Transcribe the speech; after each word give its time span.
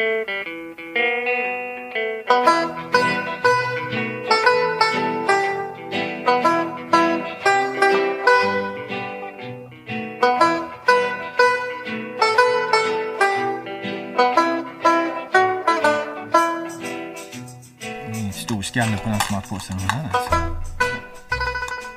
Mm, 0.00 0.12
stor 18.32 18.62
skalle 18.62 18.96
på 18.96 19.08
den 19.08 19.20
som 19.20 19.34
har 19.34 19.42
på 19.42 19.58
sig 19.58 19.76
den 19.78 19.90
här. 19.90 20.04
Alltså. 20.04 20.34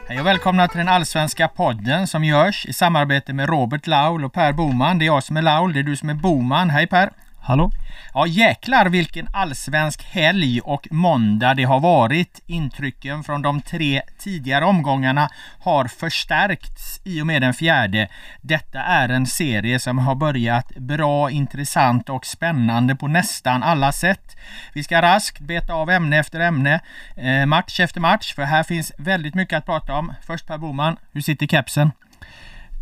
Hej 0.07 0.19
och 0.19 0.25
välkomna 0.25 0.67
till 0.67 0.77
den 0.77 0.89
allsvenska 0.89 1.47
podden 1.47 2.07
som 2.07 2.23
görs 2.23 2.65
i 2.65 2.73
samarbete 2.73 3.33
med 3.33 3.49
Robert 3.49 3.87
Laul 3.87 4.25
och 4.25 4.33
Per 4.33 4.53
Boman. 4.53 4.99
Det 4.99 5.05
är 5.05 5.07
jag 5.07 5.23
som 5.23 5.37
är 5.37 5.41
Laul, 5.41 5.73
det 5.73 5.79
är 5.79 5.83
du 5.83 5.95
som 5.95 6.09
är 6.09 6.13
Boman. 6.13 6.69
Hej 6.69 6.87
Per! 6.87 7.11
Hallå? 7.41 7.71
Ja 8.15 8.27
jäklar 8.27 8.85
vilken 8.85 9.27
allsvensk 9.33 10.03
helg 10.03 10.61
och 10.61 10.87
måndag 10.91 11.53
det 11.53 11.63
har 11.63 11.79
varit. 11.79 12.41
Intrycken 12.45 13.23
från 13.23 13.41
de 13.41 13.61
tre 13.61 14.01
tidigare 14.19 14.65
omgångarna 14.65 15.29
har 15.59 15.87
förstärkts 15.87 17.01
i 17.03 17.21
och 17.21 17.27
med 17.27 17.41
den 17.41 17.53
fjärde. 17.53 18.07
Detta 18.41 18.79
är 18.79 19.09
en 19.09 19.25
serie 19.25 19.79
som 19.79 19.97
har 19.97 20.15
börjat 20.15 20.75
bra, 20.75 21.29
intressant 21.29 22.09
och 22.09 22.25
spännande 22.25 22.95
på 22.95 23.07
nästan 23.07 23.63
alla 23.63 23.91
sätt. 23.91 24.37
Vi 24.73 24.83
ska 24.83 25.01
raskt 25.01 25.39
beta 25.39 25.73
av 25.73 25.89
ämne 25.89 26.19
efter 26.19 26.39
ämne, 26.39 26.79
eh, 27.15 27.45
match 27.45 27.79
efter 27.79 28.01
match, 28.01 28.33
för 28.33 28.43
här 28.43 28.63
finns 28.63 28.91
väldigt 28.97 29.35
mycket 29.35 29.57
att 29.57 29.65
prata 29.65 29.93
om. 29.93 30.13
Först 30.27 30.47
Per 30.47 30.57
Boman, 30.57 30.97
hur 31.11 31.21
sitter 31.21 31.47
kepsen? 31.47 31.91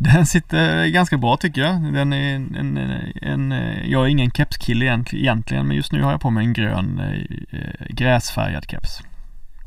Den 0.02 0.26
sitter 0.26 0.86
ganska 0.86 1.16
bra 1.16 1.36
tycker 1.36 1.60
jag. 1.60 1.94
Den 1.94 2.12
är 2.12 2.34
en, 2.34 2.54
en, 2.54 2.76
en, 3.22 3.52
jag 3.90 4.04
är 4.04 4.08
ingen 4.08 4.30
kepskille 4.30 4.84
egentligen 5.12 5.66
men 5.66 5.76
just 5.76 5.92
nu 5.92 6.02
har 6.02 6.10
jag 6.10 6.20
på 6.20 6.30
mig 6.30 6.44
en 6.44 6.52
grön 6.52 7.00
eh, 7.50 7.86
gräsfärgad 7.88 8.70
keps. 8.70 9.00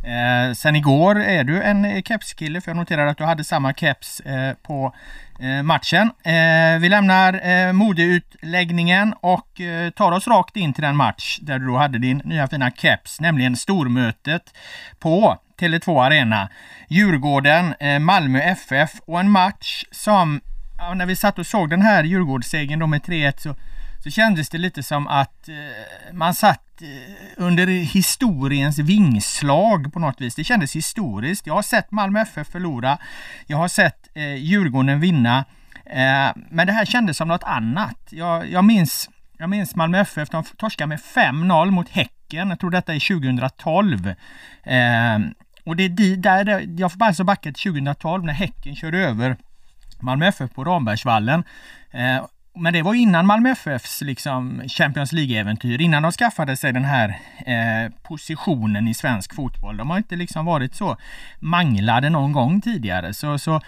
Eh, 0.04 0.54
sen 0.54 0.76
igår 0.76 1.20
är 1.20 1.44
du 1.44 1.64
en 1.64 2.04
kepskille 2.04 2.62
för 2.62 2.72
jag 2.72 2.78
noterar 2.78 3.08
att 3.08 3.18
du 3.18 3.24
hade 3.24 3.44
samma 3.44 3.74
keps 3.74 4.20
eh, 4.20 4.54
på 4.54 4.96
eh, 5.40 5.64
matchen. 5.64 6.12
Eh, 6.24 6.80
vi 6.80 6.90
lämnar 6.90 7.50
eh, 7.50 7.74
modeutläggningen 7.74 9.14
och 9.20 9.62
eh, 9.62 9.90
tar 9.90 10.12
oss 10.12 10.28
rakt 10.28 10.56
in 10.56 10.74
till 10.74 10.84
den 10.84 10.96
match 10.96 11.40
där 11.42 11.60
du 11.60 11.66
då 11.66 11.78
hade 11.78 12.00
din 12.00 12.22
nya 12.26 12.48
fina 12.48 12.72
keps, 12.72 13.22
nämligen 13.22 13.56
stormötet 13.56 14.54
på 15.00 15.38
Tele2 15.60 16.06
Arena. 16.06 16.50
Djurgården, 16.88 17.76
eh, 17.80 18.00
Malmö 18.00 18.40
FF 18.40 18.92
och 19.08 19.20
en 19.20 19.30
match 19.30 19.84
som, 19.92 20.42
ja, 20.78 20.94
när 20.94 21.06
vi 21.06 21.16
satt 21.16 21.40
och 21.40 21.48
såg 21.48 21.70
den 21.70 21.82
här 21.82 22.04
Djurgårdssegern 22.04 22.80
då 22.80 22.88
med 22.88 23.02
3-1 23.02 23.40
så, 23.40 23.56
så 24.04 24.10
kändes 24.10 24.50
det 24.50 24.58
lite 24.58 24.84
som 24.84 25.08
att 25.08 25.50
eh, 25.50 26.14
man 26.14 26.34
satt 26.34 26.82
eh, 26.82 26.88
under 27.38 27.68
historiens 27.68 28.80
vingslag 28.80 29.94
på 29.94 30.00
något 30.00 30.22
vis. 30.22 30.36
Det 30.36 30.44
kändes 30.44 30.76
historiskt. 30.76 31.48
Jag 31.48 31.54
har 31.54 31.62
sett 31.62 31.92
Malmö 31.92 32.22
FF 32.22 32.48
förlora. 32.48 32.98
Jag 33.48 33.58
har 33.58 33.68
sett 33.68 34.10
eh, 34.14 34.36
Djurgården 34.36 35.00
vinna. 35.00 35.46
Eh, 35.86 36.32
men 36.50 36.68
det 36.68 36.74
här 36.74 36.86
kändes 36.86 37.18
som 37.18 37.28
något 37.28 37.44
annat. 37.44 38.08
Jag, 38.10 38.52
jag 38.52 38.64
minns 38.66 39.10
jag 39.38 39.50
minns 39.50 39.76
Malmö 39.76 40.00
FF, 40.00 40.30
de 40.30 40.44
torskade 40.44 40.88
med 40.88 41.00
5-0 41.00 41.72
mot 41.72 41.90
Häcken. 41.90 42.50
Jag 42.50 42.60
tror 42.60 42.70
detta 42.70 42.96
är 42.96 43.20
2012. 43.20 44.08
Eh, 44.64 45.20
och 45.66 45.76
det 45.76 45.84
är 45.84 46.16
där, 46.18 46.66
jag 46.78 46.92
får 46.92 47.04
alltså 47.04 47.24
backa 47.24 47.52
till 47.52 47.74
2012 47.74 48.24
när 48.24 48.34
Häcken 48.34 48.76
körde 48.76 48.98
över 49.00 49.38
Malmö 50.00 50.28
FF 50.28 50.54
på 50.54 50.64
Rambergsvallen. 50.64 51.44
Eh, 51.92 52.26
men 52.56 52.74
det 52.74 52.82
var 52.82 52.94
innan 52.94 53.26
Malmö 53.26 53.50
FFs 53.50 54.02
liksom 54.02 54.62
Champions 54.68 55.12
League-äventyr, 55.12 55.82
innan 55.82 56.04
de 56.04 56.12
skaffade 56.12 56.58
sig 56.58 56.74
den 56.74 56.86
här 56.86 57.10
eh, 57.46 57.92
positionen 58.04 58.88
i 58.88 58.94
svensk 58.94 59.36
fotboll. 59.36 59.78
De 59.78 59.90
har 59.90 59.98
inte 59.98 60.16
liksom 60.16 60.46
varit 60.46 60.76
så 60.76 60.98
manglade 61.40 62.10
någon 62.10 62.32
gång 62.32 62.62
tidigare. 62.62 63.14
Så, 63.14 63.40
så 63.40 63.62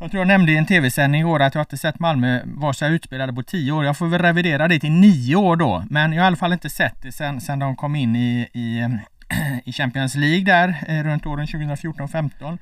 jag 0.00 0.10
tror 0.10 0.20
jag 0.20 0.28
nämnde 0.28 0.52
i 0.52 0.56
en 0.56 0.66
tv-sändning 0.66 1.20
igår 1.20 1.42
att 1.42 1.54
jag 1.54 1.62
inte 1.62 1.76
sett 1.76 1.98
Malmö 1.98 2.40
vara 2.44 2.72
så 2.72 2.86
utspelade 2.86 3.32
på 3.32 3.42
tio 3.42 3.72
år. 3.72 3.84
Jag 3.84 3.96
får 3.96 4.06
väl 4.06 4.22
revidera 4.22 4.68
det 4.68 4.80
till 4.80 4.92
nio 4.92 5.36
år 5.36 5.56
då. 5.56 5.84
Men 5.90 6.12
jag 6.12 6.22
har 6.22 6.24
i 6.24 6.26
alla 6.26 6.36
fall 6.36 6.52
inte 6.52 6.70
sett 6.70 7.02
det 7.02 7.12
sen, 7.12 7.40
sen 7.40 7.58
de 7.58 7.76
kom 7.76 7.96
in 7.96 8.16
i, 8.16 8.48
i 8.52 8.98
i 9.64 9.72
Champions 9.72 10.14
League 10.14 10.44
där 10.44 10.84
eh, 10.88 11.02
runt 11.04 11.26
åren 11.26 11.46
2014-15. 11.46 12.58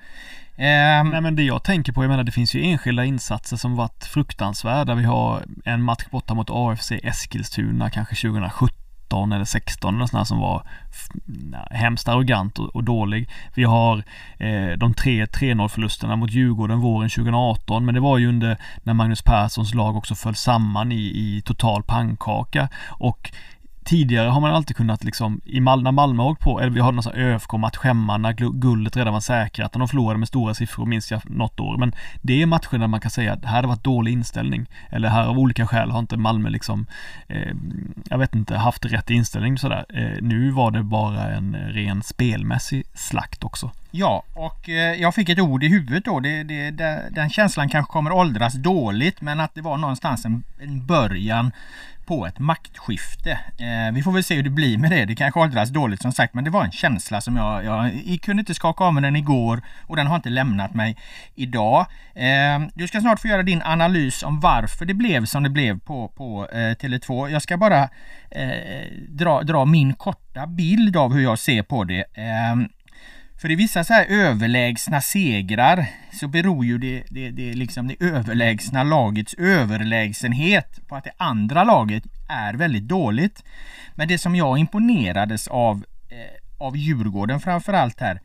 Ehm, 0.56 1.10
Nej 1.10 1.20
men 1.20 1.36
det 1.36 1.42
jag 1.42 1.62
tänker 1.62 1.92
på, 1.92 2.04
jag 2.04 2.08
menar 2.08 2.24
det 2.24 2.32
finns 2.32 2.54
ju 2.54 2.64
enskilda 2.64 3.04
insatser 3.04 3.56
som 3.56 3.76
varit 3.76 4.04
fruktansvärda. 4.04 4.94
Vi 4.94 5.04
har 5.04 5.42
en 5.64 5.82
match 5.82 6.04
borta 6.10 6.34
mot 6.34 6.50
AFC 6.50 6.92
Eskilstuna 7.02 7.90
kanske 7.90 8.28
2017 8.28 9.32
eller 9.32 9.44
16 9.44 9.96
eller 9.96 10.06
sådana 10.06 10.24
som 10.24 10.38
var 10.38 10.62
hemskt 11.70 12.08
arrogant 12.08 12.58
och, 12.58 12.76
och, 12.76 12.84
dålig. 12.84 13.28
Vi 13.54 13.64
har 13.64 14.04
eh, 14.38 14.78
de 14.78 14.94
tre 14.94 15.24
3-0 15.24 15.68
förlusterna 15.68 16.16
mot 16.16 16.30
Djurgården 16.30 16.80
våren 16.80 17.10
2018 17.10 17.84
men 17.84 17.94
det 17.94 18.00
var 18.00 18.18
ju 18.18 18.28
under 18.28 18.56
när 18.82 18.94
Magnus 18.94 19.22
Perssons 19.22 19.74
lag 19.74 19.96
också 19.96 20.14
föll 20.14 20.34
samman 20.34 20.92
i, 20.92 20.96
i 20.96 21.42
total 21.44 21.82
pannkaka 21.82 22.68
och 22.88 23.30
tidigare 23.86 24.28
har 24.28 24.40
man 24.40 24.54
alltid 24.54 24.76
kunnat 24.76 25.04
liksom, 25.04 25.40
i 25.44 25.60
Mal 25.60 25.82
när 25.82 25.92
Malmö 25.92 26.22
har 26.22 26.30
åkt 26.30 26.40
på, 26.40 26.60
eller 26.60 26.70
vi 26.70 26.80
har 26.80 26.92
någon 26.92 27.02
sån 27.02 27.12
ÖFK-match 27.14 27.78
hemma 27.82 28.16
när 28.16 28.32
guldet 28.32 28.96
redan 28.96 29.12
var 29.12 29.20
säkrat 29.20 29.72
och 29.74 29.78
de 29.78 29.88
förlorade 29.88 30.18
med 30.18 30.28
stora 30.28 30.54
siffror, 30.54 30.86
minns 30.86 31.10
jag 31.10 31.30
något 31.30 31.60
år. 31.60 31.76
Men 31.76 31.92
det 32.22 32.42
är 32.42 32.46
matcher 32.46 32.78
där 32.78 32.86
man 32.86 33.00
kan 33.00 33.10
säga 33.10 33.32
att 33.32 33.44
här 33.44 33.54
har 33.54 33.62
det 33.62 33.68
varit 33.68 33.84
dålig 33.84 34.12
inställning. 34.12 34.66
Eller 34.90 35.08
här 35.08 35.26
av 35.26 35.38
olika 35.38 35.66
skäl 35.66 35.90
har 35.90 35.98
inte 35.98 36.16
Malmö 36.16 36.48
liksom, 36.48 36.86
eh, 37.28 37.52
jag 38.04 38.18
vet 38.18 38.34
inte, 38.34 38.56
haft 38.56 38.84
rätt 38.84 39.10
inställning 39.10 39.58
sådär. 39.58 39.84
Eh, 39.88 40.22
nu 40.22 40.50
var 40.50 40.70
det 40.70 40.82
bara 40.82 41.34
en 41.34 41.56
ren 41.56 42.02
spelmässig 42.02 42.84
slakt 42.94 43.44
också. 43.44 43.70
Ja, 43.90 44.22
och 44.34 44.68
eh, 44.68 45.00
jag 45.00 45.14
fick 45.14 45.28
ett 45.28 45.38
ord 45.38 45.64
i 45.64 45.68
huvudet 45.68 46.04
då. 46.04 46.20
Det, 46.20 46.42
det, 46.42 46.70
det, 46.70 47.08
den 47.10 47.30
känslan 47.30 47.68
kanske 47.68 47.92
kommer 47.92 48.12
åldras 48.12 48.54
dåligt, 48.54 49.20
men 49.20 49.40
att 49.40 49.54
det 49.54 49.62
var 49.62 49.76
någonstans 49.76 50.24
en, 50.24 50.42
en 50.60 50.86
början 50.86 51.52
på 52.06 52.26
ett 52.26 52.38
maktskifte. 52.38 53.30
Eh, 53.30 53.94
vi 53.94 54.02
får 54.02 54.12
väl 54.12 54.24
se 54.24 54.34
hur 54.34 54.42
det 54.42 54.50
blir 54.50 54.78
med 54.78 54.90
det. 54.90 55.04
Det 55.04 55.14
kanske 55.14 55.40
åldras 55.40 55.68
dåligt 55.68 56.02
som 56.02 56.12
sagt 56.12 56.34
men 56.34 56.44
det 56.44 56.50
var 56.50 56.64
en 56.64 56.72
känsla 56.72 57.20
som 57.20 57.36
jag, 57.36 57.64
jag, 57.64 57.90
jag 58.04 58.20
kunde 58.20 58.40
inte 58.40 58.54
skaka 58.54 58.84
av 58.84 58.94
mig 58.94 59.02
den 59.02 59.16
igår 59.16 59.62
och 59.86 59.96
den 59.96 60.06
har 60.06 60.16
inte 60.16 60.28
lämnat 60.28 60.74
mig 60.74 60.96
idag. 61.34 61.86
Eh, 62.14 62.60
du 62.74 62.88
ska 62.88 63.00
snart 63.00 63.20
få 63.20 63.28
göra 63.28 63.42
din 63.42 63.62
analys 63.62 64.22
om 64.22 64.40
varför 64.40 64.84
det 64.84 64.94
blev 64.94 65.24
som 65.24 65.42
det 65.42 65.50
blev 65.50 65.80
på, 65.80 66.08
på 66.08 66.48
eh, 66.52 66.56
Tele2. 66.56 67.28
Jag 67.28 67.42
ska 67.42 67.56
bara 67.56 67.88
eh, 68.30 68.86
dra, 69.08 69.42
dra 69.42 69.64
min 69.64 69.94
korta 69.94 70.46
bild 70.46 70.96
av 70.96 71.12
hur 71.12 71.22
jag 71.22 71.38
ser 71.38 71.62
på 71.62 71.84
det. 71.84 72.04
Eh, 72.14 72.56
för 73.38 73.50
i 73.50 73.54
vissa 73.54 73.84
så 73.84 73.92
här 73.92 74.06
överlägsna 74.08 75.00
segrar 75.00 75.86
så 76.12 76.28
beror 76.28 76.64
ju 76.64 76.78
det, 76.78 77.04
det, 77.08 77.30
det, 77.30 77.54
liksom 77.54 77.88
det 77.88 77.96
överlägsna 78.00 78.82
lagets 78.82 79.34
överlägsenhet 79.34 80.88
på 80.88 80.96
att 80.96 81.04
det 81.04 81.12
andra 81.16 81.64
laget 81.64 82.04
är 82.28 82.54
väldigt 82.54 82.88
dåligt. 82.88 83.44
Men 83.94 84.08
det 84.08 84.18
som 84.18 84.36
jag 84.36 84.58
imponerades 84.58 85.48
av, 85.48 85.84
eh, 86.08 86.66
av 86.66 86.76
Djurgården 86.76 87.40
framförallt 87.40 88.00
här, 88.00 88.20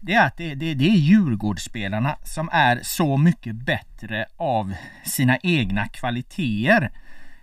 det 0.00 0.14
är 0.14 0.26
att 0.26 0.36
det, 0.36 0.54
det, 0.54 0.74
det 0.74 0.84
är 0.84 0.96
Djurgårdsspelarna 0.96 2.16
som 2.22 2.48
är 2.52 2.80
så 2.82 3.16
mycket 3.16 3.54
bättre 3.54 4.26
av 4.36 4.74
sina 5.04 5.38
egna 5.42 5.88
kvaliteter. 5.88 6.90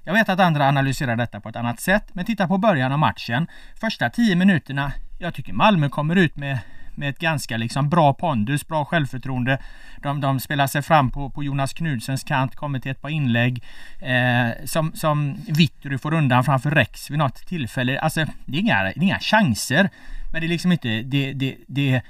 Jag 0.03 0.13
vet 0.13 0.29
att 0.29 0.39
andra 0.39 0.67
analyserar 0.67 1.16
detta 1.16 1.41
på 1.41 1.50
ett 1.50 1.56
annat 1.56 1.79
sätt, 1.79 2.03
men 2.13 2.25
titta 2.25 2.47
på 2.47 2.57
början 2.57 2.91
av 2.91 3.00
matchen. 3.00 3.47
Första 3.79 4.09
tio 4.09 4.35
minuterna, 4.35 4.91
jag 5.19 5.33
tycker 5.33 5.53
Malmö 5.53 5.89
kommer 5.89 6.16
ut 6.16 6.35
med 6.35 6.59
med 6.97 7.09
ett 7.09 7.19
ganska 7.19 7.57
liksom 7.57 7.89
bra 7.89 8.13
pondus, 8.13 8.67
bra 8.67 8.85
självförtroende. 8.85 9.57
De, 10.01 10.21
de 10.21 10.39
spelar 10.39 10.67
sig 10.67 10.81
fram 10.81 11.11
på, 11.11 11.29
på 11.29 11.43
Jonas 11.43 11.73
Knudsens 11.73 12.23
kant, 12.23 12.55
kommer 12.55 12.79
till 12.79 12.91
ett 12.91 13.01
par 13.01 13.09
inlägg 13.09 13.63
eh, 13.99 14.65
som, 14.65 14.91
som 14.93 15.35
Vittry 15.47 15.97
får 15.97 16.13
undan 16.13 16.43
framför 16.43 16.71
Rex 16.71 17.12
vid 17.12 17.18
något 17.18 17.47
tillfälle. 17.47 18.00
Alltså, 18.00 18.25
det 18.45 18.57
är 18.57 18.62
inga, 18.62 18.83
det 18.83 18.89
är 18.89 19.03
inga 19.03 19.19
chanser. 19.19 19.89
Men 20.31 20.41
det 20.41 20.47
är 20.47 20.50
liksom 20.50 20.71
inte, 20.71 21.01
det, 21.01 21.33
det, 21.33 21.56
det 21.68 22.01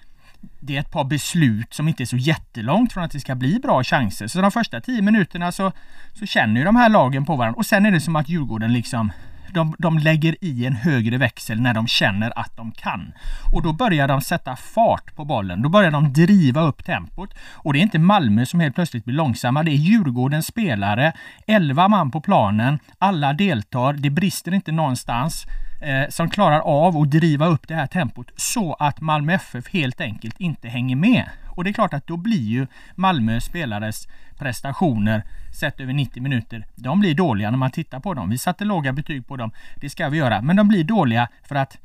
det 0.59 0.75
är 0.75 0.79
ett 0.79 0.91
par 0.91 1.03
beslut 1.03 1.73
som 1.73 1.87
inte 1.87 2.03
är 2.03 2.05
så 2.05 2.17
jättelångt 2.17 2.93
från 2.93 3.03
att 3.03 3.11
det 3.11 3.19
ska 3.19 3.35
bli 3.35 3.59
bra 3.59 3.83
chanser. 3.83 4.27
Så 4.27 4.41
de 4.41 4.51
första 4.51 4.81
tio 4.81 5.01
minuterna 5.01 5.51
så, 5.51 5.71
så 6.13 6.25
känner 6.25 6.59
ju 6.59 6.65
de 6.65 6.75
här 6.75 6.89
lagen 6.89 7.25
på 7.25 7.35
varandra 7.35 7.57
och 7.57 7.65
sen 7.65 7.85
är 7.85 7.91
det 7.91 7.99
som 7.99 8.15
att 8.15 8.29
Djurgården 8.29 8.73
liksom 8.73 9.11
de, 9.53 9.75
de 9.79 9.97
lägger 9.97 10.35
i 10.41 10.65
en 10.65 10.75
högre 10.75 11.17
växel 11.17 11.61
när 11.61 11.73
de 11.73 11.87
känner 11.87 12.39
att 12.39 12.57
de 12.57 12.71
kan. 12.71 13.13
Och 13.53 13.61
då 13.61 13.73
börjar 13.73 14.07
de 14.07 14.21
sätta 14.21 14.55
fart 14.55 15.15
på 15.15 15.25
bollen. 15.25 15.61
Då 15.61 15.69
börjar 15.69 15.91
de 15.91 16.13
driva 16.13 16.61
upp 16.61 16.85
tempot. 16.85 17.33
Och 17.51 17.73
det 17.73 17.79
är 17.79 17.81
inte 17.81 17.99
Malmö 17.99 18.45
som 18.45 18.59
helt 18.59 18.75
plötsligt 18.75 19.05
blir 19.05 19.15
långsamma. 19.15 19.63
Det 19.63 19.71
är 19.71 19.75
Djurgårdens 19.75 20.47
spelare. 20.47 21.13
11 21.47 21.87
man 21.87 22.11
på 22.11 22.21
planen. 22.21 22.79
Alla 22.97 23.33
deltar. 23.33 23.93
Det 23.93 24.09
brister 24.09 24.53
inte 24.53 24.71
någonstans 24.71 25.45
eh, 25.81 26.09
som 26.09 26.29
klarar 26.29 26.59
av 26.59 26.97
att 26.97 27.11
driva 27.11 27.47
upp 27.47 27.67
det 27.67 27.75
här 27.75 27.87
tempot 27.87 28.31
så 28.35 28.73
att 28.73 29.01
Malmö 29.01 29.33
FF 29.33 29.73
helt 29.73 30.01
enkelt 30.01 30.39
inte 30.39 30.67
hänger 30.67 30.95
med. 30.95 31.29
Och 31.55 31.63
det 31.63 31.69
är 31.69 31.73
klart 31.73 31.93
att 31.93 32.07
då 32.07 32.17
blir 32.17 32.47
ju 32.47 32.67
Malmö 32.95 33.39
spelares 33.39 34.07
prestationer 34.37 35.23
sett 35.59 35.79
över 35.79 35.93
90 35.93 36.23
minuter, 36.23 36.65
de 36.75 36.99
blir 36.99 37.15
dåliga 37.15 37.51
när 37.51 37.57
man 37.57 37.71
tittar 37.71 37.99
på 37.99 38.13
dem. 38.13 38.29
Vi 38.29 38.37
satte 38.37 38.65
låga 38.65 38.93
betyg 38.93 39.27
på 39.27 39.37
dem, 39.37 39.51
det 39.75 39.89
ska 39.89 40.09
vi 40.09 40.17
göra, 40.17 40.41
men 40.41 40.55
de 40.55 40.67
blir 40.67 40.83
dåliga 40.83 41.27
för 41.43 41.55
att 41.55 41.77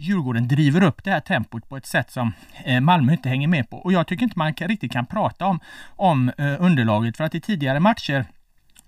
Djurgården 0.00 0.48
driver 0.48 0.82
upp 0.82 1.04
det 1.04 1.10
här 1.10 1.20
tempot 1.20 1.68
på 1.68 1.76
ett 1.76 1.86
sätt 1.86 2.10
som 2.10 2.32
eh, 2.64 2.80
Malmö 2.80 3.12
inte 3.12 3.28
hänger 3.28 3.48
med 3.48 3.70
på. 3.70 3.76
Och 3.76 3.92
jag 3.92 4.06
tycker 4.06 4.24
inte 4.24 4.38
man 4.38 4.52
riktigt 4.52 4.92
kan 4.92 5.06
prata 5.06 5.46
om, 5.46 5.60
om 5.96 6.28
eh, 6.38 6.56
underlaget 6.58 7.16
för 7.16 7.24
att 7.24 7.34
i 7.34 7.40
tidigare 7.40 7.80
matcher 7.80 8.24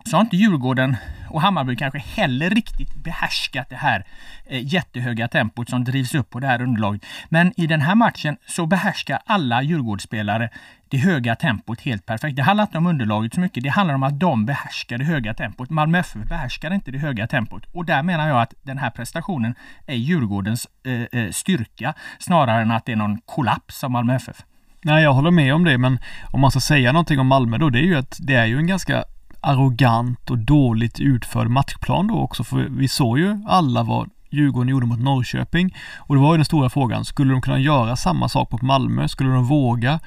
så 0.04 0.16
har 0.16 0.20
inte 0.20 0.36
Djurgården 0.36 0.96
och 1.30 1.42
Hammarby 1.42 1.76
kanske 1.76 1.98
heller 1.98 2.50
riktigt 2.50 2.94
behärskat 2.94 3.70
det 3.70 3.76
här 3.76 4.04
eh, 4.46 4.66
jättehöga 4.66 5.28
tempot 5.28 5.70
som 5.70 5.84
drivs 5.84 6.14
upp 6.14 6.30
på 6.30 6.40
det 6.40 6.46
här 6.46 6.62
underlaget. 6.62 7.02
Men 7.28 7.52
i 7.56 7.66
den 7.66 7.80
här 7.80 7.94
matchen 7.94 8.36
så 8.46 8.66
behärskar 8.66 9.18
alla 9.26 9.62
Djurgårdsspelare 9.62 10.50
det 10.88 10.98
höga 10.98 11.36
tempot 11.36 11.80
helt 11.80 12.06
perfekt. 12.06 12.36
Det 12.36 12.42
handlar 12.42 12.64
inte 12.64 12.78
om 12.78 12.86
underlaget 12.86 13.34
så 13.34 13.40
mycket. 13.40 13.62
Det 13.62 13.68
handlar 13.68 13.94
om 13.94 14.02
att 14.02 14.20
de 14.20 14.46
behärskar 14.46 14.98
det 14.98 15.04
höga 15.04 15.34
tempot. 15.34 15.70
Malmö 15.70 15.98
FF 15.98 16.28
behärskar 16.28 16.74
inte 16.74 16.90
det 16.90 16.98
höga 16.98 17.26
tempot. 17.26 17.66
Och 17.72 17.84
där 17.84 18.02
menar 18.02 18.28
jag 18.28 18.42
att 18.42 18.54
den 18.62 18.78
här 18.78 18.90
prestationen 18.90 19.54
är 19.86 19.94
Djurgårdens 19.94 20.66
eh, 20.86 21.20
eh 21.20 21.30
styrka 21.30 21.94
snarare 22.18 22.62
än 22.62 22.70
att 22.70 22.86
det 22.86 22.92
är 22.92 22.96
någon 22.96 23.20
kollaps 23.20 23.84
av 23.84 23.90
Malmö 23.90 24.14
FF. 24.14 24.44
Nej, 24.82 25.02
jag 25.02 25.12
håller 25.12 25.30
med 25.30 25.54
om 25.54 25.64
det, 25.64 25.78
men 25.78 25.98
om 26.32 26.40
man 26.40 26.50
ska 26.50 26.60
säga 26.60 26.92
någonting 26.92 27.20
om 27.20 27.26
Malmö 27.26 27.58
då, 27.58 27.70
det 27.70 27.78
är 27.78 27.82
ju 27.82 27.96
att 27.96 28.18
det 28.20 28.34
är 28.34 28.46
ju 28.46 28.56
en 28.56 28.66
ganska 28.66 29.04
arrogant 29.40 30.30
och 30.30 30.38
dåligt 30.38 31.00
utförd 31.00 31.50
matchplan 31.50 32.06
då 32.06 32.14
också, 32.14 32.44
för 32.44 32.68
vi 32.70 32.88
såg 32.88 33.18
ju 33.18 33.42
alla 33.46 33.82
vad 33.82 34.10
Djurgården 34.30 34.68
gjorde 34.68 34.86
mot 34.86 35.00
Norrköping. 35.00 35.76
Och 35.98 36.14
det 36.14 36.20
var 36.20 36.32
ju 36.34 36.38
den 36.38 36.44
stora 36.44 36.70
frågan, 36.70 37.04
skulle 37.04 37.32
de 37.32 37.42
kunna 37.42 37.58
göra 37.58 37.96
samma 37.96 38.28
sak 38.28 38.52
mot 38.52 38.62
Malmö? 38.62 39.08
Skulle 39.08 39.30
de 39.30 39.44
våga 39.44 40.00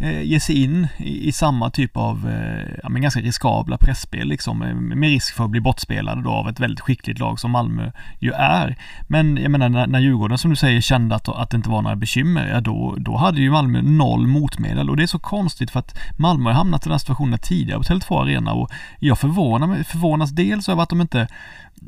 eh, 0.00 0.22
ge 0.22 0.40
sig 0.40 0.62
in 0.62 0.88
i, 0.96 1.28
i 1.28 1.32
samma 1.32 1.70
typ 1.70 1.96
av, 1.96 2.28
eh, 2.28 2.74
ja, 2.82 2.88
men 2.88 3.02
ganska 3.02 3.20
riskabla 3.20 3.76
pressspel 3.76 4.28
liksom, 4.28 4.62
eh, 4.62 4.74
med 4.74 5.08
risk 5.08 5.34
för 5.34 5.44
att 5.44 5.50
bli 5.50 5.60
bortspelade 5.60 6.22
då 6.22 6.30
av 6.30 6.48
ett 6.48 6.60
väldigt 6.60 6.80
skickligt 6.80 7.18
lag 7.18 7.40
som 7.40 7.50
Malmö 7.50 7.90
ju 8.18 8.32
är. 8.32 8.76
Men 9.08 9.36
jag 9.36 9.50
menar 9.50 9.68
när, 9.68 9.86
när 9.86 10.00
Djurgården 10.00 10.38
som 10.38 10.50
du 10.50 10.56
säger 10.56 10.80
kände 10.80 11.14
att, 11.14 11.28
att 11.28 11.50
det 11.50 11.56
inte 11.56 11.70
var 11.70 11.82
några 11.82 11.96
bekymmer, 11.96 12.48
ja 12.48 12.60
då, 12.60 12.94
då 12.98 13.16
hade 13.16 13.40
ju 13.40 13.50
Malmö 13.50 13.82
noll 13.82 14.26
motmedel 14.26 14.90
och 14.90 14.96
det 14.96 15.02
är 15.02 15.06
så 15.06 15.18
konstigt 15.18 15.70
för 15.70 15.78
att 15.80 15.98
Malmö 16.18 16.50
har 16.50 16.54
hamnat 16.54 16.82
i 16.82 16.84
den 16.84 16.92
här 16.92 16.98
situationen 16.98 17.38
tidigare 17.38 17.78
på 17.78 17.84
Tele2 17.84 18.22
Arena 18.22 18.52
och 18.52 18.70
jag 18.98 19.18
förvånar 19.18 19.66
mig, 19.66 19.84
förvånas 19.84 20.30
dels 20.30 20.68
över 20.68 20.82
att 20.82 20.88
de 20.88 21.00
inte 21.00 21.28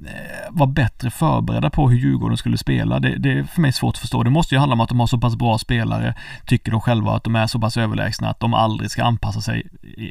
Eh, 0.07 0.51
var 0.51 0.67
bättre 0.67 1.11
förberedda 1.11 1.71
på 1.71 1.91
hur 1.91 1.99
Djurgården 1.99 2.37
skulle 2.37 2.59
spela. 2.59 3.01
Det, 3.01 3.17
det, 3.17 3.33
är 3.33 3.45
för 3.45 3.61
mig 3.61 3.73
svårt 3.73 3.95
att 3.95 3.99
förstå. 3.99 4.23
Det 4.23 4.31
måste 4.31 4.55
ju 4.55 4.59
handla 4.59 4.73
om 4.73 4.81
att 4.81 4.89
de 4.89 5.01
har 5.01 5.07
så 5.07 5.19
pass 5.19 5.37
bra 5.37 5.59
spelare, 5.59 6.15
tycker 6.47 6.71
de 6.71 6.81
själva 6.81 7.17
att 7.17 7.25
de 7.25 7.37
är 7.37 7.47
så 7.47 7.59
pass 7.59 7.77
överlägsna 7.77 8.29
att 8.29 8.41
de 8.41 8.55
aldrig 8.55 8.91
ska 8.91 9.05
anpassa 9.05 9.41
sig 9.41 9.67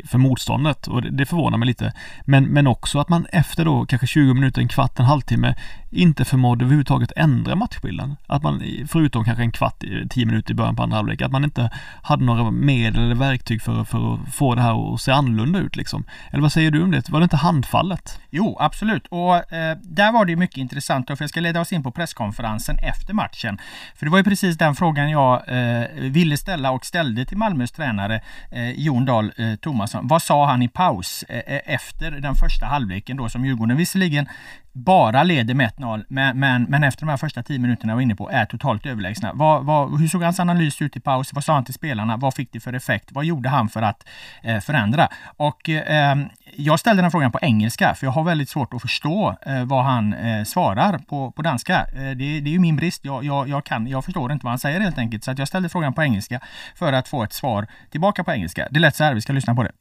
för 0.05 0.17
motståndet 0.17 0.87
och 0.87 1.01
det, 1.01 1.09
det 1.09 1.25
förvånar 1.25 1.57
mig 1.57 1.67
lite. 1.67 1.93
Men, 2.25 2.43
men 2.43 2.67
också 2.67 2.99
att 2.99 3.09
man 3.09 3.25
efter 3.25 3.65
då 3.65 3.85
kanske 3.85 4.07
20 4.07 4.33
minuter, 4.33 4.61
en 4.61 4.67
kvart, 4.67 4.99
en 4.99 5.05
halvtimme 5.05 5.55
inte 5.93 6.25
förmådde 6.25 6.65
överhuvudtaget 6.65 7.11
ändra 7.15 7.55
matchbilden. 7.55 8.15
Att 8.27 8.43
man, 8.43 8.63
förutom 8.87 9.25
kanske 9.25 9.43
en 9.43 9.51
kvart, 9.51 9.83
tio 10.09 10.25
minuter 10.25 10.51
i 10.51 10.55
början 10.55 10.75
på 10.75 10.83
andra 10.83 10.97
halvlek, 10.97 11.21
att 11.21 11.31
man 11.31 11.43
inte 11.43 11.69
hade 12.01 12.23
några 12.23 12.51
medel 12.51 13.03
eller 13.03 13.15
verktyg 13.15 13.61
för, 13.61 13.83
för 13.83 14.13
att 14.13 14.35
få 14.35 14.55
det 14.55 14.61
här 14.61 14.93
att 14.93 15.01
se 15.01 15.11
annorlunda 15.11 15.59
ut 15.59 15.75
liksom. 15.75 16.03
Eller 16.31 16.41
vad 16.41 16.51
säger 16.51 16.71
du 16.71 16.83
om 16.83 16.91
det? 16.91 17.09
Var 17.09 17.19
det 17.19 17.23
inte 17.23 17.37
handfallet? 17.37 18.19
Jo, 18.29 18.57
absolut. 18.59 19.07
Och 19.07 19.53
eh, 19.53 19.77
där 19.81 20.11
var 20.11 20.25
det 20.25 20.35
mycket 20.35 20.57
intressant, 20.57 21.07
för 21.07 21.17
jag 21.19 21.29
ska 21.29 21.39
leda 21.39 21.61
oss 21.61 21.73
in 21.73 21.83
på 21.83 21.91
presskonferensen 21.91 22.77
efter 22.77 23.13
matchen. 23.13 23.57
För 23.95 24.05
det 24.05 24.09
var 24.11 24.17
ju 24.17 24.23
precis 24.23 24.57
den 24.57 24.75
frågan 24.75 25.09
jag 25.09 25.33
eh, 25.47 25.87
ville 25.99 26.37
ställa 26.37 26.71
och 26.71 26.85
ställde 26.85 27.25
till 27.25 27.37
Malmös 27.37 27.71
tränare 27.71 28.21
eh, 28.51 28.71
Jon 28.71 29.05
Dahl 29.05 29.31
eh, 29.37 29.55
Tomasson. 29.55 30.07
Vad 30.07 30.21
sa 30.21 30.45
han 30.45 30.61
i 30.61 30.67
paus 30.67 31.23
eh, 31.29 31.37
eh, 31.37 31.61
efter 31.65 32.11
den 32.11 32.35
första 32.35 32.65
halvleken 32.65 33.17
då 33.17 33.29
som 33.29 33.45
Djurgården 33.45 33.77
visserligen 33.77 34.27
bara 34.73 35.23
leder 35.23 35.53
med 35.53 35.71
1-0, 35.71 36.05
men, 36.07 36.39
men, 36.39 36.63
men, 36.63 36.83
efter 36.83 37.01
de 37.01 37.09
här 37.09 37.17
första 37.17 37.43
10 37.43 37.59
minuterna 37.59 37.91
jag 37.91 37.95
var 37.95 38.01
inne 38.01 38.15
på 38.15 38.29
är 38.29 38.45
totalt 38.45 38.85
överlägsna. 38.85 39.31
Vad, 39.33 39.65
vad, 39.65 39.99
hur 39.99 40.07
såg 40.07 40.23
hans 40.23 40.39
analys 40.39 40.81
ut 40.81 40.97
i 40.97 40.99
paus? 40.99 41.33
Vad 41.33 41.43
sa 41.43 41.53
han 41.53 41.65
till 41.65 41.73
spelarna? 41.73 42.17
Vad 42.17 42.33
fick 42.33 42.51
det 42.51 42.59
för 42.59 42.73
effekt? 42.73 43.11
Vad 43.11 43.25
gjorde 43.25 43.49
han 43.49 43.69
för 43.69 43.81
att 43.81 44.07
eh, 44.43 44.59
förändra? 44.59 45.09
Och 45.37 45.69
eh, 45.69 46.15
jag 46.55 46.79
ställde 46.79 47.01
den 47.01 47.11
frågan 47.11 47.31
på 47.31 47.39
engelska, 47.41 47.95
för 47.95 48.07
jag 48.07 48.11
har 48.11 48.23
väldigt 48.23 48.49
svårt 48.49 48.73
att 48.73 48.81
förstå 48.81 49.35
eh, 49.45 49.65
vad 49.65 49.83
han 49.83 50.13
eh, 50.13 50.43
svarar 50.43 50.97
på, 50.97 51.31
på 51.31 51.41
danska. 51.41 51.85
Eh, 51.95 51.95
det, 51.95 52.39
det, 52.39 52.49
är 52.49 52.53
ju 52.53 52.59
min 52.59 52.75
brist. 52.75 53.05
Jag, 53.05 53.23
jag, 53.23 53.49
jag, 53.49 53.63
kan, 53.63 53.87
jag 53.87 54.05
förstår 54.05 54.31
inte 54.31 54.45
vad 54.45 54.51
han 54.51 54.59
säger 54.59 54.79
helt 54.79 54.97
enkelt, 54.97 55.23
så 55.23 55.31
att 55.31 55.39
jag 55.39 55.47
ställde 55.47 55.69
frågan 55.69 55.93
på 55.93 56.03
engelska 56.03 56.39
för 56.75 56.93
att 56.93 57.07
få 57.07 57.23
ett 57.23 57.33
svar 57.33 57.67
tillbaka 57.89 58.23
på 58.23 58.31
engelska. 58.31 58.67
Det 58.71 58.79
lät 58.79 58.95
så 58.95 59.03
här, 59.03 59.13
vi 59.13 59.21
ska 59.21 59.33
lyssna 59.33 59.55
på 59.55 59.63
det. 59.63 59.71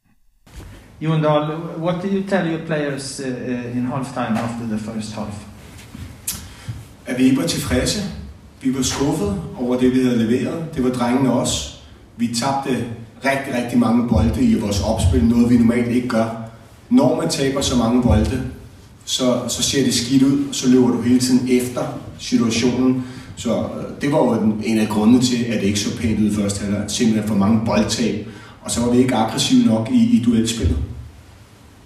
Jondal, 1.03 1.79
what 1.79 2.01
do 2.01 2.07
you 2.07 2.23
tell 2.23 2.47
your 2.47 2.65
players 2.65 3.19
uh, 3.19 3.77
in 3.77 3.85
halftime 3.85 4.37
after 4.37 4.65
the 4.67 4.77
first 4.77 5.13
half? 5.13 5.33
At 7.05 7.17
vi 7.17 7.23
ikke 7.23 7.37
var 7.37 7.47
tilfredse. 7.47 8.01
Vi 8.61 8.75
var 8.75 8.81
skuffede 8.81 9.41
over 9.59 9.77
det, 9.77 9.93
vi 9.93 10.03
havde 10.03 10.25
leveret. 10.25 10.75
Det 10.75 10.83
var 10.83 10.89
drengene 10.89 11.33
også. 11.33 11.75
Vi 12.17 12.27
tabte 12.27 12.85
rigtig, 13.25 13.63
rigtig 13.63 13.79
mange 13.79 14.09
bolde 14.09 14.43
i 14.43 14.59
vores 14.59 14.81
opspil, 14.81 15.25
noget 15.25 15.49
vi 15.49 15.57
normalt 15.57 15.87
ikke 15.87 16.07
gør. 16.07 16.25
Når 16.89 17.21
man 17.21 17.29
taber 17.29 17.61
så 17.61 17.77
mange 17.77 18.03
bolde, 18.03 18.41
så, 19.05 19.41
så 19.47 19.63
ser 19.63 19.83
det 19.83 19.93
skidt 19.93 20.23
ud, 20.23 20.53
så 20.53 20.69
løber 20.69 20.87
du 20.87 21.01
hele 21.01 21.19
tiden 21.19 21.47
efter 21.49 21.81
situationen. 22.19 23.05
Så 23.35 23.57
øh, 23.57 24.01
det 24.01 24.11
var 24.11 24.17
jo 24.17 24.53
en 24.63 24.77
af 24.77 24.87
grundene 24.87 25.21
til, 25.21 25.43
at 25.43 25.61
det 25.61 25.67
ikke 25.67 25.79
så 25.79 25.97
pænt 25.97 26.19
ud 26.19 26.31
i 26.31 26.35
første 26.35 26.63
halvleg. 26.63 26.83
Simpelthen 26.87 27.27
for 27.27 27.35
mange 27.35 27.61
boldtab, 27.65 28.27
og 28.61 28.71
så 28.71 28.81
var 28.81 28.91
vi 28.91 28.97
ikke 28.97 29.15
aggressive 29.15 29.65
nok 29.65 29.89
i, 29.91 30.17
i 30.17 30.23
duelspillet. 30.25 30.77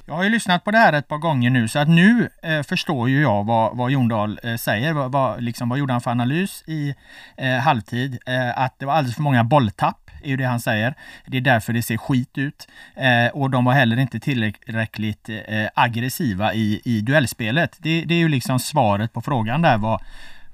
Jag 0.09 0.15
har 0.15 0.23
ju 0.23 0.29
lyssnat 0.29 0.63
på 0.63 0.71
det 0.71 0.77
här 0.77 0.93
ett 0.93 1.07
par 1.07 1.17
gånger 1.17 1.49
nu 1.49 1.67
så 1.67 1.79
att 1.79 1.87
nu 1.87 2.29
eh, 2.43 2.63
förstår 2.63 3.09
ju 3.09 3.21
jag 3.21 3.43
vad, 3.43 3.77
vad 3.77 3.91
Jon 3.91 4.07
Dahl 4.07 4.39
eh, 4.43 4.55
säger. 4.55 4.93
Vad, 4.93 5.11
vad, 5.11 5.43
liksom, 5.43 5.69
vad 5.69 5.79
gjorde 5.79 5.93
han 5.93 6.01
för 6.01 6.11
analys 6.11 6.63
i 6.67 6.95
eh, 7.37 7.53
halvtid? 7.53 8.17
Eh, 8.25 8.59
att 8.59 8.79
det 8.79 8.85
var 8.85 8.93
alldeles 8.93 9.15
för 9.15 9.21
många 9.21 9.43
bolltapp 9.43 10.11
är 10.23 10.29
ju 10.29 10.37
det 10.37 10.43
han 10.43 10.59
säger. 10.59 10.95
Det 11.25 11.37
är 11.37 11.41
därför 11.41 11.73
det 11.73 11.81
ser 11.81 11.97
skit 11.97 12.37
ut. 12.37 12.67
Eh, 12.95 13.27
och 13.27 13.49
de 13.49 13.65
var 13.65 13.73
heller 13.73 13.97
inte 13.97 14.19
tillräckligt 14.19 15.29
eh, 15.29 15.67
aggressiva 15.73 16.53
i, 16.53 16.81
i 16.85 17.01
duellspelet. 17.01 17.77
Det, 17.79 18.01
det, 18.01 18.13
är 18.13 18.19
ju 18.19 18.29
liksom 18.29 18.59
svaret 18.59 19.13
på 19.13 19.21
frågan 19.21 19.61
där. 19.61 19.77
Vad, 19.77 20.01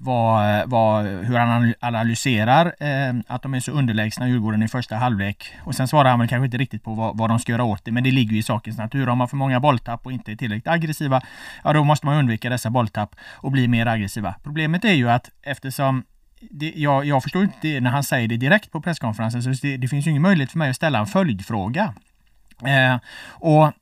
vad, 0.04 0.70
vad, 0.70 1.06
hur 1.06 1.38
han 1.38 1.74
analyserar 1.80 2.66
eh, 2.66 3.14
att 3.28 3.42
de 3.42 3.54
är 3.54 3.60
så 3.60 3.72
underlägsna 3.72 4.28
Djurgården 4.28 4.64
i 4.64 4.68
första 4.68 4.96
halvlek. 4.96 5.54
Och 5.64 5.76
sen 5.76 5.88
svarar 5.88 6.10
han 6.10 6.20
väl 6.20 6.28
kanske 6.28 6.46
inte 6.46 6.58
riktigt 6.58 6.84
på 6.84 6.94
vad, 6.94 7.18
vad 7.18 7.30
de 7.30 7.40
ska 7.40 7.52
göra 7.52 7.64
åt 7.64 7.86
det, 7.86 7.92
men 7.92 8.04
det 8.04 8.12
ligger 8.12 8.32
ju 8.32 8.38
i 8.38 8.44
sakens 8.44 8.78
natur. 8.78 9.10
Om 9.10 9.18
man 9.18 9.28
för 9.28 9.38
många 9.38 9.60
bolltapp 9.60 10.06
och 10.06 10.12
inte 10.12 10.32
är 10.32 10.36
tillräckligt 10.36 10.68
aggressiva, 10.68 11.22
ja 11.64 11.74
då 11.74 11.84
måste 11.84 12.06
man 12.06 12.18
undvika 12.18 12.50
dessa 12.50 12.70
bolltapp 12.70 13.16
och 13.32 13.52
bli 13.52 13.68
mer 13.68 13.86
aggressiva. 13.86 14.36
Problemet 14.44 14.86
är 14.86 14.94
ju 14.94 15.10
att 15.10 15.30
eftersom 15.42 16.04
det, 16.52 16.74
jag, 16.76 17.06
jag 17.06 17.24
förstår 17.24 17.44
inte 17.44 17.58
det 17.62 17.80
när 17.80 17.90
han 17.90 18.04
säger 18.04 18.28
det 18.28 18.38
direkt 18.38 18.72
på 18.72 18.82
presskonferensen, 18.82 19.44
så 19.44 19.50
det, 19.50 19.78
det 19.78 19.88
finns 19.88 20.08
ju 20.08 20.10
ingen 20.10 20.22
möjlighet 20.22 20.52
för 20.52 20.58
mig 20.58 20.70
att 20.70 20.76
ställa 20.76 21.00
en 21.00 21.08
följdfråga. 21.08 21.94
Eh, 22.66 22.98
och 23.30 23.74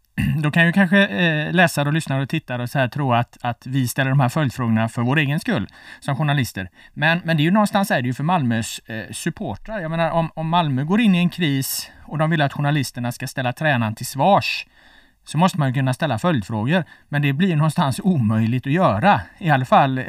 då 0.44 0.52
kan 0.52 0.66
ju 0.66 0.72
kanske 0.72 1.08
eh, 1.08 1.54
läsare 1.54 1.88
och 1.88 1.94
lyssnare 1.94 2.22
och 2.22 2.30
tittare 2.30 2.64
och 2.64 2.70
så 2.70 2.80
här 2.80 2.88
tro 2.88 3.14
att, 3.14 3.38
att 3.42 3.66
vi 3.66 3.88
ställer 3.88 4.10
de 4.10 4.20
här 4.20 4.30
följdfrågorna 4.30 4.90
för 4.90 5.02
vår 5.02 5.18
egen 5.18 5.40
skull 5.40 5.68
som 6.00 6.16
journalister. 6.16 6.70
Men, 6.94 7.22
men 7.24 7.38
det 7.38 7.44
är 7.44 7.46
ju 7.46 7.52
någonstans 7.52 7.92
är 7.92 8.02
det 8.02 8.08
ju 8.08 8.14
för 8.14 8.24
Malmös 8.24 8.80
eh, 8.80 9.12
supportrar. 9.12 9.80
Jag 9.80 9.92
menar 9.92 10.12
om, 10.12 10.32
om 10.34 10.50
Malmö 10.50 10.84
går 10.84 11.02
in 11.02 11.16
i 11.16 11.18
en 11.18 11.30
kris 11.30 11.92
och 12.04 12.18
de 12.18 12.30
vill 12.30 12.42
att 12.42 12.54
journalisterna 12.54 13.12
ska 13.12 13.28
ställa 13.28 13.54
tränaren 13.54 13.96
till 13.96 14.06
svars 14.06 14.66
så 15.24 15.38
måste 15.38 15.60
man 15.60 15.68
ju 15.68 15.74
kunna 15.74 15.94
ställa 15.94 16.20
följdfrågor. 16.20 16.84
Men 17.10 17.22
det 17.22 17.34
blir 17.34 17.56
någonstans 17.56 18.00
omöjligt 18.04 18.68
att 18.68 18.74
göra. 18.74 19.22
I 19.38 19.50
alla 19.50 19.66
fall 19.66 19.98
eh, 19.98 20.04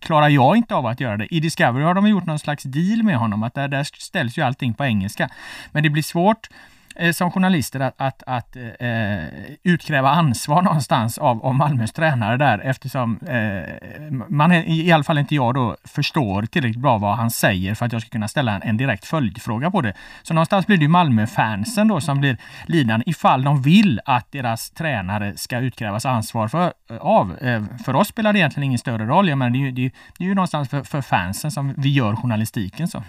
klarar 0.00 0.28
jag 0.28 0.56
inte 0.56 0.74
av 0.74 0.86
att 0.86 1.00
göra 1.00 1.16
det. 1.16 1.34
I 1.34 1.40
Discovery 1.40 1.84
har 1.84 1.94
de 1.94 2.08
gjort 2.08 2.26
någon 2.26 2.38
slags 2.38 2.62
deal 2.62 3.02
med 3.02 3.16
honom, 3.16 3.42
att 3.42 3.54
där, 3.54 3.68
där 3.68 3.84
ställs 3.84 4.38
ju 4.38 4.42
allting 4.42 4.74
på 4.74 4.84
engelska. 4.84 5.28
Men 5.72 5.82
det 5.82 5.90
blir 5.90 6.02
svårt 6.02 6.48
Eh, 6.96 7.12
som 7.12 7.30
journalister 7.30 7.80
att, 7.80 7.94
att, 7.96 8.22
att 8.26 8.56
eh, 8.56 9.24
utkräva 9.62 10.10
ansvar 10.10 10.62
någonstans 10.62 11.18
av, 11.18 11.46
av 11.46 11.54
Malmös 11.54 11.92
tränare 11.92 12.36
där 12.36 12.58
eftersom 12.58 13.18
eh, 13.18 14.18
man, 14.28 14.52
i 14.52 14.92
alla 14.92 15.04
fall 15.04 15.18
inte 15.18 15.34
jag 15.34 15.54
då, 15.54 15.76
förstår 15.84 16.42
tillräckligt 16.42 16.82
bra 16.82 16.98
vad 16.98 17.16
han 17.16 17.30
säger 17.30 17.74
för 17.74 17.86
att 17.86 17.92
jag 17.92 18.02
ska 18.02 18.10
kunna 18.10 18.28
ställa 18.28 18.54
en, 18.54 18.62
en 18.62 18.76
direkt 18.76 19.04
följdfråga 19.04 19.70
på 19.70 19.80
det. 19.80 19.94
Så 20.22 20.34
någonstans 20.34 20.66
blir 20.66 20.76
det 20.76 20.88
Malmö-fansen 20.88 21.88
då 21.88 22.00
som 22.00 22.20
blir 22.20 22.36
lidande 22.66 23.04
ifall 23.06 23.44
de 23.44 23.62
vill 23.62 24.00
att 24.04 24.32
deras 24.32 24.70
tränare 24.70 25.36
ska 25.36 25.58
utkrävas 25.58 26.06
ansvar 26.06 26.48
för, 26.48 26.72
eh, 26.90 26.96
av. 26.96 27.38
Eh, 27.38 27.62
för 27.84 27.96
oss 27.96 28.08
spelar 28.08 28.32
det 28.32 28.38
egentligen 28.38 28.64
ingen 28.64 28.78
större 28.78 29.06
roll. 29.06 29.28
Jag 29.28 29.38
menar, 29.38 29.50
det, 29.50 29.58
är 29.58 29.60
ju, 29.60 29.70
det, 29.70 29.86
är, 29.86 29.92
det 30.18 30.24
är 30.24 30.28
ju 30.28 30.34
någonstans 30.34 30.68
för, 30.68 30.82
för 30.82 31.02
fansen 31.02 31.50
som 31.50 31.74
vi 31.76 31.88
gör 31.88 32.16
journalistiken. 32.16 32.88
så. 32.88 33.02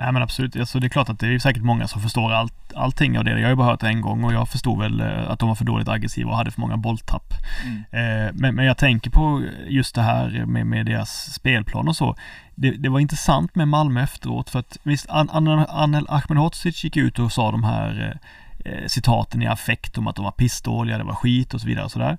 Nej 0.00 0.12
men 0.12 0.22
absolut, 0.22 0.56
alltså, 0.56 0.80
det 0.80 0.86
är 0.86 0.88
klart 0.88 1.08
att 1.08 1.18
det 1.18 1.34
är 1.34 1.38
säkert 1.38 1.62
många 1.62 1.88
som 1.88 2.02
förstår 2.02 2.32
allt, 2.32 2.72
allting 2.74 3.18
av 3.18 3.24
det. 3.24 3.30
Jag 3.30 3.42
har 3.42 3.48
ju 3.48 3.56
bara 3.56 3.70
hört 3.70 3.80
det 3.80 3.88
en 3.88 4.00
gång 4.00 4.24
och 4.24 4.32
jag 4.32 4.48
förstod 4.48 4.78
väl 4.78 5.00
eh, 5.00 5.30
att 5.30 5.38
de 5.38 5.48
var 5.48 5.56
för 5.56 5.64
dåligt 5.64 5.88
aggressiva 5.88 6.30
och 6.30 6.36
hade 6.36 6.50
för 6.50 6.60
många 6.60 6.76
bolltapp. 6.76 7.34
Mm. 7.64 7.76
Eh, 7.76 8.32
men, 8.34 8.54
men 8.54 8.64
jag 8.64 8.78
tänker 8.78 9.10
på 9.10 9.42
just 9.68 9.94
det 9.94 10.02
här 10.02 10.44
med, 10.46 10.66
med 10.66 10.86
deras 10.86 11.34
spelplan 11.34 11.88
och 11.88 11.96
så. 11.96 12.16
Det, 12.54 12.70
det, 12.70 12.88
var 12.88 13.00
intressant 13.00 13.54
med 13.54 13.68
Malmö 13.68 14.02
efteråt 14.02 14.50
för 14.50 14.58
att 14.58 14.78
visst, 14.82 15.06
Anel 15.08 16.06
Ahmedhodzic 16.08 16.84
gick 16.84 16.96
ut 16.96 17.18
och 17.18 17.32
sa 17.32 17.50
de 17.50 17.64
här 17.64 18.08
eh, 18.08 18.28
Eh, 18.64 18.86
citaten 18.86 19.42
i 19.42 19.46
affekt 19.46 19.98
om 19.98 20.06
att 20.06 20.16
de 20.16 20.24
var 20.24 20.32
pissdåliga, 20.32 20.98
det 20.98 21.04
var 21.04 21.14
skit 21.14 21.54
och 21.54 21.60
så 21.60 21.66
vidare 21.66 21.84
och 21.84 21.90
sådär. 21.90 22.18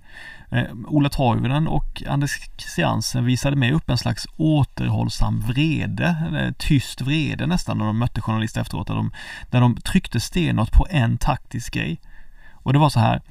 Eh, 0.50 0.64
Ola 0.88 1.10
Toivonen 1.10 1.68
och 1.68 2.04
Anders 2.08 2.40
Christiansen 2.58 3.26
visade 3.26 3.56
med 3.56 3.74
upp 3.74 3.90
en 3.90 3.98
slags 3.98 4.28
återhållsam 4.38 5.40
vrede, 5.40 6.54
tyst 6.58 7.02
vrede 7.02 7.48
nästan 7.48 7.78
när 7.78 7.86
de 7.86 7.98
mötte 7.98 8.22
journalister 8.22 8.62
efteråt, 8.62 8.88
där 8.88 8.96
de, 8.96 9.12
där 9.50 9.62
de 9.62 9.76
tryckte 9.76 10.20
stenhårt 10.20 10.72
på 10.72 10.88
en 10.90 11.18
taktisk 11.18 11.74
grej. 11.74 12.00
Och 12.54 12.74
det 12.74 12.80
var 12.80 12.90
så 12.90 13.00
här, 13.00 13.22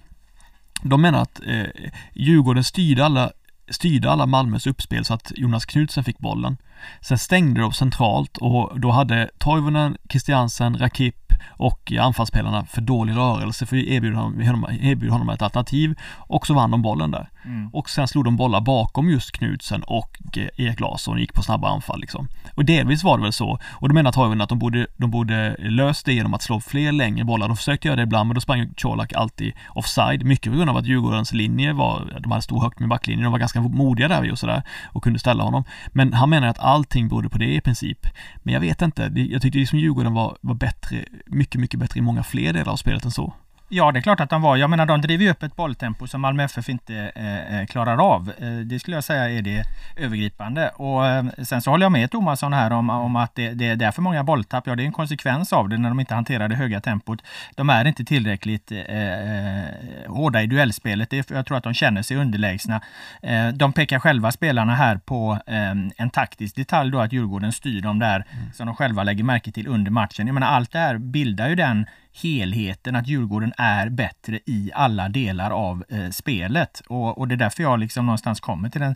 de 0.82 1.02
menar 1.02 1.22
att 1.22 1.40
eh, 1.46 1.90
Djurgården 2.14 2.64
styrde 2.64 3.04
alla, 3.04 3.32
styrde 3.70 4.10
alla 4.10 4.26
Malmös 4.26 4.66
uppspel 4.66 5.04
så 5.04 5.14
att 5.14 5.32
Jonas 5.36 5.64
Knutsen 5.64 6.04
fick 6.04 6.18
bollen. 6.18 6.56
Sen 7.00 7.18
stängde 7.18 7.60
de 7.60 7.72
centralt 7.72 8.36
och 8.36 8.80
då 8.80 8.90
hade 8.90 9.30
Toivonen, 9.38 9.96
Christiansen, 10.10 10.78
Rakip 10.78 11.16
och 11.48 11.92
anfallsspelarna 12.00 12.64
för 12.64 12.80
dålig 12.80 13.16
rörelse 13.16 13.66
för 13.66 13.76
vi 13.76 13.94
erbjöd 13.94 14.14
honom, 14.14 14.68
erbjöd 14.80 15.12
honom 15.12 15.28
ett 15.28 15.42
alternativ 15.42 15.98
och 16.16 16.46
så 16.46 16.54
vann 16.54 16.70
de 16.70 16.82
bollen 16.82 17.10
där. 17.10 17.28
Mm. 17.44 17.70
Och 17.72 17.90
sen 17.90 18.08
slog 18.08 18.24
de 18.24 18.36
bollar 18.36 18.60
bakom 18.60 19.10
just 19.10 19.32
Knutsen 19.32 19.82
och 19.82 20.18
eh, 20.36 20.48
Erik 20.56 20.80
Larsson 20.80 21.14
och 21.14 21.20
gick 21.20 21.34
på 21.34 21.42
snabba 21.42 21.68
anfall 21.68 22.00
liksom. 22.00 22.28
Och 22.54 22.64
delvis 22.64 23.04
var 23.04 23.16
det 23.16 23.22
väl 23.22 23.32
så. 23.32 23.58
Och 23.70 23.88
då 23.88 23.94
menar 23.94 24.12
Toivonen 24.12 24.40
att 24.40 24.48
de 24.48 24.58
borde, 24.58 24.86
de 24.96 25.10
borde 25.10 25.56
löst 25.58 26.06
det 26.06 26.12
genom 26.12 26.34
att 26.34 26.42
slå 26.42 26.60
fler 26.60 26.92
längre 26.92 27.24
bollar. 27.24 27.48
De 27.48 27.56
försökte 27.56 27.88
göra 27.88 27.96
det 27.96 28.02
ibland 28.02 28.28
men 28.28 28.34
då 28.34 28.40
sprang 28.40 28.74
Colak 28.76 29.12
alltid 29.12 29.52
offside. 29.68 30.24
Mycket 30.24 30.52
på 30.52 30.56
grund 30.56 30.70
av 30.70 30.76
att 30.76 30.86
Djurgårdens 30.86 31.32
linje 31.32 31.72
var, 31.72 32.20
de 32.20 32.30
hade 32.30 32.42
stor 32.42 32.60
högt 32.60 32.80
med 32.80 32.88
backlinjen. 32.88 33.24
De 33.24 33.32
var 33.32 33.38
ganska 33.38 33.60
modiga 33.60 34.08
där 34.08 34.32
och 34.32 34.38
sådär 34.38 34.62
och 34.92 35.02
kunde 35.02 35.18
ställa 35.18 35.44
honom. 35.44 35.64
Men 35.88 36.12
han 36.12 36.30
menar 36.30 36.48
att 36.48 36.58
allting 36.58 37.08
berodde 37.08 37.28
på 37.28 37.38
det 37.38 37.54
i 37.54 37.60
princip. 37.60 38.06
Men 38.42 38.54
jag 38.54 38.60
vet 38.60 38.82
inte. 38.82 39.02
Jag 39.14 39.42
tyckte 39.42 39.58
liksom 39.58 39.78
Djurgården 39.78 40.14
var, 40.14 40.36
var 40.40 40.54
bättre, 40.54 41.04
mycket, 41.26 41.60
mycket 41.60 41.80
bättre 41.80 41.98
i 41.98 42.02
många 42.02 42.22
fler 42.22 42.52
delar 42.52 42.72
av 42.72 42.76
spelet 42.76 43.04
än 43.04 43.10
så. 43.10 43.32
Ja, 43.72 43.92
det 43.92 43.98
är 43.98 44.00
klart 44.00 44.20
att 44.20 44.30
de 44.30 44.42
var. 44.42 44.56
Jag 44.56 44.70
menar, 44.70 44.86
de 44.86 45.00
driver 45.00 45.24
ju 45.24 45.30
upp 45.30 45.42
ett 45.42 45.56
bolltempo 45.56 46.06
som 46.06 46.20
Malmö 46.20 46.44
FF 46.44 46.68
inte 46.68 47.12
eh, 47.14 47.60
eh, 47.60 47.66
klarar 47.66 48.14
av. 48.14 48.32
Eh, 48.38 48.50
det 48.50 48.80
skulle 48.80 48.96
jag 48.96 49.04
säga 49.04 49.30
är 49.30 49.42
det 49.42 49.64
övergripande. 49.96 50.68
Och 50.68 51.06
eh, 51.06 51.24
sen 51.42 51.62
så 51.62 51.70
håller 51.70 51.84
jag 51.84 51.92
med 51.92 52.10
Tomasson 52.10 52.52
här 52.52 52.70
om, 52.70 52.90
om 52.90 53.16
att 53.16 53.34
det, 53.34 53.50
det, 53.50 53.74
det 53.74 53.84
är 53.84 53.90
för 53.90 54.02
många 54.02 54.24
bolltapp. 54.24 54.66
Ja, 54.66 54.76
det 54.76 54.82
är 54.82 54.84
en 54.84 54.92
konsekvens 54.92 55.52
av 55.52 55.68
det 55.68 55.78
när 55.78 55.88
de 55.88 56.00
inte 56.00 56.14
hanterar 56.14 56.48
det 56.48 56.54
höga 56.54 56.80
tempot. 56.80 57.22
De 57.54 57.70
är 57.70 57.84
inte 57.84 58.04
tillräckligt 58.04 58.72
eh, 58.72 58.80
eh 58.80 59.64
hårda 60.08 60.42
i 60.42 60.46
duellspelet. 60.46 61.10
Det, 61.10 61.30
jag 61.30 61.46
tror 61.46 61.56
att 61.56 61.64
de 61.64 61.74
känner 61.74 62.02
sig 62.02 62.16
underlägsna. 62.16 62.80
De 63.54 63.72
pekar 63.72 63.98
själva 63.98 64.32
spelarna 64.32 64.74
här 64.74 64.96
på 64.96 65.38
en 65.96 66.10
taktisk 66.12 66.56
detalj 66.56 66.90
då 66.90 67.00
att 67.00 67.12
Djurgården 67.12 67.52
styr 67.52 67.80
dem 67.80 67.98
där 67.98 68.14
mm. 68.16 68.52
som 68.52 68.66
de 68.66 68.76
själva 68.76 69.02
lägger 69.02 69.24
märke 69.24 69.52
till 69.52 69.68
under 69.68 69.90
matchen. 69.90 70.26
Jag 70.26 70.34
menar, 70.34 70.46
allt 70.46 70.72
det 70.72 70.78
här 70.78 70.98
bildar 70.98 71.48
ju 71.48 71.54
den 71.54 71.86
helheten, 72.12 72.96
att 72.96 73.06
Djurgården 73.06 73.52
är 73.56 73.88
bättre 73.88 74.40
i 74.46 74.70
alla 74.74 75.08
delar 75.08 75.50
av 75.50 75.84
eh, 75.88 76.10
spelet. 76.10 76.80
Och, 76.88 77.18
och, 77.18 77.28
det 77.28 77.34
är 77.34 77.36
därför 77.36 77.62
jag 77.62 77.78
liksom 77.78 78.06
någonstans 78.06 78.40
kommer 78.40 78.70
till 78.70 78.80
den 78.80 78.94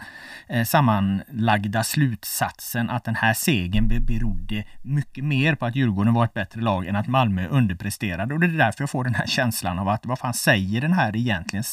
eh, 0.48 0.64
sammanlagda 0.64 1.84
slutsatsen 1.84 2.90
att 2.90 3.04
den 3.04 3.16
här 3.16 3.34
segern 3.34 4.04
berodde 4.04 4.64
mycket 4.82 5.24
mer 5.24 5.54
på 5.54 5.66
att 5.66 5.76
Djurgården 5.76 6.14
var 6.14 6.24
ett 6.24 6.34
bättre 6.34 6.60
lag 6.60 6.86
än 6.86 6.96
att 6.96 7.06
Malmö 7.06 7.48
underpresterade. 7.48 8.34
Och 8.34 8.40
det 8.40 8.46
är 8.46 8.50
därför 8.50 8.82
jag 8.82 8.90
får 8.90 9.04
den 9.04 9.14
här 9.14 9.26
känslan 9.26 9.78
av 9.78 9.88
att 9.88 10.06
vad 10.06 10.18
fan 10.18 10.34
säger 10.34 10.80
den 10.80 10.92
här 10.92 11.16
egentligen? 11.16 11.64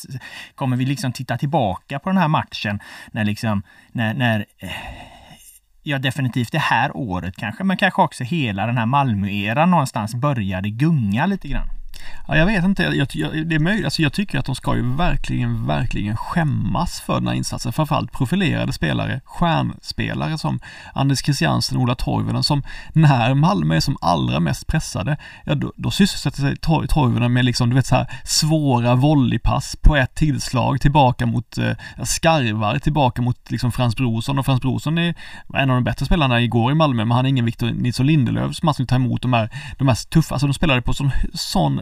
Kommer 0.56 0.78
vi 0.78 0.86
liksom 0.86 1.12
titta 1.12 1.38
tillbaka 1.38 2.00
på 2.00 2.10
den 2.10 2.18
här 2.18 2.28
matchen 2.28 2.80
när 3.12 3.26
liksom 3.26 3.64
när, 3.92 4.14
när 4.14 4.46
eh, 4.58 4.70
ja 5.84 6.00
definitivt 6.00 6.52
det 6.52 6.60
här 6.60 6.98
året 6.98 7.36
kanske, 7.36 7.64
men 7.64 7.78
kanske 7.78 8.02
också 8.02 8.24
hela 8.24 8.66
den 8.66 8.78
här 8.78 8.86
Malmö-eran 8.86 9.72
någonstans 9.72 10.16
började 10.16 10.70
gunga 10.70 11.26
lite 11.26 11.48
grann. 11.48 11.81
Ja, 12.28 12.38
jag 12.38 12.46
vet 12.46 12.64
inte, 12.64 12.84
jag, 12.84 13.08
jag, 13.14 13.48
det 13.48 13.56
är 13.56 13.60
möjligt, 13.60 13.86
alltså 13.86 14.02
jag 14.02 14.14
tycker 14.14 14.40
att 14.40 14.46
de 14.46 14.56
ska 14.56 14.76
ju 14.76 14.96
verkligen, 14.96 15.68
verkligen 15.68 16.18
skämmas 16.18 17.02
för 17.02 17.14
den 17.14 17.28
här 17.28 17.36
insatsen. 17.36 17.74
Framförallt 17.74 18.12
profilerade 18.12 18.74
spelare, 18.74 19.22
stjärnspelare 19.26 20.38
som 20.38 20.60
Anders 20.94 21.24
Christiansen 21.24 21.78
och 21.78 21.84
Ola 21.84 21.96
Toivonen 21.96 22.44
som 22.44 22.64
när 22.94 23.34
Malmö 23.34 23.76
är 23.76 23.80
som 23.80 23.98
allra 24.02 24.40
mest 24.40 24.68
pressade, 24.68 25.18
ja 25.46 25.56
då, 25.56 25.74
då 25.76 25.92
sysselsätter 25.92 26.42
sig 26.42 26.58
Toivonen 26.88 27.34
med 27.34 27.46
liksom, 27.46 27.70
du 27.70 27.76
vet 27.76 27.86
så 27.86 27.96
här 27.96 28.08
svåra 28.24 28.96
volleypass 28.96 29.76
på 29.82 29.96
ett 29.96 30.16
tillslag 30.16 30.82
tillbaka 30.82 31.26
mot 31.26 31.58
eh, 31.58 31.72
skarvar, 32.04 32.80
tillbaka 32.80 33.22
mot 33.22 33.52
liksom 33.52 33.72
Frans 33.72 33.96
Brorsson. 33.96 34.40
Och 34.40 34.46
Frans 34.46 34.62
Brorsson 34.62 34.98
är 34.98 35.16
en 35.54 35.70
av 35.70 35.76
de 35.76 35.84
bättre 35.84 36.06
spelarna 36.06 36.42
igår 36.42 36.72
i 36.72 36.76
Malmö, 36.76 37.06
men 37.06 37.16
han 37.16 37.26
är 37.26 37.30
ingen 37.30 37.46
Victor 37.46 37.72
Nilsson 37.72 38.08
Lindelöf 38.08 38.56
som 38.56 38.66
man 38.66 38.74
skulle 38.74 38.88
ta 38.88 38.96
emot 38.96 39.22
de 39.22 39.34
här, 39.34 39.50
de 39.78 39.88
här 39.88 39.96
tuffa, 40.10 40.36
alltså 40.36 40.48
de 40.48 40.54
spelade 40.54 40.82
på 40.82 40.94
sån, 40.94 41.12
sån 41.34 41.82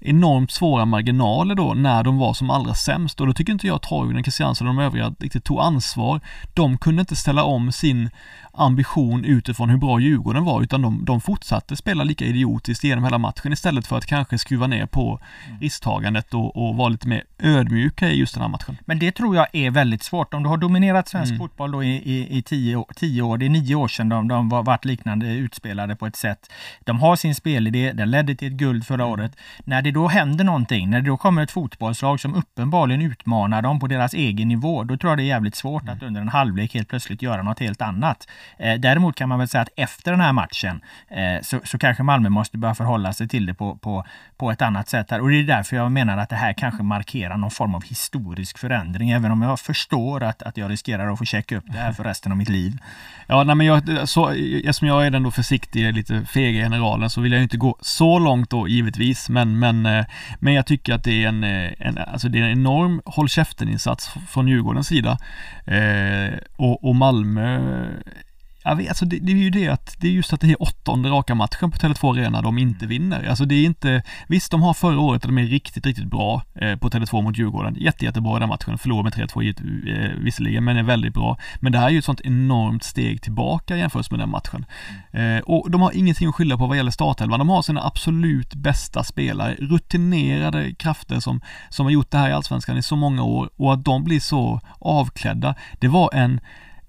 enormt 0.00 0.50
svåra 0.50 0.84
marginaler 0.84 1.54
då 1.54 1.74
när 1.74 2.02
de 2.02 2.18
var 2.18 2.34
som 2.34 2.50
allra 2.50 2.74
sämst 2.74 3.20
och 3.20 3.26
då 3.26 3.32
tycker 3.32 3.52
inte 3.52 3.66
jag 3.66 3.82
Toivonen, 3.82 4.24
Christiansen 4.24 4.68
och 4.68 4.74
de 4.74 4.82
övriga 4.82 5.14
riktigt 5.18 5.44
tog 5.44 5.60
ansvar. 5.60 6.20
De 6.54 6.78
kunde 6.78 7.00
inte 7.00 7.16
ställa 7.16 7.44
om 7.44 7.72
sin 7.72 8.10
ambition 8.52 9.24
utifrån 9.24 9.70
hur 9.70 9.76
bra 9.76 10.00
Djurgården 10.00 10.44
var 10.44 10.62
utan 10.62 10.82
de, 10.82 11.04
de 11.04 11.20
fortsatte 11.20 11.76
spela 11.76 12.04
lika 12.04 12.24
idiotiskt 12.24 12.84
genom 12.84 13.04
hela 13.04 13.18
matchen 13.18 13.52
istället 13.52 13.86
för 13.86 13.98
att 13.98 14.06
kanske 14.06 14.38
skruva 14.38 14.66
ner 14.66 14.86
på 14.86 15.20
risktagandet 15.60 16.34
och, 16.34 16.56
och 16.56 16.76
vara 16.76 16.88
lite 16.88 17.08
mer 17.08 17.24
ödmjuka 17.38 18.10
i 18.10 18.18
just 18.18 18.34
den 18.34 18.42
här 18.42 18.48
matchen. 18.48 18.76
Men 18.84 18.98
det 18.98 19.12
tror 19.12 19.36
jag 19.36 19.46
är 19.52 19.70
väldigt 19.70 20.02
svårt. 20.02 20.34
Om 20.34 20.42
du 20.42 20.48
har 20.48 20.56
dominerat 20.56 21.08
svensk 21.08 21.30
mm. 21.30 21.38
fotboll 21.38 21.72
då 21.72 21.84
i, 21.84 21.96
i, 21.96 22.38
i 22.38 22.42
tio, 22.42 22.84
tio 22.96 23.22
år, 23.22 23.38
det 23.38 23.46
är 23.46 23.50
nio 23.50 23.74
år 23.74 23.88
sedan 23.88 24.08
de, 24.08 24.28
de 24.28 24.48
var, 24.48 24.62
varit 24.62 24.84
liknande 24.84 25.26
utspelade 25.34 25.96
på 25.96 26.06
ett 26.06 26.16
sätt. 26.16 26.50
De 26.80 27.00
har 27.00 27.16
sin 27.16 27.34
spelidé, 27.34 27.92
den 27.92 28.10
ledde 28.10 28.34
till 28.34 28.48
ett 28.48 28.54
guld 28.54 28.86
förra 28.86 29.02
mm. 29.02 29.12
året. 29.12 29.36
När 29.64 29.82
det 29.82 29.89
då 29.90 30.08
händer 30.08 30.44
någonting, 30.44 30.90
när 30.90 31.00
det 31.00 31.06
då 31.06 31.16
kommer 31.16 31.42
ett 31.42 31.50
fotbollslag 31.50 32.20
som 32.20 32.34
uppenbarligen 32.34 33.02
utmanar 33.02 33.62
dem 33.62 33.80
på 33.80 33.86
deras 33.86 34.14
egen 34.14 34.48
nivå, 34.48 34.84
då 34.84 34.96
tror 34.96 35.10
jag 35.10 35.18
det 35.18 35.22
är 35.22 35.26
jävligt 35.26 35.54
svårt 35.54 35.82
mm. 35.82 35.96
att 35.96 36.02
under 36.02 36.20
en 36.20 36.28
halvlek 36.28 36.74
helt 36.74 36.88
plötsligt 36.88 37.22
göra 37.22 37.42
något 37.42 37.60
helt 37.60 37.82
annat. 37.82 38.28
Eh, 38.58 38.74
däremot 38.74 39.16
kan 39.16 39.28
man 39.28 39.38
väl 39.38 39.48
säga 39.48 39.62
att 39.62 39.68
efter 39.76 40.10
den 40.10 40.20
här 40.20 40.32
matchen 40.32 40.80
eh, 41.08 41.42
så, 41.42 41.60
så, 41.64 41.78
kanske 41.78 42.02
Malmö 42.02 42.28
måste 42.28 42.58
börja 42.58 42.74
förhålla 42.74 43.12
sig 43.12 43.28
till 43.28 43.46
det 43.46 43.54
på, 43.54 43.76
på, 43.76 44.04
på 44.36 44.50
ett 44.50 44.62
annat 44.62 44.88
sätt. 44.88 45.10
Här. 45.10 45.20
Och 45.20 45.30
det 45.30 45.36
är 45.36 45.44
därför 45.44 45.76
jag 45.76 45.92
menar 45.92 46.18
att 46.18 46.28
det 46.28 46.36
här 46.36 46.52
kanske 46.52 46.82
markerar 46.82 47.36
någon 47.36 47.50
form 47.50 47.74
av 47.74 47.82
historisk 47.84 48.58
förändring, 48.58 49.10
även 49.10 49.30
om 49.32 49.42
jag 49.42 49.60
förstår 49.60 50.22
att, 50.22 50.42
att 50.42 50.56
jag 50.56 50.70
riskerar 50.70 51.12
att 51.12 51.18
få 51.18 51.24
checka 51.24 51.56
upp 51.56 51.64
det 51.66 51.78
här 51.78 51.92
för 51.92 52.04
resten 52.04 52.32
av 52.32 52.38
mitt 52.38 52.48
liv. 52.48 52.78
Ja, 53.26 53.44
nej, 53.44 53.54
men 53.54 53.66
jag, 53.66 54.08
så, 54.08 54.28
eftersom 54.30 54.88
jag 54.88 55.06
är 55.06 55.10
den 55.10 55.22
då 55.22 55.30
försiktiga, 55.30 55.90
lite 55.90 56.24
fega 56.24 56.64
generalen 56.64 57.10
så 57.10 57.20
vill 57.20 57.32
jag 57.32 57.42
inte 57.42 57.56
gå 57.56 57.76
så 57.80 58.18
långt 58.18 58.50
då 58.50 58.68
givetvis, 58.68 59.28
men, 59.28 59.58
men, 59.58 59.79
Eh, 59.86 60.04
men 60.38 60.54
jag 60.54 60.66
tycker 60.66 60.94
att 60.94 61.04
det 61.04 61.24
är 61.24 61.28
en, 61.28 61.44
eh, 61.44 61.72
en, 61.78 61.98
alltså 61.98 62.28
det 62.28 62.38
är 62.38 62.42
en 62.42 62.50
enorm 62.50 63.02
håll 63.04 63.28
käften-insats 63.28 64.10
från 64.28 64.48
Djurgårdens 64.48 64.86
sida. 64.86 65.18
Eh, 65.66 66.38
och, 66.56 66.84
och 66.84 66.96
Malmö 66.96 67.86
jag 68.64 68.76
vet, 68.76 68.88
alltså 68.88 69.04
det, 69.04 69.18
det, 69.18 69.32
är 69.32 69.36
ju 69.36 69.50
det 69.50 69.68
att 69.68 69.96
det 69.98 70.06
är 70.06 70.12
just 70.12 70.32
att 70.32 70.40
det 70.40 70.50
är 70.50 70.62
åttonde 70.62 71.08
raka 71.08 71.34
matchen 71.34 71.70
på 71.70 71.78
Tele2 71.78 72.12
Arena 72.12 72.42
de 72.42 72.58
inte 72.58 72.86
vinner. 72.86 73.28
Alltså 73.28 73.44
det 73.44 73.54
är 73.54 73.64
inte, 73.64 74.02
visst 74.28 74.50
de 74.50 74.62
har 74.62 74.74
förra 74.74 75.00
året 75.00 75.24
och 75.24 75.28
de 75.28 75.38
är 75.38 75.46
riktigt, 75.46 75.86
riktigt 75.86 76.10
bra 76.10 76.42
eh, 76.54 76.76
på 76.76 76.90
Tele2 76.90 77.22
mot 77.22 77.38
Djurgården. 77.38 77.74
Jätte, 77.78 78.04
jättebra 78.04 78.36
i 78.36 78.40
den 78.40 78.48
matchen, 78.48 78.78
förlorar 78.78 79.02
med 79.02 79.12
3-2 79.12 79.44
eh, 79.88 80.22
visserligen, 80.24 80.64
men 80.64 80.76
är 80.76 80.82
väldigt 80.82 81.14
bra. 81.14 81.38
Men 81.60 81.72
det 81.72 81.78
här 81.78 81.86
är 81.86 81.90
ju 81.90 81.98
ett 81.98 82.04
sånt 82.04 82.20
enormt 82.20 82.84
steg 82.84 83.22
tillbaka 83.22 83.76
jämfört 83.76 84.10
med 84.10 84.20
den 84.20 84.30
matchen. 84.30 84.66
Eh, 85.12 85.38
och 85.38 85.70
de 85.70 85.80
har 85.80 85.96
ingenting 85.96 86.28
att 86.28 86.34
skylla 86.34 86.56
på 86.56 86.66
vad 86.66 86.76
gäller 86.76 86.90
startelvan. 86.90 87.38
De 87.38 87.48
har 87.48 87.62
sina 87.62 87.86
absolut 87.86 88.54
bästa 88.54 89.04
spelare, 89.04 89.54
rutinerade 89.54 90.74
krafter 90.74 91.20
som, 91.20 91.40
som 91.68 91.86
har 91.86 91.90
gjort 91.90 92.10
det 92.10 92.18
här 92.18 92.28
i 92.28 92.32
Allsvenskan 92.32 92.76
i 92.76 92.82
så 92.82 92.96
många 92.96 93.22
år 93.22 93.50
och 93.56 93.72
att 93.72 93.84
de 93.84 94.04
blir 94.04 94.20
så 94.20 94.60
avklädda. 94.78 95.54
Det 95.78 95.88
var 95.88 96.10
en 96.14 96.40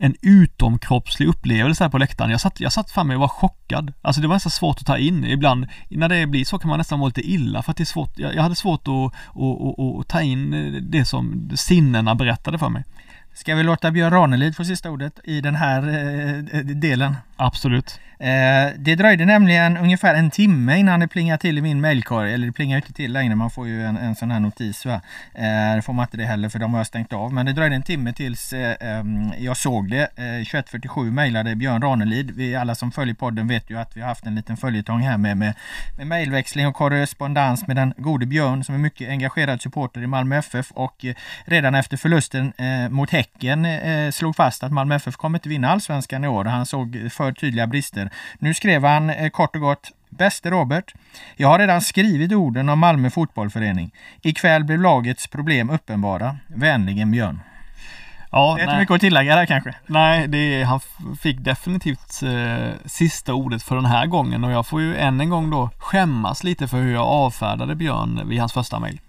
en 0.03 0.15
utomkroppslig 0.21 1.27
upplevelse 1.27 1.83
här 1.83 1.89
på 1.89 1.97
läktaren. 1.97 2.31
Jag 2.31 2.41
satt, 2.41 2.59
jag 2.59 2.73
satt 2.73 2.91
framme 2.91 3.15
och 3.15 3.21
var 3.21 3.27
chockad. 3.27 3.93
Alltså 4.01 4.21
det 4.21 4.27
var 4.27 4.35
nästan 4.35 4.51
svårt 4.51 4.79
att 4.79 4.85
ta 4.85 4.97
in. 4.97 5.25
Ibland 5.25 5.67
när 5.89 6.09
det 6.09 6.27
blir 6.27 6.45
så 6.45 6.59
kan 6.59 6.69
man 6.69 6.77
nästan 6.77 6.99
må 6.99 7.07
lite 7.07 7.31
illa 7.31 7.61
för 7.61 7.71
att 7.71 7.77
det 7.77 7.83
är 7.83 7.85
svårt. 7.85 8.19
Jag, 8.19 8.35
jag 8.35 8.43
hade 8.43 8.55
svårt 8.55 8.87
att, 8.87 8.93
att, 8.93 9.61
att, 9.61 9.99
att 9.99 10.07
ta 10.07 10.21
in 10.21 10.77
det 10.91 11.05
som 11.05 11.51
sinnena 11.55 12.15
berättade 12.15 12.59
för 12.59 12.69
mig. 12.69 12.83
Ska 13.33 13.55
vi 13.55 13.63
låta 13.63 13.91
Björn 13.91 14.11
Ranelid 14.11 14.55
få 14.55 14.65
sista 14.65 14.91
ordet 14.91 15.19
i 15.23 15.41
den 15.41 15.55
här 15.55 15.87
eh, 15.87 16.59
eh 16.59 16.65
delen? 16.65 17.15
Absolut. 17.41 17.99
Eh, 18.21 18.73
det 18.77 18.95
dröjde 18.95 19.25
nämligen 19.25 19.77
ungefär 19.77 20.15
en 20.15 20.31
timme 20.31 20.77
innan 20.77 20.99
det 20.99 21.07
plingade 21.07 21.37
till 21.37 21.57
i 21.57 21.61
min 21.61 21.81
mailkorg. 21.81 22.33
Eller 22.33 22.47
det 22.47 22.53
plingar 22.53 22.77
inte 22.77 22.93
till 22.93 23.13
längre, 23.13 23.35
man 23.35 23.49
får 23.49 23.67
ju 23.67 23.85
en, 23.85 23.97
en 23.97 24.15
sån 24.15 24.31
här 24.31 24.39
notis. 24.39 24.85
Va? 24.85 25.01
Eh, 25.33 25.75
det 25.75 25.81
får 25.85 25.93
man 25.93 26.03
inte 26.03 26.17
det 26.17 26.25
heller 26.25 26.49
för 26.49 26.59
de 26.59 26.73
har 26.73 26.79
jag 26.79 26.87
stängt 26.87 27.13
av. 27.13 27.33
Men 27.33 27.45
det 27.45 27.53
dröjde 27.53 27.75
en 27.75 27.83
timme 27.83 28.13
tills 28.13 28.53
eh, 28.53 28.75
ehm, 28.79 29.31
jag 29.37 29.57
såg 29.57 29.89
det. 29.89 30.01
Eh, 30.15 30.21
21.47 30.23 31.11
mejlade 31.11 31.55
Björn 31.55 31.81
Ranelid. 31.81 32.31
Vi 32.31 32.55
alla 32.55 32.75
som 32.75 32.91
följer 32.91 33.15
podden 33.15 33.47
vet 33.47 33.69
ju 33.69 33.77
att 33.77 33.97
vi 33.97 34.01
har 34.01 34.07
haft 34.07 34.25
en 34.25 34.35
liten 34.35 34.57
följetong 34.57 35.01
här 35.01 35.17
med, 35.17 35.37
med, 35.37 35.53
med 35.97 36.07
mejlväxling 36.07 36.67
och 36.67 36.75
korrespondens 36.75 37.67
med 37.67 37.75
den 37.75 37.93
gode 37.97 38.25
Björn 38.25 38.63
som 38.63 38.75
är 38.75 38.79
mycket 38.79 39.09
engagerad 39.09 39.61
supporter 39.61 40.01
i 40.01 40.07
Malmö 40.07 40.37
FF 40.37 40.71
och 40.71 41.05
eh, 41.05 41.15
redan 41.45 41.75
efter 41.75 41.97
förlusten 41.97 42.53
eh, 42.57 42.89
mot 42.89 43.09
Häcken 43.09 43.67
slog 44.11 44.35
fast 44.35 44.63
att 44.63 44.71
Malmö 44.71 44.95
FF 44.95 45.15
kommer 45.15 45.37
inte 45.37 45.49
vinna 45.49 45.69
allsvenskan 45.69 46.23
i 46.23 46.27
år. 46.27 46.45
Han 46.45 46.65
såg 46.65 47.07
för 47.11 47.30
tydliga 47.33 47.67
brister. 47.67 48.09
Nu 48.39 48.53
skrev 48.53 48.83
han 48.83 49.09
eh, 49.09 49.29
kort 49.29 49.55
och 49.55 49.61
gott 49.61 49.91
Bäste 50.09 50.49
Robert. 50.49 50.93
Jag 51.35 51.47
har 51.47 51.59
redan 51.59 51.81
skrivit 51.81 52.31
orden 52.31 52.69
om 52.69 52.79
Malmö 52.79 53.09
fotbollförening. 53.09 53.91
Ikväll 54.21 54.63
blev 54.63 54.79
lagets 54.81 55.27
problem 55.27 55.69
uppenbara. 55.69 56.37
Vänligen 56.47 57.11
Björn. 57.11 57.39
Ja, 58.31 58.55
det 58.57 58.61
är 58.61 58.65
inte 58.65 58.79
mycket 58.79 58.95
att 58.95 59.01
tillägga 59.01 59.35
där 59.35 59.45
kanske. 59.45 59.75
Nej, 59.87 60.27
det 60.27 60.63
han 60.63 60.79
fick 61.21 61.37
definitivt 61.39 62.23
eh, 62.23 62.69
sista 62.85 63.33
ordet 63.33 63.63
för 63.63 63.75
den 63.75 63.85
här 63.85 64.05
gången 64.05 64.43
och 64.43 64.51
jag 64.51 64.67
får 64.67 64.81
ju 64.81 64.97
än 64.97 65.21
en 65.21 65.29
gång 65.29 65.49
då 65.49 65.69
skämmas 65.77 66.43
lite 66.43 66.67
för 66.67 66.77
hur 66.77 66.93
jag 66.93 67.07
avfärdade 67.07 67.75
Björn 67.75 68.29
vid 68.29 68.39
hans 68.39 68.53
första 68.53 68.79
mejl. 68.79 68.99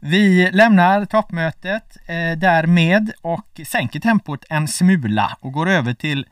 Vi 0.00 0.50
lämnar 0.52 1.04
toppmötet 1.04 1.96
eh, 2.06 2.38
därmed 2.38 3.12
och 3.22 3.60
sänker 3.66 4.00
tempot 4.00 4.44
en 4.50 4.68
smula 4.68 5.36
och 5.40 5.52
går 5.52 5.68
över 5.68 5.94
till 5.94 6.26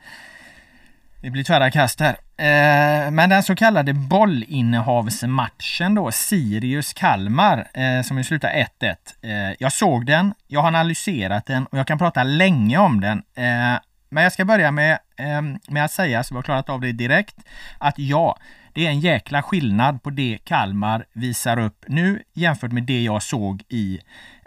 det 1.27 1.31
blir 1.31 1.43
tvära 1.43 1.71
kast 1.71 1.99
här. 1.99 2.17
Eh, 2.37 3.11
men 3.11 3.29
den 3.29 3.43
så 3.43 3.55
kallade 3.55 3.93
bollinnehavsmatchen 3.93 5.95
då, 5.95 6.11
Sirius-Kalmar, 6.11 7.67
eh, 7.73 8.01
som 8.03 8.17
ju 8.17 8.23
slutar 8.23 8.49
1-1. 8.49 9.15
Eh, 9.21 9.55
jag 9.59 9.73
såg 9.73 10.05
den, 10.05 10.33
jag 10.47 10.61
har 10.61 10.67
analyserat 10.67 11.45
den 11.45 11.65
och 11.65 11.77
jag 11.77 11.87
kan 11.87 11.97
prata 11.97 12.23
länge 12.23 12.77
om 12.77 13.01
den. 13.01 13.17
Eh, 13.17 13.79
men 14.09 14.23
jag 14.23 14.33
ska 14.33 14.45
börja 14.45 14.71
med, 14.71 14.99
eh, 15.17 15.41
med 15.67 15.85
att 15.85 15.91
säga, 15.91 16.23
så 16.23 16.33
vi 16.33 16.37
har 16.37 16.43
klarat 16.43 16.69
av 16.69 16.81
det 16.81 16.91
direkt, 16.91 17.35
att 17.77 17.99
ja, 17.99 18.37
det 18.77 18.85
är 18.85 18.89
en 18.89 18.99
jäkla 18.99 19.43
skillnad 19.43 20.03
på 20.03 20.09
det 20.09 20.37
Kalmar 20.43 21.05
visar 21.13 21.59
upp 21.59 21.85
nu 21.87 22.23
jämfört 22.33 22.71
med 22.71 22.83
det 22.83 23.03
jag 23.03 23.23
såg 23.23 23.63
i 23.69 23.99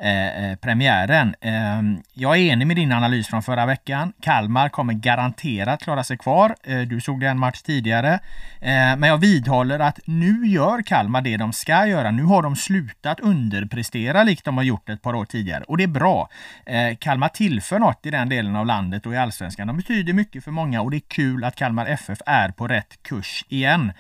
Eh, 0.03 0.45
eh 0.45 0.57
premiären. 0.57 1.35
Eh, 1.41 2.01
jag 2.15 2.37
är 2.37 2.41
enig 2.41 2.67
med 2.67 2.77
din 2.77 2.93
analys 2.93 3.29
från 3.29 3.43
förra 3.43 3.67
veckan. 3.67 4.13
Kalmar 4.23 4.69
kommer 4.69 4.93
garanterat 4.93 5.83
klara 5.83 6.05
sig 6.05 6.19
kvar. 6.19 6.55
Eh, 6.63 6.81
du 6.81 7.01
såg 7.01 7.21
det 7.21 7.29
en 7.29 7.39
match 7.39 7.63
tidigare. 7.63 8.15
Eh, 8.61 8.97
men 8.97 9.03
jag 9.03 9.19
vidhåller 9.19 9.79
att 9.79 10.01
nu 10.05 10.47
gör 10.47 10.83
Kalmar 10.83 11.21
det 11.21 11.37
de 11.37 11.53
ska 11.53 11.87
göra. 11.87 12.11
Nu 12.11 12.23
har 12.23 12.43
de 12.43 12.57
slutat 12.57 13.21
underprestera 13.21 14.25
likt 14.25 14.45
de 14.45 14.57
har 14.57 14.65
gjort 14.65 14.89
ett 14.89 15.03
par 15.03 15.15
år 15.15 15.25
tidigare 15.25 15.65
och 15.65 15.77
det 15.77 15.85
är 15.85 15.89
bra. 15.89 16.29
Eh, 16.67 16.97
Kalmar 16.97 17.29
tillför 17.29 17.79
något 17.79 18.07
i 18.07 18.11
den 18.11 18.29
delen 18.29 18.57
av 18.57 18.67
landet 18.67 19.07
och 19.07 19.15
i 19.15 19.17
allsvenskan. 19.17 19.67
De 19.67 19.77
betyder 19.77 20.13
mycket 20.13 20.45
för 20.45 20.51
många 20.51 20.83
och 20.83 20.91
det 20.91 20.97
är 20.97 21.09
kul 21.09 21.45
att 21.45 21.57
Kalmar 21.57 21.87
FF 21.87 22.19
är 22.27 22.49
på 22.49 22.69
rätt 22.69 23.03
kurs 23.03 23.45
igen. 23.49 23.93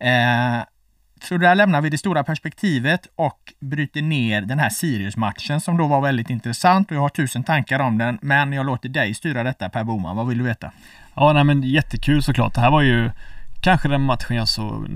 Eh, 0.00 0.64
så 1.22 1.36
där 1.36 1.54
lämnar 1.54 1.80
vi 1.80 1.90
det 1.90 1.98
stora 1.98 2.24
perspektivet 2.24 3.06
och 3.16 3.52
bryter 3.60 4.02
ner 4.02 4.42
den 4.42 4.58
här 4.58 4.70
Sirius-matchen 4.70 5.60
som 5.60 5.76
då 5.76 5.86
var 5.86 6.00
väldigt 6.00 6.30
intressant 6.30 6.90
och 6.90 6.96
jag 6.96 7.00
har 7.00 7.08
tusen 7.08 7.44
tankar 7.44 7.80
om 7.80 7.98
den. 7.98 8.18
Men 8.22 8.52
jag 8.52 8.66
låter 8.66 8.88
dig 8.88 9.14
styra 9.14 9.42
detta 9.42 9.68
Per 9.68 9.84
Boman. 9.84 10.16
Vad 10.16 10.28
vill 10.28 10.38
du 10.38 10.44
veta? 10.44 10.70
Ja, 11.14 11.32
nej 11.32 11.44
men 11.44 11.62
jättekul 11.62 12.22
såklart. 12.22 12.54
Det 12.54 12.60
här 12.60 12.70
var 12.70 12.82
ju 12.82 13.10
kanske 13.60 13.88
den 13.88 14.00
matchen 14.02 14.36
jag 14.36 14.48
såg 14.48 14.88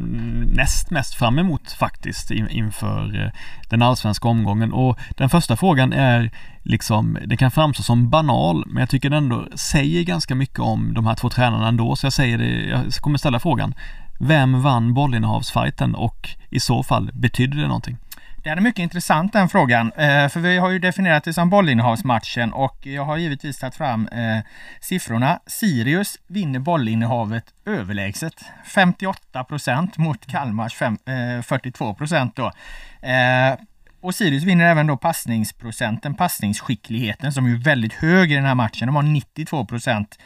näst 0.56 0.90
mest 0.90 1.14
fram 1.14 1.38
emot 1.38 1.72
faktiskt 1.72 2.30
inför 2.30 3.24
eh, 3.24 3.30
den 3.70 3.82
allsvenska 3.82 4.28
omgången. 4.28 4.72
Och 4.72 4.98
den 5.16 5.28
första 5.28 5.56
frågan 5.56 5.92
är 5.92 6.30
liksom, 6.62 7.18
det 7.26 7.36
kan 7.36 7.50
framstå 7.50 7.82
som 7.82 8.10
banal, 8.10 8.64
men 8.66 8.80
jag 8.80 8.88
tycker 8.88 9.10
den 9.10 9.24
ändå 9.24 9.48
säger 9.54 10.02
ganska 10.02 10.34
mycket 10.34 10.58
om 10.58 10.94
de 10.94 11.06
här 11.06 11.14
två 11.14 11.30
tränarna 11.30 11.68
ändå, 11.68 11.96
så 11.96 12.06
jag 12.06 12.12
säger 12.12 12.38
det, 12.38 12.64
jag 12.64 12.92
kommer 12.92 13.18
ställa 13.18 13.40
frågan. 13.40 13.74
Vem 14.18 14.62
vann 14.62 14.94
bollinnehavsfighten 14.94 15.94
och 15.94 16.28
i 16.50 16.60
så 16.60 16.82
fall 16.82 17.10
betydde 17.12 17.60
det 17.60 17.66
någonting? 17.66 17.96
Det 18.44 18.50
är 18.50 18.60
mycket 18.60 18.82
intressant 18.82 19.32
den 19.32 19.48
frågan, 19.48 19.92
eh, 19.92 20.28
för 20.28 20.40
vi 20.40 20.58
har 20.58 20.70
ju 20.70 20.78
definierat 20.78 21.24
det 21.24 21.32
som 21.32 21.50
bollinnehavsmatchen 21.50 22.52
och 22.52 22.86
jag 22.86 23.04
har 23.04 23.16
givetvis 23.16 23.58
tagit 23.58 23.74
fram 23.74 24.08
eh, 24.08 24.38
siffrorna. 24.80 25.40
Sirius 25.46 26.18
vinner 26.26 26.58
bollinnehavet 26.58 27.44
överlägset, 27.66 28.44
58 28.64 29.44
procent 29.44 29.98
mot 29.98 30.26
Kalmars 30.26 30.74
42 30.74 31.88
eh, 31.88 31.94
procent 31.94 32.36
då. 32.36 32.52
Och 34.02 34.14
Sirius 34.14 34.44
vinner 34.44 34.64
även 34.64 34.86
då 34.86 34.96
passningsprocenten, 34.96 36.14
passningsskickligheten 36.14 37.32
som 37.32 37.46
är 37.46 37.64
väldigt 37.64 37.92
hög 37.92 38.32
i 38.32 38.34
den 38.34 38.44
här 38.44 38.54
matchen. 38.54 38.86
De 38.86 38.96
har 38.96 39.02
92 39.02 39.66
procent 39.66 40.18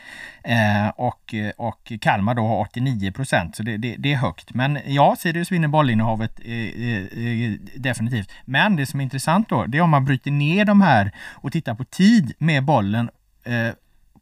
eh, 0.44 0.88
och, 0.88 1.34
och 1.56 1.92
Kalmar 2.00 2.34
då 2.34 2.46
har 2.46 2.60
89 2.60 3.12
procent. 3.12 3.56
Så 3.56 3.62
det, 3.62 3.76
det, 3.76 3.96
det, 3.98 4.12
är 4.12 4.16
högt. 4.16 4.54
Men 4.54 4.78
ja, 4.86 5.16
Sirius 5.18 5.52
vinner 5.52 5.68
bollinnehavet 5.68 6.40
eh, 6.44 6.52
eh, 6.52 7.02
eh, 7.26 7.52
definitivt. 7.74 8.30
Men 8.44 8.76
det 8.76 8.86
som 8.86 9.00
är 9.00 9.04
intressant 9.04 9.48
då, 9.48 9.66
det 9.66 9.78
är 9.78 9.82
om 9.82 9.90
man 9.90 10.04
bryter 10.04 10.30
ner 10.30 10.64
de 10.64 10.80
här 10.80 11.12
och 11.34 11.52
tittar 11.52 11.74
på 11.74 11.84
tid 11.84 12.32
med 12.38 12.64
bollen 12.64 13.10
eh, 13.44 13.74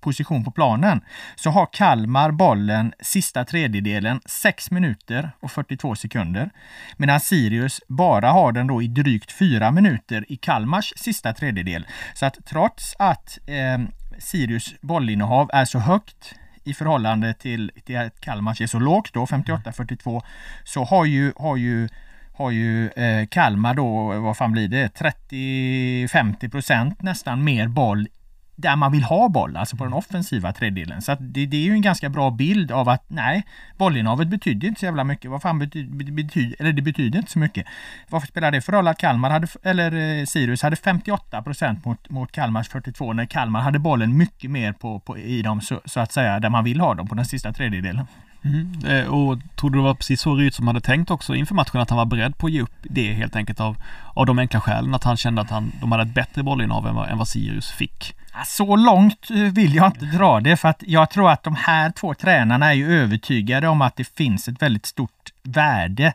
position 0.05 0.45
på 0.45 0.51
planen 0.51 1.01
så 1.37 1.51
har 1.51 1.69
Kalmar 1.73 2.31
bollen 2.31 2.93
sista 3.01 3.45
tredjedelen 3.45 4.21
6 4.27 4.71
minuter 4.71 5.31
och 5.41 5.51
42 5.51 5.95
sekunder. 5.95 6.51
Medan 6.97 7.21
Sirius 7.21 7.81
bara 7.89 8.31
har 8.31 8.53
den 8.53 8.67
då 8.67 8.83
i 8.83 8.89
drygt 8.89 9.33
4 9.33 9.71
minuter 9.71 10.25
i 10.29 10.37
Kalmars 10.37 10.93
sista 10.97 11.33
tredjedel. 11.33 11.87
Så 12.15 12.27
att 12.27 12.39
trots 12.47 12.95
att 12.99 13.39
eh, 13.47 13.79
Sirius 14.19 14.75
bollinnehav 14.81 15.51
är 15.53 15.65
så 15.65 15.79
högt 15.79 16.35
i 16.65 16.75
förhållande 16.75 17.35
till, 17.35 17.73
till 17.85 17.99
att 17.99 18.21
Kalmars 18.21 18.61
är 18.61 18.67
så 18.67 18.79
lågt 18.79 19.13
då, 19.13 19.25
58-42, 19.25 20.23
så 20.65 20.85
har 20.85 21.05
ju, 21.05 21.33
har 21.37 21.57
ju 21.57 21.89
har 22.37 22.51
ju 22.51 22.89
eh, 22.89 23.27
Kalmar 23.27 23.75
då, 23.75 24.21
vad 24.21 24.37
fan 24.37 24.53
blir 24.53 24.69
det, 24.69 25.01
30-50 25.31 26.51
procent 26.51 27.03
nästan 27.03 27.45
mer 27.45 27.69
boll 27.69 28.09
där 28.57 28.77
man 28.77 28.93
vill 28.93 29.03
ha 29.03 29.29
boll, 29.29 29.57
alltså 29.57 29.77
på 29.77 29.85
den 29.85 29.93
offensiva 29.93 30.53
tredjedelen. 30.53 31.03
Så 31.03 31.17
det, 31.21 31.47
det, 31.47 31.57
är 31.57 31.63
ju 31.63 31.73
en 31.73 31.81
ganska 31.81 32.09
bra 32.09 32.31
bild 32.31 32.73
av 32.73 32.89
att 32.89 33.05
nej, 33.09 33.43
bollinnehavet 33.77 34.29
betyder 34.29 34.69
inte 34.69 34.81
så 34.81 34.87
jävla 34.87 35.05
mycket. 35.05 35.31
Vad 35.31 35.43
fan 35.43 35.59
betyder, 35.59 36.13
betyder 36.13 36.57
eller 36.59 36.73
det 36.73 36.83
betyder 36.83 37.19
inte 37.19 37.31
så 37.31 37.39
mycket. 37.39 37.67
Varför 38.09 38.27
spelar 38.27 38.51
det 38.51 38.61
för 38.61 38.73
roll 38.73 38.89
att 38.89 38.99
Kalmar 38.99 39.31
hade, 39.31 39.47
eller 39.63 40.21
eh, 40.21 40.25
Sirius 40.25 40.63
hade 40.63 40.77
58 40.77 41.43
procent 41.43 41.85
mot, 41.85 42.11
mot 42.11 42.33
Kalmars 42.33 42.69
42 42.69 43.13
när 43.13 43.27
Kalmar 43.27 43.61
hade 43.61 43.79
bollen 43.79 44.17
mycket 44.17 44.51
mer 44.51 44.73
på, 44.73 45.01
på 45.01 45.19
i 45.19 45.43
dem 45.43 45.61
så, 45.61 45.81
så, 45.85 46.01
att 46.01 46.13
säga, 46.13 46.41
där 46.41 46.51
man 46.51 46.65
vill 46.65 46.81
ha 46.81 46.95
dem 46.95 47.09
på 47.09 47.15
den 47.15 47.25
sista 47.25 47.53
tredjedelen. 47.53 48.07
Mm. 48.45 48.85
Eh, 48.87 49.07
och 49.07 49.39
tror 49.57 49.71
du 49.71 49.79
det 49.79 49.85
var 49.85 49.95
precis 49.95 50.21
så 50.21 50.35
Ryd 50.35 50.55
som 50.55 50.67
hade 50.67 50.81
tänkt 50.81 51.11
också 51.11 51.35
inför 51.35 51.55
matchen 51.55 51.81
att 51.81 51.91
han 51.91 51.97
var 51.97 52.05
beredd 52.05 52.39
på 52.39 52.47
att 52.47 52.53
ge 52.53 52.63
upp 52.63 52.77
det 52.83 53.13
helt 53.13 53.37
enkelt 53.37 53.61
av, 53.61 53.77
av 54.15 54.27
de 54.27 54.39
enkla 54.39 54.61
skälen 54.61 54.95
att 54.95 55.05
han 55.05 55.17
kände 55.17 55.41
att 55.41 55.51
han, 55.51 55.73
de 55.81 55.93
hade 55.93 56.03
ett 56.03 56.15
bättre 56.15 56.43
bollinnehav 56.43 56.87
än 56.87 56.95
vad, 56.95 57.09
än 57.09 57.19
vad 57.19 57.29
Sirius 57.29 57.71
fick? 57.71 58.15
Så 58.47 58.77
långt 58.77 59.31
eh, 59.31 59.37
vill 59.37 59.75
jag 59.75 59.87
inte 59.87 60.05
dra 60.05 60.41
det 60.41 60.57
för 60.57 60.69
att 60.69 60.83
jag 60.87 61.11
tror 61.11 61.31
att 61.31 61.43
de 61.43 61.57
här 61.57 61.91
två 61.91 62.15
tränarna 62.15 62.67
är 62.67 62.75
ju 62.75 63.01
övertygade 63.01 63.69
om 63.69 63.83
att 63.83 63.97
det 63.97 64.17
finns 64.17 64.49
ett 64.49 64.63
väldigt 64.63 64.87
stort 64.87 65.33
värde 65.43 66.13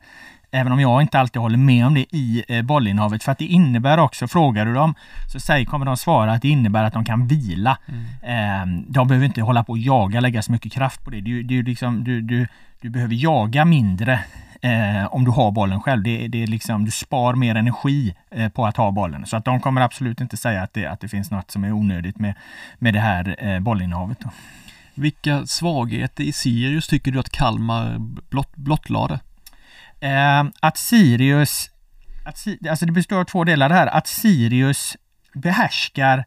Även 0.52 0.72
om 0.72 0.80
jag 0.80 1.02
inte 1.02 1.20
alltid 1.20 1.42
håller 1.42 1.58
med 1.58 1.86
om 1.86 1.94
det 1.94 2.06
i 2.16 2.44
eh, 2.48 2.62
bollinnehavet. 2.62 3.24
För 3.24 3.32
att 3.32 3.38
det 3.38 3.46
innebär 3.46 3.98
också, 3.98 4.28
frågar 4.28 4.66
du 4.66 4.74
dem, 4.74 4.96
så 5.32 5.40
säger, 5.40 5.66
kommer 5.66 5.86
de 5.86 5.98
svara 5.98 6.34
att 6.34 6.42
det 6.42 6.50
innebär 6.50 6.84
att 6.84 6.94
de 6.94 7.06
kan 7.06 7.28
vila. 7.28 7.78
Mm. 7.88 8.80
Eh, 8.82 8.84
de 8.88 9.08
behöver 9.08 9.26
inte 9.26 9.42
hålla 9.42 9.64
på 9.64 9.72
och 9.72 9.78
jaga, 9.78 10.20
lägga 10.20 10.42
så 10.42 10.52
mycket 10.52 10.72
kraft 10.72 11.04
på 11.04 11.10
det. 11.10 11.22
Du, 11.22 11.44
du, 11.44 11.64
liksom, 11.64 12.04
du, 12.04 12.22
du, 12.22 12.48
du 12.82 12.90
behöver 12.90 13.16
jaga 13.16 13.66
mindre 13.66 14.20
eh, 14.62 15.06
om 15.06 15.26
du 15.26 15.32
har 15.32 15.52
bollen 15.52 15.82
själv. 15.82 16.04
Det, 16.04 16.28
det 16.28 16.44
är 16.44 16.48
liksom, 16.48 16.86
du 16.86 16.92
spar 16.92 17.34
mer 17.34 17.56
energi 17.56 18.16
eh, 18.32 18.50
på 18.50 18.66
att 18.66 18.78
ha 18.78 18.92
bollen. 18.92 19.26
Så 19.26 19.38
att 19.38 19.46
de 19.46 19.60
kommer 19.60 19.82
absolut 19.82 20.22
inte 20.22 20.38
säga 20.38 20.62
att 20.62 20.74
det, 20.74 20.86
att 20.86 21.00
det 21.00 21.08
finns 21.08 21.32
något 21.32 21.52
som 21.52 21.64
är 21.64 21.72
onödigt 21.72 22.20
med, 22.20 22.34
med 22.80 22.94
det 22.94 23.00
här 23.00 23.36
eh, 23.40 23.60
bollinnehavet. 23.60 24.20
Då. 24.20 24.30
Vilka 24.94 25.46
svagheter 25.46 26.24
i 26.24 26.34
Sirius 26.34 26.88
tycker 26.88 27.12
du 27.12 27.20
att 27.20 27.30
Kalmar 27.30 27.98
blott, 28.30 28.56
blottlade? 28.56 29.20
Eh, 30.00 30.44
att 30.60 30.78
Sirius, 30.78 31.70
att, 32.26 32.48
alltså 32.70 32.86
det 32.86 32.92
består 32.92 33.20
av 33.20 33.24
två 33.24 33.44
delar 33.44 33.70
det 33.70 33.76
här, 33.76 33.88
att 33.88 34.08
Sirius 34.08 34.98
behärskar 35.34 36.26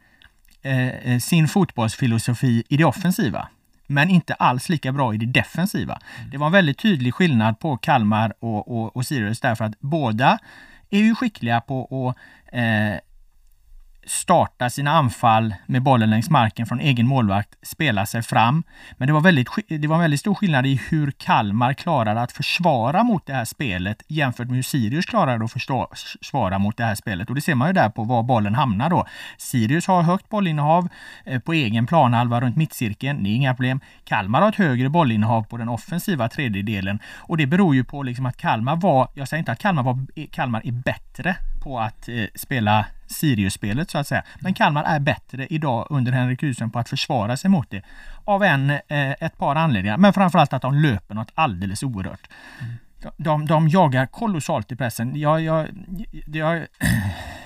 eh, 0.62 0.88
eh, 0.88 1.18
sin 1.18 1.48
fotbollsfilosofi 1.48 2.62
i 2.68 2.76
det 2.76 2.84
offensiva 2.84 3.48
men 3.92 4.10
inte 4.10 4.34
alls 4.34 4.68
lika 4.68 4.92
bra 4.92 5.14
i 5.14 5.16
det 5.16 5.26
defensiva. 5.26 5.98
Mm. 6.18 6.30
Det 6.30 6.38
var 6.38 6.46
en 6.46 6.52
väldigt 6.52 6.78
tydlig 6.78 7.14
skillnad 7.14 7.58
på 7.58 7.76
Kalmar 7.76 8.32
och, 8.38 8.68
och, 8.68 8.96
och 8.96 9.06
Sirius 9.06 9.40
därför 9.40 9.64
att 9.64 9.80
båda 9.80 10.38
är 10.90 10.98
ju 10.98 11.14
skickliga 11.14 11.60
på 11.60 12.08
att 12.08 12.16
eh, 12.54 12.94
starta 14.06 14.70
sina 14.70 14.90
anfall 14.90 15.54
med 15.66 15.82
bollen 15.82 16.10
längs 16.10 16.30
marken 16.30 16.66
från 16.66 16.80
egen 16.80 17.06
målvakt, 17.06 17.54
spela 17.62 18.06
sig 18.06 18.22
fram. 18.22 18.62
Men 18.96 19.06
det 19.06 19.12
var, 19.12 19.20
väldigt, 19.20 19.48
det 19.68 19.86
var 19.86 19.96
en 19.96 20.02
väldigt 20.02 20.20
stor 20.20 20.34
skillnad 20.34 20.66
i 20.66 20.80
hur 20.90 21.10
Kalmar 21.10 21.72
klarade 21.72 22.20
att 22.20 22.32
försvara 22.32 23.02
mot 23.02 23.26
det 23.26 23.32
här 23.32 23.44
spelet 23.44 24.02
jämfört 24.08 24.46
med 24.46 24.56
hur 24.56 24.62
Sirius 24.62 25.06
klarade 25.06 25.44
att 25.44 25.52
försvara 25.52 26.58
mot 26.58 26.76
det 26.76 26.84
här 26.84 26.94
spelet. 26.94 27.28
Och 27.28 27.34
det 27.34 27.40
ser 27.40 27.54
man 27.54 27.68
ju 27.68 27.72
där 27.72 27.88
på 27.88 28.04
var 28.04 28.22
bollen 28.22 28.54
hamnar 28.54 28.90
då. 28.90 29.06
Sirius 29.38 29.86
har 29.86 30.02
högt 30.02 30.28
bollinnehav 30.28 30.88
eh, 31.24 31.40
på 31.40 31.52
egen 31.52 31.86
planhalva 31.86 32.40
runt 32.40 32.56
mittcirkeln. 32.56 33.22
Det 33.22 33.30
är 33.30 33.34
inga 33.34 33.54
problem. 33.54 33.80
Kalmar 34.04 34.40
har 34.40 34.48
ett 34.48 34.56
högre 34.56 34.88
bollinnehav 34.88 35.42
på 35.42 35.56
den 35.56 35.68
offensiva 35.68 36.28
tredjedelen 36.28 36.98
och 37.16 37.36
det 37.36 37.46
beror 37.46 37.74
ju 37.74 37.84
på 37.84 38.02
liksom 38.02 38.26
att 38.26 38.36
Kalmar 38.36 38.76
var, 38.76 39.08
jag 39.14 39.28
säger 39.28 39.38
inte 39.38 39.52
att 39.52 39.58
Kalmar, 39.58 39.82
var, 39.82 40.26
Kalmar 40.30 40.62
är 40.64 40.72
bättre 40.72 41.36
på 41.62 41.80
att 41.80 42.08
eh, 42.08 42.24
spela 42.34 42.86
Sirius-spelet 43.12 43.90
så 43.90 43.98
att 43.98 44.06
säga. 44.06 44.22
Men 44.40 44.54
Kalmar 44.54 44.84
är 44.84 45.00
bättre 45.00 45.46
idag 45.46 45.86
under 45.90 46.12
Henrik 46.12 46.42
Rydström 46.42 46.70
på 46.70 46.78
att 46.78 46.88
försvara 46.88 47.36
sig 47.36 47.50
mot 47.50 47.70
det. 47.70 47.82
Av 48.24 48.44
en, 48.44 48.70
eh, 48.70 48.80
ett 49.10 49.38
par 49.38 49.56
anledningar, 49.56 49.96
men 49.96 50.12
framförallt 50.12 50.52
att 50.52 50.62
de 50.62 50.74
löper 50.74 51.14
något 51.14 51.32
alldeles 51.34 51.82
oerhört. 51.82 52.28
Mm. 52.60 52.74
De, 53.16 53.46
de 53.46 53.68
jagar 53.68 54.06
kolossalt 54.06 54.72
i 54.72 54.76
pressen. 54.76 55.16
Jag, 55.16 55.40
jag, 55.40 55.68
jag, 56.26 56.66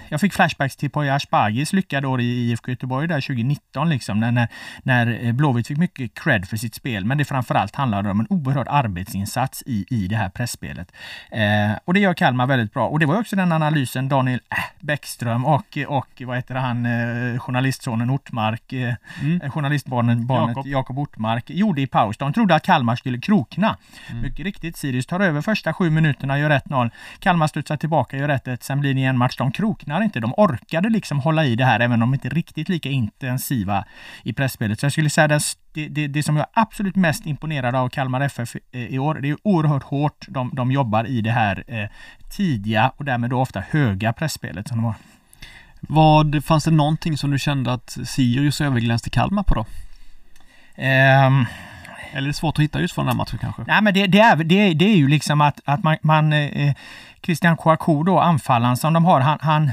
jag 0.09 0.21
fick 0.21 0.33
flashbacks 0.33 0.77
till 0.77 0.91
Poya 0.91 1.15
Asbagis 1.15 1.73
lyckade 1.73 2.07
år 2.07 2.21
i 2.21 2.25
IFK 2.25 2.71
Göteborg 2.71 3.09
där 3.09 3.21
2019 3.21 3.89
liksom 3.89 4.21
när, 4.21 4.49
när, 4.83 5.25
eh, 5.25 5.33
Blåvitt 5.33 5.67
fick 5.67 5.79
mycket 5.79 6.15
cred 6.15 6.49
för 6.49 6.57
sitt 6.57 6.75
spel. 6.75 7.05
Men 7.05 7.19
det 7.19 7.25
framförallt 7.25 7.75
handlade 7.75 8.11
om 8.11 8.21
en 8.21 8.27
oerhörd 8.31 8.69
arbetsinsats 8.71 9.63
i, 9.67 9.85
i 9.91 10.07
det 10.07 10.17
här 10.17 10.29
pressspelet. 10.29 10.93
Eh, 11.31 11.79
och 11.85 11.95
det 11.95 12.01
gör 12.01 12.15
Kalmar 12.15 12.47
väldigt 12.47 12.73
bra. 12.73 12.89
Och 12.89 12.99
det 12.99 13.07
var 13.07 13.21
också 13.21 13.37
den 13.37 13.53
analysen 13.53 14.09
Daniel 14.09 14.41
äh, 14.51 14.59
Bäckström 14.81 15.45
och, 15.47 15.79
och 15.89 16.23
vad 16.27 16.37
heter 16.37 16.55
han, 16.55 16.87
eh, 16.87 17.39
journalistsonen 17.39 18.11
Ortmark, 18.11 18.73
eh, 18.73 18.95
mm. 19.23 19.51
journalistbarnet 19.51 20.19
barnet 20.19 20.67
Jakob 20.67 20.99
Ortmark 20.99 21.51
gjorde 21.51 21.81
i 21.81 21.87
paus. 21.87 22.17
De 22.17 22.33
trodde 22.33 22.55
att 22.55 22.63
Kalmar 22.63 22.97
skulle 22.97 23.19
krokna. 23.19 23.77
Mm. 24.11 24.23
Mycket 24.23 24.45
riktigt, 24.45 24.77
Sirius 24.77 25.07
tar 25.07 25.21
över 25.21 25.41
första 25.41 25.73
sju 25.73 25.91
minuterna, 25.91 26.39
gör 26.39 26.51
1-0. 26.51 26.91
Kalmar 27.19 27.47
studsar 27.47 27.77
tillbaka, 27.77 28.17
gör 28.17 28.29
1-1. 28.29 28.59
Sen 28.61 28.81
blir 28.81 28.95
det 28.95 29.05
en 29.05 29.19
match. 29.19 29.37
De 29.37 29.53
kroknar 29.53 29.96
inte. 30.05 30.21
De 30.21 30.35
orkade 30.37 30.89
liksom 30.89 31.21
hålla 31.21 31.45
i 31.45 31.57
det 31.57 31.65
här, 31.65 31.81
även 31.81 32.03
om 32.03 32.11
de 32.11 32.15
inte 32.15 32.29
är 32.29 32.31
riktigt 32.31 32.69
lika 32.69 32.89
intensiva 32.89 33.85
i 34.23 34.33
pressspelet. 34.33 34.81
Så 34.81 34.87
jag 34.87 34.93
skulle 34.93 35.11
säga 35.11 35.37
att 35.37 35.57
det, 35.73 35.89
det, 35.89 36.07
det, 36.07 36.23
som 36.23 36.37
jag 36.37 36.43
är 36.43 36.63
absolut 36.63 36.97
mest 36.97 37.27
imponerad 37.27 37.75
av 37.75 37.89
Kalmar 37.89 38.21
FF 38.21 38.57
eh, 38.73 38.81
i 38.87 38.99
år, 38.99 39.15
det 39.15 39.31
är 39.31 39.37
oerhört 39.43 39.83
hårt 39.83 40.25
de, 40.29 40.51
de 40.55 40.73
jobbar 40.73 41.07
i 41.07 41.21
det 41.21 41.33
här 41.33 41.65
eh, 41.67 41.89
tidiga 42.37 42.93
och 42.97 43.05
därmed 43.05 43.31
då 43.31 43.41
ofta 43.41 43.61
höga 43.71 44.13
pressspelet 44.13 44.69
som 44.69 44.77
de 44.77 44.85
har. 44.85 44.95
Vad, 45.81 46.45
fanns 46.45 46.65
det 46.65 46.71
någonting 46.71 47.19
som 47.19 47.31
du 47.31 47.39
kände 47.39 47.73
att 47.73 47.99
Sirius 48.05 48.61
överglänste 48.61 49.11
Kalmar 49.11 49.43
på 49.43 49.55
då? 49.55 49.67
Um, 50.83 51.47
eller 52.13 52.23
är 52.23 52.27
det 52.27 52.33
svårt 52.33 52.59
att 52.59 52.65
hitta 52.65 52.81
just 52.81 52.95
för 52.95 53.03
den 53.03 53.09
här 53.09 53.17
matchen 53.17 53.39
kanske? 53.39 53.63
Nej, 53.67 53.83
men 53.83 53.95
det, 53.95 54.07
det, 54.07 54.21
är, 54.21 54.37
det, 54.37 54.75
det 54.75 54.85
är 54.85 54.97
ju 54.97 55.09
liksom 55.09 55.41
att, 55.41 55.61
att 55.65 55.83
man, 55.83 55.97
man 56.03 56.33
eh, 56.33 56.75
Christian 57.27 57.57
Kouakou 57.57 58.05
då, 58.05 58.21
anfallaren 58.21 58.77
som 58.77 58.93
de 58.93 59.05
har, 59.05 59.21
han, 59.21 59.39
han 59.41 59.71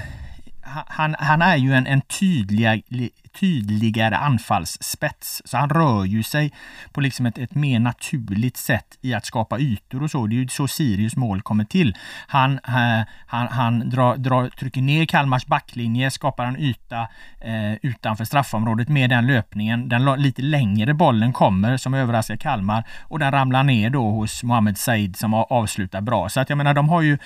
han, 0.87 1.15
han, 1.19 1.41
är 1.41 1.55
ju 1.55 1.73
en, 1.73 1.87
en 1.87 2.01
tydlig, 2.01 3.11
tydligare 3.39 4.17
anfallsspets. 4.17 5.41
Så 5.46 5.58
han 5.58 5.69
rör 5.69 6.06
ju 6.06 6.24
sig 6.24 6.52
på 6.91 7.02
liksom 7.02 7.26
ett, 7.26 7.38
ett 7.38 7.56
mer 7.56 7.80
naturligt 7.80 8.58
sätt 8.58 8.98
i 9.02 9.13
att 9.13 9.26
skapa 9.26 9.60
ytor 9.60 10.04
och 10.04 10.12
så. 10.12 10.28
Det 10.28 10.36
är 10.36 10.38
ju 10.38 10.48
så 10.48 10.67
Sirius 10.67 11.15
mål 11.15 11.41
kommer 11.41 11.63
till. 11.63 11.98
Han, 12.28 12.54
eh, 12.54 13.02
han, 13.26 13.48
han 13.48 13.89
drar, 13.89 14.17
drar, 14.17 14.50
trycker 14.50 14.82
ner 14.82 15.06
Kalmars 15.06 15.46
backlinje, 15.46 16.12
skapar 16.12 16.46
en 16.46 16.58
yta 16.58 17.08
eh, 17.41 17.74
utanför 17.82 18.26
straffområdet 18.26 18.89
med 18.89 19.10
den 19.10 19.28
löpningen. 19.28 19.89
Den 19.89 20.06
lite 20.06 20.41
längre 20.41 20.93
bollen 20.93 21.34
kommer 21.34 21.78
som 21.78 21.93
överraskar 21.93 22.36
Kalmar 22.36 22.84
och 23.02 23.19
den 23.19 23.32
ramlar 23.32 23.63
ner 23.63 23.89
då 23.89 24.10
hos 24.10 24.43
Mohamed 24.43 24.78
Said 24.78 25.15
som 25.15 25.34
avslutar 25.34 26.02
bra. 26.02 26.30
Så 26.30 26.39
att 26.39 26.50
jag 26.50 26.58
menar, 26.58 26.74
de 26.74 26.89
har 26.89 27.02
ju, 27.02 27.17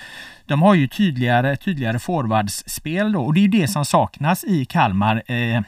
de 0.46 0.62
har 0.62 0.74
ju 0.74 0.88
tydligare, 0.88 1.56
tydligare 1.56 1.98
forwardsspel 1.98 3.12
då 3.12 3.20
och 3.20 3.34
det 3.34 3.40
är 3.40 3.42
ju 3.42 3.48
det 3.48 3.68
som 3.68 3.84
saknas 3.84 4.44
i 4.44 4.64
Kalmar. 4.64 5.22
Eh, 5.26 5.62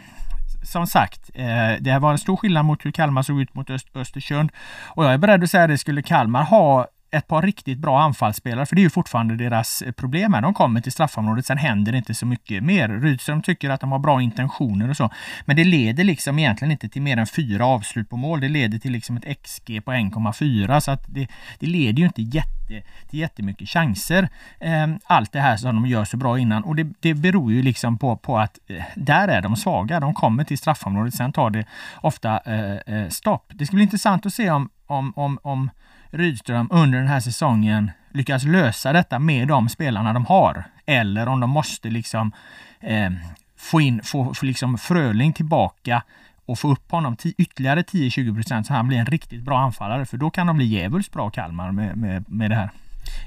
som 0.70 0.86
sagt, 0.86 1.30
eh, 1.34 1.72
det 1.80 1.98
var 1.98 2.12
en 2.12 2.18
stor 2.18 2.36
skillnad 2.36 2.64
mot 2.64 2.86
hur 2.86 2.92
Kalmar 2.92 3.22
såg 3.22 3.40
ut 3.40 3.54
mot 3.54 3.70
Öst 3.70 3.96
Östersund. 3.96 4.50
Och 4.88 5.04
jag 5.04 5.12
är 5.12 5.18
beredd 5.18 5.44
att 5.44 5.50
säga 5.50 5.66
det, 5.66 5.78
skulle 5.78 6.02
Kalmar 6.02 6.44
ha 6.44 6.86
ett 7.10 7.26
par 7.26 7.42
riktigt 7.42 7.78
bra 7.78 8.00
anfallsspelare, 8.00 8.66
för 8.66 8.76
det 8.76 8.80
är 8.80 8.84
ju 8.84 8.90
fortfarande 8.90 9.36
deras 9.36 9.82
eh, 9.82 9.92
problem. 9.92 10.34
Här. 10.34 10.42
De 10.42 10.54
kommer 10.54 10.80
till 10.80 10.92
straffområdet, 10.92 11.46
sen 11.46 11.58
händer 11.58 11.92
det 11.92 11.98
inte 11.98 12.14
så 12.14 12.26
mycket 12.26 12.62
mer. 12.62 12.88
Rydström 12.88 13.42
tycker 13.42 13.70
att 13.70 13.80
de 13.80 13.92
har 13.92 13.98
bra 13.98 14.22
intentioner 14.22 14.90
och 14.90 14.96
så, 14.96 15.10
men 15.44 15.56
det 15.56 15.64
leder 15.64 16.04
liksom 16.04 16.38
egentligen 16.38 16.72
inte 16.72 16.88
till 16.88 17.02
mer 17.02 17.16
än 17.16 17.26
fyra 17.26 17.66
avslut 17.66 18.10
på 18.10 18.16
mål. 18.16 18.40
Det 18.40 18.48
leder 18.48 18.78
till 18.78 18.92
liksom 18.92 19.16
ett 19.16 19.42
XG 19.42 19.84
på 19.84 19.92
1,4 19.92 20.80
så 20.80 20.90
att 20.90 21.04
det, 21.08 21.28
det 21.58 21.66
leder 21.66 21.98
ju 21.98 22.04
inte 22.04 22.22
jätte, 22.22 22.82
till 23.10 23.20
jättemycket 23.20 23.68
chanser. 23.68 24.28
Ehm, 24.60 24.98
allt 25.04 25.32
det 25.32 25.40
här 25.40 25.56
som 25.56 25.74
de 25.74 25.86
gör 25.86 26.04
så 26.04 26.16
bra 26.16 26.38
innan 26.38 26.64
och 26.64 26.76
det, 26.76 26.86
det 27.00 27.14
beror 27.14 27.52
ju 27.52 27.62
liksom 27.62 27.98
på, 27.98 28.16
på 28.16 28.38
att 28.38 28.58
eh, 28.66 28.84
där 28.94 29.28
är 29.28 29.40
de 29.42 29.56
svaga. 29.56 30.00
De 30.00 30.14
kommer 30.14 30.44
till 30.44 30.58
straffområdet, 30.58 31.14
sen 31.14 31.32
tar 31.32 31.50
det 31.50 31.64
ofta 32.00 32.40
eh, 32.46 32.94
eh 32.94 33.08
stopp. 33.08 33.52
Det 33.54 33.66
ska 33.66 33.74
bli 33.74 33.82
intressant 33.82 34.26
att 34.26 34.34
se 34.34 34.50
om, 34.50 34.70
om, 34.86 35.12
om, 35.16 35.38
om 35.42 35.70
Rydström 36.10 36.68
under 36.70 36.98
den 36.98 37.08
här 37.08 37.20
säsongen 37.20 37.90
lyckas 38.12 38.44
lösa 38.44 38.92
detta 38.92 39.18
med 39.18 39.48
de 39.48 39.68
spelarna 39.68 40.12
de 40.12 40.26
har. 40.26 40.64
Eller 40.86 41.26
om 41.26 41.40
de 41.40 41.50
måste 41.50 41.90
liksom 41.90 42.32
eh, 42.80 43.10
få 43.56 43.80
in, 43.80 44.00
få, 44.04 44.34
få 44.34 44.46
liksom 44.46 44.78
Fröling 44.78 45.32
tillbaka 45.32 46.02
och 46.46 46.58
få 46.58 46.72
upp 46.72 46.90
honom 46.90 47.16
ytterligare 47.38 47.82
10-20 47.82 48.34
procent 48.34 48.66
så 48.66 48.74
han 48.74 48.88
blir 48.88 48.98
en 48.98 49.06
riktigt 49.06 49.42
bra 49.42 49.58
anfallare. 49.58 50.06
För 50.06 50.16
då 50.16 50.30
kan 50.30 50.46
de 50.46 50.56
bli 50.56 50.66
djävulskt 50.66 51.12
bra 51.12 51.30
Kalmar 51.30 51.72
med, 51.72 51.96
med, 51.96 52.24
med 52.28 52.50
det 52.50 52.56
här. 52.56 52.70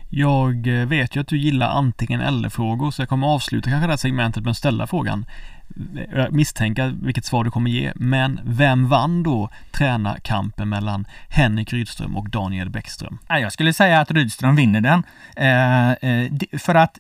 Jag 0.09 0.67
eh, 0.67 0.87
vet 0.87 1.15
ju 1.15 1.21
att 1.21 1.27
du 1.27 1.37
gillar 1.37 1.69
antingen 1.69 2.21
eller-frågor 2.21 2.91
så 2.91 3.01
jag 3.01 3.09
kommer 3.09 3.27
avsluta 3.27 3.69
kanske 3.69 3.87
det 3.87 3.91
här 3.91 3.97
segmentet 3.97 4.43
med 4.43 4.51
att 4.51 4.57
ställa 4.57 4.87
frågan 4.87 5.25
Eh, 5.95 6.19
jag 6.19 6.33
misstänker 6.33 6.95
vilket 7.01 7.25
svar 7.25 7.43
du 7.43 7.51
kommer 7.51 7.71
ge, 7.71 7.91
men 7.95 8.39
vem 8.43 8.87
vann 8.87 9.23
då 9.23 9.49
tränarkampen 9.71 10.69
mellan 10.69 11.05
Henrik 11.29 11.73
Rydström 11.73 12.17
och 12.17 12.29
Daniel 12.29 12.69
Bäckström? 12.69 13.17
Jag 13.27 13.53
skulle 13.53 13.73
säga 13.73 13.99
att 13.99 14.11
Rydström 14.11 14.55
vinner 14.55 14.81
den. 14.81 15.03
Eh, 15.35 15.91
eh, 15.91 16.31
för 16.59 16.75
att 16.75 16.99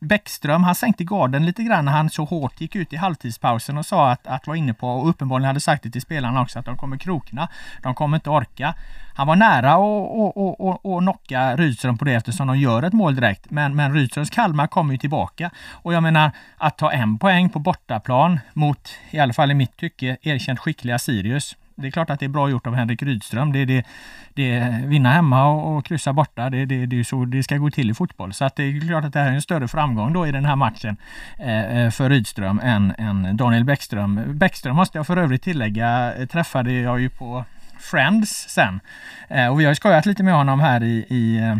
Bäckström, 0.00 0.64
han 0.64 0.74
sänkte 0.74 1.04
garden 1.04 1.46
lite 1.46 1.62
grann 1.62 1.84
när 1.84 1.92
han 1.92 2.10
så 2.10 2.24
hårt 2.24 2.60
gick 2.60 2.76
ut 2.76 2.92
i 2.92 2.96
halvtidspausen 2.96 3.78
och 3.78 3.86
sa 3.86 4.10
att, 4.10 4.26
att 4.26 4.46
var 4.46 4.54
inne 4.54 4.74
på, 4.74 4.88
och 4.88 5.08
uppenbarligen 5.08 5.46
hade 5.46 5.60
sagt 5.60 5.82
det 5.82 5.90
till 5.90 6.02
spelarna 6.02 6.42
också, 6.42 6.58
att 6.58 6.64
de 6.64 6.76
kommer 6.76 6.96
krokna. 6.96 7.48
De 7.82 7.94
kommer 7.94 8.16
inte 8.16 8.30
orka. 8.30 8.74
Han 9.14 9.26
var 9.26 9.36
nära 9.36 9.72
att 9.74 11.02
knocka 11.02 11.56
Rydström 11.56 11.98
på 11.98 12.04
det 12.04 12.14
eftersom 12.14 12.46
de 12.46 12.58
gör 12.58 12.82
ett 12.82 12.92
mål 12.92 13.14
direkt. 13.14 13.50
Men, 13.50 13.76
men 13.76 13.94
Rydströms 13.94 14.30
Kalmar 14.30 14.66
kommer 14.66 14.92
ju 14.92 14.98
tillbaka. 14.98 15.50
Och 15.70 15.94
jag 15.94 16.02
menar, 16.02 16.30
att 16.58 16.78
ta 16.78 16.92
en 16.92 17.18
poäng 17.18 17.50
på 17.50 17.58
bortaplan 17.86 18.40
mot, 18.54 18.98
i 19.10 19.18
alla 19.18 19.32
fall 19.32 19.50
i 19.50 19.54
mitt 19.54 19.76
tycke, 19.76 20.16
erkänt 20.22 20.58
skickliga 20.58 20.98
Sirius. 20.98 21.56
Det 21.74 21.86
är 21.86 21.90
klart 21.90 22.10
att 22.10 22.20
det 22.20 22.26
är 22.26 22.28
bra 22.28 22.50
gjort 22.50 22.66
av 22.66 22.74
Henrik 22.74 23.02
Rydström. 23.02 23.52
Det 23.52 23.58
är 23.58 23.66
det, 23.66 23.84
det 24.34 24.82
vinna 24.86 25.12
hemma 25.12 25.46
och, 25.46 25.76
och 25.76 25.84
kryssa 25.84 26.12
borta. 26.12 26.50
Det, 26.50 26.64
det, 26.64 26.86
det 26.86 27.00
är 27.00 27.04
så 27.04 27.24
det 27.24 27.42
ska 27.42 27.56
gå 27.56 27.70
till 27.70 27.90
i 27.90 27.94
fotboll. 27.94 28.32
Så 28.32 28.44
att 28.44 28.56
det 28.56 28.62
är 28.62 28.88
klart 28.88 29.04
att 29.04 29.12
det 29.12 29.18
här 29.18 29.30
är 29.30 29.34
en 29.34 29.42
större 29.42 29.68
framgång 29.68 30.12
då 30.12 30.26
i 30.26 30.32
den 30.32 30.44
här 30.44 30.56
matchen 30.56 30.96
eh, 31.38 31.78
eh 31.78 31.90
för 31.90 32.10
Rydström 32.10 32.60
än, 32.62 32.94
än 32.98 33.36
Daniel 33.36 33.64
Bäckström. 33.64 34.38
Bäckström 34.38 34.76
måste 34.76 34.98
jag 34.98 35.06
för 35.06 35.16
övrigt 35.16 35.42
tillägga 35.42 36.14
eh, 36.14 36.26
träffade 36.26 36.72
jag 36.72 37.00
ju 37.00 37.08
på 37.08 37.44
Friends 37.78 38.48
sen. 38.48 38.80
Eh, 39.28 39.48
och 39.48 39.60
vi 39.60 39.64
har 39.64 39.74
skojat 39.74 40.06
lite 40.06 40.22
med 40.22 40.34
honom 40.34 40.60
här 40.60 40.82
i, 40.82 41.06
i 41.08 41.36
eh, 41.36 41.56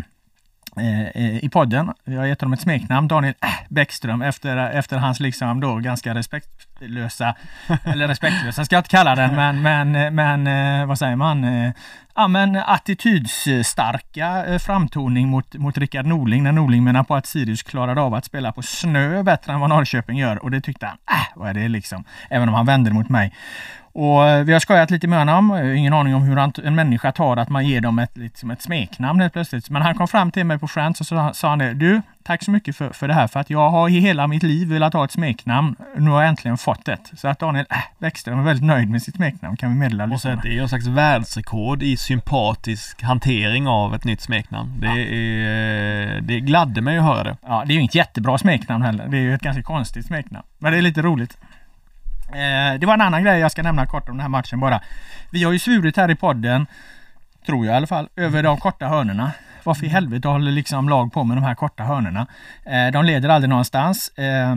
i 1.41 1.49
podden. 1.53 1.93
Vi 2.05 2.17
har 2.17 2.27
gett 2.27 2.41
honom 2.41 2.53
ett 2.53 2.61
smeknamn, 2.61 3.09
Daniel 3.09 3.35
äh, 3.43 3.49
Bäckström, 3.69 4.23
efter, 4.23 4.57
efter 4.57 4.97
hans 4.97 5.21
liksom 5.21 5.61
då 5.61 5.77
ganska 5.77 6.15
respektlösa, 6.15 7.35
eller 7.85 8.09
respektlösa 8.09 8.65
ska 8.65 8.75
jag 8.75 8.81
inte 8.81 8.91
kalla 8.91 9.15
den, 9.15 9.35
men, 9.35 9.63
men, 9.63 10.15
men 10.15 10.81
eh, 10.81 10.87
vad 10.87 10.99
säger 10.99 11.17
man? 11.17 11.73
Ja 12.15 12.29
men 12.29 12.57
attitydsstarka 12.57 14.59
framtoning 14.59 15.29
mot, 15.29 15.55
mot 15.55 15.79
Rickard 15.79 16.07
Norling 16.07 16.43
när 16.43 16.53
Norling 16.53 16.85
menar 16.85 17.05
på 17.05 17.15
att 17.15 17.27
Sirius 17.27 17.63
klarade 17.63 18.01
av 18.01 18.15
att 18.15 18.25
spela 18.25 18.53
på 18.53 18.63
snö 18.63 19.23
bättre 19.23 19.53
än 19.53 19.61
vad 19.61 19.71
Norrköping 19.71 20.19
gör 20.19 20.43
och 20.43 20.51
det 20.51 20.61
tyckte 20.61 20.87
han, 20.87 20.99
äh, 21.11 21.27
vad 21.35 21.49
är 21.49 21.55
det 21.55 21.69
liksom? 21.69 22.05
Även 22.31 22.49
om 22.49 22.55
han 22.55 22.67
vände 22.67 22.91
mot 22.91 23.09
mig. 23.09 23.33
Och 23.93 24.29
eh, 24.29 24.45
vi 24.45 24.53
har 24.53 24.61
skojat 24.61 24.91
lite 24.91 25.07
med 25.07 25.19
honom. 25.19 25.57
Ingen 25.77 25.93
aning 25.93 26.15
om 26.15 26.23
hur 26.23 26.67
en 26.67 26.75
människa 26.75 27.13
tar 27.13 27.37
att 27.37 27.49
man 27.49 27.67
ger 27.67 27.81
dem 27.81 27.99
ett, 27.99 28.17
liksom 28.17 28.51
ett 28.51 28.63
smeknamn 28.63 29.21
helt 29.21 29.33
plötsligt. 29.33 29.71
Men 29.71 29.83
han 29.83 29.95
kom 29.95 30.09
fram 30.09 30.31
till 30.31 30.45
mig 30.45 30.59
på 30.59 30.69
Friends 30.69 31.01
och 31.01 31.07
så 31.07 31.31
sa 31.35 31.49
han 31.49 31.59
det. 31.59 31.75
Du, 31.75 32.03
tack 32.23 32.43
så 32.43 32.51
mycket 32.51 32.77
för, 32.77 32.91
för 32.91 33.09
det 33.09 33.15
här. 33.15 33.27
För 33.27 33.41
att 33.41 33.51
jag 33.51 33.71
har 33.71 33.89
i 33.89 34.01
hela 34.01 34.27
mitt 34.27 34.43
liv 34.43 34.69
velat 34.69 34.93
ha 34.93 35.05
ett 35.05 35.11
smeknamn. 35.11 35.77
Nu 35.97 36.11
har 36.11 36.23
jag 36.23 36.29
äntligen 36.29 36.59
fått 36.59 36.89
ett. 36.89 37.11
Så 37.17 37.29
att 37.29 37.39
Daniel 37.39 37.67
äh, 37.71 37.77
Bäckström 37.99 38.39
är 38.39 38.43
väldigt 38.43 38.67
nöjd 38.67 38.91
med 38.91 39.03
sitt 39.03 39.15
smeknamn 39.15 39.57
kan 39.57 39.71
vi 39.71 39.77
meddela 39.77 40.05
Och 40.05 40.21
så 40.21 40.29
det 40.43 40.59
är 40.59 40.63
en 40.63 40.69
slags 40.69 40.87
världsrekord 40.87 41.83
i 41.83 41.97
sympatisk 41.97 43.03
hantering 43.03 43.69
av 43.69 43.95
ett 43.95 44.05
nytt 44.05 44.21
smeknamn. 44.21 44.81
Det, 44.81 44.87
ja. 44.87 44.97
är, 44.97 46.21
det 46.21 46.41
gladde 46.41 46.81
mig 46.81 46.99
att 46.99 47.05
höra 47.05 47.25
det. 47.25 47.37
Ja, 47.47 47.65
det 47.67 47.73
är 47.73 47.75
ju 47.75 47.81
inget 47.81 47.95
jättebra 47.95 48.39
smeknamn 48.39 48.85
heller. 48.85 49.09
Det 49.09 49.17
är 49.17 49.23
ju 49.23 49.35
ett 49.35 49.43
ganska 49.43 49.63
konstigt 49.63 50.07
smeknamn. 50.07 50.47
Men 50.59 50.73
det 50.73 50.79
är 50.79 50.83
lite 50.83 51.03
roligt. 51.03 51.39
Eh, 52.35 52.79
det 52.81 52.87
var 52.87 52.95
en 52.95 53.01
annan 53.01 53.25
grej 53.25 53.41
jag 53.41 53.53
ska 53.53 53.63
nämna 53.63 53.87
kort 53.87 54.09
om 54.09 54.17
den 54.17 54.21
här 54.21 54.29
matchen 54.29 54.61
bara. 54.61 54.81
Vi 55.31 55.45
har 55.45 55.53
ju 55.53 55.59
svurit 55.59 55.97
här 55.97 56.11
i 56.11 56.15
podden, 56.15 56.67
tror 57.47 57.67
jag 57.67 57.73
i 57.73 57.77
alla 57.77 57.87
fall, 57.87 58.09
över 58.17 58.43
de 58.43 58.57
korta 58.57 58.87
hörnorna. 58.87 59.33
Varför 59.65 59.85
i 59.87 59.89
helvete 59.89 60.29
håller 60.29 60.53
liksom 60.53 60.89
lag 60.89 61.13
på 61.13 61.25
med 61.25 61.37
de 61.37 61.45
här 61.45 61.55
korta 61.55 61.83
hörnorna? 61.83 62.27
Eh, 62.65 62.93
de 62.93 63.05
leder 63.05 63.29
aldrig 63.29 63.49
någonstans. 63.49 64.09
Eh, 64.09 64.57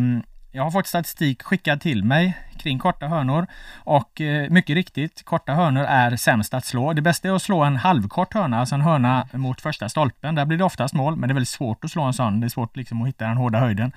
jag 0.52 0.64
har 0.64 0.72
fått 0.72 0.88
statistik 0.88 1.44
skickad 1.44 1.82
till 1.82 2.04
mig 2.04 2.38
kring 2.58 2.80
korta 2.80 3.08
hörnor 3.08 3.48
och 3.78 4.22
eh, 4.22 4.50
mycket 4.50 4.76
riktigt, 4.76 5.26
korta 5.26 5.54
hörnor 5.54 5.84
är 5.84 6.16
sämst 6.16 6.54
att 6.54 6.66
slå. 6.66 6.94
Det 6.94 7.02
bästa 7.02 7.28
är 7.28 7.36
att 7.36 7.42
slå 7.42 7.64
en 7.64 7.76
halvkort 7.76 8.34
hörna, 8.34 8.60
alltså 8.60 8.76
en 8.76 8.82
hörna 8.82 9.28
mot 9.32 9.62
första 9.62 9.90
stolpen. 9.90 10.36
Där 10.36 10.46
blir 10.46 10.58
det 10.58 10.64
oftast 10.64 10.94
mål, 10.94 11.16
men 11.16 11.30
det 11.30 11.32
är 11.32 11.34
väldigt 11.34 11.50
svårt 11.50 11.86
att 11.86 11.92
slå 11.92 12.04
en 12.04 12.14
sån. 12.14 12.40
Det 12.40 12.48
är 12.48 12.50
svårt 12.50 12.78
liksom 12.78 13.02
att 13.02 13.08
hitta 13.08 13.26
den 13.26 13.38
hårda 13.38 13.60
höjden. 13.60 13.92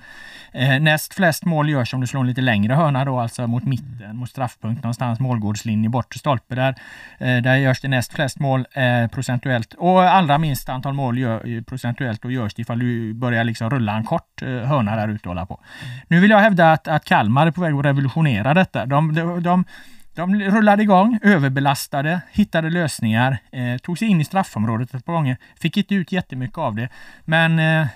Eh, 0.51 0.79
näst 0.79 1.13
flest 1.13 1.45
mål 1.45 1.69
görs 1.69 1.93
om 1.93 2.01
du 2.01 2.07
slår 2.07 2.21
en 2.21 2.27
lite 2.27 2.41
längre 2.41 2.73
hörna 2.73 3.05
då, 3.05 3.19
alltså 3.19 3.47
mot 3.47 3.63
mitten, 3.63 4.17
mot 4.17 4.29
straffpunkt 4.29 4.83
någonstans, 4.83 5.19
målgårdslinje, 5.19 5.89
bortre 5.89 6.19
stolpe 6.19 6.55
där. 6.55 6.75
Eh, 7.17 7.37
där 7.37 7.55
görs 7.55 7.81
det 7.81 7.87
näst 7.87 8.13
flest 8.13 8.39
mål 8.39 8.65
eh, 8.71 9.07
procentuellt 9.07 9.73
och 9.73 10.01
allra 10.03 10.37
minst 10.37 10.69
antal 10.69 10.93
mål 10.93 11.17
gör, 11.17 11.47
eh, 11.47 11.61
procentuellt 11.63 12.25
och 12.25 12.31
görs 12.31 12.53
det 12.53 12.61
ifall 12.61 12.79
du 12.79 13.13
börjar 13.13 13.43
liksom 13.43 13.69
rulla 13.69 13.97
en 13.97 14.03
kort 14.03 14.41
eh, 14.41 14.47
hörna 14.47 14.95
där 14.95 15.07
ute 15.07 15.29
och 15.29 15.35
hålla 15.35 15.45
på. 15.45 15.59
Nu 16.07 16.19
vill 16.19 16.31
jag 16.31 16.39
hävda 16.39 16.71
att, 16.71 16.87
att 16.87 17.05
Kalmar 17.05 17.47
är 17.47 17.51
på 17.51 17.61
väg 17.61 17.73
att 17.73 17.85
revolutionera 17.85 18.48
detta. 18.53 18.85
De, 18.85 19.15
de, 19.15 19.43
de, 19.43 19.65
de 20.13 20.39
rullade 20.39 20.83
igång, 20.83 21.19
överbelastade, 21.21 22.21
hittade 22.31 22.69
lösningar, 22.69 23.37
eh, 23.51 23.77
tog 23.77 23.97
sig 23.97 24.07
in 24.07 24.21
i 24.21 24.25
straffområdet 24.25 24.93
ett 24.93 25.05
par 25.05 25.13
gånger. 25.13 25.37
Fick 25.59 25.77
inte 25.77 25.95
ut 25.95 26.11
jättemycket 26.11 26.57
av 26.57 26.75
det. 26.75 26.89
Men 27.25 27.59
eh, 27.59 27.87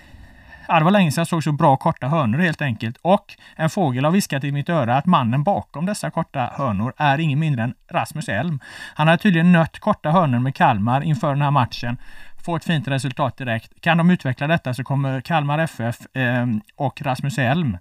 Ja, 0.68 0.80
det 0.80 0.84
var 0.86 0.92
länge 0.92 1.12
sedan 1.12 1.22
jag 1.22 1.28
såg 1.28 1.44
så 1.44 1.52
bra 1.52 1.78
korta 1.78 2.08
hörnor 2.08 2.40
helt 2.40 2.62
enkelt. 2.62 2.98
Och 3.02 3.36
en 3.56 3.70
fågel 3.70 4.06
har 4.06 4.12
viskat 4.12 4.44
i 4.44 4.52
mitt 4.52 4.70
öra 4.70 4.98
att 4.98 5.06
mannen 5.06 5.44
bakom 5.44 5.86
dessa 5.86 6.12
korta 6.12 6.52
hörnor 6.56 6.94
är 6.98 7.18
ingen 7.18 7.40
mindre 7.40 7.64
än 7.64 7.74
Rasmus 7.92 8.30
Elm. 8.30 8.60
Han 8.96 9.08
har 9.08 9.18
tydligen 9.18 9.52
nött 9.52 9.80
korta 9.80 10.12
hörnor 10.12 10.40
med 10.40 10.56
Kalmar 10.56 11.02
inför 11.02 11.30
den 11.30 11.42
här 11.42 11.52
matchen. 11.52 11.98
Få 12.46 12.56
ett 12.56 12.64
fint 12.64 12.88
resultat 12.88 13.38
direkt. 13.38 13.82
Kan 13.82 13.98
de 13.98 14.10
utveckla 14.10 14.48
detta 14.48 14.74
så 14.74 14.84
kommer 14.84 15.22
Kalmar 15.22 15.60
FF 15.60 16.16
eh, 16.16 16.48
och 16.76 17.02
Rasmus 17.02 17.38
Elm 17.38 17.78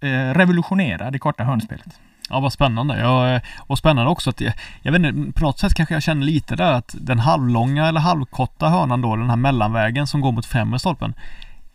eh, 0.00 0.08
revolutionera 0.08 1.10
det 1.10 1.18
korta 1.18 1.44
hörnspelet. 1.44 2.00
Ja, 2.32 2.40
vad 2.40 2.52
spännande. 2.52 3.00
Ja, 3.00 3.30
eh, 3.30 3.42
och 3.58 3.78
spännande 3.78 4.10
också 4.10 4.30
att 4.30 4.40
jag, 4.40 4.52
jag 4.82 4.92
vet 4.92 5.02
inte, 5.02 5.32
på 5.40 5.44
något 5.44 5.58
sätt 5.58 5.74
kanske 5.74 5.94
jag 5.94 6.02
känner 6.02 6.26
lite 6.26 6.56
där 6.56 6.72
att 6.72 6.94
den 6.98 7.18
halvlånga 7.18 7.88
eller 7.88 8.00
halvkorta 8.00 8.68
hörnan 8.68 9.00
då, 9.00 9.16
den 9.16 9.30
här 9.30 9.36
mellanvägen 9.36 10.06
som 10.06 10.20
går 10.20 10.32
mot 10.32 10.46
främre 10.46 10.78
stolpen 10.78 11.14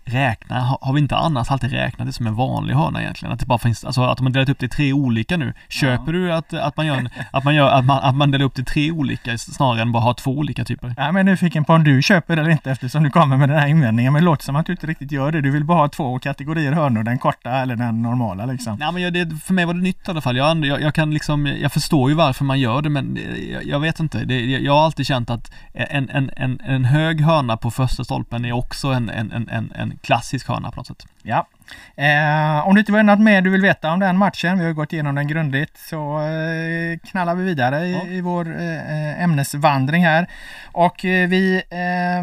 räkna, 0.10 0.78
har 0.82 0.93
vi 0.93 1.00
inte 1.00 1.15
annars 1.15 1.52
alltid 1.52 1.72
räknat 1.72 2.08
det 2.08 2.13
som 2.13 2.28
en 2.28 2.36
vanlig 2.36 2.74
hörna 2.74 3.02
egentligen? 3.02 3.34
Att 3.34 3.39
det 3.39 3.46
bara 3.46 3.58
finns, 3.58 3.84
alltså 3.84 4.02
att 4.04 4.22
man 4.22 4.32
delat 4.32 4.50
upp 4.50 4.60
det 4.60 4.65
i 4.65 4.70
tre 4.70 4.93
olika 4.93 5.38
nu. 5.38 5.54
Köper 5.70 6.13
ja. 6.13 6.20
du 6.20 6.34
att, 6.34 6.54
att 6.54 6.78
man 6.78 6.86
gör, 6.86 6.98
en, 6.98 7.10
att 7.32 7.43
man 7.43 7.56
gör, 7.56 7.70
att 7.70 7.86
man, 7.86 8.04
att 8.04 8.15
man 8.15 8.32
delar 8.32 8.46
upp 8.46 8.56
det 8.56 8.62
i 8.62 8.65
tre 8.65 8.91
olika 8.91 9.38
snarare 9.38 9.82
än 9.82 9.91
bara 9.91 10.04
ha 10.04 10.13
två 10.13 10.32
olika 10.32 10.65
typer? 10.65 10.93
Ja 10.98 11.12
men 11.12 11.26
nu 11.26 11.38
fick 11.38 11.56
en 11.56 11.65
på 11.65 11.74
om 11.74 11.84
du 11.84 12.02
köper 12.02 12.36
det 12.36 12.41
eller 12.41 12.52
inte 12.52 12.72
eftersom 12.72 13.04
du 13.04 13.10
kommer 13.10 13.38
med 13.38 13.50
den 13.50 13.60
här 13.60 13.67
invändningen. 13.67 14.13
Men 14.13 14.22
det 14.22 14.26
låter 14.26 14.43
som 14.43 14.56
att 14.56 14.65
du 14.65 14.72
inte 14.72 14.88
riktigt 14.88 15.12
gör 15.12 15.32
det. 15.32 15.41
Du 15.41 15.52
vill 15.52 15.63
bara 15.63 15.78
ha 15.78 15.88
två 15.88 16.20
kategorier 16.20 16.72
hörnor, 16.72 17.04
den 17.04 17.17
korta 17.17 17.52
eller 17.52 17.76
den 17.76 18.02
normala 18.02 18.46
liksom. 18.46 18.78
Nej 18.80 18.91
men 18.93 19.04
jag, 19.04 19.13
det, 19.13 19.36
för 19.43 19.54
mig 19.54 19.65
var 19.65 19.74
det 19.74 19.82
nytt 19.82 20.08
i 20.08 20.12
alla 20.12 20.22
fall. 20.22 20.38
Jag, 20.38 20.65
jag, 20.65 20.82
jag, 20.82 20.93
kan 20.93 21.13
liksom, 21.13 21.48
jag 21.62 21.72
förstår 21.72 22.10
ju 22.10 22.15
varför 22.15 22.46
man 22.46 22.60
gör 22.60 22.82
det 22.82 22.89
men 22.89 23.17
jag, 23.54 23.65
jag 23.65 23.80
vet 23.80 24.00
inte. 24.00 24.26
Det, 24.26 24.46
jag 24.46 24.74
har 24.74 24.86
alltid 24.86 25.08
känt 25.08 25.30
att 25.30 25.52
en, 25.74 26.10
en, 26.10 26.32
en, 26.36 26.62
en 26.65 26.86
hög 26.86 27.22
hörna 27.22 27.58
på 27.58 27.72
första 27.72 28.04
stolpen 28.04 28.46
är 28.46 28.52
också 28.52 28.88
en, 28.88 29.10
en, 29.10 29.32
en, 29.32 29.72
en 29.76 29.97
klassisk 30.02 30.48
hörna 30.48 30.72
på 30.72 30.80
något 30.80 30.88
sätt. 30.88 31.06
Ja. 31.24 31.48
Eh, 31.96 32.68
om 32.68 32.76
det 32.76 32.80
inte 32.80 32.92
var 32.92 33.04
något 33.04 33.20
mer 33.20 33.42
du 33.42 33.50
vill 33.50 33.62
veta 33.62 33.92
om 33.92 34.00
den 34.00 34.18
matchen, 34.18 34.60
vi 34.60 34.66
har 34.66 34.74
gått 34.74 34.94
igenom 34.94 35.16
den 35.16 35.28
grundligt, 35.28 35.78
så 35.78 36.20
eh, 36.20 36.98
knallar 37.10 37.36
vi 37.36 37.44
vidare 37.44 37.86
i, 37.86 37.94
ja. 37.94 38.06
i 38.06 38.22
vår 38.22 38.62
eh, 38.62 39.24
ämnesvandring 39.24 40.06
här. 40.06 40.28
Och 40.72 41.06
eh, 41.06 41.28
vi 41.28 41.64
eh, 41.70 42.20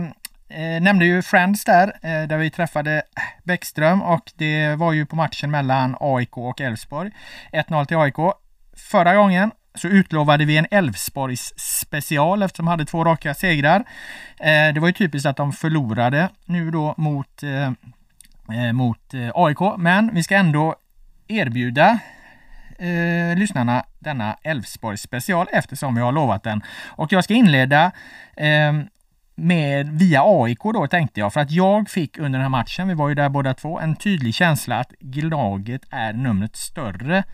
eh, 0.59 0.83
nämnde 0.83 1.05
ju 1.05 1.23
Friends 1.23 1.65
där, 1.65 1.93
där 2.27 2.39
vi 2.39 2.51
träffade 2.51 3.03
Bäckström 3.45 4.03
och 4.03 4.33
det 4.37 4.75
var 4.75 4.93
ju 4.93 5.07
på 5.07 5.17
matchen 5.17 5.51
mellan 5.51 5.97
AIK 6.01 6.37
och 6.37 6.61
Elfsborg. 6.61 7.11
1-0 7.53 7.85
till 7.85 7.97
AIK. 7.97 8.17
Förra 8.77 9.15
gången 9.15 9.51
så 9.75 9.89
utlovade 9.89 10.45
vi 10.45 10.57
en 10.57 10.67
Elfsborgs 10.71 11.53
special 11.57 12.43
eftersom 12.43 12.67
de 12.67 12.71
hade 12.71 12.85
två 12.85 13.05
raka 13.05 13.35
segrar. 13.35 13.85
Eh, 14.41 14.75
det 14.75 14.81
var 14.81 14.87
ju 14.87 14.93
typiskt 14.93 15.27
att 15.27 15.37
de 15.37 15.53
förlorade 15.53 16.29
nu 16.45 16.71
då 16.71 16.95
mot, 16.97 17.43
eh, 17.43 17.73
eh, 18.59 18.73
mot 18.73 19.15
AIK, 19.35 19.59
men 19.79 20.15
vi 20.15 20.23
ska 20.23 20.37
ändå 20.37 20.75
erbjuda 21.29 21.99
eh, 22.79 23.37
lyssnarna 23.39 23.85
denna 23.99 24.37
Elfsborgs 24.43 25.03
special 25.03 25.47
eftersom 25.53 25.95
vi 25.95 26.01
har 26.01 26.13
lovat 26.13 26.43
den. 26.43 26.63
Och 26.87 27.13
jag 27.13 27.25
ska 27.25 27.35
inleda 27.35 27.93
eh, 28.37 28.73
med 29.35 29.89
via 29.89 30.23
AIK 30.25 30.63
då 30.63 30.87
tänkte 30.87 31.21
jag 31.21 31.33
för 31.33 31.41
att 31.41 31.51
jag 31.51 31.91
fick 31.91 32.19
under 32.19 32.39
den 32.39 32.43
här 32.43 32.49
matchen, 32.49 32.89
vi 32.89 32.95
var 32.95 33.09
ju 33.09 33.15
där 33.15 33.29
båda 33.29 33.55
två, 33.55 33.81
en 33.81 33.97
tydlig 33.97 34.35
känsla 34.35 34.79
att 34.79 34.93
laget 35.15 35.83
är 35.91 36.13
numret 36.13 36.57
större 36.57 37.25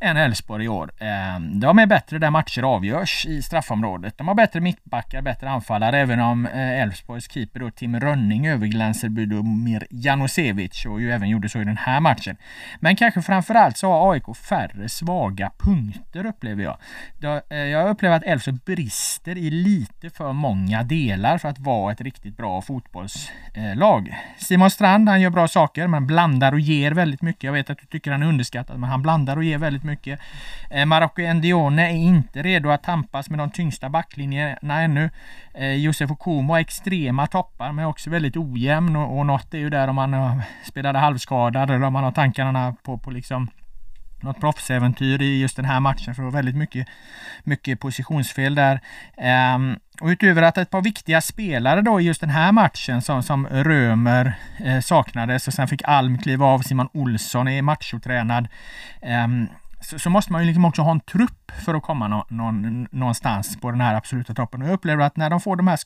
än 0.00 0.16
Elfsborg 0.16 0.64
i 0.64 0.68
år. 0.68 0.90
Ehm, 0.98 1.60
de 1.60 1.78
är 1.78 1.86
bättre 1.86 2.18
där 2.18 2.30
matcher 2.30 2.62
avgörs 2.62 3.26
i 3.26 3.42
straffområdet. 3.42 4.18
De 4.18 4.28
har 4.28 4.34
bättre 4.34 4.60
mittbackar, 4.60 5.22
bättre 5.22 5.50
anfallare, 5.50 5.98
även 5.98 6.20
om 6.20 6.46
eh, 6.46 6.82
Elfsborgs 6.82 7.30
keeper 7.30 7.60
då 7.60 7.70
Tim 7.70 8.00
Rönning 8.00 8.46
överglänser 8.46 9.08
Budomir 9.08 9.86
Janosevic 9.90 10.86
och 10.86 11.00
ju 11.00 11.12
även 11.12 11.28
gjorde 11.28 11.48
så 11.48 11.60
i 11.60 11.64
den 11.64 11.76
här 11.76 12.00
matchen. 12.00 12.36
Men 12.80 12.96
kanske 12.96 13.22
framförallt 13.22 13.76
så 13.76 13.92
har 13.92 14.12
AIK 14.12 14.36
färre 14.36 14.88
svaga 14.88 15.50
punkter 15.58 16.26
upplever 16.26 16.62
jag. 16.62 16.78
Eh, 17.50 17.58
jag 17.58 17.90
upplever 17.90 18.16
att 18.16 18.24
Elfsborg 18.24 18.58
brister 18.66 19.38
i 19.38 19.50
lite 19.50 20.10
för 20.10 20.32
många 20.32 20.82
delar 20.82 21.38
för 21.38 21.48
att 21.48 21.58
vara 21.58 21.92
ett 21.92 22.00
riktigt 22.00 22.36
bra 22.36 22.62
fotbollslag. 22.62 24.08
Eh, 24.08 24.14
Simon 24.38 24.70
Strand, 24.70 25.08
han 25.08 25.20
gör 25.20 25.30
bra 25.30 25.48
saker, 25.48 25.86
men 25.86 26.06
blandar 26.06 26.52
och 26.52 26.60
ger 26.60 26.92
väldigt 26.92 27.22
mycket. 27.22 27.42
Jag 27.44 27.52
vet 27.52 27.70
att 27.70 27.78
du 27.78 27.86
tycker 27.86 28.10
han 28.12 28.22
är 28.22 28.26
underskattad, 28.26 28.78
men 28.78 28.90
han 28.90 29.02
blandar 29.02 29.36
och 29.36 29.44
ger 29.44 29.58
väldigt 29.58 29.85
mycket. 29.86 30.20
Eh, 30.70 30.86
Marocko 30.86 31.22
Endione 31.22 31.90
är 31.90 31.94
inte 31.94 32.42
redo 32.42 32.70
att 32.70 32.82
tampas 32.82 33.30
med 33.30 33.38
de 33.38 33.50
tyngsta 33.50 33.88
backlinjerna 33.88 34.80
ännu. 34.82 35.10
Eh, 35.54 35.72
Josef 35.72 36.10
Okumo 36.10 36.52
har 36.52 36.60
extrema 36.60 37.26
toppar 37.26 37.72
men 37.72 37.84
också 37.84 38.10
väldigt 38.10 38.36
ojämn 38.36 38.96
och, 38.96 39.18
och 39.18 39.26
något 39.26 39.54
är 39.54 39.58
ju 39.58 39.70
där 39.70 39.88
om 39.88 39.94
man 39.94 40.14
eh, 40.14 40.38
spelade 40.64 40.98
halvskadad 40.98 41.70
eller 41.70 41.86
om 41.86 41.92
man 41.92 42.04
har 42.04 42.12
tankarna 42.12 42.76
på, 42.82 42.98
på 42.98 43.10
liksom 43.10 43.50
något 44.20 44.40
proffsäventyr 44.40 45.22
i 45.22 45.40
just 45.40 45.56
den 45.56 45.64
här 45.64 45.80
matchen 45.80 46.14
för 46.14 46.22
det 46.22 46.26
var 46.26 46.32
väldigt 46.32 46.56
mycket, 46.56 46.86
mycket 47.44 47.80
positionsfel 47.80 48.54
där. 48.54 48.80
Um, 49.54 49.78
och 50.00 50.06
utöver 50.06 50.42
att 50.42 50.58
ett 50.58 50.70
par 50.70 50.82
viktiga 50.82 51.20
spelare 51.20 51.82
då 51.82 52.00
i 52.00 52.04
just 52.04 52.20
den 52.20 52.30
här 52.30 52.52
matchen 52.52 53.02
som, 53.02 53.22
som 53.22 53.46
Römer 53.46 54.34
eh, 54.64 54.80
saknades 54.80 55.48
och 55.48 55.54
sen 55.54 55.68
fick 55.68 55.82
Alm 55.84 56.18
kliva 56.18 56.46
av, 56.46 56.60
Simon 56.60 56.88
Olsson 56.92 57.48
är 57.48 57.62
machotränad. 57.62 58.48
Um, 59.24 59.48
så, 59.80 59.98
så, 59.98 60.10
måste 60.10 60.32
man 60.32 60.42
ju 60.42 60.46
liksom 60.46 60.64
också 60.64 60.82
ha 60.82 60.90
en 60.90 61.00
trupp 61.00 61.52
för 61.64 61.74
att 61.74 61.82
komma 61.82 62.08
nå, 62.08 62.26
någon, 62.28 62.88
någonstans 62.90 63.56
på 63.60 63.70
den 63.70 63.80
här 63.80 63.94
absoluta 63.94 64.34
toppen. 64.34 64.62
Och 64.62 64.68
jag 64.68 64.74
upplever 64.74 65.04
att 65.04 65.16
när 65.16 65.30
de 65.30 65.40
får 65.40 65.56
de 65.56 65.68
här 65.68 65.78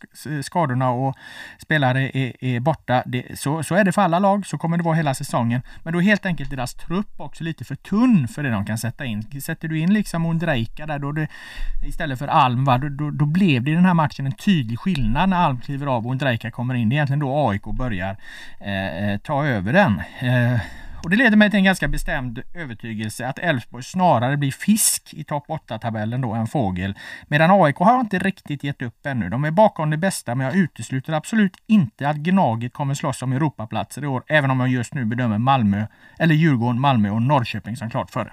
skadorna 0.43 0.91
och 0.91 1.17
spelare 1.59 2.11
är, 2.19 2.45
är 2.45 2.61
borta, 2.61 3.03
det, 3.07 3.39
så, 3.39 3.63
så 3.63 3.75
är 3.75 3.85
det 3.85 3.93
för 3.93 4.03
alla 4.03 4.19
lag, 4.19 4.47
så 4.47 4.59
kommer 4.59 4.77
det 4.77 4.83
vara 4.83 4.95
hela 4.95 5.15
säsongen. 5.15 5.63
Men 5.83 5.93
då 5.93 5.99
är 5.99 6.03
helt 6.03 6.27
enkelt 6.27 6.51
deras 6.51 6.75
trupp 6.75 7.21
också 7.21 7.45
lite 7.45 7.65
för 7.65 7.75
tunn 7.75 8.29
för 8.29 8.43
det 8.43 8.51
de 8.51 8.65
kan 8.65 8.79
sätta 8.79 9.05
in. 9.05 9.41
Sätter 9.41 9.69
du 9.69 9.79
in 9.79 9.93
liksom 9.93 10.27
Ondrejka 10.27 10.87
där 10.87 10.99
då 10.99 11.13
det, 11.13 11.29
istället 11.87 12.19
för 12.19 12.29
Alm, 12.29 12.65
va, 12.65 12.79
då, 12.79 12.89
då, 12.89 13.11
då, 13.11 13.27
blev 13.27 13.63
det 13.63 13.71
i 13.71 13.75
den 13.75 13.85
här 13.85 13.95
matchen 13.95 14.27
en 14.27 14.33
tydlig 14.33 14.79
skillnad 14.79 15.29
när 15.29 15.37
Alm 15.37 15.61
kliver 15.61 15.87
av 15.87 16.07
och 16.07 16.11
Ondrejka 16.11 16.51
kommer 16.51 16.75
in. 16.75 16.89
Det 16.89 16.93
är 16.93 16.97
egentligen 16.97 17.21
då 17.21 17.49
AIK 17.49 17.65
börjar 17.65 18.17
eh, 18.61 19.11
eh, 19.11 19.19
ta 19.19 19.47
över 19.47 19.73
den. 19.73 20.03
Eh, 20.19 20.61
och 21.03 21.11
det 21.11 21.17
leder 21.17 21.37
mig 21.37 21.51
till 21.51 21.59
en 21.59 21.65
ganska 21.65 21.89
bestämd 21.89 22.43
övertygelse 22.55 23.27
att 23.27 23.39
Elfsborg 23.39 23.85
snarare 23.85 24.37
blir 24.37 24.53
fisk 24.53 25.15
i 25.15 25.25
topp 25.25 25.45
8-tabellen 25.49 26.23
då 26.23 26.33
än 26.33 26.47
fågel. 26.47 26.95
Medan 27.29 27.51
AIK 27.51 27.77
har 27.77 28.01
inte 28.01 28.19
riktigt 28.19 28.65
gett 28.65 28.83
upp 28.83 29.07
ännu. 29.07 29.29
De 29.29 29.45
är 29.45 29.51
bakom 29.51 29.91
det 29.91 29.97
bästa 29.97 30.35
men 30.35 30.47
jag 30.47 30.57
utesluter 30.57 31.13
absolut 31.13 31.57
inte 31.67 32.09
att 32.09 32.17
Gnaget 32.17 32.73
kommer 32.73 32.95
slåss 32.95 33.23
om 33.23 33.33
Europaplatser 33.33 34.05
i 34.05 34.07
år. 34.07 34.23
Även 34.27 34.51
om 34.51 34.61
jag 34.61 34.69
just 34.69 34.95
nu 34.95 35.05
bedömer 35.05 35.39
Malmö, 35.39 35.87
eller 36.19 36.35
Djurgården, 36.35 36.81
Malmö 36.81 37.11
och 37.11 37.23
Norrköping 37.23 37.77
som 37.77 37.91
klart 37.91 38.11
före. 38.11 38.33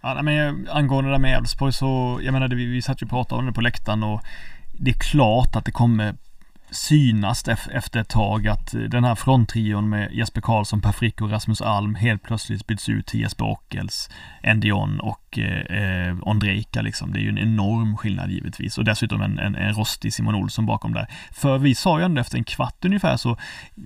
Ja, 0.00 0.22
men 0.22 0.66
eh, 0.66 0.76
angående 0.76 1.10
det 1.10 1.14
där 1.14 1.20
med 1.20 1.36
Elfsborg 1.36 1.72
så, 1.72 2.20
jag 2.22 2.32
menar, 2.32 2.48
vi, 2.48 2.66
vi 2.66 2.82
satt 2.82 3.02
ju 3.02 3.04
och 3.04 3.10
pratade 3.10 3.38
om 3.38 3.46
det 3.46 3.52
på 3.52 3.60
läktaren 3.60 4.02
och 4.02 4.22
det 4.72 4.90
är 4.90 4.94
klart 4.94 5.56
att 5.56 5.64
det 5.64 5.72
kommer 5.72 6.14
synas 6.70 7.48
efter 7.48 8.00
ett 8.00 8.08
tag 8.08 8.48
att 8.48 8.74
eh, 8.74 8.80
den 8.80 9.04
här 9.04 9.14
fronttrion 9.14 9.88
med 9.88 10.12
Jesper 10.12 10.40
Karlsson, 10.40 10.80
Per 10.80 10.92
Frick 10.92 11.20
och 11.20 11.30
Rasmus 11.30 11.62
Alm 11.62 11.94
helt 11.94 12.22
plötsligt 12.22 12.66
byts 12.66 12.88
ut 12.88 13.06
till 13.06 13.20
Jesper 13.20 13.44
Ockels, 13.44 14.10
Endion 14.42 15.00
och 15.00 15.38
eh, 15.38 16.08
eh 16.08 16.16
Ondrejka 16.22 16.82
liksom. 16.82 17.12
Det 17.12 17.18
är 17.18 17.22
ju 17.22 17.28
en 17.28 17.38
enorm 17.38 17.96
skillnad 17.96 18.30
givetvis 18.30 18.78
och 18.78 18.84
dessutom 18.84 19.20
en, 19.20 19.38
en, 19.38 19.54
en 19.54 19.74
rostig 19.74 20.14
Simon 20.14 20.34
Olsson 20.34 20.66
bakom 20.66 20.92
där. 20.92 21.06
För 21.32 21.58
vi 21.58 21.74
sa 21.74 21.98
ju 21.98 22.04
ändå 22.04 22.20
efter 22.20 22.38
en 22.38 22.44
kvart 22.44 22.84
ungefär 22.84 23.16
så 23.16 23.36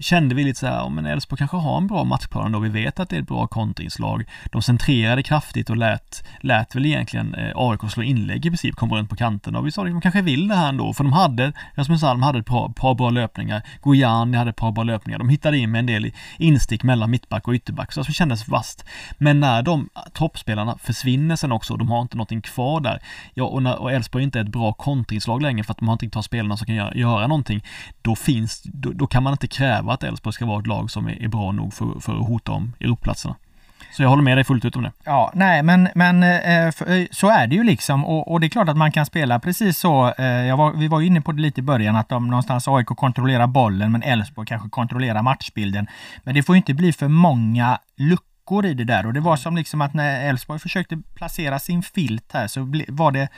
kände 0.00 0.34
vi 0.34 0.44
lite 0.44 0.60
så 0.60 0.66
här, 0.66 0.76
ja 0.76 0.88
men 0.88 1.06
Elfsborg 1.06 1.38
kanske 1.38 1.56
har 1.56 1.76
en 1.76 1.86
bra 1.86 2.04
matchplan 2.04 2.52
då. 2.52 2.58
Vi 2.58 2.68
vet 2.68 3.00
att 3.00 3.08
det 3.08 3.16
är 3.16 3.20
ett 3.20 3.28
bra 3.28 3.46
kontringslag. 3.46 4.24
De 4.52 4.62
centrerade 4.62 5.22
kraftigt 5.22 5.70
och 5.70 5.76
lät, 5.76 6.24
lät 6.40 6.74
väl 6.74 6.86
egentligen 6.86 7.34
eh, 7.34 7.52
AIK 7.54 7.80
slå 7.90 8.02
inlägg 8.02 8.46
i 8.46 8.50
princip, 8.50 8.76
kom 8.76 8.92
runt 8.92 9.10
på 9.10 9.16
kanten 9.16 9.56
och 9.56 9.66
vi 9.66 9.72
sa 9.72 9.82
att 9.82 9.88
de 9.88 10.00
kanske 10.00 10.22
vill 10.22 10.48
det 10.48 10.54
här 10.54 10.68
ändå, 10.68 10.92
för 10.92 11.04
de 11.04 11.12
hade, 11.12 11.52
Rasmus 11.74 12.02
Alm 12.02 12.22
hade 12.22 12.38
ett 12.38 12.46
par, 12.46 12.68
par 12.74 12.94
bra 12.94 13.10
löpningar, 13.10 13.62
Gojani 13.82 14.36
hade 14.36 14.50
ett 14.50 14.56
par 14.56 14.72
bra 14.72 14.84
löpningar, 14.84 15.18
de 15.18 15.28
hittade 15.28 15.58
in 15.58 15.70
med 15.70 15.78
en 15.78 15.86
del 15.86 16.12
instick 16.38 16.82
mellan 16.82 17.10
mittback 17.10 17.48
och 17.48 17.54
ytterback, 17.54 17.92
så 17.92 18.02
det 18.02 18.12
kändes 18.12 18.48
vast. 18.48 18.84
Men 19.18 19.40
när 19.40 19.62
de 19.62 19.88
toppspelarna 20.12 20.78
försvinner 20.78 21.04
försvinner 21.04 21.36
sen 21.36 21.52
också. 21.52 21.76
De 21.76 21.88
har 21.88 22.02
inte 22.02 22.16
någonting 22.16 22.40
kvar 22.40 22.80
där. 22.80 22.98
Ja, 23.34 23.44
och, 23.44 23.62
när, 23.62 23.78
och 23.78 23.92
Elfsborg 23.92 24.24
inte 24.24 24.38
är 24.38 24.44
ett 24.44 24.52
bra 24.52 24.72
kontringslag 24.72 25.42
längre 25.42 25.64
för 25.64 25.72
att 25.72 25.78
de 25.78 25.88
har 25.88 25.92
inte 25.92 26.08
tagit 26.08 26.24
spelarna 26.24 26.56
som 26.56 26.66
kan 26.66 26.74
göra, 26.74 26.94
göra 26.94 27.26
någonting. 27.26 27.64
Då 28.02 28.16
finns, 28.16 28.62
då, 28.62 28.92
då, 28.92 29.06
kan 29.06 29.22
man 29.22 29.32
inte 29.32 29.46
kräva 29.46 29.92
att 29.92 30.02
Elfsborg 30.02 30.32
ska 30.32 30.46
vara 30.46 30.60
ett 30.60 30.66
lag 30.66 30.90
som 30.90 31.06
är, 31.06 31.22
är 31.22 31.28
bra 31.28 31.52
nog 31.52 31.74
för, 31.74 32.00
för 32.00 32.12
att 32.20 32.28
hota 32.28 32.52
om 32.52 32.72
Europaplatserna. 32.80 33.34
Så 33.96 34.02
jag 34.02 34.08
håller 34.08 34.22
med 34.22 34.36
dig 34.36 34.44
fullt 34.44 34.64
ut 34.64 34.76
om 34.76 34.82
det. 34.82 34.92
Ja, 35.04 35.30
nej 35.34 35.62
men, 35.62 35.88
men 35.94 36.22
eh, 36.22 36.66
eh, 36.66 36.72
så 37.10 37.28
är 37.28 37.46
det 37.46 37.54
ju 37.54 37.64
liksom 37.64 38.04
och, 38.04 38.32
och, 38.32 38.40
det 38.40 38.46
är 38.46 38.48
klart 38.48 38.68
att 38.68 38.76
man 38.76 38.92
kan 38.92 39.06
spela 39.06 39.38
precis 39.38 39.78
så. 39.78 40.06
Eh, 40.06 40.56
var, 40.56 40.72
vi 40.72 40.88
var 40.88 41.00
ju 41.00 41.06
inne 41.06 41.20
på 41.20 41.32
det 41.32 41.42
lite 41.42 41.60
i 41.60 41.62
början 41.62 41.96
att 41.96 42.08
de 42.08 42.26
någonstans 42.28 42.68
AIK 42.68 42.86
kontrollerar 42.86 43.46
bollen 43.46 43.92
men 43.92 44.02
Elfsborg 44.02 44.46
kanske 44.46 44.68
kontrollerar 44.68 45.22
matchbilden. 45.22 45.86
Men 46.22 46.34
det 46.34 46.42
får 46.42 46.54
ju 46.54 46.56
inte 46.56 46.74
bli 46.74 46.92
för 46.92 47.08
många 47.08 47.78
luckor 47.96 48.34
luckor 48.44 48.66
i 48.66 48.74
det 48.74 48.84
där 48.84 49.06
och 49.06 49.12
det 49.12 49.20
var 49.20 49.36
som 49.36 49.56
liksom 49.56 49.80
att 49.80 49.94
när 49.94 50.28
Elfsborg 50.28 50.58
försökte 50.58 50.96
placera 51.14 51.58
sin 51.58 51.82
filt 51.82 52.32
här 52.32 52.48
så 52.48 52.68
var 52.88 53.12
det 53.12 53.28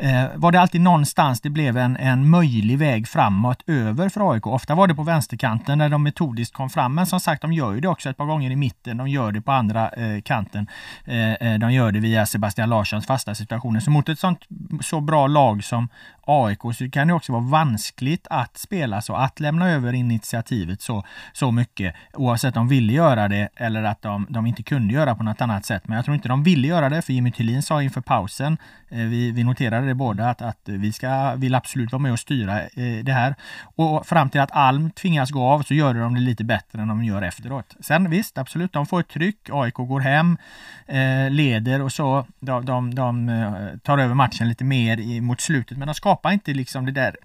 eh, 0.00 0.24
var 0.34 0.52
det 0.52 0.60
alltid 0.60 0.80
någonstans 0.80 1.40
det 1.40 1.50
blev 1.50 1.76
en, 1.76 1.96
en 1.96 2.30
möjlig 2.30 2.78
väg 2.78 3.08
framåt 3.08 3.62
över 3.66 4.08
för 4.08 4.32
AIK. 4.32 4.46
Ofta 4.46 4.74
var 4.74 4.86
det 4.86 4.94
på 4.94 5.02
vänsterkanten 5.02 5.78
när 5.78 5.88
de 5.88 6.02
metodiskt 6.02 6.54
kom 6.54 6.70
fram. 6.70 6.94
Men 6.94 7.06
som 7.06 7.20
sagt, 7.20 7.42
de 7.42 7.52
gör 7.52 7.72
ju 7.72 7.80
det 7.80 7.88
också 7.88 8.10
ett 8.10 8.16
par 8.16 8.26
gånger 8.26 8.50
i 8.50 8.56
mitten. 8.56 8.96
De 8.96 9.08
gör 9.08 9.32
det 9.32 9.40
på 9.40 9.52
andra 9.52 9.88
eh, 9.88 10.20
kanten. 10.20 10.66
Eh, 11.04 11.32
eh 11.32 11.58
de 11.58 11.72
gör 11.72 11.92
det 11.92 12.00
via 12.00 12.26
Sebastian 12.26 12.68
Larssons 12.68 13.06
fasta 13.06 13.34
situationer. 13.34 13.80
Så 13.80 13.90
mot 13.90 14.08
ett 14.08 14.18
sånt 14.18 14.40
så 14.80 15.00
bra 15.00 15.26
lag 15.26 15.64
som 15.64 15.88
AIK 16.26 16.60
så 16.74 16.90
kan 16.90 17.08
det 17.08 17.14
också 17.14 17.32
vara 17.32 17.42
vanskligt 17.42 18.26
att 18.30 18.58
spela 18.58 19.02
så, 19.02 19.14
att 19.14 19.40
lämna 19.40 19.70
över 19.70 19.92
initiativet 19.92 20.82
så, 20.82 21.04
så 21.32 21.50
mycket. 21.50 21.94
Oavsett 22.12 22.56
om 22.56 22.60
de 22.60 22.68
ville 22.68 22.92
göra 22.92 23.28
det 23.28 23.48
eller 23.56 23.82
att 23.82 24.02
de, 24.02 24.26
de 24.28 24.46
inte 24.46 24.62
kunde 24.62 24.94
göra 24.94 25.14
på 25.14 25.22
något 25.22 25.40
annat 25.40 25.64
sätt. 25.64 25.88
Men 25.88 25.96
jag 25.96 26.04
tror 26.04 26.14
inte 26.14 26.28
de 26.28 26.42
ville 26.42 26.68
göra 26.68 26.88
det, 26.88 27.02
för 27.02 27.12
Jimmy 27.12 27.32
Thulin 27.32 27.62
sa 27.62 27.82
inför 27.82 28.00
pausen, 28.00 28.58
Eh, 28.90 28.98
vi, 28.98 29.30
vi 29.30 29.44
noterade 29.44 29.86
det 29.86 29.94
båda, 29.94 30.30
att, 30.30 30.42
att 30.42 30.60
vi 30.64 30.92
ska, 30.92 31.34
vill 31.34 31.54
absolut 31.54 31.92
vara 31.92 32.02
med 32.02 32.12
och 32.12 32.18
styra 32.18 32.60
eh, 32.60 33.04
det 33.04 33.12
här. 33.12 33.34
Och 33.62 34.06
fram 34.06 34.30
till 34.30 34.40
att 34.40 34.52
Alm 34.52 34.90
tvingas 34.90 35.30
gå 35.30 35.42
av 35.42 35.62
så 35.62 35.74
gör 35.74 35.94
de 35.94 36.14
det 36.14 36.20
lite 36.20 36.44
bättre 36.44 36.82
än 36.82 36.88
de 36.88 37.04
gör 37.04 37.22
efteråt. 37.22 37.76
Sen 37.80 38.10
visst, 38.10 38.38
absolut, 38.38 38.72
de 38.72 38.86
får 38.86 39.00
ett 39.00 39.08
tryck, 39.08 39.48
AIK 39.52 39.74
går 39.74 40.00
hem, 40.00 40.38
eh, 40.86 41.30
leder 41.30 41.82
och 41.82 41.92
så. 41.92 42.26
De, 42.40 42.64
de, 42.64 42.94
de 42.94 43.28
eh, 43.28 43.78
tar 43.82 43.98
över 43.98 44.14
matchen 44.14 44.48
lite 44.48 44.64
mer 44.64 45.00
i, 45.00 45.20
mot 45.20 45.40
slutet, 45.40 45.78
men 45.78 45.88
de 45.88 45.94
skapar 45.94 46.32
inte 46.32 46.52
liksom 46.52 46.86
det 46.86 46.92
där 46.92 47.16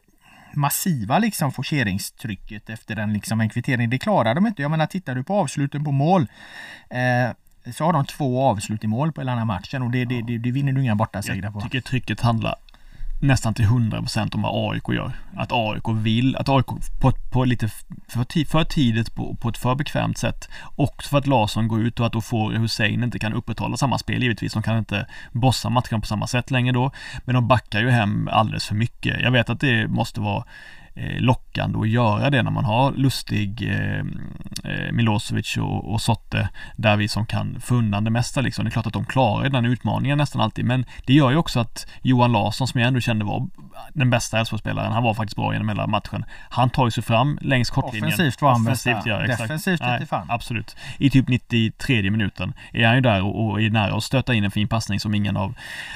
massiva 0.54 1.20
liksom 1.20 1.52
forceringstrycket 1.52 2.70
efter 2.70 2.96
en, 2.96 3.14
liksom 3.14 3.42
en 3.42 3.50
kvittering. 3.50 3.90
Det 3.90 3.98
klarar 3.98 4.36
de 4.36 4.48
inte. 4.48 4.62
Jag 4.62 4.72
menar, 4.72 4.86
tittar 4.86 5.16
du 5.16 5.24
på 5.24 5.36
avsluten 5.36 5.84
på 5.84 5.92
mål 5.92 6.28
eh, 6.90 7.36
så 7.74 7.84
har 7.84 7.94
de 7.94 8.06
två 8.06 8.44
avslut 8.44 8.84
i 8.84 8.88
mål 8.88 9.12
på 9.12 9.22
hela 9.22 9.32
den 9.32 9.40
här 9.40 9.46
matchen 9.46 9.82
och 9.82 9.92
det, 9.92 10.06
det, 10.06 10.22
det, 10.22 10.38
det 10.38 10.52
vinner 10.52 10.74
du 10.74 10.82
inga 10.82 10.96
bortasegrar 10.96 11.52
på. 11.52 11.60
Jag 11.60 11.64
tycker 11.64 11.82
trycket 11.82 12.22
handlar 12.22 12.56
nästan 13.22 13.54
till 13.54 13.66
100% 13.66 14.36
om 14.36 14.42
vad 14.42 14.74
AIK 14.74 14.90
gör. 14.90 15.12
Att 15.36 15.52
AIK 15.52 15.84
vill, 15.88 16.36
att 16.36 16.50
AIK 16.50 16.66
på, 17.00 17.12
på 17.32 17.46
lite 17.46 17.70
för, 18.08 18.46
för 18.46 18.64
tidigt 18.64 19.16
på, 19.16 19.36
på 19.36 19.50
ett 19.50 19.58
för 19.58 19.76
bekvämt 19.76 20.18
sätt. 20.18 20.50
Också 20.76 21.10
för 21.10 21.18
att 21.18 21.28
Larsson 21.28 21.68
går 21.68 21.82
ut 21.82 22.00
och 22.00 22.06
att 22.06 22.14
då 22.14 22.22
får 22.22 22.52
Hussein 22.52 23.04
inte 23.04 23.20
kan 23.20 23.34
upprätthålla 23.34 23.78
samma 23.78 23.98
spel 23.98 24.24
givetvis. 24.24 24.54
De 24.54 24.64
kan 24.64 24.78
inte 24.78 25.08
bossa 25.32 25.70
matchen 25.70 26.02
på 26.02 26.08
samma 26.08 26.28
sätt 26.28 26.52
längre 26.52 26.74
då. 26.74 26.92
Men 27.26 27.36
de 27.36 27.48
backar 27.48 27.80
ju 27.80 27.90
hem 27.90 28.30
alldeles 28.32 28.66
för 28.66 28.76
mycket. 28.76 29.22
Jag 29.22 29.32
vet 29.32 29.50
att 29.50 29.60
det 29.60 29.88
måste 29.88 30.22
vara 30.22 30.46
Eh, 30.98 31.22
lockande 31.22 31.80
att 31.80 31.90
göra 31.90 32.30
det 32.30 32.44
när 32.44 32.52
man 32.52 32.66
har 32.66 32.92
Lustig, 32.92 33.70
eh, 33.70 34.04
Milosevic 34.92 35.58
och, 35.58 35.94
och 35.94 36.02
Sotte 36.02 36.50
där 36.76 36.98
vi 36.98 37.08
som 37.08 37.26
kan 37.26 37.62
få 37.62 37.76
undan 37.76 38.04
det 38.04 38.12
mesta 38.12 38.42
liksom. 38.42 38.66
Det 38.66 38.70
är 38.70 38.72
klart 38.72 38.88
att 38.88 38.94
de 38.94 39.06
klarar 39.06 39.50
den 39.50 39.66
utmaningen 39.66 40.18
nästan 40.18 40.42
alltid 40.42 40.66
men 40.66 40.86
det 41.06 41.14
gör 41.14 41.32
ju 41.32 41.38
också 41.38 41.60
att 41.60 41.88
Johan 42.02 42.32
Larsson 42.32 42.68
som 42.68 42.82
jag 42.82 42.88
ändå 42.88 43.00
kände 43.00 43.26
var 43.26 43.48
den 43.94 44.10
bästa 44.10 44.40
Elfsborgsspelaren, 44.40 44.92
han 44.92 45.04
var 45.04 45.14
faktiskt 45.14 45.36
bra 45.36 45.54
genom 45.54 45.70
hela 45.70 45.88
matchen. 45.88 46.26
Han 46.50 46.70
tar 46.70 46.86
ju 46.86 46.92
sig 46.92 47.04
fram 47.04 47.38
längs 47.42 47.70
kortlinjen. 47.70 48.14
Offensivt 48.14 48.42
var 48.42 48.52
han 48.52 48.62
Offensivt, 48.62 48.96
bästa. 48.96 49.10
Ja, 49.10 49.22
exakt. 49.22 49.42
Defensivt 49.42 49.82
Nej, 49.82 50.06
fan. 50.06 50.28
Absolut. 50.30 50.76
I 50.98 51.10
typ 51.10 51.28
93 51.28 52.12
minuten 52.12 52.54
är 52.74 52.86
han 52.88 52.96
ju 52.96 53.02
där 53.02 53.24
och, 53.24 53.46
och 53.46 53.62
är 53.62 53.70
nära 53.70 53.96
att 53.96 54.04
stöta 54.04 54.34
in 54.34 54.44
en 54.44 54.52
fin 54.52 54.68
passning 54.68 55.00
som 55.00 55.16
ingen 55.16 55.38
av 55.38 55.54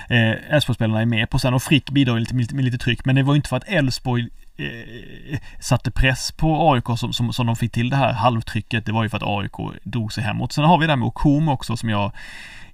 Elfsborgsspelarna 0.10 1.02
är 1.02 1.06
med 1.06 1.30
på 1.30 1.40
sen 1.40 1.54
och 1.54 1.64
Frick 1.64 1.90
bidrar 1.90 2.20
lite, 2.20 2.36
med, 2.36 2.54
med 2.54 2.66
lite 2.66 2.78
tryck 2.78 3.06
men 3.06 3.16
det 3.16 3.24
var 3.24 3.34
ju 3.34 3.36
inte 3.36 3.50
för 3.50 3.58
att 3.58 3.68
Elfsborg 3.68 4.24
eh, 4.24 4.28
Eh, 4.60 5.40
satte 5.60 5.92
press 5.92 6.32
på 6.32 6.72
AIK 6.74 6.86
som, 6.98 7.14
som, 7.14 7.34
som 7.34 7.48
de 7.48 7.56
fick 7.56 7.72
till 7.72 7.90
det 7.90 7.96
här 7.96 8.14
halvtrycket. 8.14 8.86
Det 8.86 8.92
var 8.92 9.04
ju 9.04 9.10
för 9.10 9.18
att 9.18 9.24
AIK 9.24 9.82
drog 9.84 10.14
sig 10.14 10.24
hemåt. 10.24 10.52
Sen 10.52 10.64
har 10.64 10.78
vi 10.78 10.86
det 10.86 10.92
här 10.92 10.98
med 10.98 11.08
Okom 11.08 11.50
också 11.50 11.78
som 11.78 11.90
jag 11.90 12.12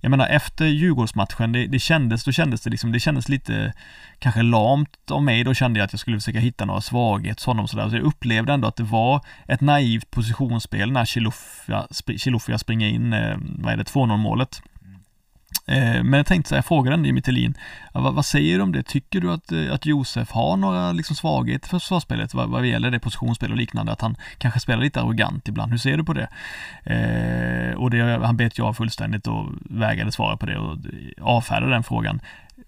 jag 0.06 0.10
menar 0.10 0.28
efter 0.28 0.66
Djurgårdsmatchen, 0.66 1.52
det, 1.52 1.68
det 1.68 1.80
kändes, 1.80 2.24
då 2.24 2.32
kändes 2.32 2.62
det 2.62 2.70
liksom, 2.70 2.92
det 2.92 3.00
kändes 3.00 3.30
lite 3.30 3.74
kanske 4.20 4.42
lamt 4.42 5.12
av 5.12 5.24
mig. 5.24 5.44
Då 5.44 5.54
kände 5.54 5.80
jag 5.80 5.86
att 5.86 5.94
jag 5.94 6.00
skulle 6.00 6.18
försöka 6.18 6.40
hitta 6.40 6.66
några 6.66 6.82
svagheter 6.82 7.42
hos 7.42 7.46
honom 7.46 7.68
sådär. 7.68 7.90
Så 7.90 7.96
jag 7.96 8.04
upplevde 8.04 8.54
ändå 8.54 8.68
att 8.68 8.76
det 8.76 8.84
var 8.84 9.22
ett 9.48 9.62
naivt 9.62 10.12
positionsspel 10.12 10.92
när 10.92 11.06
Chilufya, 11.06 12.58
springer 12.58 12.88
in, 12.88 13.14
eh, 13.14 13.38
vad 13.40 13.74
är 13.74 13.78
det, 13.78 13.84
2-0 13.84 14.18
målet. 14.18 14.62
Eh, 15.68 16.04
men 16.04 16.14
jag 16.14 16.26
tänkte 16.26 16.50
så 16.50 16.56
här, 16.56 16.58
jag 16.58 16.66
frågade 16.66 16.94
ändå 16.94 17.08
Jimmy 17.08 17.22
Thelin, 17.22 17.58
vad, 17.94 18.14
vad, 18.14 18.26
säger 18.26 18.58
du 18.58 18.64
om 18.64 18.72
det? 18.72 18.84
Tycker 18.84 19.22
du 19.22 19.32
att, 19.32 19.52
eh, 19.52 19.74
att 19.74 19.86
Josef 19.86 20.32
har 20.32 20.58
några 20.58 20.92
liksom 20.92 21.16
svagheter 21.16 21.70
för 21.70 21.80
försvarsspelet 21.80 22.34
vad, 22.34 22.50
vad 22.50 22.66
gäller 22.66 22.92
det 22.92 23.00
positionsspel 23.00 23.52
och 23.52 23.58
liknande? 23.58 23.92
Att 23.92 24.02
han 24.02 24.16
kanske 24.38 24.60
spelar 24.60 24.84
lite 24.84 25.02
arrogant 25.02 25.48
ibland. 25.48 25.72
Hur 25.72 25.78
ser 25.78 25.98
du 25.98 26.04
på 26.04 26.14
det? 26.14 26.28
Eh, 26.84 27.78
och 27.78 27.90
det, 27.90 28.26
han 28.26 28.38
bet 28.38 28.58
jag 28.58 28.78
fullständigt 28.78 29.28
och 29.28 29.46
vägrade 29.70 30.12
svara 30.12 30.38
på 30.38 30.46
det 30.46 30.58
och 30.58 30.78
avfärdade 31.22 31.72
den 31.72 31.84
frågan. 31.84 32.20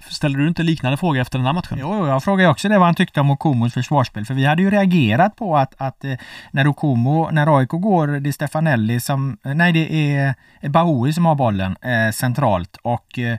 Ställer 0.09 0.39
du 0.39 0.47
inte 0.47 0.63
liknande 0.63 0.97
fråga 0.97 1.21
efter 1.21 1.39
den 1.39 1.45
här 1.45 1.53
matchen? 1.53 1.77
Jo, 1.81 2.07
jag 2.07 2.23
frågade 2.23 2.49
också 2.49 2.69
det 2.69 2.77
vad 2.77 2.87
han 2.87 2.95
tyckte 2.95 3.19
om 3.19 3.31
Okomos 3.31 3.73
försvarsspel. 3.73 4.25
För 4.25 4.33
vi 4.33 4.45
hade 4.45 4.61
ju 4.61 4.69
reagerat 4.69 5.35
på 5.35 5.57
att, 5.57 5.73
att 5.77 6.03
eh, 6.03 6.13
när 6.51 6.67
Okomo, 6.67 7.29
när 7.31 7.57
AIK 7.57 7.69
går, 7.69 8.07
det 8.07 8.29
är 8.29 8.31
Stefanelli 8.31 8.99
som, 8.99 9.37
eh, 9.45 9.53
nej 9.53 9.71
det 9.71 10.15
är 10.15 10.35
eh, 10.61 10.71
Bahoui 10.71 11.13
som 11.13 11.25
har 11.25 11.35
bollen 11.35 11.75
eh, 11.81 12.11
centralt 12.11 12.77
och 12.81 13.19
eh, 13.19 13.37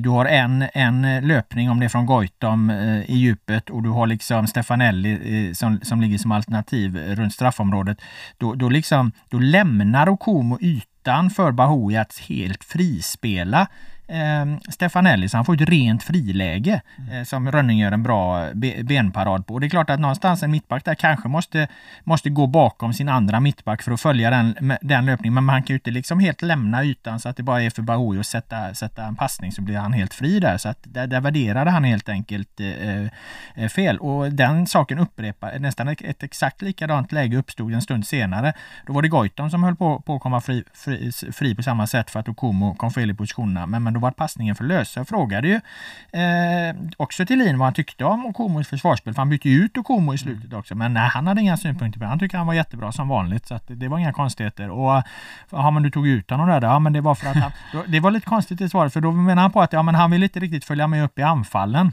du 0.00 0.08
har 0.08 0.26
en, 0.26 0.64
en 0.74 1.26
löpning 1.26 1.70
om 1.70 1.80
det 1.80 1.86
är 1.86 1.88
från 1.88 2.06
Goitom 2.06 2.70
eh, 2.70 3.10
i 3.10 3.16
djupet 3.16 3.70
och 3.70 3.82
du 3.82 3.88
har 3.88 4.06
liksom 4.06 4.46
Stefanelli 4.46 5.48
eh, 5.48 5.52
som, 5.52 5.80
som 5.82 6.00
ligger 6.00 6.18
som 6.18 6.32
alternativ 6.32 6.96
runt 6.96 7.34
straffområdet. 7.34 8.00
Då, 8.38 8.54
då 8.54 8.68
liksom, 8.68 9.12
då 9.28 9.38
lämnar 9.38 10.08
Okomo 10.08 10.58
ytan 10.60 11.30
för 11.30 11.52
Bahoui 11.52 11.96
att 11.96 12.18
helt 12.18 12.64
frispela 12.64 13.66
eh, 14.08 14.72
Stefanelli, 14.72 15.28
så 15.28 15.36
han 15.36 15.44
får 15.44 15.62
ett 15.62 15.68
rent 15.68 16.02
friläge 16.02 16.80
mm. 16.98 17.12
eh, 17.12 17.24
som 17.24 17.52
Rönning 17.52 17.78
gör 17.78 17.92
en 17.92 18.02
bra 18.02 18.48
be 18.54 18.82
benparad 18.82 19.46
på. 19.46 19.54
Och 19.54 19.60
det 19.60 19.66
är 19.66 19.68
klart 19.68 19.90
att 19.90 20.00
någonstans 20.00 20.42
en 20.42 20.50
mittback 20.50 20.84
där 20.84 20.94
kanske 20.94 21.28
måste, 21.28 21.68
måste 22.04 22.30
gå 22.30 22.46
bakom 22.46 22.92
sin 22.92 23.08
andra 23.08 23.40
mittback 23.40 23.82
för 23.82 23.92
att 23.92 24.00
följa 24.00 24.30
den, 24.30 24.76
den 24.80 25.06
löpningen. 25.06 25.34
Men 25.34 25.44
man 25.44 25.62
kan 25.62 25.74
ju 25.74 25.74
inte 25.74 25.90
liksom 25.90 26.20
helt 26.20 26.42
lämna 26.42 26.84
ytan 26.84 27.20
så 27.20 27.28
att 27.28 27.36
det 27.36 27.42
bara 27.42 27.62
är 27.62 27.70
för 27.70 27.82
Bahoui 27.82 28.20
att 28.20 28.26
sätta, 28.26 28.74
sätta 28.74 29.04
en 29.04 29.16
passning 29.16 29.52
så 29.52 29.62
blir 29.62 29.76
han 29.76 29.92
helt 29.92 30.14
fri 30.14 30.40
där. 30.40 30.58
Så 30.58 30.68
att 30.68 30.78
där, 30.82 31.06
där 31.06 31.20
värderade 31.20 31.70
han 31.70 31.84
helt 31.84 32.08
enkelt 32.08 32.60
eh, 32.60 33.02
eh 33.54 33.68
fel. 33.68 33.98
Och 33.98 34.32
den 34.32 34.66
saken 34.66 34.98
upprepar 34.98 35.58
nästan 35.58 35.88
ett, 35.88 36.02
ett 36.02 36.22
exakt 36.22 36.62
likadant 36.62 37.12
läge 37.12 37.36
uppstod 37.36 37.74
en 37.74 37.82
stund 37.82 38.06
senare. 38.06 38.52
Då 38.86 38.92
var 38.92 39.02
det 39.02 39.08
Goitom 39.08 39.50
som 39.50 39.62
höll 39.62 39.76
på, 39.76 40.00
på 40.00 40.14
att 40.14 40.22
komma 40.22 40.40
fri, 40.40 40.64
fri, 40.74 41.12
fri 41.32 41.54
på 41.54 41.62
samma 41.62 41.86
sätt 41.86 42.10
för 42.10 42.20
att 42.20 42.28
Okomo 42.28 42.74
kom 42.74 42.90
fel 42.90 43.10
i 43.10 43.14
positionerna. 43.14 43.66
Men, 43.66 43.82
men 43.82 43.94
då 43.98 44.02
var 44.02 44.10
passningen 44.10 44.54
för 44.54 44.64
lös. 44.64 44.96
Jag 44.96 45.08
frågade 45.08 45.48
ju 45.48 45.54
eh, 46.20 46.76
också 46.96 47.26
Thelin 47.26 47.58
vad 47.58 47.66
han 47.66 47.74
tyckte 47.74 48.04
om 48.04 48.26
Okomos 48.26 48.68
försvarsspel, 48.68 49.14
för 49.14 49.20
han 49.20 49.28
bytte 49.28 49.48
ju 49.48 49.64
ut 49.64 49.76
Okomo 49.78 50.14
i 50.14 50.18
slutet 50.18 50.52
också. 50.52 50.74
Men 50.74 50.94
nej, 50.94 51.08
han 51.08 51.26
hade 51.26 51.40
inga 51.40 51.56
synpunkter 51.56 51.98
på 51.98 52.04
det. 52.04 52.08
Han 52.08 52.18
tyckte 52.18 52.36
han 52.36 52.46
var 52.46 52.54
jättebra 52.54 52.92
som 52.92 53.08
vanligt, 53.08 53.46
så 53.46 53.54
att 53.54 53.64
det 53.66 53.88
var 53.88 53.98
inga 53.98 54.12
konstigheter. 54.12 54.70
Och 54.70 55.02
ja, 55.50 55.70
men 55.70 55.82
du 55.82 55.90
tog 55.90 56.08
ut 56.08 56.30
honom 56.30 56.48
där, 56.48 56.62
ja 56.62 56.78
men 56.78 56.92
det 56.92 57.00
var 57.00 57.14
för 57.14 57.26
att 57.30 57.36
han, 57.36 57.52
det 57.86 58.00
var 58.00 58.10
lite 58.10 58.26
konstigt 58.26 58.60
i 58.60 58.68
svaret, 58.68 58.92
för 58.92 59.00
då 59.00 59.12
menar 59.12 59.42
han 59.42 59.52
på 59.52 59.60
att 59.60 59.72
ja, 59.72 59.82
men 59.82 59.94
han 59.94 60.10
vill 60.10 60.22
inte 60.22 60.40
riktigt 60.40 60.64
följa 60.64 60.86
med 60.86 61.04
upp 61.04 61.18
i 61.18 61.22
anfallen. 61.22 61.92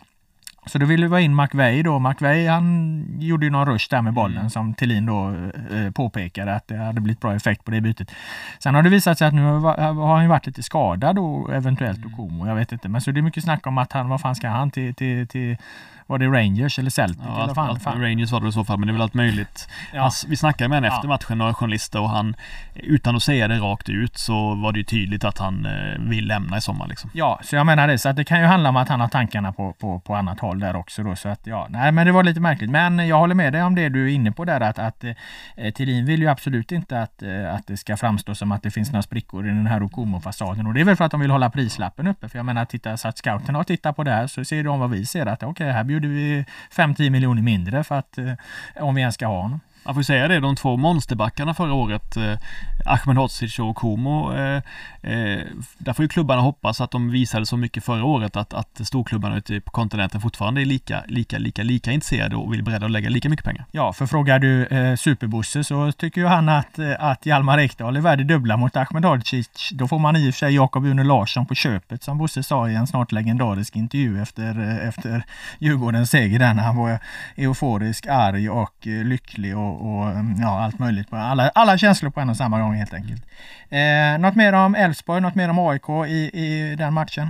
Så 0.65 0.77
då 0.77 0.85
ville 0.85 1.07
vi 1.07 1.13
ha 1.13 1.19
in 1.19 1.35
McVeigh 1.35 1.83
då. 1.83 1.99
McVeigh 1.99 2.51
han 2.51 3.05
gjorde 3.19 3.45
ju 3.45 3.51
någon 3.51 3.65
rush 3.65 3.87
där 3.89 4.01
med 4.01 4.13
bollen 4.13 4.37
mm. 4.37 4.49
som 4.49 4.73
Tillin 4.73 5.05
då 5.05 5.29
eh, 5.71 5.91
påpekade 5.91 6.55
att 6.55 6.67
det 6.67 6.77
hade 6.77 7.01
blivit 7.01 7.19
bra 7.19 7.35
effekt 7.35 7.65
på 7.65 7.71
det 7.71 7.81
bytet. 7.81 8.11
Sen 8.59 8.75
har 8.75 8.83
det 8.83 8.89
visat 8.89 9.17
sig 9.17 9.27
att 9.27 9.33
nu 9.33 9.41
har 9.41 10.17
han 10.17 10.27
varit 10.27 10.45
lite 10.45 10.63
skadad 10.63 11.19
och 11.19 11.53
eventuellt 11.53 11.97
mm. 11.97 12.11
Komo, 12.11 12.47
jag 12.47 12.55
vet 12.55 12.71
inte. 12.71 12.89
Men 12.89 13.01
så 13.01 13.11
det 13.11 13.19
är 13.19 13.21
mycket 13.21 13.43
snack 13.43 13.67
om 13.67 13.77
att 13.77 13.91
han, 13.91 14.09
vad 14.09 14.21
fan 14.21 14.35
ska 14.35 14.47
han 14.47 14.71
till, 14.71 14.95
till, 14.95 15.27
till 15.27 15.57
var 16.07 16.17
det 16.17 16.27
Rangers 16.27 16.79
eller 16.79 16.89
Celtic? 16.89 17.21
Ja, 17.25 17.43
eller 17.43 17.53
fan, 17.53 17.79
fan. 17.79 18.01
Rangers 18.01 18.31
var 18.31 18.41
det 18.41 18.47
i 18.47 18.51
så 18.51 18.63
fall, 18.63 18.79
men 18.79 18.87
det 18.87 18.91
är 18.91 18.93
väl 18.93 19.01
allt 19.01 19.13
möjligt. 19.13 19.69
Ja. 19.93 20.01
Alltså, 20.01 20.27
vi 20.27 20.37
snackade 20.37 20.69
med 20.69 20.77
honom 20.77 20.95
efter 20.95 21.07
matchen, 21.07 21.37
några 21.37 21.53
journalister, 21.53 22.01
och 22.01 22.09
han, 22.09 22.35
utan 22.73 23.15
att 23.15 23.23
säga 23.23 23.47
det 23.47 23.57
rakt 23.57 23.89
ut, 23.89 24.17
så 24.17 24.55
var 24.55 24.71
det 24.71 24.77
ju 24.77 24.83
tydligt 24.83 25.23
att 25.23 25.37
han 25.37 25.65
eh, 25.65 25.99
vill 25.99 26.27
lämna 26.27 26.57
i 26.57 26.61
sommar. 26.61 26.87
Liksom. 26.87 27.09
Ja, 27.13 27.39
så 27.43 27.55
jag 27.55 27.65
menar 27.65 27.87
det. 27.87 27.97
Så 27.97 28.09
att 28.09 28.15
det 28.15 28.23
kan 28.23 28.39
ju 28.39 28.45
handla 28.45 28.69
om 28.69 28.75
att 28.75 28.89
han 28.89 28.99
har 28.99 29.07
tankarna 29.07 29.53
på, 29.53 29.73
på, 29.73 29.99
på 29.99 30.15
annat 30.15 30.39
håll 30.39 30.59
där 30.59 30.75
också. 30.75 31.03
Då, 31.03 31.15
så 31.15 31.29
att, 31.29 31.47
ja, 31.47 31.67
nej, 31.69 31.91
men 31.91 32.05
det 32.05 32.11
var 32.11 32.23
lite 32.23 32.39
märkligt. 32.39 32.69
Men 32.69 33.07
jag 33.07 33.19
håller 33.19 33.35
med 33.35 33.53
dig 33.53 33.63
om 33.63 33.75
det 33.75 33.89
du 33.89 34.09
är 34.09 34.13
inne 34.13 34.31
på 34.31 34.45
där, 34.45 34.61
att, 34.61 34.79
att 34.79 35.03
eh, 35.03 35.73
Thelin 35.73 36.05
vill 36.05 36.21
ju 36.21 36.27
absolut 36.27 36.71
inte 36.71 37.01
att, 37.01 37.23
eh, 37.23 37.55
att 37.55 37.67
det 37.67 37.77
ska 37.77 37.97
framstå 37.97 38.35
som 38.35 38.51
att 38.51 38.63
det 38.63 38.71
finns 38.71 38.91
några 38.91 39.01
sprickor 39.01 39.45
i 39.45 39.47
den 39.47 39.67
här 39.67 39.83
Okomo-fasaden. 39.83 40.67
Och 40.67 40.73
det 40.73 40.81
är 40.81 40.85
väl 40.85 40.95
för 40.95 41.05
att 41.05 41.11
de 41.11 41.19
vill 41.19 41.31
hålla 41.31 41.49
prislappen 41.49 42.07
uppe. 42.07 42.29
För 42.29 42.39
jag 42.39 42.45
menar, 42.45 42.65
titta, 42.65 42.97
så 42.97 43.07
att 43.07 43.17
scouterna 43.17 43.59
har 43.59 43.63
tittat 43.63 43.95
på 43.95 44.03
det 44.03 44.11
här 44.11 44.27
så 44.27 44.45
ser 44.45 44.63
de 44.63 44.79
vad 44.79 44.89
vi 44.89 45.05
ser, 45.05 45.25
att 45.25 45.43
okej, 45.43 45.51
okay, 45.51 45.67
här 45.71 45.83
bjuder 45.99 46.09
vi 46.09 46.45
5-10 46.75 47.09
miljoner 47.09 47.41
mindre 47.41 47.83
för 47.83 47.95
att 47.95 48.17
eh, 48.17 48.33
om 48.75 48.95
vi 48.95 49.01
ens 49.01 49.15
ska 49.15 49.27
ha 49.27 49.41
honom. 49.41 49.59
Man 49.85 49.95
får 49.95 50.01
säga 50.01 50.27
det, 50.27 50.39
de 50.39 50.55
två 50.55 50.77
monsterbackarna 50.77 51.53
förra 51.53 51.73
året, 51.73 52.17
eh, 52.17 52.37
Ahmed 52.85 53.17
Hodzic 53.17 53.59
och 53.59 53.75
Komo, 53.75 54.33
eh, 54.33 54.61
eh, 55.01 55.39
där 55.77 55.93
får 55.93 56.03
ju 56.03 56.09
klubbarna 56.09 56.41
hoppas 56.41 56.81
att 56.81 56.91
de 56.91 57.11
visade 57.11 57.45
så 57.45 57.57
mycket 57.57 57.83
förra 57.83 58.03
året 58.03 58.35
att, 58.35 58.53
att 58.53 58.81
storklubbarna 58.83 59.37
ute 59.37 59.61
på 59.61 59.71
kontinenten 59.71 60.21
fortfarande 60.21 60.61
är 60.61 60.65
lika, 60.65 61.03
lika, 61.07 61.37
lika, 61.37 61.63
lika 61.63 61.91
intresserade 61.91 62.35
och 62.35 62.53
vill 62.53 62.63
beredda 62.63 62.85
att 62.85 62.91
lägga 62.91 63.09
lika 63.09 63.29
mycket 63.29 63.45
pengar. 63.45 63.65
Ja, 63.71 63.93
för 63.93 64.05
frågar 64.05 64.39
du 64.39 64.65
eh, 64.65 64.95
Superbosse 64.95 65.63
så 65.63 65.91
tycker 65.91 66.21
ju 66.21 66.27
han 66.27 66.49
att, 66.49 66.79
eh, 66.79 66.91
att 66.99 67.25
Hjalmar 67.25 67.59
Ekdal 67.59 67.97
är 67.97 68.01
värd 68.01 68.17
det 68.17 68.23
dubbla 68.23 68.57
mot 68.57 68.75
Ahmed 68.75 69.05
Hodzic. 69.05 69.69
Då 69.71 69.87
får 69.87 69.99
man 69.99 70.15
i 70.15 70.29
och 70.29 70.33
för 70.33 70.39
sig 70.39 70.55
Jakob 70.55 70.85
Une 70.85 71.03
Larsson 71.03 71.45
på 71.45 71.55
köpet 71.55 72.03
som 72.03 72.17
Bosse 72.17 72.43
sa 72.43 72.69
i 72.69 72.75
en 72.75 72.87
snart 72.87 73.11
legendarisk 73.11 73.75
intervju 73.75 74.21
efter, 74.21 74.59
eh, 74.59 74.87
efter 74.87 75.25
Djurgårdens 75.59 76.09
seger 76.09 76.39
där 76.39 76.53
när 76.53 76.63
han 76.63 76.75
var 76.75 76.99
euforisk, 77.35 78.07
arg 78.07 78.49
och 78.49 78.87
eh, 78.87 79.03
lycklig 79.03 79.57
och 79.57 79.74
och, 79.75 80.09
mm, 80.09 80.41
ja, 80.41 80.63
allt 80.63 80.79
möjligt. 80.79 81.07
Alla, 81.13 81.49
alla 81.49 81.77
känslor 81.77 82.09
på 82.09 82.19
en 82.19 82.29
och 82.29 82.37
samma 82.37 82.59
gång 82.59 82.75
helt 82.75 82.93
enkelt. 82.93 83.25
Eh, 83.69 84.17
något 84.19 84.35
mer 84.35 84.53
om 84.53 84.75
Elfsborg, 84.75 85.21
något 85.21 85.35
mer 85.35 85.49
om 85.49 85.59
AIK 85.59 85.89
i, 86.07 86.29
i 86.33 86.75
den 86.75 86.93
matchen? 86.93 87.29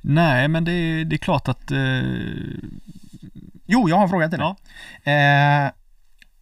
Nej, 0.00 0.48
men 0.48 0.64
det, 0.64 1.04
det 1.04 1.16
är 1.16 1.18
klart 1.18 1.48
att... 1.48 1.70
Eh... 1.70 2.02
Jo, 3.66 3.88
jag 3.88 3.96
har 3.96 4.02
en 4.02 4.08
fråga 4.08 4.28
till 4.28 4.38
dig. 4.38 4.54
Ja. 5.04 5.12
Eh, 5.12 5.72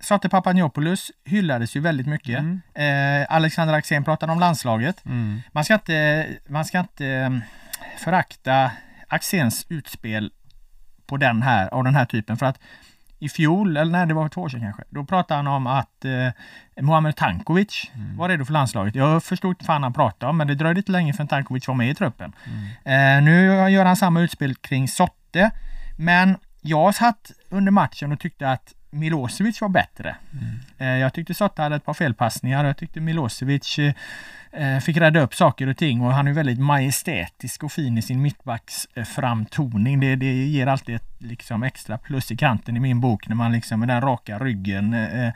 Sotte 0.00 0.28
Papagiopoulos 0.28 1.10
hyllades 1.24 1.76
ju 1.76 1.80
väldigt 1.80 2.06
mycket. 2.06 2.38
Mm. 2.38 2.60
Eh, 2.74 3.26
Alexander 3.34 3.74
Axén 3.74 4.04
pratade 4.04 4.32
om 4.32 4.40
landslaget. 4.40 5.04
Mm. 5.04 5.40
Man 5.52 5.64
ska 5.64 5.74
inte, 5.74 6.26
man 6.46 6.64
ska 6.64 6.80
inte 6.80 7.06
mm, 7.06 7.40
förakta 7.98 8.70
Axéns 9.08 9.66
utspel 9.68 10.32
på 11.06 11.16
den 11.16 11.42
här, 11.42 11.68
av 11.68 11.84
den 11.84 11.94
här 11.94 12.04
typen 12.04 12.36
för 12.36 12.46
att 12.46 12.58
i 13.20 13.28
fjol, 13.28 13.76
eller 13.76 13.92
nej 13.92 14.06
det 14.06 14.14
var 14.14 14.28
två 14.28 14.40
år 14.40 14.48
sedan 14.48 14.60
kanske, 14.60 14.82
då 14.90 15.04
pratade 15.04 15.38
han 15.38 15.46
om 15.46 15.66
att 15.66 16.04
eh, 16.04 16.82
Muamer 16.82 17.12
Tankovic 17.12 17.90
mm. 17.94 18.16
var 18.16 18.28
redo 18.28 18.44
för 18.44 18.52
landslaget. 18.52 18.94
Jag 18.94 19.22
förstod 19.22 19.50
inte 19.50 19.64
fan 19.64 19.82
han 19.82 19.92
pratade 19.92 20.30
om, 20.30 20.36
men 20.36 20.46
det 20.46 20.54
dröjde 20.54 20.80
inte 20.80 20.92
länge 20.92 21.12
förrän 21.12 21.28
Tankovic 21.28 21.68
var 21.68 21.74
med 21.74 21.90
i 21.90 21.94
truppen. 21.94 22.32
Mm. 22.84 23.18
Eh, 23.18 23.24
nu 23.24 23.70
gör 23.70 23.84
han 23.84 23.96
samma 23.96 24.20
utspel 24.20 24.54
kring 24.54 24.88
Sotte, 24.88 25.50
men 25.96 26.36
jag 26.60 26.94
satt 26.94 27.30
under 27.48 27.72
matchen 27.72 28.12
och 28.12 28.20
tyckte 28.20 28.50
att 28.50 28.74
Milosevic 28.90 29.60
var 29.60 29.68
bättre. 29.68 30.16
Mm. 30.32 30.60
Eh, 30.78 31.00
jag 31.00 31.14
tyckte 31.14 31.34
Sotte 31.34 31.62
hade 31.62 31.76
ett 31.76 31.84
par 31.84 31.94
felpassningar. 31.94 32.64
Jag 32.64 32.76
tyckte 32.76 33.00
Milosevic 33.00 33.78
Eh, 33.78 33.92
Eh, 34.52 34.78
fick 34.78 34.96
rädda 34.96 35.20
upp 35.20 35.34
saker 35.34 35.66
och 35.66 35.76
ting 35.76 36.00
och 36.00 36.12
han 36.12 36.28
är 36.28 36.32
väldigt 36.32 36.58
majestätisk 36.58 37.64
och 37.64 37.72
fin 37.72 37.98
i 37.98 38.02
sin 38.02 38.22
mittbacksframtoning. 38.22 40.00
Det, 40.00 40.16
det 40.16 40.46
ger 40.46 40.66
alltid 40.66 40.94
ett 40.94 41.10
liksom 41.18 41.62
extra 41.62 41.98
plus 41.98 42.30
i 42.30 42.36
kanten 42.36 42.76
i 42.76 42.80
min 42.80 43.00
bok 43.00 43.28
när 43.28 43.36
man 43.36 43.52
liksom 43.52 43.80
med 43.80 43.88
den 43.88 44.00
raka 44.00 44.38
ryggen 44.38 44.94
eh, 44.94 45.26
eh, 45.26 45.32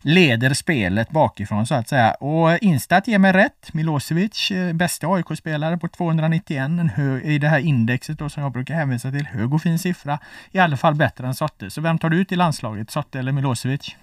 leder 0.00 0.54
spelet 0.54 1.10
bakifrån 1.10 1.66
så 1.66 1.74
att 1.74 1.88
säga. 1.88 2.10
Och 2.10 2.58
Instat 2.58 3.08
ger 3.08 3.18
mig 3.18 3.32
rätt. 3.32 3.72
Milosevic, 3.72 4.50
eh, 4.50 4.72
bästa 4.72 5.06
AIK-spelare 5.06 5.78
på 5.78 5.88
291 5.88 6.80
en 6.80 6.88
hög, 6.88 7.24
i 7.24 7.38
det 7.38 7.48
här 7.48 7.58
indexet 7.58 8.18
då 8.18 8.28
som 8.28 8.42
jag 8.42 8.52
brukar 8.52 8.74
hänvisa 8.74 9.10
till. 9.10 9.26
Hög 9.26 9.54
och 9.54 9.62
fin 9.62 9.78
siffra. 9.78 10.18
I 10.52 10.58
alla 10.58 10.76
fall 10.76 10.94
bättre 10.94 11.26
än 11.26 11.34
Sotte. 11.34 11.70
Så 11.70 11.80
vem 11.80 11.98
tar 11.98 12.10
du 12.10 12.16
ut 12.16 12.32
i 12.32 12.36
landslaget? 12.36 12.90
Sotte 12.90 13.18
eller 13.18 13.32
Milosevic? 13.32 13.96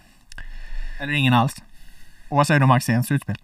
Eller 1.01 1.13
ingen 1.13 1.33
alls? 1.33 1.55
Och 2.29 2.37
vad 2.37 2.47
säger 2.47 2.59
du 2.59 2.63
om 2.63 2.71
Axéns 2.71 3.11
utspel? 3.11 3.37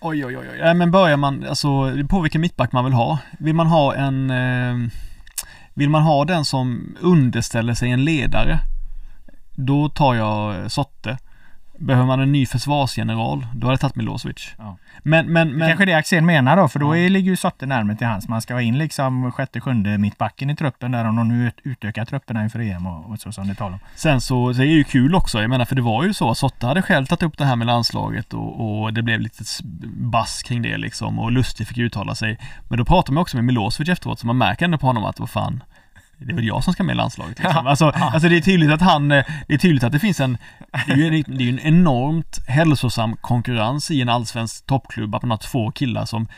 Oj, 0.00 0.24
oj, 0.24 0.38
oj, 0.38 0.46
nej 0.60 0.74
men 0.74 0.90
börjar 0.90 1.16
man, 1.16 1.46
alltså 1.48 1.68
på 2.08 2.20
vilken 2.20 2.40
mittback 2.40 2.72
man 2.72 2.84
vill 2.84 2.94
ha. 2.94 3.18
Vill 3.38 3.54
man 3.54 3.66
ha 3.66 3.94
en, 3.94 4.30
eh, 4.30 4.88
vill 5.74 5.90
man 5.90 6.02
ha 6.02 6.24
den 6.24 6.44
som 6.44 6.96
underställer 7.00 7.74
sig 7.74 7.90
en 7.90 8.04
ledare, 8.04 8.60
då 9.54 9.88
tar 9.88 10.14
jag 10.14 10.70
Sotte. 10.70 11.18
Behöver 11.78 12.06
man 12.06 12.20
en 12.20 12.32
ny 12.32 12.46
försvarsgeneral, 12.46 13.46
då 13.54 13.66
hade 13.66 13.72
jag 13.72 13.80
tagit 13.80 13.96
Milosevic. 13.96 14.54
Ja. 14.58 14.76
Men, 15.02 15.32
men, 15.32 15.50
men... 15.50 15.58
Det 15.58 15.66
kanske 15.66 15.84
det 15.84 15.94
Axén 15.94 16.26
menar 16.26 16.56
då, 16.56 16.68
för 16.68 16.78
då 16.78 16.96
är, 16.96 17.08
ligger 17.08 17.30
ju 17.30 17.36
Sotte 17.36 17.66
närmare 17.66 17.96
till 17.96 18.06
hans. 18.06 18.28
Man 18.28 18.42
ska 18.42 18.54
ha 18.54 18.60
in 18.60 18.78
liksom 18.78 19.32
sjätte, 19.32 19.60
sjunde 19.60 19.98
mittbacken 19.98 20.50
i 20.50 20.56
truppen 20.56 20.92
där 20.92 21.04
om 21.04 21.16
de 21.16 21.28
nu 21.28 21.52
utökar 21.62 22.04
trupperna 22.04 22.44
inför 22.44 22.60
EM 22.60 22.86
och, 22.86 23.10
och 23.10 23.18
så 23.18 23.32
som 23.32 23.48
det 23.48 23.54
talar 23.54 23.72
om. 23.72 23.78
Sen 23.94 24.20
så, 24.20 24.54
så 24.54 24.62
är 24.62 24.66
det 24.66 24.72
ju 24.72 24.84
kul 24.84 25.14
också, 25.14 25.40
jag 25.40 25.50
menar 25.50 25.64
för 25.64 25.76
det 25.76 25.82
var 25.82 26.04
ju 26.04 26.14
så 26.14 26.30
att 26.30 26.38
Sotte 26.38 26.66
hade 26.66 26.82
själv 26.82 27.06
tagit 27.06 27.22
upp 27.22 27.38
det 27.38 27.44
här 27.44 27.56
med 27.56 27.66
landslaget 27.66 28.34
och, 28.34 28.82
och 28.82 28.92
det 28.92 29.02
blev 29.02 29.20
lite 29.20 29.44
bass 29.96 30.42
kring 30.42 30.62
det 30.62 30.76
liksom 30.76 31.18
och 31.18 31.32
Lustig 31.32 31.68
fick 31.68 31.78
uttala 31.78 32.14
sig. 32.14 32.38
Men 32.68 32.78
då 32.78 32.84
pratade 32.84 33.14
man 33.14 33.22
också 33.22 33.36
med 33.36 33.44
Milosevic 33.44 33.88
efteråt 33.88 34.18
så 34.18 34.26
man 34.26 34.38
märker 34.38 34.64
ändå 34.64 34.78
på 34.78 34.86
honom 34.86 35.04
att 35.04 35.20
vad 35.20 35.30
fan 35.30 35.62
det 36.18 36.32
är 36.32 36.34
väl 36.34 36.46
jag 36.46 36.64
som 36.64 36.72
ska 36.72 36.82
med 36.82 36.92
i 36.92 36.96
landslaget. 36.96 37.38
Liksom. 37.38 37.66
Alltså, 37.66 37.86
alltså 37.90 38.28
det 38.28 38.36
är 38.36 38.40
tydligt 38.40 38.70
att 38.70 38.80
han, 38.80 39.12
eh, 39.12 39.24
det 39.48 39.54
är 39.54 39.58
tydligt 39.58 39.84
att 39.84 39.92
det 39.92 39.98
finns 39.98 40.20
en, 40.20 40.38
det 40.86 40.92
är 40.92 40.96
ju 40.96 41.06
en, 41.06 41.36
det 41.36 41.44
är 41.44 41.48
en 41.48 41.58
enormt 41.58 42.48
hälsosam 42.48 43.16
konkurrens 43.16 43.90
i 43.90 44.00
en 44.00 44.08
allsvensk 44.08 44.66
toppklubb 44.66 45.14
att 45.14 45.22
man 45.22 45.30
har 45.30 45.38
två 45.38 45.70
killar 45.70 46.04
som 46.04 46.28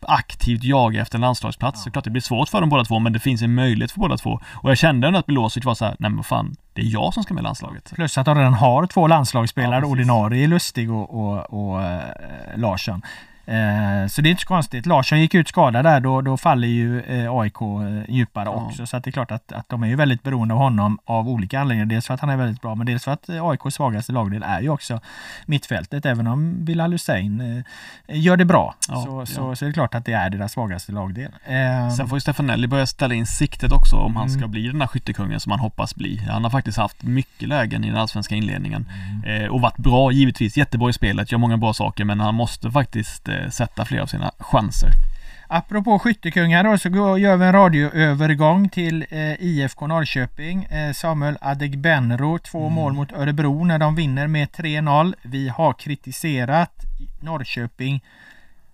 aktivt 0.00 0.64
jagar 0.64 1.02
efter 1.02 1.18
en 1.18 1.20
landslagsplats. 1.20 1.80
Ja. 1.80 1.84
Så 1.84 1.90
klart 1.90 2.04
det 2.04 2.10
blir 2.10 2.22
svårt 2.22 2.48
för 2.48 2.60
dem 2.60 2.70
båda 2.70 2.84
två 2.84 2.98
men 2.98 3.12
det 3.12 3.20
finns 3.20 3.42
en 3.42 3.54
möjlighet 3.54 3.92
för 3.92 4.00
båda 4.00 4.16
två. 4.16 4.40
Och 4.54 4.70
jag 4.70 4.78
kände 4.78 5.06
ändå 5.06 5.18
att 5.18 5.28
Milosevic 5.28 5.64
var 5.64 5.74
så 5.74 5.84
här, 5.84 5.96
nej 5.98 6.10
men 6.10 6.24
fan, 6.24 6.56
det 6.72 6.82
är 6.82 6.86
jag 6.86 7.14
som 7.14 7.22
ska 7.22 7.34
med 7.34 7.40
i 7.40 7.44
landslaget. 7.44 7.92
Plus 7.94 8.18
att 8.18 8.26
de 8.26 8.38
redan 8.38 8.54
har 8.54 8.86
två 8.86 9.06
landslagsspelare, 9.06 9.80
ja, 9.80 9.86
ordinarie 9.86 10.46
Lustig 10.46 10.92
och, 10.92 11.14
och, 11.14 11.52
och 11.52 11.82
äh, 11.82 12.00
Larsson. 12.56 13.02
Eh, 13.46 14.06
så 14.08 14.22
det 14.22 14.28
är 14.28 14.30
inte 14.30 14.42
så 14.42 14.48
konstigt. 14.48 14.86
Larsson 14.86 15.20
gick 15.20 15.34
ut 15.34 15.48
skadad 15.48 15.84
där, 15.84 16.00
då, 16.00 16.20
då 16.20 16.36
faller 16.36 16.68
ju 16.68 17.00
eh, 17.00 17.32
AIK 17.32 17.60
eh, 17.60 18.14
djupare 18.14 18.44
ja. 18.44 18.50
också. 18.50 18.86
Så 18.86 18.98
det 18.98 19.10
är 19.10 19.12
klart 19.12 19.30
att, 19.30 19.52
att 19.52 19.68
de 19.68 19.82
är 19.82 19.86
ju 19.86 19.96
väldigt 19.96 20.22
beroende 20.22 20.54
av 20.54 20.60
honom 20.60 20.98
av 21.04 21.28
olika 21.28 21.60
anledningar. 21.60 21.86
Dels 21.86 22.06
för 22.06 22.14
att 22.14 22.20
han 22.20 22.30
är 22.30 22.36
väldigt 22.36 22.62
bra, 22.62 22.74
men 22.74 22.86
dels 22.86 23.04
för 23.04 23.12
att 23.12 23.28
AIKs 23.28 23.74
svagaste 23.74 24.12
lagdel 24.12 24.42
är 24.42 24.60
ju 24.60 24.68
också 24.68 25.00
mittfältet. 25.46 26.06
Även 26.06 26.26
om 26.26 26.64
Bilal 26.64 26.92
Hussein 26.92 27.64
gör 28.08 28.36
det 28.36 28.44
bra 28.44 28.74
ja, 28.88 29.04
så, 29.04 29.20
ja. 29.20 29.26
Så, 29.26 29.56
så 29.56 29.64
är 29.64 29.66
det 29.66 29.72
klart 29.72 29.94
att 29.94 30.04
det 30.04 30.12
är 30.12 30.30
deras 30.30 30.52
svagaste 30.52 30.92
lagdel. 30.92 31.30
Sen 31.96 32.08
får 32.08 32.16
ju 32.16 32.20
Stefanelli 32.20 32.66
börja 32.66 32.86
ställa 32.86 33.14
in 33.14 33.26
siktet 33.26 33.72
också 33.72 33.96
om 33.96 34.16
han 34.16 34.30
ska 34.30 34.38
mm. 34.38 34.50
bli 34.50 34.66
den 34.66 34.78
där 34.78 34.86
skyttekungen 34.86 35.40
som 35.40 35.52
han 35.52 35.60
hoppas 35.60 35.94
bli. 35.94 36.16
Han 36.16 36.44
har 36.44 36.50
faktiskt 36.50 36.78
haft 36.78 37.02
mycket 37.02 37.48
lägen 37.48 37.84
i 37.84 37.88
den 37.88 37.96
allsvenska 37.96 38.34
inledningen 38.34 38.86
mm. 39.26 39.50
och 39.50 39.60
varit 39.60 39.76
bra 39.76 40.12
givetvis, 40.12 40.56
jättebra 40.56 40.90
i 40.90 40.92
spelet, 40.92 41.32
gör 41.32 41.38
många 41.38 41.56
bra 41.56 41.74
saker 41.74 42.04
men 42.04 42.20
han 42.20 42.34
måste 42.34 42.70
faktiskt 42.70 43.28
sätta 43.50 43.84
fler 43.84 44.00
av 44.00 44.06
sina 44.06 44.30
chanser. 44.38 44.90
Apropå 45.48 45.98
skyttekungar 45.98 46.64
då 46.64 46.78
så 46.78 46.88
gör 47.18 47.36
vi 47.36 47.44
en 47.44 47.52
radioövergång 47.52 48.68
till 48.68 49.06
eh, 49.10 49.42
IFK 49.42 49.86
Norrköping. 49.86 50.64
Eh, 50.64 50.92
Samuel 50.92 51.38
Adegbenro, 51.40 52.38
två 52.38 52.60
mm. 52.60 52.72
mål 52.72 52.92
mot 52.92 53.12
Örebro 53.12 53.64
när 53.64 53.78
de 53.78 53.94
vinner 53.94 54.26
med 54.26 54.48
3-0. 54.48 55.14
Vi 55.22 55.48
har 55.48 55.72
kritiserat 55.72 56.72
Norrköping 57.20 58.04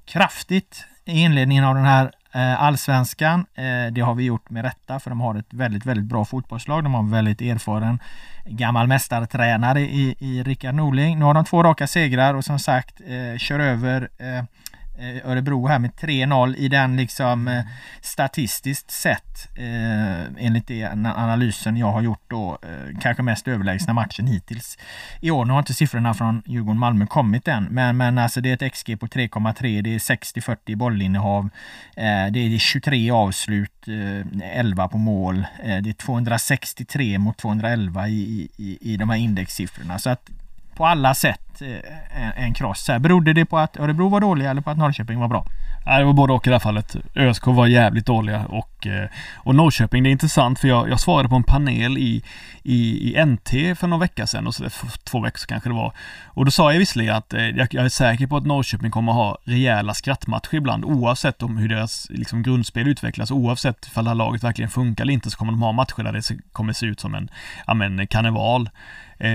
kraftigt 0.05 0.85
i 1.05 1.21
inledningen 1.21 1.65
av 1.65 1.75
den 1.75 1.85
här 1.85 2.05
eh, 2.05 2.11
Eh, 2.35 2.63
allsvenskan. 2.63 3.47
Eh, 3.55 3.93
det 3.93 4.01
har 4.01 4.15
vi 4.15 4.25
gjort 4.25 4.51
med 4.51 4.65
rätta 4.65 5.01
för 5.01 5.11
de 5.11 5.21
har 5.21 5.35
ett 5.35 5.53
väldigt, 5.55 5.87
väldigt 5.87 6.07
bra 6.07 6.25
fotbollslag. 6.25 6.85
De 6.85 6.95
har 6.95 7.01
en 7.01 7.11
väldigt 7.11 7.41
erfaren 7.41 7.99
gammal 8.45 8.87
mästartränare 8.87 9.81
i, 9.81 10.15
i 10.19 10.43
Rickard 10.43 10.75
Norling. 10.75 11.19
Nu 11.19 11.25
har 11.25 11.35
de 11.35 11.45
två 11.45 11.63
raka 11.63 11.87
segrar 11.87 12.35
och 12.35 12.45
som 12.45 12.59
sagt 12.59 13.01
eh, 13.01 13.39
kör 13.39 13.61
över 13.61 14.09
eh, 14.19 14.45
Örebro 15.25 15.67
här 15.67 15.79
med 15.79 15.91
3-0 15.91 16.57
i 16.57 16.69
den 16.69 16.97
liksom 16.97 17.49
eh, 17.49 17.65
statistiskt 18.01 18.91
sett 18.91 19.49
eh, 19.59 20.45
enligt 20.47 20.67
den 20.67 21.07
analysen 21.07 21.77
jag 21.77 21.93
har 21.93 22.03
gjort 22.03 22.23
då 22.29 22.59
eh, 22.63 23.01
kanske 23.01 23.23
mest 23.23 23.49
överlägsna 23.49 23.93
matchen 23.93 24.27
hittills 24.27 24.79
i 25.21 25.31
år. 25.31 25.45
Nu 25.45 25.53
har 25.53 25.59
inte 25.59 25.75
siffrorna 25.75 26.15
från 26.15 26.43
Djurgården-Malmö 26.47 27.07
kommit 27.07 27.49
än 27.49 27.65
men, 27.65 27.97
men 27.97 28.19
alltså 28.19 28.41
det 28.41 28.51
är 28.51 28.67
ett 28.67 28.73
XG 28.73 29.01
på 29.01 29.07
3,3 29.07 29.83
det 29.83 29.95
är 29.95 29.99
60-40 29.99 30.77
bollinnehav 30.77 31.49
eh, 31.97 32.27
det 32.33 32.39
är 32.39 32.59
23 32.59 33.11
avslut 33.11 33.73
11 34.43 34.89
på 34.89 34.99
mål 34.99 35.45
det 35.63 35.91
är 35.91 35.93
263 35.93 37.19
mot 37.19 37.39
211 37.39 38.09
i, 38.09 38.49
i, 38.57 38.79
i 38.81 38.97
de 38.97 39.11
här 39.11 39.17
indexsiffrorna 39.17 39.99
så 39.99 40.11
att 40.11 40.31
på 40.75 40.87
alla 40.87 41.15
sätt 41.15 41.41
eh, 41.52 41.52
Eh, 41.61 42.23
en, 42.23 42.33
en 42.45 42.55
kross. 42.55 42.91
Berodde 43.01 43.33
det 43.33 43.45
på 43.45 43.59
att 43.59 43.77
Örebro 43.77 44.09
var 44.09 44.21
dåliga 44.21 44.51
eller 44.51 44.61
på 44.61 44.71
att 44.71 44.79
Norrköping 44.79 45.19
var 45.19 45.29
bra? 45.29 45.47
Nej, 45.87 45.99
det 45.99 46.05
var 46.05 46.13
både 46.13 46.33
och 46.33 46.47
i 46.47 46.51
det 46.51 46.55
här 46.55 46.61
fallet. 46.61 46.97
ÖSK 47.15 47.47
var 47.47 47.67
jävligt 47.67 48.07
dåliga 48.07 48.47
och, 48.47 48.87
eh, 48.87 49.09
och 49.37 49.55
Norrköping, 49.55 50.03
det 50.03 50.09
är 50.09 50.13
intressant 50.13 50.59
för 50.59 50.69
jag, 50.69 50.91
jag 50.91 51.01
svarade 51.01 51.29
på 51.29 51.35
en 51.35 51.43
panel 51.43 51.99
i, 51.99 52.23
i, 52.63 53.13
i 53.19 53.25
NT 53.25 53.51
för 53.79 53.87
någon 53.87 54.01
vecka 54.01 54.27
sedan, 54.27 54.47
och 54.47 54.55
så, 54.55 54.71
för 54.71 54.89
två 55.05 55.21
veckor 55.21 55.47
kanske 55.47 55.69
det 55.69 55.75
var. 55.75 55.93
Och 56.27 56.45
då 56.45 56.51
sa 56.51 56.73
jag 56.73 56.79
visserligen 56.79 57.17
att 57.17 57.35
eh, 57.35 57.49
jag, 57.49 57.75
jag, 57.75 57.85
är 57.85 57.89
säker 57.89 58.27
på 58.27 58.37
att 58.37 58.47
Norrköping 58.47 58.91
kommer 58.91 59.13
ha 59.13 59.39
rejäla 59.45 59.95
skrattmatcher 59.95 60.55
ibland 60.55 60.85
oavsett 60.85 61.43
om 61.43 61.57
hur 61.57 61.69
deras 61.69 62.07
liksom, 62.11 62.43
grundspel 62.43 62.89
utvecklas, 62.89 63.31
oavsett 63.31 63.87
ifall 63.87 64.05
det 64.05 64.11
här 64.11 64.15
laget 64.15 64.45
verkligen 64.45 64.71
funkar 64.71 65.05
eller 65.05 65.13
inte 65.13 65.31
så 65.31 65.37
kommer 65.37 65.53
de 65.53 65.63
ha 65.63 65.73
matcher 65.73 66.03
där 66.03 66.13
det 66.13 66.23
kommer 66.53 66.73
se 66.73 66.87
ut 66.87 67.01
som 67.01 67.15
en, 67.15 67.31
ja, 67.67 67.75
men, 67.75 68.07
karneval. 68.07 68.71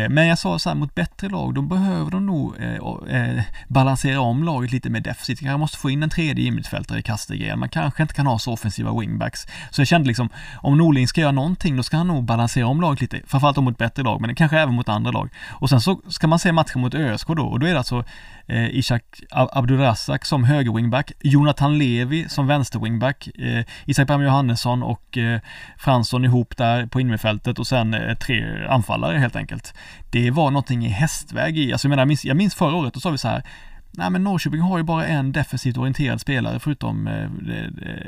Men 0.10 0.28
jag 0.28 0.40
sa 0.40 0.60
så 0.60 0.70
här, 0.70 0.76
mot 0.76 0.96
bättre 0.96 1.30
lag, 1.30 1.54
de 1.54 1.68
behöver 1.68 2.07
de 2.12 2.26
nog 2.26 2.56
eh, 2.60 2.76
eh, 3.16 3.44
balansera 3.68 4.20
om 4.20 4.44
laget 4.44 4.72
lite 4.72 4.90
mer 4.90 5.00
defensivt. 5.00 5.42
Man 5.42 5.60
måste 5.60 5.78
få 5.78 5.90
in 5.90 6.04
en 6.04 6.10
tredje 6.10 6.46
innermittfältare 6.46 7.00
i 7.00 7.02
Kastegren. 7.02 7.60
Man 7.60 7.70
kanske 7.70 8.02
inte 8.02 8.14
kan 8.14 8.28
ha 8.28 8.40
så 8.40 8.54
offensiva 8.54 9.00
wingbacks. 9.00 9.48
Så 9.70 9.82
jag 9.82 9.88
kände 9.88 10.08
liksom, 10.08 10.30
om 10.56 10.78
Norling 10.78 11.08
ska 11.08 11.22
göra 11.22 11.32
någonting, 11.32 11.78
då 11.78 11.84
ska 11.84 11.98
han 11.98 12.08
nog 12.08 12.24
balansera 12.24 12.68
om 12.68 12.82
laget 12.82 13.02
lite. 13.02 13.22
Framförallt 13.28 13.58
mot 13.58 13.78
bättre 13.78 14.04
lag, 14.04 14.22
men 14.22 14.36
kanske 14.36 14.60
även 14.60 14.76
mot 14.76 14.90
andra 14.90 15.12
lag. 15.12 15.30
Och 15.50 15.70
sen 15.70 15.82
så 15.82 16.02
ska 16.08 16.28
man 16.28 16.40
se 16.40 16.52
matchen 16.52 16.82
mot 16.82 16.94
ÖSK 16.94 17.28
då, 17.28 17.44
och 17.44 17.60
då 17.60 17.68
är 17.68 17.72
det 17.72 17.78
alltså 17.78 18.04
eh, 18.48 18.76
Ishak 18.76 19.04
Abdurazak 19.32 20.26
som 20.26 20.44
högerwingback, 20.44 21.12
Jonathan 21.20 21.78
Levi 21.78 22.30
som 22.30 22.48
vänsterwingback, 22.48 23.28
eh, 23.28 23.66
Isak 23.86 24.08
Bam 24.08 24.24
Johannesson 24.24 24.84
och 24.84 25.18
eh, 25.18 25.40
Fransson 25.78 26.26
ihop 26.26 26.58
där 26.58 26.86
på 26.86 27.02
innerfältet 27.02 27.60
och 27.60 27.68
sen 27.68 27.94
eh, 27.94 28.16
tre 28.18 28.66
anfallare 28.70 29.18
helt 29.18 29.36
enkelt. 29.36 29.74
Det 30.12 30.32
var 30.32 30.52
någonting 30.52 30.86
i 30.86 30.90
hästväg 30.90 31.58
i, 31.58 31.72
alltså 31.72 31.86
jag 31.86 31.90
menar, 31.90 32.02
jag 32.02 32.08
minns, 32.08 32.26
jag 32.26 32.38
minns 32.38 32.56
förra 32.56 32.76
året, 32.76 32.94
då 32.94 33.00
sa 33.00 33.10
vi 33.10 33.18
så 33.18 33.28
här 33.28 33.44
Nej 33.92 34.10
men 34.10 34.24
Norrköping 34.24 34.62
har 34.62 34.78
ju 34.78 34.84
bara 34.84 35.06
en 35.06 35.32
defensivt 35.32 35.78
orienterad 35.78 36.22
spelare 36.22 36.60
förutom, 36.60 37.08
eh, 37.08 37.30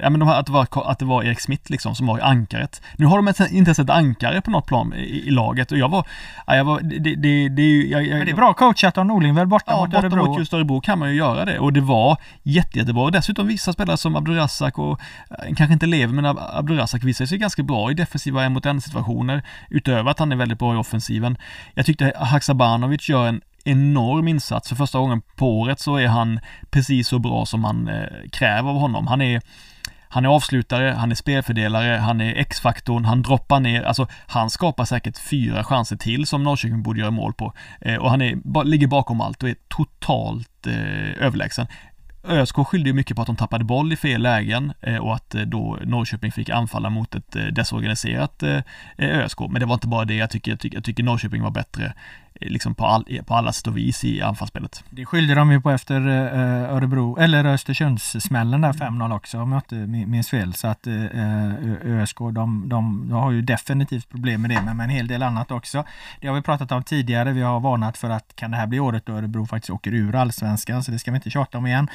ja 0.02 0.10
men 0.10 0.20
de 0.20 0.28
här, 0.28 0.40
att, 0.40 0.46
det 0.46 0.52
var, 0.52 0.68
att 0.92 1.00
det 1.00 1.06
var 1.06 1.24
Erik 1.24 1.40
Smith 1.40 1.72
liksom 1.72 1.96
som 1.96 2.08
var 2.08 2.18
i 2.18 2.22
ankaret. 2.22 2.82
Nu 2.98 3.06
har 3.06 3.18
de 3.18 3.28
inte 3.28 3.70
ens 3.70 3.80
ett 3.80 3.90
ankare 3.90 4.42
på 4.42 4.52
något 4.52 4.66
plan 4.66 4.94
i, 4.94 5.28
i 5.28 5.32
laget 5.32 5.72
och 5.72 5.78
jag 5.78 5.90
var, 5.90 6.08
ja, 6.48 6.56
jag 6.56 6.66
var, 6.66 6.82
det, 6.82 7.16
det, 7.16 7.50
det, 7.50 7.84
jag, 7.84 8.04
jag, 8.04 8.18
Men 8.18 8.26
det 8.26 8.32
är 8.32 8.36
bra 8.36 8.54
coachat 8.54 8.98
av 8.98 9.06
Norling 9.06 9.36
väl 9.36 9.48
borta 9.48 9.72
ja, 9.72 9.82
mot 9.82 9.90
borta 9.90 10.00
Örebro? 10.00 10.26
mot 10.26 10.40
just 10.40 10.54
Örebro 10.54 10.82
kan 10.82 11.00
man 11.00 11.10
ju 11.10 11.16
göra 11.16 11.46
det 11.46 11.60
och 11.60 11.74
det 11.74 11.82
var 11.82 12.18
jätte, 12.44 12.80
jättebra. 12.80 13.04
Och 13.04 13.12
dessutom 13.12 13.48
vissa 13.48 13.74
spelare 13.74 13.98
som 13.98 14.16
Abdurazak 14.16 14.80
och, 14.80 15.02
eh, 15.30 15.56
kanske 15.56 15.74
inte 15.74 15.86
lever 15.86 16.14
men 16.14 16.26
Abdurazak 16.38 17.04
visar 17.04 17.26
sig 17.26 17.38
ganska 17.38 17.64
bra 17.64 17.92
i 17.92 17.94
defensiva 17.94 18.44
en 18.44 18.54
mot 18.54 18.66
en 18.66 18.82
situationer 18.82 19.44
utöver 19.70 20.12
att 20.12 20.20
han 20.20 20.32
är 20.32 20.36
väldigt 20.36 20.60
bra 20.60 20.74
i 20.74 20.78
offensiven. 20.78 21.38
Jag 21.74 21.86
tyckte 21.86 22.14
Haksabanovic 22.16 23.10
gör 23.10 23.28
en 23.28 23.42
enorm 23.66 24.28
insats. 24.28 24.70
För 24.70 24.76
första 24.76 25.00
gången 25.00 25.22
på 25.36 25.60
året 25.60 25.80
så 25.80 25.96
är 25.96 26.08
han 26.08 26.40
precis 26.70 27.08
så 27.08 27.20
bra 27.20 27.46
som 27.46 27.62
man 27.62 27.88
eh, 27.88 28.30
kräver 28.32 28.70
av 28.70 28.76
honom. 28.76 29.08
Han 29.08 29.22
är 29.22 29.42
han 30.12 30.26
är 30.26 30.30
avslutare, 30.30 30.92
han 30.98 31.12
är 31.12 31.16
spelfördelare, 31.16 31.98
han 31.98 32.22
är 32.22 32.36
X-faktorn, 32.36 33.06
han 33.06 33.22
droppar 33.22 33.60
ner, 33.60 33.82
alltså 33.82 34.08
han 34.28 34.50
skapar 34.50 34.86
säkert 34.86 35.18
fyra 35.18 35.64
chanser 35.64 35.96
till 35.96 36.28
som 36.28 36.44
Norrköping 36.44 36.84
borde 36.84 37.00
göra 37.00 37.12
mål 37.12 37.34
på. 37.34 37.54
Eh, 37.82 37.96
och 37.96 38.10
han 38.10 38.22
är, 38.22 38.64
ligger 38.64 38.88
bakom 38.88 39.22
allt 39.22 39.44
och 39.44 39.50
är 39.50 39.56
totalt 39.68 40.68
eh, 40.68 41.26
överlägsen. 41.26 41.68
ÖSK 42.24 42.56
skyllde 42.56 42.90
ju 42.90 42.94
mycket 42.94 43.16
på 43.16 43.22
att 43.22 43.28
de 43.28 43.36
tappade 43.36 43.64
boll 43.64 43.94
i 43.94 43.96
fel 43.96 44.22
lägen 44.22 44.74
eh, 44.82 44.98
och 44.98 45.16
att 45.16 45.36
eh, 45.36 45.42
då 45.42 45.78
Norrköping 45.84 46.32
fick 46.32 46.50
anfalla 46.50 46.90
mot 46.90 47.16
ett 47.16 47.36
eh, 47.36 47.44
desorganiserat 47.44 48.44
eh, 48.44 48.60
ÖSK. 48.98 49.40
Men 49.40 49.60
det 49.60 49.66
var 49.66 49.74
inte 49.74 49.88
bara 49.88 50.06
det, 50.06 50.16
jag 50.16 50.30
tycker, 50.30 50.52
jag 50.52 50.60
tycker, 50.60 50.78
jag 50.78 50.84
tycker 50.84 51.04
Norrköping 51.04 51.44
var 51.44 51.52
bättre 51.52 51.94
liksom 52.42 52.76
på, 52.76 52.86
all, 52.86 53.06
på 53.26 53.36
alla 53.36 53.54
sätt 53.54 53.68
och 53.68 53.78
vis 53.78 54.04
i 54.04 54.22
anfallsspelet. 54.22 54.84
Det 54.90 55.06
skyllde 55.06 55.36
de 55.36 55.52
ju 55.52 55.62
på 55.62 55.72
efter 55.72 56.08
uh, 56.08 56.74
Örebro, 56.74 57.18
eller 57.18 57.46
Östersundssmällen 57.46 58.62
där 58.62 58.74
5-0 58.74 59.16
också 59.16 59.40
om 59.40 59.52
jag 59.52 59.60
inte 59.60 59.76
minns 60.08 60.30
fel. 60.30 60.54
Så 60.54 60.68
att 60.68 60.88
uh, 60.88 61.06
ÖSK 61.86 62.18
de, 62.20 62.70
de, 62.70 63.12
har 63.12 63.32
ju 63.32 63.42
definitivt 63.42 64.10
problem 64.10 64.42
med 64.42 64.52
det 64.52 64.62
men 64.62 64.78
med 64.78 64.84
en 64.84 64.90
hel 64.90 65.08
del 65.08 65.24
annat 65.24 65.52
också. 65.52 65.84
Det 66.22 66.28
har 66.28 66.36
vi 66.36 66.42
pratat 66.42 66.72
om 66.72 66.84
tidigare. 66.84 67.32
Vi 67.32 67.42
har 67.42 67.60
varnat 67.60 67.98
för 67.98 68.10
att 68.10 68.36
kan 68.36 68.52
det 68.52 68.58
här 68.58 68.68
bli 68.68 68.80
året 68.80 69.06
då 69.06 69.14
Örebro 69.14 69.46
faktiskt 69.46 69.70
åker 69.70 69.94
ur 69.94 70.16
allsvenskan 70.16 70.84
så 70.84 70.92
det 70.92 71.00
ska 71.00 71.12
vi 71.12 71.16
inte 71.16 71.30
tjata 71.30 71.58
om 71.58 71.68
igen. 71.68 71.88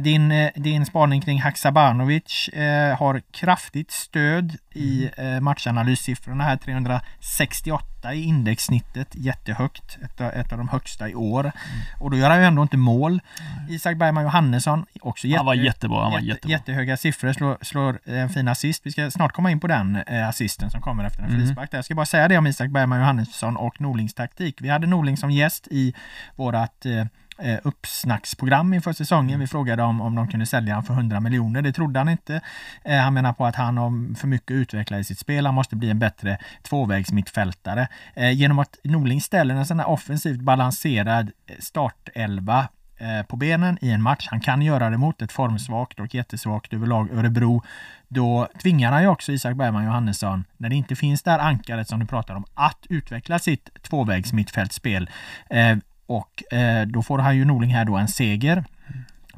Din, 0.00 0.50
din 0.54 0.86
spaning 0.86 1.20
kring 1.20 1.42
Haksabanovic 1.42 2.50
har 2.98 3.22
kraftigt 3.30 3.90
stöd 3.90 4.56
i 4.74 5.10
matchanalyssiffrorna 5.40 6.44
här 6.44 6.56
368 6.56 7.91
i 8.10 8.22
indexsnittet, 8.22 9.08
jättehögt. 9.12 9.98
Ett, 10.02 10.20
ett 10.20 10.52
av 10.52 10.58
de 10.58 10.68
högsta 10.68 11.08
i 11.08 11.14
år. 11.14 11.40
Mm. 11.40 11.54
Och 11.98 12.10
då 12.10 12.16
gör 12.16 12.30
han 12.30 12.38
ju 12.38 12.44
ändå 12.44 12.62
inte 12.62 12.76
mål. 12.76 13.12
Mm. 13.12 13.74
Isak 13.74 13.96
Bergman 13.96 14.24
Johannesson, 14.24 14.86
också 15.00 15.26
jätte, 15.26 15.38
han 15.38 15.46
var 15.46 15.54
jättebra. 15.54 16.02
Han 16.02 16.12
var 16.12 16.20
jätte, 16.20 16.48
jättehöga 16.48 16.96
siffror, 16.96 17.32
slår, 17.32 17.58
slår 17.60 17.98
en 18.04 18.28
fin 18.28 18.48
assist. 18.48 18.86
Vi 18.86 18.92
ska 18.92 19.10
snart 19.10 19.32
komma 19.32 19.50
in 19.50 19.60
på 19.60 19.66
den 19.66 19.96
eh, 19.96 20.28
assisten 20.28 20.70
som 20.70 20.80
kommer 20.80 21.04
efter 21.04 21.22
en 21.22 21.28
mm. 21.28 21.40
frispark. 21.40 21.68
Jag 21.72 21.84
ska 21.84 21.94
bara 21.94 22.06
säga 22.06 22.28
det 22.28 22.38
om 22.38 22.46
Isak 22.46 22.70
Bergman 22.70 22.98
Johannesson 22.98 23.56
och 23.56 23.80
Norlings 23.80 24.14
taktik. 24.14 24.56
Vi 24.60 24.68
hade 24.68 24.86
Norling 24.86 25.16
som 25.16 25.30
gäst 25.30 25.68
i 25.70 25.94
vårat 26.36 26.86
eh, 26.86 27.06
Eh, 27.42 27.58
uppsnacksprogram 27.62 28.74
inför 28.74 28.92
säsongen. 28.92 29.40
Vi 29.40 29.46
frågade 29.46 29.82
om, 29.82 30.00
om 30.00 30.14
de 30.14 30.28
kunde 30.28 30.46
sälja 30.46 30.74
honom 30.74 30.84
för 30.84 30.94
100 30.94 31.20
miljoner. 31.20 31.62
Det 31.62 31.72
trodde 31.72 31.98
han 31.98 32.08
inte. 32.08 32.40
Eh, 32.84 32.98
han 32.98 33.14
menar 33.14 33.32
på 33.32 33.46
att 33.46 33.56
han 33.56 33.76
har 33.76 34.14
för 34.14 34.26
mycket 34.26 34.50
utvecklat 34.50 35.00
i 35.00 35.04
sitt 35.04 35.18
spel. 35.18 35.46
Han 35.46 35.54
måste 35.54 35.76
bli 35.76 35.90
en 35.90 35.98
bättre 35.98 36.38
tvåvägsmittfältare. 36.62 37.88
Eh, 38.14 38.30
genom 38.30 38.58
att 38.58 38.78
Norling 38.84 39.20
ställer 39.20 39.54
en 39.54 39.66
sån 39.66 39.78
här 39.78 39.88
offensivt 39.88 40.40
balanserad 40.40 41.30
eh, 41.46 41.56
startelva 41.58 42.68
eh, 42.96 43.26
på 43.26 43.36
benen 43.36 43.78
i 43.80 43.90
en 43.90 44.02
match. 44.02 44.28
Han 44.30 44.40
kan 44.40 44.62
göra 44.62 44.90
det 44.90 44.96
mot 44.98 45.22
ett 45.22 45.32
formsvagt 45.32 46.00
och 46.00 46.14
jättesvagt 46.14 46.72
överlag 46.72 47.10
Örebro. 47.12 47.62
Då 48.08 48.48
tvingar 48.62 48.92
han 48.92 49.02
ju 49.02 49.08
också 49.08 49.32
Isak 49.32 49.56
Bergman 49.56 49.84
Johannesson, 49.84 50.44
när 50.56 50.68
det 50.68 50.76
inte 50.76 50.96
finns 50.96 51.22
där 51.22 51.38
ankaret 51.38 51.88
som 51.88 52.00
du 52.00 52.06
pratar 52.06 52.34
om, 52.34 52.44
att 52.54 52.86
utveckla 52.88 53.38
sitt 53.38 53.82
tvåvägsmittfältspel. 53.82 55.10
Eh, 55.50 55.76
och 56.12 56.52
eh, 56.52 56.86
då 56.86 57.02
får 57.02 57.18
han 57.18 57.36
ju 57.36 57.44
Norling 57.44 57.74
här 57.74 57.84
då 57.84 57.96
en 57.96 58.08
seger. 58.08 58.64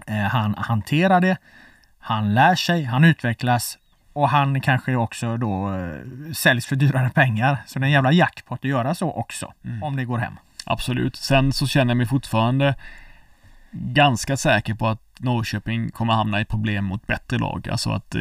Eh, 0.06 0.16
han 0.16 0.54
hanterar 0.58 1.20
det, 1.20 1.36
han 1.98 2.34
lär 2.34 2.54
sig, 2.54 2.84
han 2.84 3.04
utvecklas 3.04 3.78
och 4.12 4.28
han 4.28 4.60
kanske 4.60 4.96
också 4.96 5.36
då 5.36 5.74
eh, 5.74 6.32
säljs 6.32 6.66
för 6.66 6.76
dyrare 6.76 7.10
pengar. 7.10 7.58
Så 7.66 7.78
det 7.78 7.84
är 7.84 7.86
en 7.86 7.92
jävla 7.92 8.12
jackpot 8.12 8.58
att 8.58 8.64
göra 8.64 8.94
så 8.94 9.12
också, 9.12 9.52
mm. 9.64 9.82
om 9.82 9.96
det 9.96 10.04
går 10.04 10.18
hem. 10.18 10.34
Absolut. 10.66 11.16
Sen 11.16 11.52
så 11.52 11.66
känner 11.66 11.90
jag 11.90 11.96
mig 11.96 12.06
fortfarande 12.06 12.74
ganska 13.70 14.36
säker 14.36 14.74
på 14.74 14.88
att 14.88 15.00
Norrköping 15.18 15.90
kommer 15.90 16.12
hamna 16.12 16.40
i 16.40 16.44
problem 16.44 16.84
mot 16.84 17.06
bättre 17.06 17.38
lag. 17.38 17.68
Alltså 17.68 17.90
att 17.90 18.16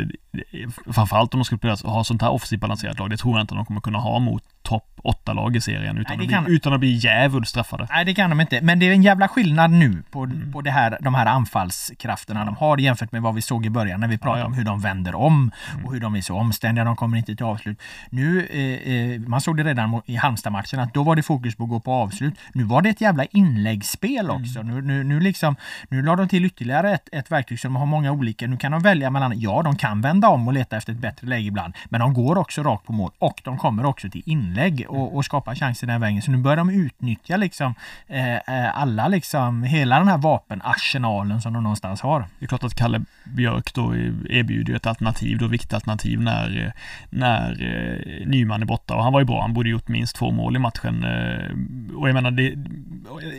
framförallt 0.94 1.34
om 1.34 1.40
de 1.40 1.46
skulle 1.46 1.76
ha 1.84 2.04
sånt 2.04 2.22
här 2.22 2.30
offensivt 2.30 2.60
balanserat 2.60 3.00
lag, 3.00 3.10
det 3.10 3.18
tror 3.18 3.38
jag 3.38 3.44
inte 3.44 3.56
de 3.56 3.66
kommer 3.66 3.82
kunna 3.82 4.00
ha 4.00 4.20
mot 4.20 4.44
topp 4.62 4.94
8-lag 5.04 5.56
i 5.56 5.62
serien 5.62 5.98
utan, 5.98 6.18
Nej, 6.18 6.36
att 6.36 6.46
bli, 6.46 6.56
utan 6.56 6.74
att 6.74 6.80
bli 6.80 6.92
djävulskt 6.92 7.50
straffade. 7.50 7.88
Nej, 7.90 8.06
det 8.06 8.14
kan 8.14 8.30
de 8.30 8.42
inte. 8.42 8.62
Men 8.62 8.80
det 8.80 8.88
är 8.88 8.92
en 8.92 9.04
jävla 9.04 9.28
skillnad 9.28 9.72
nu 9.72 10.04
på, 10.12 10.24
mm. 10.24 10.52
på 10.52 10.62
det 10.62 10.72
här, 10.72 10.98
de 11.02 11.16
här 11.16 11.26
anfallskrafterna 11.26 12.46
de 12.46 12.56
har 12.56 12.78
jämfört 12.78 13.12
med 13.12 13.22
vad 13.22 13.36
vi 13.36 13.42
såg 13.42 13.66
i 13.66 13.70
början 13.70 14.00
när 14.00 14.08
vi 14.08 14.18
pratade 14.18 14.40
ja, 14.40 14.44
ja. 14.44 14.48
om 14.48 14.54
hur 14.54 14.64
de 14.64 14.82
vänder 14.82 15.16
om 15.16 15.52
mm. 15.74 15.86
och 15.86 15.94
hur 15.94 16.00
de 16.00 16.16
är 16.16 16.22
så 16.22 16.36
omständiga, 16.36 16.86
de 16.86 16.96
kommer 16.96 17.18
inte 17.18 17.36
till 17.36 17.46
avslut. 17.46 17.82
Nu, 18.10 18.46
eh, 18.46 18.94
eh 18.94 19.20
man 19.20 19.42
såg 19.42 19.58
det 19.58 19.64
redan 19.64 20.02
i 20.06 20.16
Halmstad-matchen 20.16 20.80
att 20.80 20.94
då 20.94 21.04
var 21.04 21.16
det 21.16 21.24
fokus 21.24 21.56
på 21.56 21.64
att 21.64 21.70
gå 21.70 21.80
på 21.80 21.94
avslut. 21.94 22.34
Nu 22.54 22.64
var 22.64 22.82
det 22.82 22.90
ett 22.90 23.02
jävla 23.02 23.26
inläggsspel 23.26 24.26
mm. 24.26 24.42
också. 24.42 24.60
Mm. 24.60 24.76
Nu, 24.76 24.82
nu, 24.82 25.04
nu, 25.04 25.20
liksom, 25.20 25.56
nu 25.90 26.02
la 26.02 26.16
de 26.16 26.28
till 26.28 26.46
ytterligare 26.46 26.94
ett, 26.94 27.10
ett 27.12 27.32
verktyg 27.32 27.60
som 27.60 27.76
har 27.76 27.86
många 27.86 28.12
olika. 28.12 28.48
Nu 28.48 28.58
kan 28.58 28.72
de 28.72 28.82
välja 28.82 29.10
mellan, 29.10 29.40
ja, 29.40 29.62
de 29.64 29.76
kan 29.76 30.02
vända 30.02 30.23
vända 30.24 30.34
om 30.34 30.48
och 30.48 30.54
leta 30.54 30.78
efter 30.78 30.94
ett 30.94 31.00
bättre 31.00 31.28
läge 31.28 31.48
ibland. 31.48 31.74
Men 31.90 32.02
de 32.02 32.14
går 32.14 32.38
också 32.38 32.64
rakt 32.64 32.86
på 32.86 32.94
mål 32.94 33.12
och 33.20 33.42
de 33.44 33.58
kommer 33.58 33.86
också 33.86 34.10
till 34.10 34.24
inlägg 34.26 34.86
och, 34.90 35.16
och 35.16 35.26
skapar 35.26 35.56
chanser 35.56 35.88
den 35.88 36.02
vägen. 36.02 36.22
Så 36.22 36.32
nu 36.32 36.38
börjar 36.38 36.58
de 36.58 36.70
utnyttja 36.70 37.38
liksom 37.38 37.76
eh, 38.08 38.36
eh, 38.36 38.80
alla 38.80 39.08
liksom, 39.08 39.64
hela 39.64 40.00
den 40.00 40.08
här 40.08 40.18
vapenarsenalen 40.18 41.42
som 41.42 41.54
de 41.54 41.64
någonstans 41.64 42.02
har. 42.02 42.26
Det 42.40 42.46
är 42.46 42.48
klart 42.48 42.64
att 42.64 42.76
Kalle 42.76 43.02
Björk 43.24 43.74
då 43.74 43.96
erbjuder 44.30 44.76
ett 44.76 44.88
alternativ, 44.88 45.38
då 45.38 45.48
viktigt 45.48 45.74
alternativ 45.74 46.22
när, 46.22 46.74
när 47.10 47.52
eh, 47.52 48.28
Nyman 48.28 48.62
är 48.62 48.66
borta 48.66 48.96
och 48.96 49.04
han 49.04 49.14
var 49.14 49.20
ju 49.20 49.26
bra, 49.26 49.42
han 49.42 49.54
borde 49.54 49.70
gjort 49.70 49.88
minst 49.88 50.16
två 50.16 50.32
mål 50.32 50.56
i 50.56 50.60
matchen 50.60 51.04
eh, 51.04 51.98
och 51.98 52.10
jag 52.10 52.14
menar 52.14 52.32
det, 52.32 52.56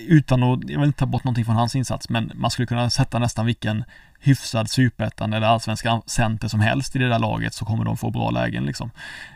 utan 0.08 0.42
att, 0.42 0.70
jag 0.70 0.80
vill 0.80 0.86
inte 0.86 0.98
ta 0.98 1.06
bort 1.06 1.24
någonting 1.24 1.44
från 1.44 1.56
hans 1.56 1.76
insats, 1.76 2.08
men 2.08 2.30
man 2.34 2.50
skulle 2.50 2.66
kunna 2.66 2.90
sätta 2.90 3.18
nästan 3.18 3.46
vilken 3.46 3.84
hyfsad 4.24 4.70
superettan 4.70 5.32
eller 5.32 5.46
allsvenska 5.46 6.02
center 6.06 6.48
som 6.48 6.60
helst 6.60 6.96
i 6.96 6.98
det 6.98 7.08
där 7.08 7.18
laget 7.18 7.54
så 7.54 7.64
kommer 7.64 7.84
de 7.84 7.96
få 7.96 8.10
bra 8.10 8.30
lägen 8.30 8.66
liksom. 8.66 8.90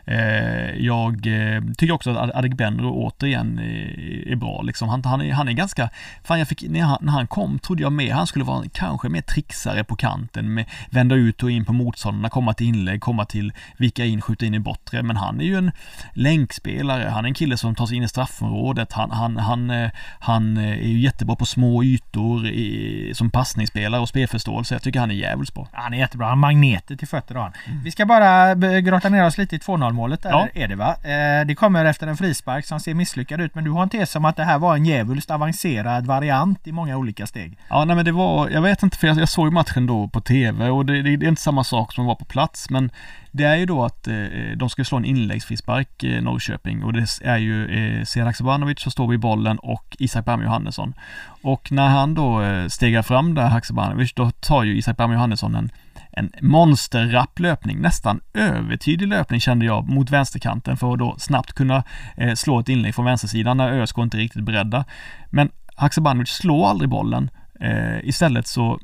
Eh, 0.05 0.71
jag 0.77 1.27
eh, 1.27 1.63
tycker 1.79 1.93
också 1.93 2.11
att 2.11 2.35
Adegbenro 2.35 2.91
återigen 2.91 3.59
är, 3.59 4.29
är 4.29 4.37
bra 4.37 4.63
liksom. 4.63 4.89
Han, 4.89 5.05
han, 5.05 5.23
är, 5.23 5.33
han 5.33 5.49
är 5.49 5.53
ganska, 5.53 5.91
fan 6.25 6.39
jag 6.39 6.49
fick, 6.49 6.63
när 6.69 6.81
han, 6.81 6.99
när 7.01 7.13
han 7.13 7.27
kom 7.27 7.59
trodde 7.59 7.83
jag 7.83 7.93
mer 7.93 8.15
han 8.15 8.27
skulle 8.27 8.45
vara 8.45 8.65
kanske 8.73 9.09
mer 9.09 9.21
trixare 9.21 9.85
på 9.85 9.97
kanten 9.97 10.55
med 10.55 10.65
vända 10.91 11.15
ut 11.15 11.43
och 11.43 11.51
in 11.51 11.65
på 11.65 11.73
motståndarna, 11.73 12.29
komma 12.29 12.55
till 12.55 12.67
inlägg, 12.67 13.01
komma 13.01 13.25
till 13.25 13.53
vika 13.77 14.05
in, 14.05 14.21
skjuta 14.21 14.47
in 14.47 14.55
i 14.55 14.59
bortre. 14.59 15.03
Men 15.03 15.17
han 15.17 15.41
är 15.41 15.45
ju 15.45 15.57
en 15.57 15.73
länkspelare, 16.13 17.09
han 17.09 17.25
är 17.25 17.29
en 17.29 17.35
kille 17.35 17.57
som 17.57 17.75
tar 17.75 17.87
sig 17.87 17.97
in 17.97 18.03
i 18.03 18.09
straffområdet, 18.09 18.93
han, 18.93 19.11
han, 19.11 19.37
han, 19.37 19.71
eh, 19.71 19.91
han 20.21 20.57
eh, 20.57 20.73
är 20.73 20.89
ju 20.89 21.01
jättebra 21.01 21.37
på 21.37 21.47
små 21.47 21.85
ytor 21.85 22.47
i, 22.47 23.13
som 23.15 23.31
passningsspelare 23.31 24.01
och 24.01 24.09
spelförståelse 24.09 24.78
jag 24.79 24.83
tycker 24.83 25.01
han 25.01 25.11
är 25.11 25.15
jävligt 25.15 25.55
bra. 25.55 25.69
Han 25.73 25.95
är 25.95 25.99
jättebra. 25.99 26.27
Han 26.27 26.31
har 26.31 26.49
magneter 26.49 26.97
till 26.97 27.09
fötter 27.09 27.35
har 27.35 27.43
han. 27.43 27.53
Mm. 27.67 27.83
Vi 27.85 27.91
ska 27.91 28.07
bara 28.07 28.55
grotta 28.81 29.09
ner 29.09 29.27
oss 29.27 29.39
lite 29.39 29.57
i 29.57 29.59
2-0 29.59 29.93
målet 29.93 30.23
där 30.23 30.31
ja. 30.31 30.49
är 30.55 30.69
det 30.69 30.77
va? 30.77 30.97
Eh, 31.03 31.47
det 31.47 31.55
kommer 31.55 31.85
efter 31.85 32.07
en 32.07 32.17
frispark 32.17 32.67
som 32.67 32.81
ser 32.81 32.95
misslyckad 32.95 33.41
ut 33.41 33.55
men 33.55 33.65
du 33.65 33.71
har 33.71 33.83
en 33.83 33.89
tes 33.89 34.17
om 34.17 34.25
att 34.25 34.37
det 34.37 34.45
här 34.45 34.59
var 34.59 34.77
en 34.77 34.87
djävulskt 34.87 35.31
avancerad 35.31 36.07
variant 36.07 36.67
i 36.67 36.73
många 36.73 36.97
olika 36.97 37.27
steg. 37.27 37.59
Ja 37.69 37.85
nej 37.85 37.97
men 37.97 38.05
det 38.05 38.13
var, 38.13 38.49
jag 38.49 38.63
vet 38.63 38.83
inte 38.83 38.99
för 38.99 39.07
jag, 39.07 39.21
jag 39.21 39.29
såg 39.29 39.53
matchen 39.53 39.87
då 39.87 40.09
på 40.09 40.21
TV 40.21 40.71
och 40.71 40.87
det, 40.87 41.03
det, 41.03 41.17
det 41.17 41.27
är 41.27 41.29
inte 41.29 41.43
samma 41.43 41.65
sak 41.65 41.93
som 41.93 42.05
att 42.05 42.07
vara 42.07 42.17
på 42.17 42.25
plats 42.25 42.71
men 42.71 42.91
det 43.33 43.45
är 43.45 43.57
ju 43.57 43.67
då 43.67 43.85
att 43.85 44.09
eh, 44.09 44.15
de 44.57 44.71
ska 44.71 44.85
slå 44.85 44.99
en 44.99 45.05
inläggsfrispark 45.05 46.03
eh, 46.03 46.23
Norrköping 46.23 46.85
och 46.85 46.93
det 46.93 47.07
är 47.25 47.37
ju 47.37 47.67
eh, 47.67 48.05
Serak 48.05 48.37
Sabanovic 48.37 48.81
som 48.81 48.93
står 48.93 49.09
vid 49.09 49.21
bollen 49.21 49.59
och 49.59 49.97
Isak 49.99 50.25
Berm 50.25 50.43
Johannesson. 50.43 50.95
Och 51.43 51.73
när 51.73 51.89
han 51.89 52.15
då 52.15 52.43
eh, 52.43 52.69
stegar 52.69 53.03
fram 53.03 53.35
där 53.35 53.49
Haksabanovic 53.49 54.13
då 54.15 54.31
tar 54.31 54.63
ju 54.63 54.79
Isak 54.79 54.97
Berm 54.97 55.13
Johannesson 55.13 55.55
en 55.55 55.71
en 56.11 56.33
monsterrapp 56.41 57.39
löpning, 57.39 57.81
nästan 57.81 58.21
övertydlig 58.35 59.09
löpning 59.09 59.41
kände 59.41 59.67
jag 59.67 59.89
mot 59.89 60.11
vänsterkanten 60.11 60.77
för 60.77 60.93
att 60.93 60.99
då 60.99 61.15
snabbt 61.19 61.53
kunna 61.53 61.85
eh, 62.17 62.35
slå 62.35 62.61
ett 62.61 62.69
inlägg 62.69 62.95
från 62.95 63.05
vänstersidan 63.05 63.57
när 63.57 63.73
ÖSK 63.73 63.99
inte 63.99 64.17
riktigt 64.17 64.43
beredda. 64.43 64.85
Men 65.31 65.51
Haksabanovic 65.75 66.29
slår 66.29 66.69
aldrig 66.69 66.91
bollen. 66.91 67.31
Eh, 67.61 68.09
istället 68.09 68.47
så 68.47 68.81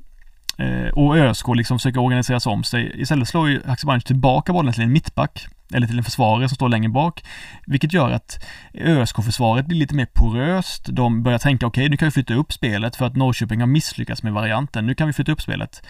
Eh, 0.59 0.89
och 0.89 1.17
ÖSK 1.17 1.49
liksom 1.55 1.79
försöker 1.79 2.01
organisera 2.01 2.41
sig 2.41 2.53
om 2.53 2.65
sig. 2.65 3.01
Istället 3.01 3.29
slår 3.29 3.49
ju 3.49 3.63
Haksabanovic 3.67 4.05
tillbaka 4.05 4.53
bollen 4.53 4.73
till 4.73 4.83
en 4.83 4.93
mittback 4.93 5.47
eller 5.75 5.87
till 5.87 5.99
en 5.99 6.05
försvarare 6.05 6.49
som 6.49 6.55
står 6.55 6.69
längre 6.69 6.89
bak. 6.89 7.25
Vilket 7.67 7.93
gör 7.93 8.11
att 8.11 8.45
ÖSK-försvaret 8.75 9.67
blir 9.67 9.79
lite 9.79 9.95
mer 9.95 10.07
poröst. 10.13 10.87
De 10.89 11.23
börjar 11.23 11.39
tänka 11.39 11.67
okej, 11.67 11.83
okay, 11.83 11.89
nu 11.89 11.97
kan 11.97 12.07
vi 12.07 12.13
flytta 12.13 12.35
upp 12.35 12.53
spelet 12.53 12.97
för 12.97 13.07
att 13.07 13.17
Norrköping 13.17 13.61
har 13.61 13.67
misslyckats 13.67 14.23
med 14.23 14.33
varianten. 14.33 14.87
Nu 14.87 14.95
kan 14.95 15.07
vi 15.07 15.13
flytta 15.13 15.33
upp 15.33 15.43
spelet. 15.43 15.83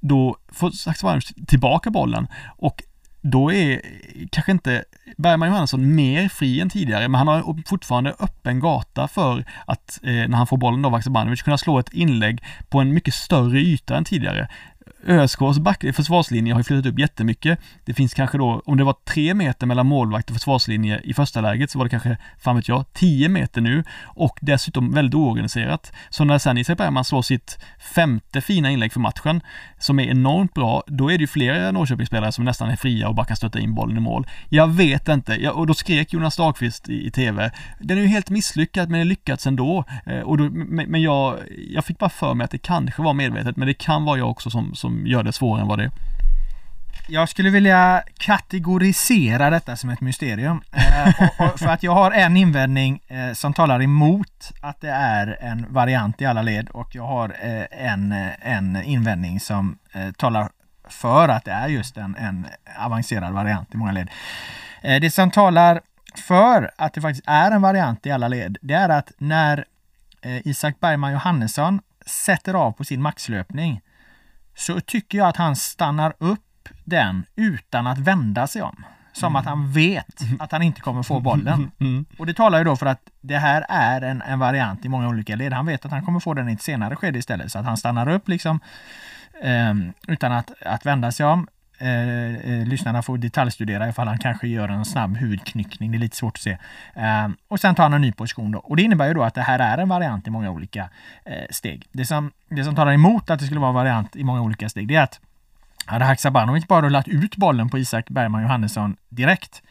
Då 0.00 0.36
får 0.52 0.86
Haksabanovic 0.86 1.32
tillbaka 1.46 1.90
bollen 1.90 2.28
och 2.56 2.82
då 3.20 3.52
är 3.52 3.80
kanske 4.30 4.52
inte 4.52 4.84
Bergman 5.16 5.48
Johansson 5.48 5.94
mer 5.94 6.28
fri 6.28 6.60
än 6.60 6.70
tidigare, 6.70 7.08
men 7.08 7.18
han 7.18 7.28
har 7.28 7.68
fortfarande 7.68 8.14
öppen 8.18 8.60
gata 8.60 9.08
för 9.08 9.44
att 9.66 10.00
eh, 10.02 10.12
när 10.12 10.36
han 10.36 10.46
får 10.46 10.56
bollen 10.56 10.84
av 10.84 10.92
Vaksabanovic 10.92 11.42
kunna 11.42 11.58
slå 11.58 11.78
ett 11.78 11.92
inlägg 11.92 12.42
på 12.68 12.80
en 12.80 12.94
mycket 12.94 13.14
större 13.14 13.60
yta 13.60 13.96
än 13.96 14.04
tidigare. 14.04 14.48
ÖSKs 15.06 15.58
back, 15.58 15.84
försvarslinje 15.94 16.52
har 16.52 16.60
ju 16.60 16.64
flyttat 16.64 16.92
upp 16.92 16.98
jättemycket. 16.98 17.58
Det 17.84 17.94
finns 17.94 18.14
kanske 18.14 18.38
då, 18.38 18.62
om 18.66 18.76
det 18.76 18.84
var 18.84 18.96
tre 19.04 19.34
meter 19.34 19.66
mellan 19.66 19.86
målvakt 19.86 20.30
och 20.30 20.36
försvarslinje 20.36 21.00
i 21.04 21.14
första 21.14 21.40
läget 21.40 21.70
så 21.70 21.78
var 21.78 21.84
det 21.84 21.90
kanske, 21.90 22.16
fan 22.38 22.56
vet 22.56 22.68
jag, 22.68 22.92
tio 22.92 23.28
meter 23.28 23.60
nu 23.60 23.84
och 24.04 24.38
dessutom 24.40 24.92
väldigt 24.92 25.14
oorganiserat. 25.14 25.92
Så 26.10 26.24
när 26.24 26.38
sen 26.38 26.58
Isak 26.58 26.78
Bergman 26.78 27.04
slår 27.04 27.22
sitt 27.22 27.58
femte 27.94 28.40
fina 28.40 28.70
inlägg 28.70 28.92
för 28.92 29.00
matchen, 29.00 29.40
som 29.78 30.00
är 30.00 30.04
enormt 30.04 30.54
bra, 30.54 30.82
då 30.86 31.12
är 31.12 31.18
det 31.18 31.22
ju 31.22 31.26
flera 31.26 31.70
Norrköpingsspelare 31.70 32.32
som 32.32 32.44
nästan 32.44 32.70
är 32.70 32.76
fria 32.76 33.08
och 33.08 33.14
bara 33.14 33.26
kan 33.26 33.36
stötta 33.36 33.60
in 33.60 33.74
bollen 33.74 33.96
i 33.96 34.00
mål. 34.00 34.26
Jag 34.48 34.68
vet 34.68 35.08
inte, 35.08 35.42
jag, 35.42 35.56
och 35.56 35.66
då 35.66 35.74
skrek 35.74 36.12
Jonas 36.12 36.36
Dahlqvist 36.36 36.88
i, 36.88 37.06
i 37.06 37.10
TV, 37.10 37.50
den 37.80 37.98
är 37.98 38.02
ju 38.02 38.08
helt 38.08 38.30
misslyckad 38.30 38.90
men 38.90 38.98
den 38.98 39.08
lyckats 39.08 39.46
ändå. 39.46 39.84
Eh, 40.06 40.20
och 40.20 40.38
då, 40.38 40.44
men, 40.50 40.90
men 40.90 41.02
jag, 41.02 41.38
jag 41.70 41.84
fick 41.84 41.98
bara 41.98 42.10
för 42.10 42.34
mig 42.34 42.44
att 42.44 42.50
det 42.50 42.58
kanske 42.58 43.02
var 43.02 43.14
medvetet, 43.14 43.56
men 43.56 43.68
det 43.68 43.74
kan 43.74 44.04
vara 44.04 44.18
jag 44.18 44.30
också 44.30 44.50
som, 44.50 44.74
som 44.74 44.89
gör 45.06 45.22
det 45.22 45.32
svårare 45.32 45.62
än 45.62 45.68
vad 45.68 45.78
det 45.78 45.84
är. 45.84 45.90
Jag 47.08 47.28
skulle 47.28 47.50
vilja 47.50 48.02
kategorisera 48.18 49.50
detta 49.50 49.76
som 49.76 49.90
ett 49.90 50.00
mysterium. 50.00 50.62
Eh, 50.72 51.08
och, 51.20 51.52
och 51.52 51.58
för 51.58 51.66
att 51.66 51.82
jag 51.82 51.92
har 51.92 52.10
en 52.10 52.36
invändning 52.36 53.00
eh, 53.08 53.32
som 53.32 53.54
talar 53.54 53.82
emot 53.82 54.52
att 54.60 54.80
det 54.80 54.90
är 54.90 55.38
en 55.40 55.66
variant 55.68 56.20
i 56.22 56.26
alla 56.26 56.42
led 56.42 56.68
och 56.68 56.94
jag 56.94 57.06
har 57.06 57.28
eh, 57.28 57.92
en, 57.92 58.12
eh, 58.12 58.28
en 58.40 58.82
invändning 58.82 59.40
som 59.40 59.78
eh, 59.92 60.10
talar 60.10 60.50
för 60.88 61.28
att 61.28 61.44
det 61.44 61.52
är 61.52 61.68
just 61.68 61.96
en, 61.96 62.16
en 62.16 62.46
avancerad 62.78 63.32
variant 63.32 63.74
i 63.74 63.76
många 63.76 63.92
led. 63.92 64.10
Eh, 64.82 65.00
det 65.00 65.10
som 65.10 65.30
talar 65.30 65.80
för 66.14 66.70
att 66.76 66.94
det 66.94 67.00
faktiskt 67.00 67.28
är 67.28 67.50
en 67.50 67.62
variant 67.62 68.06
i 68.06 68.10
alla 68.10 68.28
led, 68.28 68.58
det 68.62 68.74
är 68.74 68.88
att 68.88 69.12
när 69.18 69.64
eh, 70.22 70.46
Isak 70.46 70.80
Bergman 70.80 71.12
Johannesson 71.12 71.80
sätter 72.06 72.54
av 72.54 72.72
på 72.72 72.84
sin 72.84 73.02
maxlöpning 73.02 73.80
så 74.60 74.80
tycker 74.80 75.18
jag 75.18 75.28
att 75.28 75.36
han 75.36 75.56
stannar 75.56 76.14
upp 76.18 76.68
den 76.84 77.26
utan 77.36 77.86
att 77.86 77.98
vända 77.98 78.46
sig 78.46 78.62
om. 78.62 78.84
Som 79.12 79.26
mm. 79.26 79.36
att 79.36 79.46
han 79.46 79.72
vet 79.72 80.20
att 80.38 80.52
han 80.52 80.62
inte 80.62 80.80
kommer 80.80 81.02
få 81.02 81.20
bollen. 81.20 81.70
Mm. 81.80 82.04
Och 82.18 82.26
det 82.26 82.34
talar 82.34 82.58
ju 82.58 82.64
då 82.64 82.76
för 82.76 82.86
att 82.86 83.00
det 83.20 83.38
här 83.38 83.66
är 83.68 84.02
en, 84.02 84.22
en 84.22 84.38
variant 84.38 84.84
i 84.84 84.88
många 84.88 85.08
olika 85.08 85.36
led. 85.36 85.52
Han 85.52 85.66
vet 85.66 85.84
att 85.84 85.90
han 85.90 86.04
kommer 86.04 86.20
få 86.20 86.34
den 86.34 86.48
i 86.48 86.52
ett 86.52 86.62
senare 86.62 86.96
skede 86.96 87.18
istället. 87.18 87.52
Så 87.52 87.58
att 87.58 87.64
han 87.64 87.76
stannar 87.76 88.08
upp 88.08 88.28
liksom 88.28 88.60
eh, 89.42 89.74
utan 90.08 90.32
att, 90.32 90.52
att 90.62 90.86
vända 90.86 91.12
sig 91.12 91.26
om. 91.26 91.48
Eh, 91.80 92.34
eh, 92.34 92.66
lyssnarna 92.66 93.02
får 93.02 93.18
detaljstudera 93.18 93.88
ifall 93.88 94.08
han 94.08 94.18
kanske 94.18 94.48
gör 94.48 94.68
en 94.68 94.84
snabb 94.84 95.16
huvudknyckning. 95.16 95.90
Det 95.90 95.96
är 95.96 95.98
lite 95.98 96.16
svårt 96.16 96.36
att 96.36 96.40
se. 96.40 96.58
Eh, 96.94 97.28
och 97.48 97.60
sen 97.60 97.74
tar 97.74 97.82
han 97.82 97.92
en 97.92 98.00
ny 98.00 98.12
position 98.12 98.50
då. 98.50 98.58
Och 98.58 98.76
det 98.76 98.82
innebär 98.82 99.08
ju 99.08 99.14
då 99.14 99.22
att 99.22 99.34
det 99.34 99.42
här 99.42 99.58
är 99.58 99.78
en 99.78 99.88
variant 99.88 100.26
i 100.26 100.30
många 100.30 100.50
olika 100.50 100.88
eh, 101.24 101.34
steg. 101.50 101.86
Det 101.92 102.04
som, 102.04 102.32
det 102.48 102.64
som 102.64 102.74
talar 102.74 102.92
emot 102.92 103.30
att 103.30 103.38
det 103.38 103.46
skulle 103.46 103.60
vara 103.60 103.68
en 103.68 103.74
variant 103.74 104.16
i 104.16 104.24
många 104.24 104.42
olika 104.42 104.68
steg, 104.68 104.88
det 104.88 104.96
är 104.96 105.02
att 105.02 105.20
hade 105.86 106.04
Haksabanovic 106.04 106.66
bara 106.66 106.82
rullat 106.82 107.08
ut 107.08 107.36
bollen 107.36 107.68
på 107.68 107.78
Isak 107.78 108.08
Bergman 108.08 108.42
Johannesson 108.42 108.96
direkt 109.08 109.62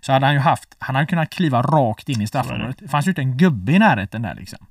så 0.00 0.12
hade 0.12 0.26
han 0.26 0.34
ju 0.34 0.40
haft, 0.40 0.76
han 0.78 0.94
hade 0.94 1.06
kunnat 1.06 1.30
kliva 1.30 1.62
rakt 1.62 2.08
in 2.08 2.22
i 2.22 2.26
straffområdet. 2.26 2.78
Det 2.78 2.88
fanns 2.88 3.06
ju 3.06 3.10
inte 3.10 3.20
en 3.20 3.36
gubbe 3.36 3.72
i 3.72 3.78
närheten 3.78 4.22
där 4.22 4.34
liksom. 4.34 4.66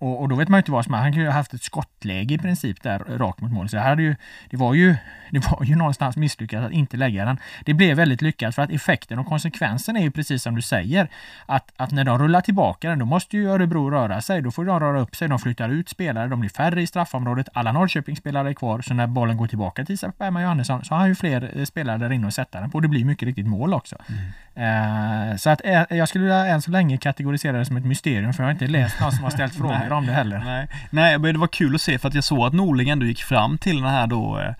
Och, 0.00 0.20
och, 0.20 0.28
då 0.28 0.34
vet 0.36 0.48
man 0.48 0.58
ju 0.58 0.60
inte 0.60 0.70
vad 0.70 0.84
som 0.84 0.94
är. 0.94 0.98
Han 0.98 1.12
kunde 1.12 1.24
ju 1.24 1.30
haft 1.30 1.54
ett 1.54 1.62
skottläge 1.62 2.34
i 2.34 2.38
princip 2.38 2.82
där 2.82 2.98
rakt 2.98 3.40
mot 3.40 3.52
mål. 3.52 3.68
Så 3.68 3.76
det, 3.76 3.82
hade 3.82 4.02
ju, 4.02 4.16
det, 4.50 4.56
var 4.56 4.74
ju, 4.74 4.96
det 5.30 5.38
var 5.50 5.64
ju 5.64 5.76
någonstans 5.76 6.16
misslyckat 6.16 6.64
att 6.64 6.72
inte 6.72 6.96
lägga 6.96 7.24
den. 7.24 7.38
Det 7.64 7.74
blev 7.74 7.96
väldigt 7.96 8.22
lyckat 8.22 8.54
för 8.54 8.62
att 8.62 8.70
effekten 8.70 9.18
och 9.18 9.26
konsekvensen 9.26 9.96
är 9.96 10.00
ju 10.00 10.10
precis 10.10 10.42
som 10.42 10.54
du 10.54 10.62
säger. 10.62 11.08
Att, 11.46 11.72
att 11.76 11.90
när 11.90 12.04
de 12.04 12.18
rullar 12.18 12.40
tillbaka 12.40 12.88
den, 12.88 12.98
då 12.98 13.04
måste 13.04 13.36
ju 13.36 13.50
Örebro 13.50 13.90
röra 13.90 14.20
sig. 14.20 14.42
Då 14.42 14.50
får 14.50 14.64
de 14.64 14.80
röra 14.80 15.00
upp 15.00 15.16
sig. 15.16 15.28
De 15.28 15.38
flyttar 15.38 15.68
ut 15.68 15.88
spelare. 15.88 16.28
De 16.28 16.40
blir 16.40 16.50
färre 16.50 16.82
i 16.82 16.86
straffområdet. 16.86 17.48
Alla 17.52 17.72
Norrköpingsspelare 17.72 18.48
är 18.48 18.54
kvar. 18.54 18.80
Så 18.80 18.94
när 18.94 19.06
bollen 19.06 19.36
går 19.36 19.46
tillbaka 19.46 19.84
till 19.84 19.94
Isak 19.94 20.18
Bergman 20.18 20.42
Johannesson 20.42 20.84
så 20.84 20.94
har 20.94 20.98
han 20.98 21.08
ju 21.08 21.14
fler 21.14 21.50
eh, 21.56 21.64
spelare 21.64 21.98
där 21.98 22.12
inne 22.12 22.26
att 22.26 22.34
sätta 22.34 22.60
den 22.60 22.70
på. 22.70 22.80
Det 22.80 22.88
blir 22.88 23.04
mycket 23.04 23.26
riktigt 23.26 23.46
mål 23.46 23.74
också. 23.74 23.96
Mm. 24.08 24.30
Uh, 24.60 25.36
så 25.36 25.50
att 25.50 25.64
uh, 25.64 25.96
jag 25.98 26.08
skulle 26.08 26.24
vilja 26.24 26.46
än 26.46 26.62
så 26.62 26.70
länge 26.70 26.98
kategorisera 26.98 27.58
det 27.58 27.64
som 27.64 27.76
ett 27.76 27.84
mysterium 27.84 28.32
för 28.32 28.42
jag 28.42 28.48
har 28.48 28.52
inte 28.52 28.66
läst 28.66 29.00
någon 29.00 29.12
som 29.12 29.24
har 29.24 29.30
ställt 29.30 29.54
frågor 29.58 29.89
om 29.96 30.06
det 30.06 30.12
heller. 30.12 30.38
Nej, 30.38 30.68
nej 30.90 31.18
men 31.18 31.34
det 31.34 31.40
var 31.40 31.46
kul 31.46 31.74
att 31.74 31.80
se 31.80 31.98
för 31.98 32.08
att 32.08 32.14
jag 32.14 32.24
såg 32.24 32.46
att 32.46 32.52
Norling 32.52 32.88
ändå 32.88 33.06
gick 33.06 33.22
fram 33.22 33.58
till 33.58 33.76
den 33.76 33.90
här 33.90 34.06
då 34.06 34.38
eh, 34.38 34.54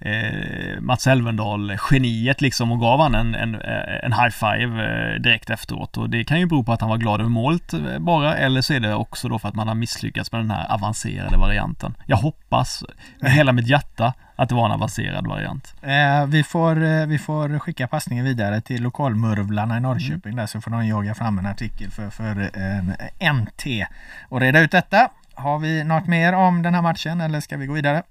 eh, 0.00 0.80
Mats 0.80 1.06
Elvendal 1.06 1.76
geniet 1.90 2.40
liksom 2.40 2.72
och 2.72 2.80
gav 2.80 3.00
han 3.00 3.14
en, 3.14 3.34
en, 3.34 3.54
eh, 3.54 4.04
en 4.04 4.12
high 4.12 4.30
five 4.30 4.84
eh, 4.84 5.20
direkt 5.20 5.50
efteråt 5.50 5.96
och 5.96 6.10
det 6.10 6.24
kan 6.24 6.40
ju 6.40 6.46
bero 6.46 6.64
på 6.64 6.72
att 6.72 6.80
han 6.80 6.90
var 6.90 6.96
glad 6.96 7.20
över 7.20 7.30
målet 7.30 7.72
eh, 7.72 7.98
bara 7.98 8.36
eller 8.36 8.60
så 8.60 8.74
är 8.74 8.80
det 8.80 8.94
också 8.94 9.28
då 9.28 9.38
för 9.38 9.48
att 9.48 9.54
man 9.54 9.68
har 9.68 9.74
misslyckats 9.74 10.32
med 10.32 10.40
den 10.40 10.50
här 10.50 10.74
avancerade 10.74 11.36
varianten. 11.36 11.94
Jag 12.06 12.16
hoppas 12.16 12.84
med 13.20 13.32
hela 13.32 13.52
mitt 13.52 13.68
hjärta 13.68 14.14
att 14.36 14.48
det 14.48 14.54
var 14.54 14.66
en 14.66 14.72
avancerad 14.72 15.26
variant. 15.26 15.74
Eh, 15.82 16.26
vi, 16.26 16.42
får, 16.42 16.84
eh, 16.84 17.06
vi 17.06 17.18
får 17.18 17.58
skicka 17.58 17.88
passningen 17.88 18.24
vidare 18.24 18.60
till 18.60 18.82
lokalmurvlarna 18.82 19.76
i 19.76 19.80
Norrköping 19.80 20.32
mm. 20.32 20.36
där 20.36 20.46
så 20.46 20.60
får 20.60 20.70
de 20.70 20.86
jaga 20.86 21.14
fram 21.14 21.38
en 21.38 21.46
artikel 21.46 21.90
för, 21.90 22.10
för 22.10 22.40
eh, 22.40 22.78
en 23.18 23.36
NT 23.36 23.86
och 24.28 24.40
reda 24.40 24.60
ut 24.60 24.70
detta. 24.70 25.10
Har 25.34 25.58
vi 25.58 25.84
något 25.84 26.06
mer 26.06 26.32
om 26.32 26.62
den 26.62 26.74
här 26.74 26.82
matchen 26.82 27.20
eller 27.20 27.40
ska 27.40 27.56
vi 27.56 27.66
gå 27.66 27.72
vidare? 27.72 28.02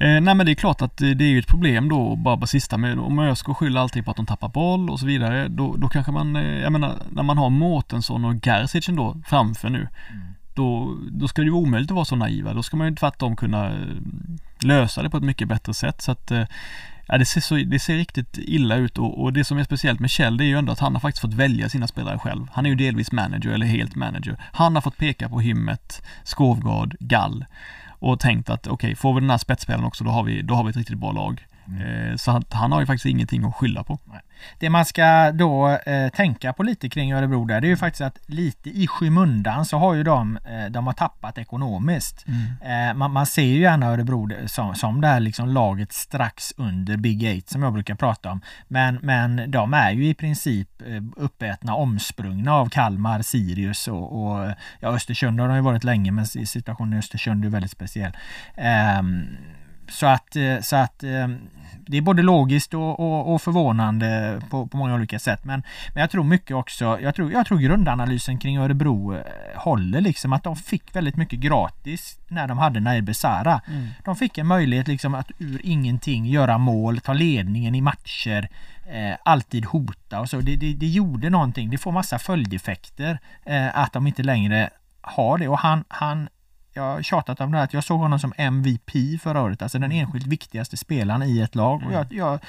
Eh, 0.00 0.20
nej 0.20 0.34
men 0.34 0.46
det 0.46 0.52
är 0.52 0.54
klart 0.54 0.82
att 0.82 0.96
det 0.96 1.24
är 1.24 1.28
ju 1.28 1.38
ett 1.38 1.46
problem 1.46 1.88
då 1.88 2.16
bara 2.16 2.46
sista 2.46 2.78
med 2.78 2.98
om 2.98 3.18
ÖSK 3.18 3.46
skyller 3.46 3.80
alltid 3.80 4.04
på 4.04 4.10
att 4.10 4.16
de 4.16 4.26
tappar 4.26 4.48
boll 4.48 4.90
och 4.90 5.00
så 5.00 5.06
vidare. 5.06 5.48
Då, 5.48 5.76
då 5.76 5.88
kanske 5.88 6.12
man, 6.12 6.36
eh, 6.36 6.42
jag 6.42 6.72
menar 6.72 6.94
när 7.10 7.22
man 7.22 7.38
har 7.38 7.50
Mårtensson 7.50 8.24
och 8.24 8.34
Gerzic 8.46 8.86
då 8.86 9.16
framför 9.26 9.68
nu. 9.68 9.78
Mm. 9.78 10.22
Då, 10.54 10.96
då 11.10 11.28
ska 11.28 11.42
det 11.42 11.46
ju 11.46 11.52
omöjligt 11.52 11.90
att 11.90 11.94
vara 11.94 12.04
så 12.04 12.16
naiva. 12.16 12.54
Då 12.54 12.62
ska 12.62 12.76
man 12.76 12.88
ju 12.88 12.96
tvärtom 12.96 13.36
kunna 13.36 13.66
eh, 13.66 13.74
lösa 14.60 15.02
det 15.02 15.10
på 15.10 15.16
ett 15.16 15.22
mycket 15.22 15.48
bättre 15.48 15.74
sätt. 15.74 16.02
Så 16.02 16.12
att 16.12 16.30
eh, 16.30 16.44
Ja, 17.12 17.18
det, 17.18 17.24
ser 17.24 17.40
så, 17.40 17.54
det 17.54 17.78
ser 17.78 17.96
riktigt 17.96 18.38
illa 18.38 18.76
ut 18.76 18.98
och, 18.98 19.22
och, 19.22 19.32
det 19.32 19.44
som 19.44 19.58
är 19.58 19.64
speciellt 19.64 20.00
med 20.00 20.10
Kjell 20.10 20.36
det 20.36 20.44
är 20.44 20.46
ju 20.46 20.58
ändå 20.58 20.72
att 20.72 20.78
han 20.78 20.92
har 20.92 21.00
faktiskt 21.00 21.22
fått 21.22 21.34
välja 21.34 21.68
sina 21.68 21.86
spelare 21.86 22.18
själv. 22.18 22.46
Han 22.52 22.66
är 22.66 22.70
ju 22.70 22.76
delvis 22.76 23.12
manager 23.12 23.50
eller 23.50 23.66
helt 23.66 23.94
manager. 23.94 24.36
Han 24.52 24.74
har 24.74 24.82
fått 24.82 24.96
peka 24.96 25.28
på 25.28 25.40
Himmet, 25.40 26.02
Skovgard, 26.24 26.96
Gall 27.00 27.44
och 28.00 28.20
tänkt 28.20 28.50
att 28.50 28.66
okej, 28.66 28.72
okay, 28.72 28.94
får 28.94 29.14
vi 29.14 29.20
den 29.20 29.30
här 29.30 29.38
spetsspelaren 29.38 29.84
också 29.84 30.04
då 30.04 30.10
har 30.10 30.22
vi, 30.22 30.42
då 30.42 30.54
har 30.54 30.64
vi 30.64 30.70
ett 30.70 30.76
riktigt 30.76 30.98
bra 30.98 31.12
lag. 31.12 31.46
Mm. 31.66 32.10
Eh, 32.10 32.16
så 32.16 32.30
han, 32.30 32.44
han, 32.50 32.72
har 32.72 32.80
ju 32.80 32.86
faktiskt 32.86 33.06
ingenting 33.06 33.44
att 33.44 33.54
skylla 33.54 33.84
på. 33.84 33.98
Det 34.58 34.70
man 34.70 34.84
ska 34.84 35.32
då 35.32 35.68
eh, 35.68 36.08
tänka 36.08 36.52
på 36.52 36.62
lite 36.62 36.88
kring 36.88 37.12
Örebro 37.12 37.44
där, 37.44 37.60
det 37.60 37.66
är 37.66 37.68
ju 37.68 37.76
faktiskt 37.76 38.00
att 38.00 38.18
lite 38.26 38.70
i 38.70 38.86
skymundan 38.86 39.64
så 39.64 39.78
har 39.78 39.94
ju 39.94 40.02
de, 40.02 40.36
eh, 40.36 40.70
de 40.70 40.86
har 40.86 40.94
tappat 40.94 41.38
ekonomiskt. 41.38 42.24
Mm. 42.26 42.90
Eh, 42.90 42.96
man, 42.96 43.10
man, 43.10 43.26
ser 43.26 43.42
ju 43.42 43.60
gärna 43.60 43.86
Örebro 43.86 44.28
som, 44.46 44.74
som 44.74 45.00
det 45.00 45.06
här 45.06 45.20
liksom 45.20 45.48
laget 45.48 45.92
strax 45.92 46.52
under 46.56 46.96
Big 46.96 47.22
Eight 47.22 47.48
som 47.48 47.62
jag 47.62 47.72
brukar 47.72 47.94
prata 47.94 48.30
om. 48.30 48.40
Men, 48.68 48.98
men 49.02 49.50
de 49.50 49.74
är 49.74 49.90
ju 49.90 50.08
i 50.08 50.14
princip 50.14 50.82
eh, 50.86 51.02
uppätna, 51.16 51.74
omsprungna 51.74 52.54
av 52.54 52.68
Kalmar, 52.68 53.22
Sirius 53.22 53.88
och, 53.88 54.22
och 54.22 54.48
ja, 54.80 54.88
Östersund 54.88 55.40
har 55.40 55.48
de 55.48 55.56
ju 55.56 55.62
varit 55.62 55.84
länge 55.84 56.12
men 56.12 56.26
situationen 56.26 56.92
i 56.92 56.98
Östersund 56.98 57.44
är 57.44 57.48
väldigt 57.48 57.70
speciell. 57.70 58.12
Ehm, 58.56 59.26
så 59.88 60.06
att, 60.06 60.36
eh, 60.36 60.60
så 60.60 60.76
att 60.76 61.02
ehm, 61.02 61.38
det 61.90 61.96
är 61.96 62.00
både 62.02 62.22
logiskt 62.22 62.74
och, 62.74 63.00
och, 63.00 63.34
och 63.34 63.42
förvånande 63.42 64.40
på, 64.50 64.66
på, 64.66 64.76
många 64.76 64.94
olika 64.94 65.18
sätt. 65.18 65.44
Men, 65.44 65.62
men 65.94 66.00
jag 66.00 66.10
tror 66.10 66.24
mycket 66.24 66.56
också, 66.56 66.98
jag 67.00 67.14
tror, 67.14 67.32
jag 67.32 67.46
tror 67.46 67.58
grundanalysen 67.58 68.38
kring 68.38 68.58
Örebro 68.58 69.14
eh, 69.14 69.22
håller 69.54 70.00
liksom 70.00 70.32
att 70.32 70.44
de 70.44 70.56
fick 70.56 70.96
väldigt 70.96 71.16
mycket 71.16 71.38
gratis 71.38 72.18
när 72.28 72.48
de 72.48 72.58
hade 72.58 72.80
Nair 72.80 73.00
Besara. 73.00 73.60
Mm. 73.68 73.88
De 74.04 74.16
fick 74.16 74.38
en 74.38 74.46
möjlighet 74.46 74.88
liksom 74.88 75.14
att 75.14 75.30
ur 75.38 75.60
ingenting 75.64 76.26
göra 76.26 76.58
mål, 76.58 77.00
ta 77.00 77.12
ledningen 77.12 77.74
i 77.74 77.80
matcher, 77.80 78.48
eh, 78.86 79.16
alltid 79.24 79.64
hota 79.64 80.20
och 80.20 80.28
så. 80.28 80.40
Det, 80.40 80.56
det, 80.56 80.74
det, 80.74 80.86
gjorde 80.86 81.30
någonting. 81.30 81.70
Det 81.70 81.78
får 81.78 81.92
massa 81.92 82.18
följdeffekter 82.18 83.18
eh, 83.44 83.78
att 83.78 83.92
de 83.92 84.06
inte 84.06 84.22
längre 84.22 84.70
har 85.00 85.38
det 85.38 85.48
och 85.48 85.58
han, 85.58 85.84
han 85.88 86.28
jag 86.72 86.82
har 86.82 87.02
tjatat 87.02 87.40
om 87.40 87.52
det 87.52 87.58
här 87.58 87.64
att 87.64 87.74
jag 87.74 87.84
såg 87.84 88.00
honom 88.00 88.18
som 88.18 88.32
MVP 88.36 89.20
förra 89.22 89.42
året, 89.42 89.62
alltså 89.62 89.78
den 89.78 89.92
enskilt 89.92 90.26
viktigaste 90.26 90.76
spelaren 90.76 91.22
i 91.22 91.40
ett 91.40 91.54
lag. 91.54 91.82
Och 91.86 91.92
jag, 91.92 92.04
mm. 92.04 92.18
jag, 92.18 92.40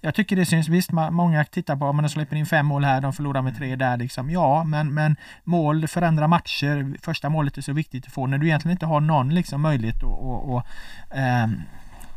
jag 0.00 0.14
tycker 0.14 0.36
det 0.36 0.46
syns, 0.46 0.68
visst 0.68 0.92
många 0.92 1.44
tittar 1.44 1.76
på, 1.76 1.92
men 1.92 2.02
de 2.02 2.08
släpper 2.08 2.36
in 2.36 2.46
fem 2.46 2.66
mål 2.66 2.84
här, 2.84 3.00
de 3.00 3.12
förlorar 3.12 3.42
med 3.42 3.56
tre 3.56 3.76
där 3.76 3.96
liksom. 3.96 4.30
Ja, 4.30 4.64
men, 4.64 4.94
men 4.94 5.16
mål 5.44 5.88
förändrar 5.88 6.28
matcher. 6.28 6.96
Första 7.02 7.28
målet 7.28 7.58
är 7.58 7.62
så 7.62 7.72
viktigt 7.72 8.06
att 8.06 8.12
få 8.12 8.26
när 8.26 8.38
du 8.38 8.46
egentligen 8.46 8.72
inte 8.72 8.86
har 8.86 9.00
någon 9.00 9.34
liksom 9.34 9.60
möjlighet 9.60 9.96
att 9.96 10.02
och, 10.02 10.54
och, 10.54 10.66
ähm, 11.10 11.62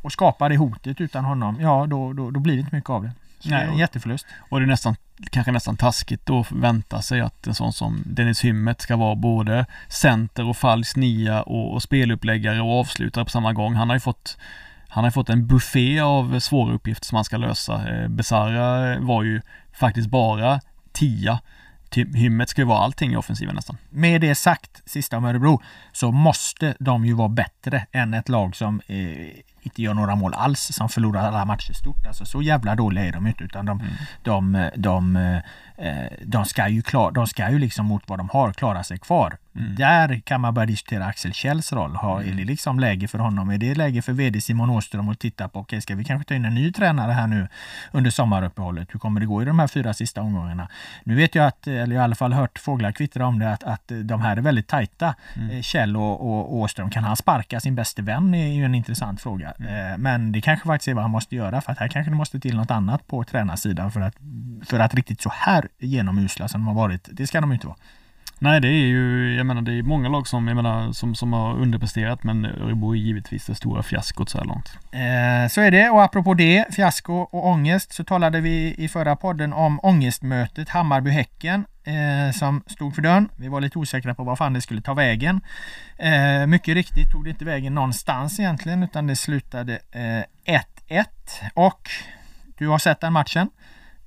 och 0.01 0.11
skapa 0.11 0.49
det 0.49 0.57
hotet 0.57 1.01
utan 1.01 1.25
honom. 1.25 1.57
Ja, 1.59 1.85
då, 1.89 2.13
då, 2.13 2.31
då 2.31 2.39
blir 2.39 2.53
det 2.53 2.59
inte 2.59 2.75
mycket 2.75 2.89
av 2.89 3.03
det. 3.03 3.11
Så 3.39 3.49
Nej, 3.49 3.59
det 3.59 3.65
är 3.65 3.71
en 3.71 3.77
jätteförlust. 3.77 4.27
Och 4.49 4.59
det 4.59 4.65
är 4.65 4.67
nästan, 4.67 4.95
kanske 5.31 5.51
nästan 5.51 5.77
taskigt 5.77 6.25
då 6.25 6.39
att 6.39 6.51
vänta 6.51 7.01
sig 7.01 7.21
att 7.21 7.47
en 7.47 7.55
sån 7.55 7.73
som 7.73 8.03
Dennis 8.05 8.43
Hymmet 8.43 8.81
ska 8.81 8.95
vara 8.95 9.15
både 9.15 9.65
center 9.87 10.49
och 10.49 10.57
falsk 10.57 10.95
nia 10.95 11.41
och, 11.41 11.73
och 11.73 11.83
speluppläggare 11.83 12.61
och 12.61 12.79
avslutare 12.79 13.25
på 13.25 13.31
samma 13.31 13.53
gång. 13.53 13.75
Han 13.75 13.89
har 13.89 13.95
ju 13.95 13.99
fått 13.99 14.37
han 14.91 15.03
har 15.03 15.11
fått 15.11 15.29
en 15.29 15.47
buffé 15.47 15.99
av 15.99 16.39
svåra 16.39 16.73
uppgifter 16.73 17.05
som 17.05 17.15
han 17.15 17.25
ska 17.25 17.37
lösa. 17.37 17.89
Eh, 17.89 18.07
Besara 18.07 18.99
var 18.99 19.23
ju 19.23 19.41
faktiskt 19.73 20.09
bara 20.09 20.61
tia. 20.91 21.39
Hymmet 21.95 22.49
ska 22.49 22.61
ju 22.61 22.67
vara 22.67 22.79
allting 22.79 23.13
i 23.13 23.15
offensiven 23.15 23.55
nästan. 23.55 23.77
Med 23.89 24.21
det 24.21 24.35
sagt, 24.35 24.81
sista 24.85 25.17
om 25.17 25.25
Örebro, 25.25 25.61
så 25.91 26.11
måste 26.11 26.75
de 26.79 27.05
ju 27.05 27.13
vara 27.13 27.29
bättre 27.29 27.85
än 27.91 28.13
ett 28.13 28.29
lag 28.29 28.55
som 28.55 28.81
eh, 28.87 28.97
inte 29.61 29.81
gör 29.81 29.93
några 29.93 30.15
mål 30.15 30.33
alls 30.33 30.59
som 30.59 30.89
förlorar 30.89 31.27
alla 31.27 31.45
matcher 31.45 31.73
stort. 31.73 32.07
Alltså 32.07 32.25
så 32.25 32.41
jävla 32.41 32.75
dåliga 32.75 33.05
är 33.05 33.11
de 33.11 33.27
inte 33.27 33.43
utan 33.43 33.65
de, 33.65 33.79
mm. 33.79 33.93
de, 34.23 34.53
de, 34.53 34.71
de, 34.75 35.15
eh, 35.15 35.39
de, 36.21 36.45
ska 36.45 36.67
ju 36.67 36.81
klar, 36.81 37.11
de 37.11 37.27
ska 37.27 37.51
ju 37.51 37.59
liksom 37.59 37.85
mot 37.85 38.03
vad 38.07 38.19
de 38.19 38.29
har 38.29 38.53
klara 38.53 38.83
sig 38.83 38.97
kvar. 38.97 39.37
Mm. 39.59 39.75
Där 39.75 40.19
kan 40.19 40.41
man 40.41 40.53
börja 40.53 40.65
diskutera 40.65 41.05
Axel 41.05 41.33
Kjells 41.33 41.73
roll. 41.73 41.95
Har, 41.95 42.21
mm. 42.21 42.33
Är 42.33 42.37
det 42.37 42.43
liksom 42.43 42.79
läge 42.79 43.07
för 43.07 43.19
honom? 43.19 43.49
Är 43.49 43.57
det 43.57 43.75
läge 43.75 44.01
för 44.01 44.13
VD 44.13 44.41
Simon 44.41 44.69
Åström 44.69 45.09
att 45.09 45.19
titta 45.19 45.49
på, 45.49 45.59
okej 45.59 45.81
ska 45.81 45.95
vi 45.95 46.03
kanske 46.03 46.27
ta 46.27 46.35
in 46.35 46.45
en 46.45 46.55
ny 46.55 46.71
tränare 46.71 47.11
här 47.11 47.27
nu 47.27 47.47
under 47.91 48.11
sommaruppehållet? 48.11 48.93
Hur 48.93 48.99
kommer 48.99 49.19
det 49.19 49.25
gå 49.25 49.41
i 49.41 49.45
de 49.45 49.59
här 49.59 49.67
fyra 49.67 49.93
sista 49.93 50.21
omgångarna? 50.21 50.69
Nu 51.03 51.15
vet 51.15 51.35
jag 51.35 51.47
att, 51.47 51.67
eller 51.67 51.95
i 51.95 51.99
alla 51.99 52.15
fall 52.15 52.33
hört 52.33 52.59
fåglar 52.59 52.91
kvittra 52.91 53.25
om 53.25 53.39
det, 53.39 53.53
att, 53.53 53.63
att 53.63 53.91
de 54.03 54.21
här 54.21 54.37
är 54.37 54.41
väldigt 54.41 54.67
tajta. 54.67 55.15
Mm. 55.35 55.49
Eh, 55.49 55.61
Kjell 55.61 55.97
och, 55.97 56.21
och, 56.21 56.55
Åström, 56.55 56.89
kan 56.89 57.03
han 57.03 57.15
sparka 57.15 57.59
sin 57.59 57.75
bäste 57.75 58.01
vän? 58.01 58.33
är 58.33 58.53
ju 58.53 58.65
en 58.65 58.75
intressant 58.75 59.21
fråga. 59.21 59.53
Mm. 59.59 59.91
Eh, 59.91 59.97
men 59.97 60.31
det 60.31 60.41
kanske 60.41 60.67
faktiskt 60.67 60.87
är 60.87 60.93
vad 60.93 61.03
han 61.03 61.11
måste 61.11 61.35
göra 61.35 61.61
för 61.61 61.71
att 61.71 61.79
här 61.79 61.87
kanske 61.87 62.11
det 62.11 62.15
måste 62.15 62.39
till 62.39 62.55
något 62.55 62.71
annat 62.71 63.07
på 63.07 63.23
tränarsidan 63.23 63.91
för 63.91 64.01
att, 64.01 64.15
för 64.65 64.79
att 64.79 64.93
riktigt 64.93 65.21
så 65.21 65.31
här 65.33 65.68
genomusla 65.79 66.47
som 66.47 66.61
de 66.61 66.67
har 66.67 66.73
varit, 66.73 67.09
det 67.11 67.27
ska 67.27 67.41
de 67.41 67.49
ju 67.49 67.53
inte 67.53 67.67
vara. 67.67 67.77
Nej 68.41 68.61
det 68.61 68.67
är 68.67 68.87
ju, 68.87 69.35
jag 69.35 69.45
menar 69.45 69.61
det 69.61 69.73
är 69.73 69.83
många 69.83 70.09
lag 70.09 70.27
som, 70.27 70.47
jag 70.47 70.55
menar, 70.55 70.91
som, 70.91 71.15
som 71.15 71.33
har 71.33 71.53
underpresterat 71.53 72.23
men 72.23 72.45
Örebro 72.45 72.91
är 72.91 72.97
givetvis 72.97 73.45
det 73.45 73.55
stora 73.55 73.83
fiaskot 73.83 74.29
så 74.29 74.37
här 74.37 74.45
långt. 74.45 74.69
Eh, 74.91 75.49
så 75.49 75.61
är 75.61 75.71
det 75.71 75.89
och 75.89 76.03
apropå 76.03 76.33
det, 76.33 76.65
fiasko 76.75 77.13
och 77.13 77.47
ångest 77.47 77.93
så 77.93 78.03
talade 78.03 78.41
vi 78.41 78.75
i 78.77 78.87
förra 78.87 79.15
podden 79.15 79.53
om 79.53 79.79
ångestmötet 79.83 80.69
Hammarby-Häcken 80.69 81.65
eh, 81.83 82.31
som 82.33 82.63
stod 82.67 82.95
för 82.95 83.01
dörren. 83.01 83.29
Vi 83.35 83.47
var 83.47 83.61
lite 83.61 83.79
osäkra 83.79 84.15
på 84.15 84.23
vad 84.23 84.37
fan 84.37 84.53
det 84.53 84.61
skulle 84.61 84.81
ta 84.81 84.93
vägen. 84.93 85.41
Eh, 85.97 86.47
mycket 86.47 86.73
riktigt 86.75 87.11
tog 87.11 87.23
det 87.23 87.29
inte 87.29 87.45
vägen 87.45 87.75
någonstans 87.75 88.39
egentligen 88.39 88.83
utan 88.83 89.07
det 89.07 89.15
slutade 89.15 89.79
1-1 89.93 90.63
eh, 90.87 91.03
och 91.53 91.89
du 92.57 92.67
har 92.67 92.79
sett 92.79 92.99
den 92.99 93.13
matchen. 93.13 93.49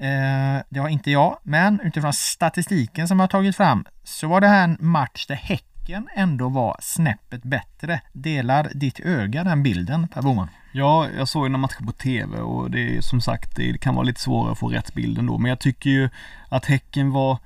Eh, 0.03 0.63
det 0.69 0.81
har 0.81 0.89
inte 0.89 1.11
jag, 1.11 1.39
men 1.43 1.81
utifrån 1.81 2.13
statistiken 2.13 3.09
som 3.09 3.21
jag 3.21 3.31
tagit 3.31 3.57
fram 3.57 3.85
så 4.05 4.29
var 4.29 4.41
det 4.41 4.49
här 4.49 4.65
en 4.65 4.77
match 4.81 5.27
där 5.27 5.35
Häcken 5.35 6.09
ändå 6.15 6.49
var 6.49 6.77
snäppet 6.81 7.43
bättre. 7.43 8.01
Delar 8.13 8.71
ditt 8.75 9.01
öga 9.01 9.45
den 9.45 9.63
bilden 9.63 10.09
Per 10.09 10.23
Boman? 10.23 10.49
Ja, 10.73 11.09
jag 11.19 11.29
såg 11.29 11.51
den 11.51 11.61
matchen 11.61 11.87
på 11.87 11.93
TV 11.93 12.39
och 12.39 12.71
det 12.71 12.97
är 12.97 13.01
som 13.01 13.21
sagt, 13.21 13.57
det 13.57 13.81
kan 13.81 13.95
vara 13.95 14.05
lite 14.05 14.21
svårare 14.21 14.53
att 14.53 14.59
få 14.59 14.69
rätt 14.69 14.95
bild 14.95 15.19
ändå. 15.19 15.39
Men 15.39 15.49
jag 15.49 15.59
tycker 15.59 15.91
ju 15.91 16.09
att 16.49 16.67
Häcken 16.67 17.11
var 17.11 17.39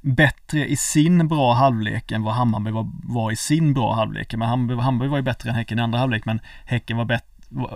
bättre 0.00 0.66
i 0.66 0.76
sin 0.76 1.28
bra 1.28 1.52
halvlek 1.52 2.12
än 2.12 2.22
vad 2.22 2.34
Hammarby 2.34 2.70
var, 2.70 2.90
var 3.04 3.30
i 3.30 3.36
sin 3.36 3.74
bra 3.74 3.94
halvlek. 3.94 4.34
Men 4.34 4.48
Hammarby, 4.48 4.82
Hammarby 4.82 5.08
var 5.08 5.16
ju 5.16 5.22
bättre 5.22 5.50
än 5.50 5.56
Häcken 5.56 5.78
i 5.78 5.82
andra 5.82 5.98
halvlek 5.98 6.24
men 6.24 6.40
Häcken 6.64 6.96
var 6.96 7.04
bättre 7.04 7.26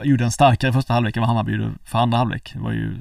gjorde 0.04 0.24
en 0.24 0.32
starkare 0.32 0.72
första 0.72 0.94
halvlek 0.94 1.16
än 1.16 1.20
vad 1.20 1.28
Hammarby 1.28 1.52
gjorde 1.52 1.72
för 1.84 1.98
andra 1.98 2.18
halvlek. 2.18 2.50
Det 2.54 2.60
var 2.60 2.72
ju 2.72 2.94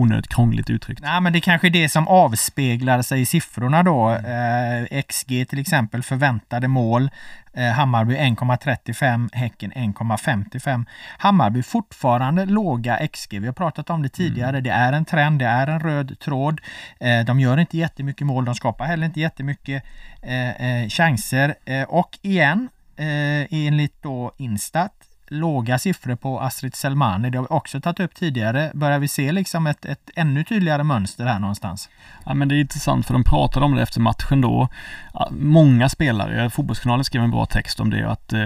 onödigt 0.00 0.28
krångligt 0.28 0.70
uttryckt. 0.70 1.02
Nej 1.02 1.20
men 1.20 1.32
det 1.32 1.38
är 1.38 1.40
kanske 1.40 1.68
är 1.68 1.70
det 1.70 1.88
som 1.88 2.08
avspeglar 2.08 3.02
sig 3.02 3.20
i 3.20 3.26
siffrorna 3.26 3.82
då. 3.82 4.08
Mm. 4.08 4.86
Eh, 4.92 5.02
XG 5.02 5.48
till 5.48 5.58
exempel, 5.58 6.02
förväntade 6.02 6.68
mål. 6.68 7.10
Eh, 7.54 7.70
Hammarby 7.70 8.16
1,35, 8.16 9.28
Häcken 9.32 9.72
1,55. 9.72 10.86
Hammarby 11.18 11.62
fortfarande 11.62 12.44
låga 12.44 13.08
XG. 13.08 13.40
Vi 13.40 13.46
har 13.46 13.52
pratat 13.52 13.90
om 13.90 14.02
det 14.02 14.08
tidigare. 14.08 14.48
Mm. 14.48 14.62
Det 14.62 14.70
är 14.70 14.92
en 14.92 15.04
trend, 15.04 15.38
det 15.38 15.46
är 15.46 15.66
en 15.66 15.80
röd 15.80 16.18
tråd. 16.18 16.60
Eh, 17.00 17.24
de 17.24 17.40
gör 17.40 17.58
inte 17.58 17.78
jättemycket 17.78 18.26
mål, 18.26 18.44
de 18.44 18.54
skapar 18.54 18.84
heller 18.84 19.06
inte 19.06 19.20
jättemycket 19.20 19.84
eh, 20.22 20.82
eh 20.82 20.88
chanser. 20.88 21.54
Eh, 21.64 21.82
och 21.82 22.18
igen, 22.22 22.68
enligt 23.50 24.02
då 24.02 24.32
Instat 24.36 24.92
låga 25.30 25.78
siffror 25.78 26.16
på 26.16 26.40
Astrid 26.40 26.74
Selmani. 26.74 27.30
Det 27.30 27.38
har 27.38 27.42
vi 27.42 27.48
också 27.50 27.80
tagit 27.80 28.00
upp 28.00 28.14
tidigare. 28.14 28.70
Börjar 28.74 28.98
vi 28.98 29.08
se 29.08 29.32
liksom 29.32 29.66
ett, 29.66 29.84
ett 29.84 30.10
ännu 30.16 30.44
tydligare 30.44 30.84
mönster 30.84 31.24
här 31.24 31.38
någonstans? 31.38 31.88
Ja 32.24 32.34
men 32.34 32.48
det 32.48 32.54
är 32.54 32.60
intressant 32.60 33.06
för 33.06 33.14
de 33.14 33.24
pratade 33.24 33.66
om 33.66 33.74
det 33.74 33.82
efter 33.82 34.00
matchen 34.00 34.40
då. 34.40 34.68
Många 35.30 35.88
spelare, 35.88 36.50
Fotbollskanalen 36.50 37.04
skrev 37.04 37.22
en 37.22 37.30
bra 37.30 37.46
text 37.46 37.80
om 37.80 37.90
det 37.90 38.10
att 38.10 38.32
eh, 38.32 38.40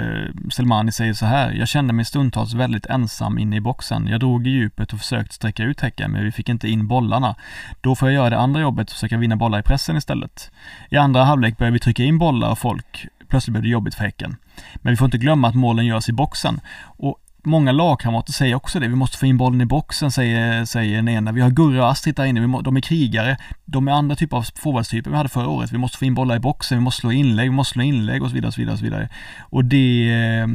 Selmani 0.53 0.93
säger 0.93 1.15
så 1.15 1.27
här. 1.27 1.53
Jag 1.53 1.69
kände 1.69 1.93
mig 1.93 2.05
stundtals 2.05 2.55
väldigt 2.55 2.87
ensam 2.87 3.39
inne 3.39 3.57
i 3.57 3.61
boxen. 3.61 4.07
Jag 4.07 4.21
drog 4.21 4.47
i 4.47 4.51
djupet 4.51 4.93
och 4.93 4.99
försökte 4.99 5.35
sträcka 5.35 5.63
ut 5.63 5.81
häcken 5.81 6.11
men 6.11 6.25
vi 6.25 6.33
fick 6.33 6.49
inte 6.49 6.69
in 6.69 6.89
bollarna. 6.89 7.35
Då 7.81 7.95
får 7.95 8.09
jag 8.09 8.15
göra 8.15 8.31
det 8.31 8.39
andra 8.39 8.61
jobbet 8.61 8.89
och 8.89 8.95
försöka 8.95 9.17
vinna 9.17 9.37
bollar 9.37 9.59
i 9.59 9.63
pressen 9.63 9.97
istället. 9.97 10.51
I 10.91 10.97
andra 10.97 11.25
halvlek 11.25 11.59
började 11.59 11.73
vi 11.73 11.81
trycka 11.81 12.03
in 12.03 12.19
bollar 12.19 12.51
och 12.51 12.59
folk 12.59 13.07
plötsligt 13.29 13.53
blev 13.53 13.63
det 13.63 13.69
jobbigt 13.69 13.95
för 13.95 14.05
Häcken. 14.05 14.37
Men 14.75 14.93
vi 14.93 14.97
får 14.97 15.05
inte 15.05 15.19
glömma 15.19 15.49
att 15.49 15.55
målen 15.55 15.87
görs 15.87 16.09
i 16.09 16.13
boxen. 16.13 16.61
Och 16.85 17.21
Många 17.47 17.73
lagkamrater 17.73 18.33
säger 18.33 18.55
också 18.55 18.81
det. 18.81 18.89
Vi 18.89 18.95
måste 18.95 19.19
få 19.19 19.27
in 19.27 19.37
bollen 19.37 19.61
i 19.61 19.67
boxen, 19.67 20.11
säger, 20.11 20.65
säger 20.65 20.97
den 20.97 21.09
ena. 21.09 21.33
Vi 21.33 21.41
har 21.41 21.51
Gurra 21.51 21.83
och 21.83 21.91
Astrid 21.91 22.15
där 22.15 22.25
inne. 22.25 22.63
de 22.63 22.77
är 22.77 22.81
krigare. 22.81 23.37
De 23.65 23.89
är 23.89 23.93
andra 23.93 24.17
typer 24.17 24.37
av 24.37 24.47
forwardstyper 24.55 25.11
vi 25.11 25.17
hade 25.17 25.29
förra 25.29 25.49
året. 25.49 25.73
Vi 25.73 25.79
måste 25.79 25.99
få 25.99 26.05
in 26.05 26.15
bollar 26.15 26.37
i 26.37 26.39
boxen, 26.39 26.79
vi 26.79 26.85
måste 26.85 27.01
slå 27.01 27.13
inlägg, 27.13 27.51
vi 27.51 27.57
måste 27.57 27.73
slå 27.73 27.83
inlägg 27.83 28.23
och 28.23 28.29
så 28.29 28.35
vidare 28.35 28.49
och 28.49 28.55
så 28.55 28.61
vidare. 28.61 28.73
Och, 28.73 28.79
så 28.79 28.85
vidare. 28.85 29.09
och 29.41 29.65
det, 29.65 30.13
eh, 30.13 30.47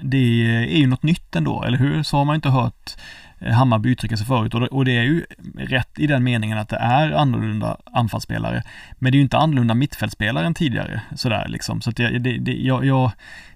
det 0.00 0.46
är 0.74 0.78
ju 0.78 0.86
något 0.86 1.02
nytt 1.02 1.36
ändå, 1.36 1.62
eller 1.62 1.78
hur? 1.78 2.02
Så 2.02 2.16
har 2.16 2.24
man 2.24 2.34
inte 2.34 2.48
hört 2.48 2.96
eh, 2.96 3.00
Hammarby 3.52 3.88
uttrycka 3.88 4.16
sig 4.16 4.26
förut 4.26 4.54
och 4.54 4.84
det 4.84 4.96
är 4.96 5.02
ju 5.02 5.24
rätt 5.58 5.98
i 5.98 6.06
den 6.06 6.24
meningen 6.24 6.58
att 6.58 6.68
det 6.68 6.76
är 6.76 7.12
annorlunda 7.12 7.76
anfallsspelare. 7.84 8.62
Men 8.98 9.12
det 9.12 9.16
är 9.16 9.18
ju 9.18 9.22
inte 9.22 9.38
annorlunda 9.38 9.74
mittfältspelare 9.74 10.46
än 10.46 10.54
tidigare 10.54 11.00
sådär 11.16 11.48
liksom. 11.48 11.80
Så 11.80 11.90
att 11.90 11.98
jag, 11.98 12.22
det, 12.22 12.38
det, 12.38 12.52
jag, 12.52 12.84
jag, 12.84 13.10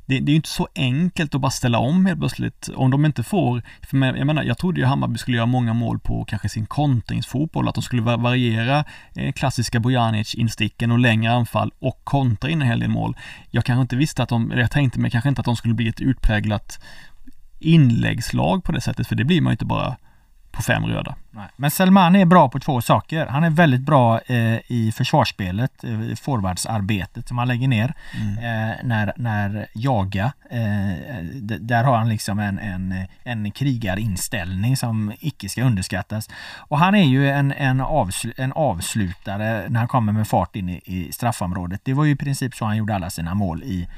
det, 0.08 0.20
det 0.20 0.30
är 0.30 0.32
ju 0.32 0.36
inte 0.36 0.48
så 0.48 0.68
enkelt 0.74 1.34
att 1.34 1.40
bara 1.40 1.50
ställa 1.50 1.78
om 1.78 2.06
helt 2.06 2.18
plötsligt. 2.18 2.68
Om 2.74 2.90
de 2.90 3.04
inte 3.04 3.22
får, 3.22 3.62
för 3.82 4.16
jag 4.16 4.26
menar, 4.26 4.42
jag 4.42 4.58
trodde 4.58 4.80
ju 4.80 4.86
Hammarby 4.86 5.18
skulle 5.18 5.36
göra 5.36 5.46
många 5.46 5.72
mål 5.72 5.98
på 5.98 6.24
kanske 6.24 6.48
sin 6.48 6.66
kontringsfotboll, 6.66 7.68
att 7.68 7.74
de 7.74 7.82
skulle 7.82 8.02
variera 8.02 8.84
eh, 9.14 9.32
klassiska 9.32 9.80
Bojanic-insticken 9.80 10.92
och 10.92 10.98
längre 10.98 11.32
anfall 11.32 11.72
och 11.78 12.00
kontra 12.04 12.50
in 12.50 12.62
en 12.62 12.68
hel 12.68 12.80
del 12.80 12.88
mål. 12.88 13.16
Jag 13.50 13.64
kanske 13.64 13.82
inte 13.82 13.96
visste 13.96 14.22
att 14.22 14.28
de, 14.28 14.52
jag 14.56 14.70
tänkte 14.70 15.00
mig 15.00 15.10
kanske 15.10 15.28
inte 15.28 15.40
att 15.40 15.44
de 15.44 15.56
skulle 15.56 15.74
bli 15.74 15.88
ett 15.88 16.00
utpräglat 16.00 16.80
inläggslag 17.58 18.64
på 18.64 18.72
det 18.72 18.80
sättet, 18.80 19.06
för 19.06 19.14
det 19.14 19.24
blir 19.24 19.40
man 19.40 19.50
ju 19.50 19.54
inte 19.54 19.64
bara 19.64 19.96
på 20.50 20.62
fem 20.62 20.86
röda. 20.86 21.16
Nej. 21.30 21.48
Men 21.56 21.70
Selman 21.70 22.16
är 22.16 22.24
bra 22.24 22.48
på 22.48 22.60
två 22.60 22.80
saker. 22.80 23.26
Han 23.26 23.44
är 23.44 23.50
väldigt 23.50 23.80
bra 23.80 24.20
eh, 24.20 24.58
i 24.66 24.92
försvarsspelet, 24.96 25.84
eh, 25.84 26.14
forwardsarbetet 26.20 27.28
som 27.28 27.38
han 27.38 27.48
lägger 27.48 27.68
ner. 27.68 27.94
Mm. 28.20 28.38
Eh, 28.38 28.76
när, 28.84 29.12
när 29.16 29.66
jaga, 29.74 30.32
eh, 30.50 31.24
där 31.60 31.84
har 31.84 31.96
han 31.96 32.08
liksom 32.08 32.38
en, 32.38 32.58
en, 32.58 32.94
en 33.24 33.50
krigarinställning 33.50 34.76
som 34.76 35.12
icke 35.20 35.48
ska 35.48 35.62
underskattas. 35.62 36.28
Och 36.56 36.78
han 36.78 36.94
är 36.94 37.04
ju 37.04 37.30
en, 37.30 37.52
en, 37.52 37.80
avsl 37.80 38.30
en 38.36 38.52
avslutare 38.52 39.68
när 39.68 39.78
han 39.78 39.88
kommer 39.88 40.12
med 40.12 40.28
fart 40.28 40.56
in 40.56 40.68
i, 40.68 40.82
i 40.84 41.12
straffområdet. 41.12 41.80
Det 41.84 41.94
var 41.94 42.04
ju 42.04 42.10
i 42.10 42.16
princip 42.16 42.54
så 42.54 42.64
han 42.64 42.76
gjorde 42.76 42.94
alla 42.94 43.10
sina 43.10 43.34
mål 43.34 43.62
i, 43.62 43.88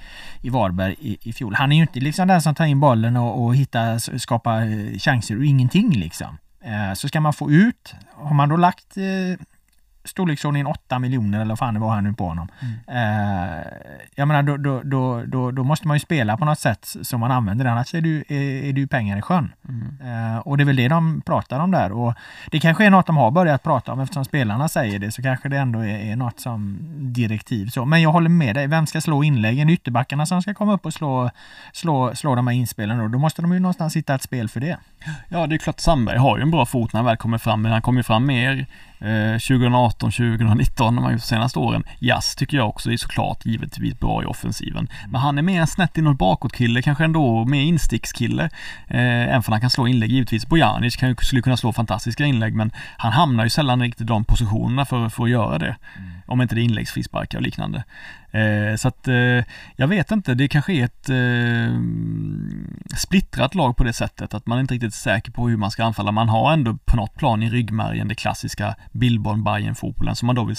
i 0.42 0.50
Varberg 0.50 0.96
i, 1.00 1.18
i 1.22 1.32
fjol. 1.32 1.54
Han 1.54 1.72
är 1.72 1.76
ju 1.76 1.82
inte 1.82 2.00
liksom 2.00 2.28
den 2.28 2.42
som 2.42 2.54
tar 2.54 2.64
in 2.64 2.80
bollen 2.80 3.16
och, 3.16 3.44
och 3.44 3.56
hittar, 3.56 4.18
skapar 4.18 4.62
eh, 4.62 4.98
chanser 4.98 5.36
och 5.36 5.44
ingenting 5.44 5.90
liksom. 5.90 6.38
Eh, 6.64 6.92
så 6.94 7.08
ska 7.08 7.20
man 7.20 7.32
få 7.32 7.50
ut, 7.50 7.94
har 8.14 8.34
man 8.34 8.48
då 8.48 8.56
lagt 8.56 8.96
eh, 8.96 9.46
storleksordningen 10.04 10.66
8 10.66 10.98
miljoner 10.98 11.40
eller 11.40 11.48
vad 11.48 11.58
fan 11.58 11.74
det 11.74 11.80
var 11.80 11.94
här 11.94 12.00
nu 12.00 12.12
på 12.12 12.28
honom. 12.28 12.48
Mm. 12.60 12.74
Eh, 12.88 13.64
jag 14.14 14.28
menar 14.28 14.42
då, 14.42 14.56
då, 14.56 14.80
då, 14.84 15.22
då, 15.26 15.50
då 15.50 15.64
måste 15.64 15.88
man 15.88 15.96
ju 15.96 16.00
spela 16.00 16.36
på 16.36 16.44
något 16.44 16.58
sätt 16.58 16.96
så 17.02 17.18
man 17.18 17.30
använder 17.30 17.64
det, 17.64 17.70
annars 17.70 17.94
är 17.94 18.00
det 18.00 18.08
ju, 18.08 18.24
är, 18.28 18.68
är 18.68 18.72
det 18.72 18.80
ju 18.80 18.86
pengar 18.86 19.18
i 19.18 19.22
sjön. 19.22 19.52
Mm. 19.68 20.34
Eh, 20.34 20.38
och 20.38 20.56
det 20.56 20.62
är 20.62 20.64
väl 20.64 20.76
det 20.76 20.88
de 20.88 21.20
pratar 21.20 21.60
om 21.60 21.70
där 21.70 21.92
och 21.92 22.14
det 22.50 22.60
kanske 22.60 22.86
är 22.86 22.90
något 22.90 23.06
de 23.06 23.16
har 23.16 23.30
börjat 23.30 23.62
prata 23.62 23.92
om 23.92 24.00
eftersom 24.00 24.24
spelarna 24.24 24.68
säger 24.68 24.98
det 24.98 25.12
så 25.12 25.22
kanske 25.22 25.48
det 25.48 25.58
ändå 25.58 25.78
är, 25.78 25.98
är 25.98 26.16
något 26.16 26.40
som 26.40 26.78
direktiv 26.98 27.66
så. 27.66 27.84
Men 27.84 28.02
jag 28.02 28.12
håller 28.12 28.28
med 28.28 28.54
dig, 28.54 28.66
vem 28.66 28.86
ska 28.86 29.00
slå 29.00 29.24
inläggen? 29.24 29.70
Ytterbackarna 29.70 30.26
som 30.26 30.42
ska 30.42 30.54
komma 30.54 30.72
upp 30.72 30.86
och 30.86 30.94
slå, 30.94 31.30
slå, 31.72 32.14
slå 32.14 32.34
de 32.34 32.46
här 32.46 32.54
inspelen 32.54 32.98
då, 32.98 33.08
då 33.08 33.18
måste 33.18 33.42
de 33.42 33.52
ju 33.52 33.60
någonstans 33.60 33.96
hitta 33.96 34.14
ett 34.14 34.22
spel 34.22 34.48
för 34.48 34.60
det. 34.60 34.76
Ja, 35.28 35.46
det 35.46 35.54
är 35.54 35.58
klart 35.58 35.80
Sandberg 35.80 36.18
har 36.18 36.36
ju 36.36 36.42
en 36.42 36.50
bra 36.50 36.66
fot 36.66 36.92
när 36.92 36.98
han 36.98 37.06
väl 37.06 37.16
kommer 37.16 37.38
fram, 37.38 37.62
men 37.62 37.72
han 37.72 37.82
kommer 37.82 38.02
fram 38.02 38.26
mer 38.26 38.66
Eh, 39.00 39.38
2018, 39.38 40.10
2019, 40.10 40.96
de 40.96 41.18
senaste 41.18 41.58
åren. 41.58 41.84
Jazz 41.98 42.34
tycker 42.34 42.56
jag 42.56 42.68
också 42.68 42.92
är 42.92 42.96
såklart 42.96 43.46
givetvis 43.46 44.00
bra 44.00 44.22
i 44.22 44.26
offensiven. 44.26 44.88
Men 45.08 45.20
han 45.20 45.38
är 45.38 45.42
mer 45.42 45.60
en 45.60 45.66
snett 45.66 45.98
inåt 45.98 46.18
bakåt-kille, 46.18 46.82
kanske 46.82 47.04
ändå 47.04 47.44
mer 47.44 47.62
instickskille. 47.62 48.44
Eh, 48.88 49.22
även 49.22 49.42
för 49.42 49.52
han 49.52 49.60
kan 49.60 49.70
slå 49.70 49.86
inlägg 49.86 50.10
givetvis. 50.10 50.46
Bojanic 50.46 50.96
kan, 50.96 51.16
skulle 51.16 51.42
kunna 51.42 51.56
slå 51.56 51.72
fantastiska 51.72 52.24
inlägg 52.24 52.54
men 52.54 52.70
han 52.96 53.12
hamnar 53.12 53.44
ju 53.44 53.50
sällan 53.50 53.82
riktigt 53.82 54.00
i 54.00 54.04
de 54.04 54.24
positionerna 54.24 54.84
för, 54.84 55.08
för 55.08 55.24
att 55.24 55.30
göra 55.30 55.58
det. 55.58 55.76
Mm. 55.96 56.10
Om 56.30 56.42
inte 56.42 56.54
det 56.54 56.60
är 56.60 56.64
inläggsfrisparkar 56.64 57.38
och 57.38 57.42
liknande. 57.42 57.84
Eh, 58.30 58.76
så 58.76 58.88
att 58.88 59.08
eh, 59.08 59.44
jag 59.76 59.88
vet 59.88 60.10
inte, 60.10 60.34
det 60.34 60.48
kanske 60.48 60.72
är 60.72 60.84
ett 60.84 61.08
eh, 61.08 61.80
splittrat 62.96 63.54
lag 63.54 63.76
på 63.76 63.84
det 63.84 63.92
sättet 63.92 64.34
att 64.34 64.46
man 64.46 64.60
inte 64.60 64.74
riktigt 64.74 64.92
är 64.92 64.96
säker 64.96 65.32
på 65.32 65.48
hur 65.48 65.56
man 65.56 65.70
ska 65.70 65.84
anfalla. 65.84 66.12
Man 66.12 66.28
har 66.28 66.52
ändå 66.52 66.78
på 66.84 66.96
något 66.96 67.14
plan 67.14 67.42
i 67.42 67.50
ryggmärgen 67.50 68.08
det 68.08 68.14
klassiska 68.14 68.76
Billborn 68.92 69.44
bayern 69.44 69.74
fotbollen 69.74 70.16
som 70.16 70.26
man 70.26 70.36
då 70.36 70.44
vill 70.44 70.56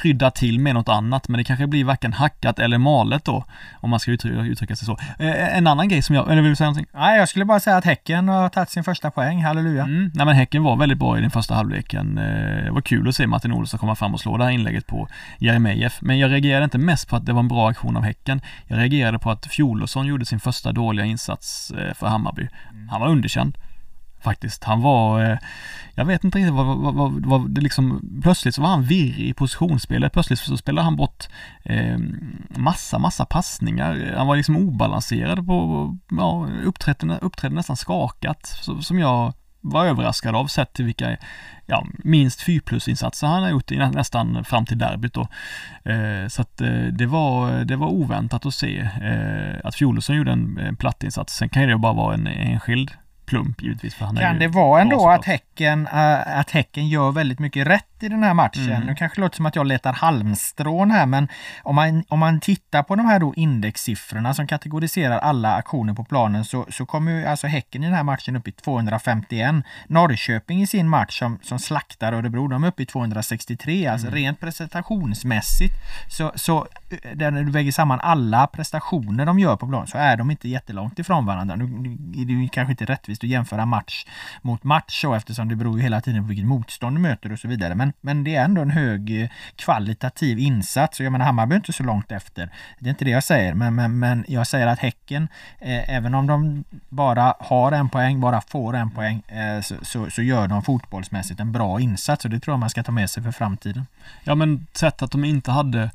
krydda 0.00 0.30
till 0.30 0.60
med 0.60 0.74
något 0.74 0.88
annat 0.88 1.28
men 1.28 1.38
det 1.38 1.44
kanske 1.44 1.66
blir 1.66 1.84
varken 1.84 2.12
hackat 2.12 2.58
eller 2.58 2.78
malet 2.78 3.24
då 3.24 3.44
om 3.80 3.90
man 3.90 4.00
ska 4.00 4.10
uttrycka, 4.10 4.40
uttrycka 4.40 4.76
sig 4.76 4.86
så. 4.86 4.98
Eh, 5.18 5.56
en 5.56 5.66
annan 5.66 5.88
grej 5.88 6.02
som 6.02 6.14
jag, 6.14 6.32
eller 6.32 6.42
vill 6.42 6.50
du 6.50 6.56
säga 6.56 6.66
någonting? 6.66 6.86
Nej, 6.94 7.18
jag 7.18 7.28
skulle 7.28 7.44
bara 7.44 7.60
säga 7.60 7.76
att 7.76 7.84
Häcken 7.84 8.28
har 8.28 8.48
tagit 8.48 8.70
sin 8.70 8.84
första 8.84 9.10
poäng, 9.10 9.42
halleluja. 9.42 9.82
Mm, 9.82 10.10
nej 10.14 10.26
men 10.26 10.36
Häcken 10.36 10.62
var 10.62 10.76
väldigt 10.76 10.98
bra 10.98 11.18
i 11.18 11.20
den 11.20 11.30
första 11.30 11.54
halvleken. 11.54 12.18
Eh, 12.18 12.64
det 12.64 12.70
var 12.70 12.80
kul 12.80 13.08
att 13.08 13.14
se 13.14 13.26
Martin 13.26 13.52
Olsson 13.52 13.78
komma 13.78 13.94
fram 13.94 14.14
och 14.14 14.20
slå 14.20 14.36
det 14.36 14.44
här 14.44 14.50
inlägget 14.50 14.86
på 14.86 15.08
Jeremejeff. 15.38 15.98
Men 16.00 16.18
jag 16.18 16.30
reagerade 16.30 16.64
inte 16.64 16.78
mest 16.78 17.08
på 17.08 17.16
att 17.16 17.26
det 17.26 17.32
var 17.32 17.40
en 17.40 17.48
bra 17.48 17.70
aktion 17.70 17.96
av 17.96 18.02
Häcken. 18.02 18.40
Jag 18.66 18.78
reagerade 18.78 19.18
på 19.18 19.30
att 19.30 19.46
Fjolosson 19.46 20.06
gjorde 20.06 20.24
sin 20.24 20.40
första 20.40 20.72
dåliga 20.72 21.06
insats 21.06 21.70
eh, 21.70 21.94
för 21.94 22.06
Hammarby. 22.06 22.48
Mm. 22.70 22.88
Han 22.88 23.00
var 23.00 23.08
underkänd 23.08 23.58
faktiskt. 24.26 24.64
Han 24.64 24.82
var, 24.82 25.24
eh, 25.24 25.38
jag 25.94 26.04
vet 26.04 26.24
inte 26.24 26.38
riktigt 26.38 26.54
vad, 26.54 26.66
vad, 26.66 26.94
vad, 26.94 27.26
vad, 27.26 27.50
det 27.50 27.60
liksom, 27.60 28.00
plötsligt 28.22 28.54
så 28.54 28.62
var 28.62 28.68
han 28.68 28.82
virrig 28.82 29.28
i 29.28 29.34
positionsspelet. 29.34 30.12
Plötsligt 30.12 30.38
så 30.38 30.56
spelade 30.56 30.84
han 30.84 30.96
bort 30.96 31.28
eh, 31.64 31.98
massa, 32.48 32.98
massa 32.98 33.24
passningar. 33.24 34.14
Han 34.16 34.26
var 34.26 34.36
liksom 34.36 34.56
obalanserad 34.56 35.46
på, 35.46 35.96
ja, 36.10 36.48
uppträdde, 36.64 37.18
uppträdde 37.22 37.54
nästan 37.54 37.76
skakat 37.76 38.46
så, 38.46 38.82
som 38.82 38.98
jag 38.98 39.32
var 39.60 39.86
överraskad 39.86 40.34
av 40.34 40.46
sett 40.46 40.72
till 40.72 40.84
vilka 40.84 41.16
ja, 41.66 41.86
minst 41.98 42.42
4 42.42 42.62
plus-insatser 42.64 43.26
han 43.26 43.42
har 43.42 43.50
gjort 43.50 43.72
i 43.72 43.76
nästan 43.76 44.44
fram 44.44 44.66
till 44.66 44.78
derbyt 44.78 45.14
då. 45.14 45.28
Eh, 45.90 46.28
så 46.28 46.42
att 46.42 46.60
eh, 46.60 46.84
det, 46.92 47.06
var, 47.06 47.64
det 47.64 47.76
var 47.76 47.88
oväntat 47.88 48.46
att 48.46 48.54
se 48.54 48.78
eh, 49.02 49.60
att 49.64 49.74
Fjolosson 49.74 50.16
gjorde 50.16 50.32
en, 50.32 50.58
en 50.58 50.76
plattinsats. 50.76 51.36
Sen 51.36 51.48
kan 51.48 51.62
ju 51.62 51.68
det 51.68 51.78
bara 51.78 51.92
vara 51.92 52.14
en 52.14 52.26
enskild 52.26 52.90
plump 53.26 53.62
givetvis. 53.62 53.94
För 53.94 54.04
han 54.04 54.16
kan 54.16 54.38
det 54.38 54.48
vara 54.48 54.80
ändå 54.80 55.08
att 55.08 55.24
häcken, 55.24 55.86
äh, 55.86 56.38
att 56.38 56.50
häcken 56.50 56.88
gör 56.88 57.10
väldigt 57.10 57.38
mycket 57.38 57.66
rätt 57.66 57.95
i 58.02 58.08
den 58.08 58.22
här 58.22 58.34
matchen? 58.34 58.72
Mm. 58.72 58.86
Nu 58.86 58.94
kanske 58.94 59.16
det 59.16 59.20
låter 59.20 59.36
som 59.36 59.46
att 59.46 59.56
jag 59.56 59.66
letar 59.66 59.92
halmstrån 59.92 60.90
här 60.90 61.06
men 61.06 61.28
om 61.62 61.74
man, 61.74 62.04
om 62.08 62.18
man 62.18 62.40
tittar 62.40 62.82
på 62.82 62.96
de 62.96 63.06
här 63.06 63.20
då 63.20 63.34
indexsiffrorna 63.34 64.34
som 64.34 64.46
kategoriserar 64.46 65.18
alla 65.18 65.54
aktioner 65.54 65.94
på 65.94 66.04
planen 66.04 66.44
så, 66.44 66.66
så 66.70 66.86
kommer 66.86 67.12
ju 67.12 67.26
alltså 67.26 67.46
Häcken 67.46 67.82
i 67.82 67.86
den 67.86 67.94
här 67.94 68.02
matchen 68.02 68.36
upp 68.36 68.48
i 68.48 68.52
251. 68.52 69.54
Norrköping 69.86 70.62
i 70.62 70.66
sin 70.66 70.88
match 70.88 71.18
som, 71.18 71.38
som 71.42 71.58
slaktar 71.58 72.12
Örebro, 72.12 72.48
de 72.48 72.64
är 72.64 72.68
uppe 72.68 72.82
i 72.82 72.86
263. 72.86 73.86
Alltså 73.86 74.06
mm. 74.06 74.18
rent 74.18 74.40
prestationsmässigt 74.40 75.74
så, 76.08 76.32
så 76.34 76.66
när 77.14 77.30
du 77.30 77.50
väger 77.50 77.72
samman 77.72 78.00
alla 78.00 78.46
prestationer 78.46 79.26
de 79.26 79.38
gör 79.38 79.56
på 79.56 79.68
planen 79.68 79.86
så 79.86 79.98
är 79.98 80.16
de 80.16 80.30
inte 80.30 80.48
jättelångt 80.48 80.98
ifrån 80.98 81.26
varandra. 81.26 81.56
Nu, 81.56 81.66
nu 81.66 82.22
är 82.22 82.24
det 82.24 82.32
ju 82.32 82.48
kanske 82.48 82.70
inte 82.70 82.84
rättvist 82.84 83.24
att 83.24 83.30
jämföra 83.30 83.66
match 83.66 84.06
mot 84.42 84.64
match 84.64 85.00
så 85.00 85.14
eftersom 85.14 85.48
det 85.48 85.56
beror 85.56 85.76
ju 85.76 85.82
hela 85.82 86.00
tiden 86.00 86.22
på 86.22 86.28
vilket 86.28 86.46
motstånd 86.46 86.96
du 86.96 87.00
möter 87.00 87.32
och 87.32 87.38
så 87.38 87.48
vidare. 87.48 87.74
Men, 87.74 87.85
men 88.00 88.24
det 88.24 88.36
är 88.36 88.44
ändå 88.44 88.62
en 88.62 88.70
hög 88.70 89.22
eh, 89.22 89.28
kvalitativ 89.56 90.38
insats 90.38 91.00
och 91.00 91.06
jag 91.06 91.12
menar 91.12 91.24
Hammarby 91.24 91.54
är 91.54 91.56
inte 91.56 91.72
så 91.72 91.82
långt 91.82 92.12
efter. 92.12 92.50
Det 92.78 92.88
är 92.88 92.90
inte 92.90 93.04
det 93.04 93.10
jag 93.10 93.24
säger 93.24 93.54
men, 93.54 93.74
men, 93.74 93.98
men 93.98 94.24
jag 94.28 94.46
säger 94.46 94.66
att 94.66 94.78
Häcken 94.78 95.28
eh, 95.58 95.90
även 95.96 96.14
om 96.14 96.26
de 96.26 96.64
bara 96.88 97.34
har 97.40 97.72
en 97.72 97.88
poäng, 97.88 98.20
bara 98.20 98.40
får 98.40 98.76
en 98.76 98.90
poäng 98.90 99.22
eh, 99.28 99.60
så, 99.62 99.74
så, 99.82 100.10
så, 100.10 100.22
gör 100.22 100.48
de 100.48 100.62
fotbollsmässigt 100.62 101.40
en 101.40 101.52
bra 101.52 101.80
insats 101.80 102.24
och 102.24 102.30
det 102.30 102.40
tror 102.40 102.52
jag 102.52 102.60
man 102.60 102.70
ska 102.70 102.82
ta 102.82 102.92
med 102.92 103.10
sig 103.10 103.22
för 103.22 103.32
framtiden. 103.32 103.86
Ja 104.24 104.34
men 104.34 104.66
sett 104.72 105.02
att 105.02 105.10
de 105.10 105.24
inte 105.24 105.50
hade 105.50 105.90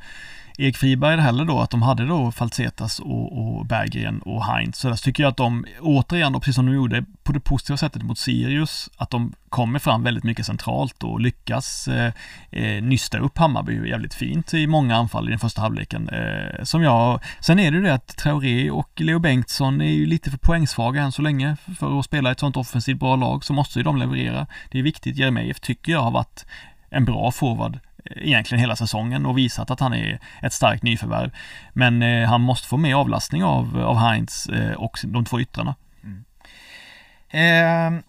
Erik 0.62 0.78
Friberg 0.78 1.20
heller 1.20 1.46
då, 1.46 1.60
att 1.60 1.70
de 1.70 1.82
hade 1.82 2.06
då 2.06 2.32
Falsetas 2.32 3.00
och, 3.00 3.38
och 3.38 3.66
Berggren 3.66 4.22
och 4.22 4.46
Heinz. 4.46 4.78
Så 4.78 4.90
där 4.90 4.96
tycker 4.96 5.24
jag 5.24 5.30
att 5.32 5.38
de, 5.38 5.66
återigen 5.80 6.34
då, 6.34 6.40
precis 6.40 6.56
som 6.56 6.66
de 6.66 6.76
gjorde 6.76 7.06
på 7.24 7.32
det 7.32 7.40
positiva 7.40 7.78
sättet 7.78 8.04
mot 8.04 8.18
Sirius, 8.18 8.90
att 8.98 9.10
de 9.10 9.34
kommer 9.50 9.80
fram 9.80 10.04
väldigt 10.04 10.24
mycket 10.24 10.46
centralt 10.46 11.04
och 11.04 11.20
lyckas 11.20 11.88
eh, 11.88 12.14
eh, 12.52 12.84
nysta 12.84 13.20
upp 13.20 13.38
Hammarby 13.38 13.90
jävligt 13.90 14.14
fint 14.14 14.54
i 14.54 14.68
många 14.68 14.96
anfall 14.96 15.28
i 15.28 15.30
den 15.30 15.40
första 15.40 15.62
halvleken. 15.62 16.10
Eh, 16.10 16.64
som 16.64 16.84
jag, 16.84 17.20
sen 17.40 17.60
är 17.60 17.72
det 17.72 17.78
ju 17.78 17.84
det 17.84 17.94
att 17.94 18.18
Traoré 18.18 18.72
och 18.72 19.02
Leo 19.02 19.20
Bengtsson 19.20 19.82
är 19.82 19.92
ju 19.92 20.06
lite 20.06 20.32
för 20.32 20.38
poängsvaga 20.38 21.02
än 21.02 21.12
så 21.12 21.22
länge 21.22 21.58
för 21.80 22.00
att 22.00 22.06
spela 22.06 22.32
ett 22.32 22.40
sånt 22.40 22.58
offensivt 22.58 23.00
bra 23.00 23.16
lag 23.16 23.44
så 23.44 23.54
måste 23.54 23.80
ju 23.80 23.84
de 23.84 23.98
leverera. 23.98 24.48
Det 24.72 24.80
är 24.80 24.84
viktigt. 24.84 25.18
Jeremejeff 25.18 25.60
tycker 25.60 25.92
jag 25.92 26.02
har 26.02 26.12
varit 26.12 26.46
en 26.90 27.06
bra 27.06 27.32
forward 27.32 27.80
egentligen 28.06 28.60
hela 28.60 28.76
säsongen 28.76 29.26
och 29.26 29.38
visat 29.38 29.72
att 29.72 29.80
han 29.80 29.94
är 29.94 30.20
ett 30.42 30.54
starkt 30.54 30.84
nyförvärv. 30.84 31.32
Men 31.74 32.02
eh, 32.02 32.30
han 32.30 32.42
måste 32.42 32.68
få 32.68 32.78
mer 32.78 32.96
avlastning 32.96 33.44
av, 33.44 33.78
av 33.78 33.98
Heinz 33.98 34.48
eh, 34.50 34.74
och 34.74 34.98
de 35.04 35.26
två 35.26 35.40
yttrarna. 35.40 35.76
Mm. 36.04 36.24
Eh, 37.30 38.04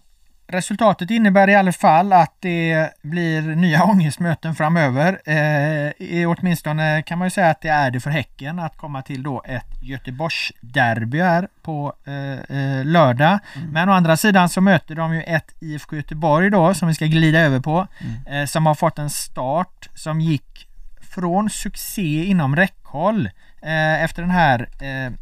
Resultatet 0.53 1.09
innebär 1.09 1.49
i 1.49 1.55
alla 1.55 1.71
fall 1.71 2.13
att 2.13 2.35
det 2.39 2.89
blir 3.01 3.41
nya 3.41 3.83
ångestmöten 3.83 4.55
framöver. 4.55 5.21
Eh, 5.29 6.29
åtminstone 6.29 7.01
kan 7.01 7.17
man 7.17 7.25
ju 7.25 7.29
säga 7.29 7.49
att 7.49 7.61
det 7.61 7.69
är 7.69 7.91
det 7.91 7.99
för 7.99 8.09
Häcken 8.09 8.59
att 8.59 8.77
komma 8.77 9.01
till 9.01 9.23
då 9.23 9.43
ett 9.45 9.83
Göteborgsderby 9.83 11.19
här 11.19 11.47
på 11.61 11.93
eh, 12.05 12.57
eh, 12.57 12.85
lördag. 12.85 13.39
Mm. 13.55 13.69
Men 13.69 13.89
å 13.89 13.91
andra 13.91 14.17
sidan 14.17 14.49
så 14.49 14.61
möter 14.61 14.95
de 14.95 15.13
ju 15.15 15.21
ett 15.21 15.55
IFK 15.59 15.95
Göteborg 15.95 16.49
då 16.49 16.73
som 16.73 16.87
vi 16.87 16.93
ska 16.93 17.05
glida 17.05 17.39
över 17.39 17.59
på. 17.59 17.87
Mm. 17.99 18.41
Eh, 18.41 18.45
som 18.45 18.65
har 18.65 18.75
fått 18.75 18.99
en 18.99 19.09
start 19.09 19.89
som 19.95 20.21
gick 20.21 20.67
från 21.01 21.49
succé 21.49 22.25
inom 22.25 22.55
räckhåll 22.55 23.29
eh, 23.61 24.03
efter 24.03 24.21
den 24.21 24.31
här 24.31 24.59
eh, 24.59 25.13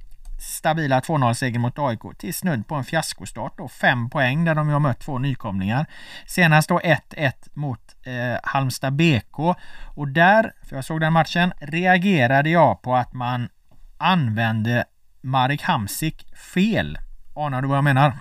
stabila 0.41 0.99
2-0-seger 0.99 1.59
mot 1.59 1.79
AIK 1.79 2.17
till 2.17 2.33
snudd 2.33 2.67
på 2.67 2.75
en 2.75 2.83
fiaskostart 2.83 3.57
då. 3.57 3.67
Fem 3.67 4.09
poäng 4.09 4.45
där 4.45 4.55
de 4.55 4.69
har 4.69 4.79
mött 4.79 4.99
två 4.99 5.19
nykomlingar. 5.19 5.85
Senast 6.25 6.69
då 6.69 6.79
1-1 6.79 7.31
mot 7.53 7.95
eh, 8.03 8.39
Halmstad 8.43 8.93
BK. 8.93 9.39
Och 9.95 10.07
där, 10.07 10.53
för 10.63 10.75
jag 10.75 10.85
såg 10.85 10.99
den 10.99 11.13
matchen, 11.13 11.53
reagerade 11.59 12.49
jag 12.49 12.81
på 12.81 12.95
att 12.95 13.13
man 13.13 13.49
använde 13.97 14.85
Marek 15.21 15.61
Hamsik 15.61 16.35
fel. 16.53 16.97
Anar 17.35 17.61
du 17.61 17.67
vad 17.67 17.77
jag 17.77 17.83
menar? 17.83 18.13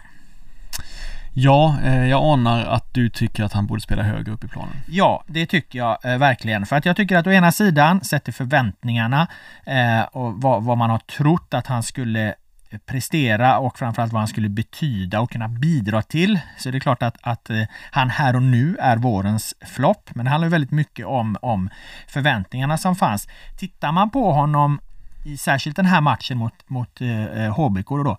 Ja, 1.34 1.76
eh, 1.84 2.06
jag 2.06 2.24
anar 2.24 2.64
att 2.64 2.94
du 2.94 3.08
tycker 3.08 3.44
att 3.44 3.52
han 3.52 3.66
borde 3.66 3.80
spela 3.80 4.02
högre 4.02 4.32
upp 4.32 4.44
i 4.44 4.48
planen. 4.48 4.76
Ja, 4.86 5.24
det 5.26 5.46
tycker 5.46 5.78
jag 5.78 5.98
eh, 6.04 6.18
verkligen. 6.18 6.66
För 6.66 6.76
att 6.76 6.84
jag 6.84 6.96
tycker 6.96 7.16
att 7.16 7.26
å 7.26 7.30
ena 7.30 7.52
sidan 7.52 8.04
sett 8.04 8.24
till 8.24 8.34
förväntningarna 8.34 9.26
eh, 9.66 10.02
och 10.02 10.42
vad, 10.42 10.62
vad, 10.62 10.78
man 10.78 10.90
har 10.90 10.98
trott 10.98 11.54
att 11.54 11.66
han 11.66 11.82
skulle 11.82 12.34
eh, 12.70 12.78
prestera 12.86 13.58
och 13.58 13.78
framförallt 13.78 14.12
vad 14.12 14.20
han 14.20 14.28
skulle 14.28 14.48
betyda 14.48 15.20
och 15.20 15.30
kunna 15.30 15.48
bidra 15.48 16.02
till. 16.02 16.40
Så 16.58 16.70
det 16.70 16.78
är 16.78 16.80
klart 16.80 17.02
att, 17.02 17.16
att 17.22 17.50
eh, 17.50 17.62
han 17.90 18.10
här 18.10 18.36
och 18.36 18.42
nu 18.42 18.76
är 18.80 18.96
vårens 18.96 19.54
flopp. 19.66 20.10
Men 20.14 20.24
det 20.24 20.30
handlar 20.30 20.48
väldigt 20.48 20.70
mycket 20.70 21.06
om, 21.06 21.36
om 21.42 21.70
förväntningarna 22.06 22.78
som 22.78 22.96
fanns. 22.96 23.28
Tittar 23.58 23.92
man 23.92 24.10
på 24.10 24.32
honom 24.32 24.80
i 25.24 25.36
särskilt 25.36 25.76
den 25.76 25.86
här 25.86 26.00
matchen 26.00 26.38
mot, 26.38 26.54
mot 26.66 27.00
eh, 27.00 27.56
HBK 27.56 27.88
då, 27.88 28.18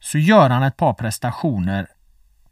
så 0.00 0.18
gör 0.18 0.50
han 0.50 0.62
ett 0.62 0.76
par 0.76 0.94
prestationer 0.94 1.86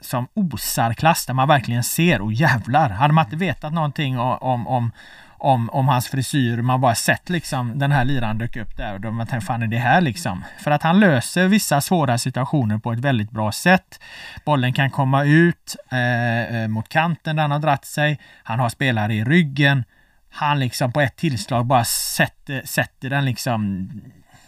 som 0.00 0.28
osar 0.34 0.94
klass 0.94 1.26
där 1.26 1.34
man 1.34 1.48
verkligen 1.48 1.84
ser 1.84 2.20
och 2.20 2.32
jävlar. 2.32 2.90
Hade 2.90 3.14
man 3.14 3.24
inte 3.24 3.36
vetat 3.36 3.72
någonting 3.72 4.18
om, 4.18 4.66
om, 4.66 4.92
om, 5.38 5.70
om 5.70 5.88
hans 5.88 6.08
frisyr, 6.08 6.62
man 6.62 6.80
bara 6.80 6.94
sett 6.94 7.28
liksom 7.28 7.78
den 7.78 7.92
här 7.92 8.04
liran 8.04 8.38
dök 8.38 8.56
upp 8.56 8.76
där 8.76 8.94
och 8.94 9.00
då 9.00 9.10
man 9.10 9.26
tänkte 9.26 9.46
fan 9.46 9.62
är 9.62 9.66
det 9.66 9.78
här 9.78 10.00
liksom? 10.00 10.44
För 10.58 10.70
att 10.70 10.82
han 10.82 11.00
löser 11.00 11.48
vissa 11.48 11.80
svåra 11.80 12.18
situationer 12.18 12.78
på 12.78 12.92
ett 12.92 12.98
väldigt 12.98 13.30
bra 13.30 13.52
sätt. 13.52 14.00
Bollen 14.44 14.72
kan 14.72 14.90
komma 14.90 15.24
ut 15.24 15.76
eh, 15.90 16.62
eh 16.62 16.68
mot 16.68 16.88
kanten 16.88 17.36
där 17.36 17.42
han 17.42 17.50
har 17.50 17.58
dratt 17.58 17.84
sig. 17.84 18.20
Han 18.42 18.58
har 18.58 18.68
spelare 18.68 19.14
i 19.14 19.24
ryggen. 19.24 19.84
Han 20.30 20.58
liksom 20.58 20.92
på 20.92 21.00
ett 21.00 21.16
tillslag 21.16 21.66
bara 21.66 21.84
sätter, 21.84 22.62
sätter 22.64 23.10
den 23.10 23.24
liksom 23.24 23.90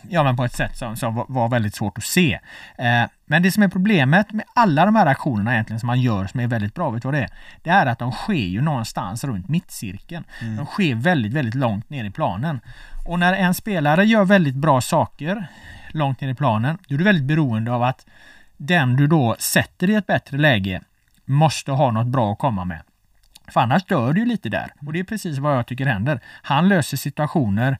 ja, 0.09 0.25
men 0.25 0.37
på 0.37 0.45
ett 0.45 0.57
sätt 0.57 0.77
som, 0.77 0.97
som 0.97 1.25
var 1.29 1.49
väldigt 1.49 1.75
svårt 1.75 1.99
att 1.99 2.05
se. 2.05 2.39
Eh, 2.79 3.05
men 3.29 3.43
det 3.43 3.53
som 3.53 3.63
är 3.63 3.69
problemet 3.69 4.33
med 4.33 4.45
alla 4.55 4.85
de 4.85 4.95
här 4.95 5.07
aktionerna 5.07 5.53
egentligen 5.53 5.81
som 5.81 5.87
man 5.87 6.01
gör 6.01 6.27
som 6.27 6.41
är 6.41 6.47
väldigt 6.47 6.75
bra, 6.75 6.91
vet 6.91 7.03
du 7.03 7.09
vad 7.09 7.15
det 7.15 7.23
är? 7.23 7.31
Det 7.63 7.71
är 7.71 7.87
att 7.87 7.99
de 7.99 8.13
sker 8.13 8.35
ju 8.35 8.61
någonstans 8.61 9.25
runt 9.25 9.49
mittcirkeln. 9.49 10.25
Mm. 10.43 10.57
De 10.57 10.67
sker 10.67 10.95
väldigt, 10.95 11.33
väldigt 11.33 11.55
långt 11.55 11.91
ner 11.91 12.05
i 12.05 12.11
planen. 12.11 12.61
Och 13.07 13.19
när 13.19 13.33
en 13.33 13.55
spelare 13.55 14.05
gör 14.05 14.25
väldigt 14.25 14.55
bra 14.55 14.81
saker 14.81 15.47
långt 15.91 16.21
ner 16.21 16.29
i 16.29 16.35
planen, 16.35 16.79
då 16.89 16.95
är 16.95 16.99
du 16.99 17.05
väldigt 17.05 17.25
beroende 17.25 17.73
av 17.73 17.83
att 17.83 18.07
den 18.57 18.97
du 18.97 19.07
då 19.07 19.37
sätter 19.39 19.91
i 19.91 19.95
ett 19.95 20.07
bättre 20.07 20.39
läge 20.39 20.81
måste 21.25 21.73
ha 21.73 21.91
något 21.91 22.07
bra 22.07 22.33
att 22.33 22.39
komma 22.39 22.65
med. 22.65 22.81
För 23.49 23.61
annars 23.61 23.85
dör 23.85 24.13
du 24.13 24.21
ju 24.21 24.27
lite 24.27 24.49
där. 24.49 24.73
Och 24.87 24.93
det 24.93 24.99
är 24.99 25.05
precis 25.05 25.39
vad 25.39 25.57
jag 25.57 25.67
tycker 25.67 25.87
händer. 25.87 26.21
Han 26.43 26.69
löser 26.69 26.97
situationer 26.97 27.79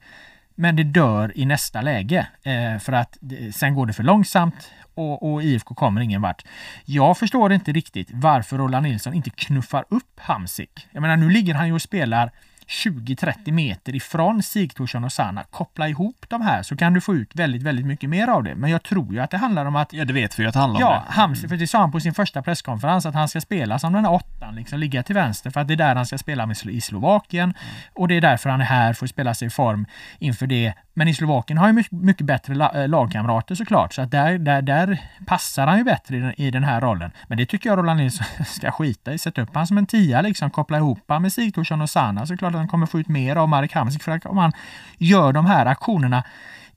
men 0.59 0.75
det 0.75 0.83
dör 0.83 1.31
i 1.35 1.45
nästa 1.45 1.81
läge 1.81 2.27
eh, 2.43 2.79
för 2.79 2.93
att 2.93 3.17
sen 3.53 3.75
går 3.75 3.85
det 3.85 3.93
för 3.93 4.03
långsamt 4.03 4.71
och, 4.93 5.31
och, 5.33 5.43
IFK 5.43 5.75
kommer 5.75 6.01
ingen 6.01 6.21
vart. 6.21 6.45
Jag 6.85 7.17
förstår 7.17 7.53
inte 7.53 7.71
riktigt 7.71 8.09
varför 8.13 8.57
Roland 8.57 8.83
Nilsson 8.83 9.13
inte 9.13 9.29
knuffar 9.29 9.85
upp 9.89 10.19
Hamsik. 10.19 10.87
Jag 10.91 11.01
menar 11.01 11.17
nu 11.17 11.29
ligger 11.29 11.53
han 11.53 11.67
ju 11.67 11.73
och 11.73 11.81
spelar 11.81 12.31
20-30 12.69 13.51
meter 13.51 13.95
ifrån 13.95 14.43
Sigthorsson 14.43 15.03
och 15.03 15.11
Sanna. 15.11 15.43
Koppla 15.43 15.89
ihop 15.89 16.25
de 16.27 16.41
här 16.41 16.63
så 16.63 16.77
kan 16.77 16.93
du 16.93 17.01
få 17.01 17.15
ut 17.15 17.35
väldigt, 17.35 17.61
väldigt 17.63 17.85
mycket 17.85 18.09
mer 18.09 18.27
av 18.27 18.43
det. 18.43 18.55
Men 18.55 18.69
jag 18.69 18.83
tror 18.83 19.13
ju 19.13 19.19
att 19.19 19.31
det 19.31 19.37
handlar 19.37 19.65
om 19.65 19.75
att... 19.75 19.93
Ja, 19.93 20.05
det 20.05 20.13
vet 20.13 20.39
vi 20.39 20.43
ju 20.43 20.49
att 20.49 20.53
det 20.53 20.59
handlar 20.59 20.87
om. 20.87 20.93
Ja, 20.93 21.03
Hamsik, 21.07 21.43
mm. 21.43 21.49
för 21.49 21.57
det 21.57 21.67
sa 21.67 21.79
han 21.79 21.91
på 21.91 21.99
sin 21.99 22.13
första 22.13 22.41
presskonferens 22.41 23.05
att 23.05 23.15
han 23.15 23.27
ska 23.27 23.41
spela 23.41 23.79
som 23.79 23.93
den 23.93 24.05
här 24.05 24.13
åttan, 24.13 24.55
liksom 24.55 24.79
ligga 24.79 25.03
till 25.03 25.15
vänster 25.15 25.49
för 25.49 25.59
att 25.59 25.67
det 25.67 25.73
är 25.73 25.75
där 25.75 25.95
han 25.95 26.05
ska 26.05 26.17
spela 26.17 26.45
med 26.45 26.57
i 26.65 26.81
Slovakien. 26.81 27.43
Mm. 27.43 27.55
Och 27.93 28.07
det 28.07 28.15
är 28.15 28.21
därför 28.21 28.49
han 28.49 28.61
är 28.61 28.65
här, 28.65 28.93
får 28.93 29.07
spela 29.07 29.33
sig 29.33 29.47
i 29.47 29.49
form 29.49 29.85
inför 30.19 30.47
det 30.47 30.73
men 30.99 31.07
i 31.07 31.13
Slovakien 31.13 31.57
har 31.57 31.65
han 31.65 31.75
mycket, 31.75 31.91
mycket 31.91 32.25
bättre 32.25 32.69
eh, 32.73 32.87
lagkamrater 32.87 33.55
såklart, 33.55 33.93
så 33.93 34.01
att 34.01 34.11
där, 34.11 34.37
där, 34.37 34.61
där 34.61 35.01
passar 35.25 35.67
han 35.67 35.77
ju 35.77 35.83
bättre 35.83 36.17
i 36.17 36.19
den, 36.19 36.41
i 36.41 36.51
den 36.51 36.63
här 36.63 36.81
rollen. 36.81 37.11
Men 37.27 37.37
det 37.37 37.45
tycker 37.45 37.69
jag 37.69 37.77
Roland 37.77 37.99
Nilsson 37.99 38.25
ska 38.45 38.71
skita 38.71 39.13
i. 39.13 39.17
Sätta 39.17 39.41
upp 39.41 39.55
han 39.55 39.67
som 39.67 39.77
en 39.77 39.85
tia, 39.85 40.21
liksom 40.21 40.49
koppla 40.49 40.77
ihop 40.77 40.99
han 41.07 41.21
med 41.21 41.33
Sigthorsson 41.33 41.81
och 41.81 41.89
Sanna 41.89 42.25
så 42.25 42.37
klart 42.37 42.53
att 42.53 42.59
han 42.59 42.67
kommer 42.67 42.85
få 42.85 42.99
ut 42.99 43.07
mer 43.07 43.35
av 43.35 43.49
Marek 43.49 43.73
Hamsik. 43.73 44.03
För 44.03 44.27
om 44.27 44.37
han 44.37 44.51
gör 44.97 45.33
de 45.33 45.45
här 45.45 45.65
aktionerna 45.65 46.23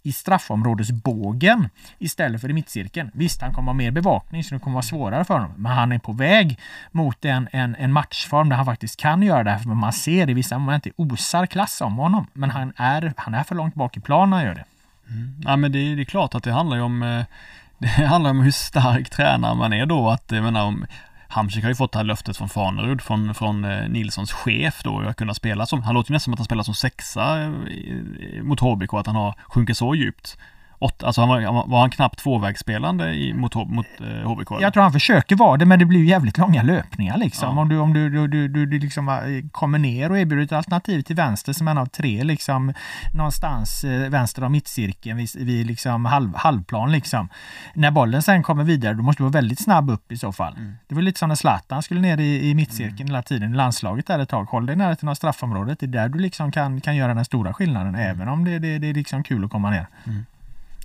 i 0.03 0.13
straffområdesbågen 0.13 1.69
istället 1.99 2.41
för 2.41 2.51
i 2.51 2.53
mittcirkeln. 2.53 3.11
Visst, 3.15 3.43
han 3.43 3.53
kommer 3.53 3.67
ha 3.67 3.75
mer 3.75 3.91
bevakning 3.91 4.45
så 4.45 4.55
det 4.55 4.61
kommer 4.61 4.75
vara 4.75 4.83
svårare 4.83 5.25
för 5.25 5.35
honom. 5.35 5.53
Men 5.57 5.73
han 5.73 5.93
är 5.93 5.99
på 5.99 6.13
väg 6.13 6.59
mot 6.91 7.25
en, 7.25 7.49
en, 7.53 7.77
en 7.79 7.93
matchform 7.93 8.49
där 8.49 8.57
han 8.57 8.65
faktiskt 8.65 8.97
kan 8.97 9.23
göra 9.23 9.45
det. 9.45 9.51
Här, 9.51 9.59
för 9.59 9.69
man 9.69 9.93
ser 9.93 10.31
i 10.31 10.35
vissa 10.35 10.59
moment 10.59 10.85
det 10.85 10.91
osar 10.97 11.47
klass 11.47 11.81
om 11.81 11.97
honom. 11.97 12.27
Men 12.33 12.51
han 12.51 12.73
är, 12.77 13.13
han 13.17 13.35
är 13.35 13.43
för 13.43 13.55
långt 13.55 13.75
bak 13.75 13.97
i 13.97 14.01
planen 14.01 14.31
när 14.31 14.37
han 14.37 14.47
gör 14.47 14.55
det. 14.55 14.65
Mm. 15.09 15.43
Ja, 15.45 15.57
men 15.57 15.73
det, 15.73 15.95
det, 15.95 16.03
är 16.03 16.05
klart 16.05 16.35
att 16.35 16.43
det 16.43 16.53
handlar 16.53 16.77
ju 16.77 16.83
om 16.83 17.03
eh, 17.03 17.25
det 17.79 18.07
handlar 18.07 18.31
om 18.31 18.41
hur 18.41 18.51
stark 18.51 19.11
tränare 19.11 19.55
man 19.55 19.73
är 19.73 19.87
då. 19.87 20.11
Att, 20.11 20.33
jag 20.33 20.45
menar, 20.45 20.65
om, 20.65 20.87
Hamsik 21.33 21.63
har 21.63 21.71
ju 21.71 21.75
fått 21.75 21.93
det 21.93 21.99
här 21.99 22.05
löftet 22.05 22.37
från 22.37 22.49
Fanerud, 22.49 23.03
från, 23.03 23.35
från 23.35 23.65
eh, 23.65 23.89
Nilssons 23.89 24.33
chef 24.33 24.81
då, 24.85 25.01
att 25.01 25.17
kunna 25.17 25.35
spela 25.35 25.67
som, 25.67 25.83
han 25.83 25.95
låter 25.95 26.11
ju 26.11 26.13
nästan 26.13 26.25
som 26.25 26.33
att 26.33 26.39
han 26.39 26.45
spelar 26.45 26.63
som 26.63 26.75
sexa 26.75 27.41
eh, 27.43 28.43
mot 28.43 28.61
HBK, 28.61 28.95
att 28.95 29.07
han 29.07 29.17
har 29.17 29.35
sjunkit 29.47 29.77
så 29.77 29.95
djupt 29.95 30.39
åtta, 30.83 31.07
alltså 31.07 31.21
han 31.21 31.29
var, 31.29 31.69
var 31.69 31.81
han 31.81 31.91
knappt 31.91 32.19
tvåvägsspelande 32.19 33.15
i, 33.15 33.35
mot, 33.35 33.55
mot 33.55 33.87
eh, 34.01 34.31
HBK? 34.31 34.51
Jag 34.61 34.73
tror 34.73 34.83
han 34.83 34.93
försöker 34.93 35.37
vara 35.37 35.57
det 35.57 35.67
men 35.67 35.79
det 35.79 35.85
blir 35.85 36.01
ju 36.01 36.07
jävligt 36.07 36.39
långa 36.39 36.63
löpningar 36.63 37.19
liksom. 37.19 37.57
Ja. 37.57 37.63
Om 37.63 37.69
du, 37.69 37.79
om 37.79 37.93
du, 37.93 38.11
du, 38.11 38.27
du, 38.27 38.49
du, 38.49 38.67
du 38.67 38.79
liksom 38.79 39.09
eh, 39.09 39.15
kommer 39.53 39.79
ner 39.79 40.11
och 40.11 40.19
erbjuder 40.19 40.45
ett 40.45 40.53
alternativ 40.53 41.03
till 41.03 41.17
vänster 41.17 41.53
som 41.53 41.69
en 41.69 41.79
av 41.79 41.87
tre 41.87 42.25
liksom 42.25 42.73
någonstans 43.15 43.85
eh, 43.85 44.11
vänster 44.11 44.43
av 44.43 44.51
mittcirkeln 44.51 45.17
vid, 45.17 45.29
vid 45.37 45.67
liksom 45.67 46.05
halv, 46.05 46.35
halvplan 46.35 46.93
liksom. 46.93 47.29
När 47.75 47.91
bollen 47.91 48.23
sen 48.23 48.43
kommer 48.43 48.65
vidare 48.65 48.95
då 48.95 49.03
måste 49.03 49.21
du 49.21 49.25
vara 49.25 49.33
väldigt 49.33 49.61
snabb 49.61 49.91
upp 49.91 50.13
i 50.13 50.17
så 50.17 50.33
fall. 50.33 50.57
Mm. 50.57 50.73
Det 50.89 50.95
var 50.95 51.03
lite 51.03 51.19
som 51.19 51.29
när 51.29 51.37
Zlatan 51.37 51.83
skulle 51.83 52.01
ner 52.01 52.19
i, 52.21 52.51
i 52.51 52.55
mittcirkeln 52.55 53.01
mm. 53.01 53.07
hela 53.07 53.23
tiden 53.23 53.53
i 53.53 53.57
landslaget 53.57 54.07
där 54.07 54.19
ett 54.19 54.29
tag. 54.29 54.45
Håll 54.45 54.67
dig 54.67 54.77
nära 54.77 54.97
till 54.97 55.07
något 55.07 55.17
straffområdet. 55.17 55.81
Det 55.81 55.87
är 55.87 55.89
där 55.89 56.09
du 56.09 56.19
liksom 56.19 56.53
kan, 56.53 56.81
kan 56.81 56.97
göra 56.97 57.15
den 57.15 57.25
stora 57.25 57.55
skillnaden 57.55 57.95
mm. 57.95 58.11
även 58.11 58.29
om 58.29 58.45
det, 58.45 58.59
det, 58.59 58.79
det 58.79 58.91
är 58.91 58.95
liksom 58.95 59.23
kul 59.23 59.45
att 59.45 59.51
komma 59.51 59.71
ner. 59.71 59.87
Mm. 60.07 60.25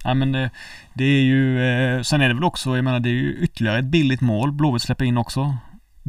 Ja 0.04 0.14
men 0.14 0.32
det, 0.32 0.50
det 0.94 1.04
är 1.04 1.22
ju, 1.22 1.70
eh, 1.70 2.02
sen 2.02 2.22
är 2.22 2.28
det 2.28 2.34
väl 2.34 2.44
också, 2.44 2.76
jag 2.76 2.84
menar 2.84 3.00
det 3.00 3.10
är 3.10 3.14
ju 3.14 3.38
ytterligare 3.42 3.80
ett 3.80 3.86
billigt 3.86 4.22
mål 4.22 4.52
Blåvitt 4.52 4.82
släpper 4.82 5.06
in 5.06 5.18
också. 5.18 5.58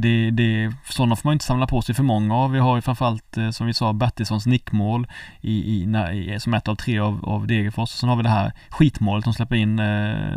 Det, 0.01 0.30
det, 0.30 0.72
sådana 0.84 1.16
får 1.16 1.28
man 1.28 1.32
inte 1.32 1.44
samla 1.44 1.66
på 1.66 1.82
sig 1.82 1.94
för 1.94 2.03
många 2.03 2.34
av. 2.34 2.51
Vi 2.51 2.59
har 2.59 2.76
ju 2.76 2.82
framförallt 2.82 3.36
eh, 3.36 3.51
som 3.51 3.66
vi 3.66 3.74
sa 3.74 3.92
Bertilssons 3.92 4.46
nickmål 4.46 5.07
i, 5.40 5.53
i, 5.53 6.36
som 6.40 6.55
ett 6.55 6.68
av 6.68 6.74
tre 6.74 6.99
av, 6.99 7.24
av 7.24 7.46
Degerfors. 7.46 7.90
Sen 7.90 8.09
har 8.09 8.16
vi 8.16 8.22
det 8.22 8.28
här 8.28 8.53
skitmålet 8.68 9.24
som 9.24 9.34
släpper 9.34 9.57
in 9.57 9.78
eh, 9.78 9.84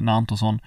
när 0.01 0.11
Antonsson 0.11 0.59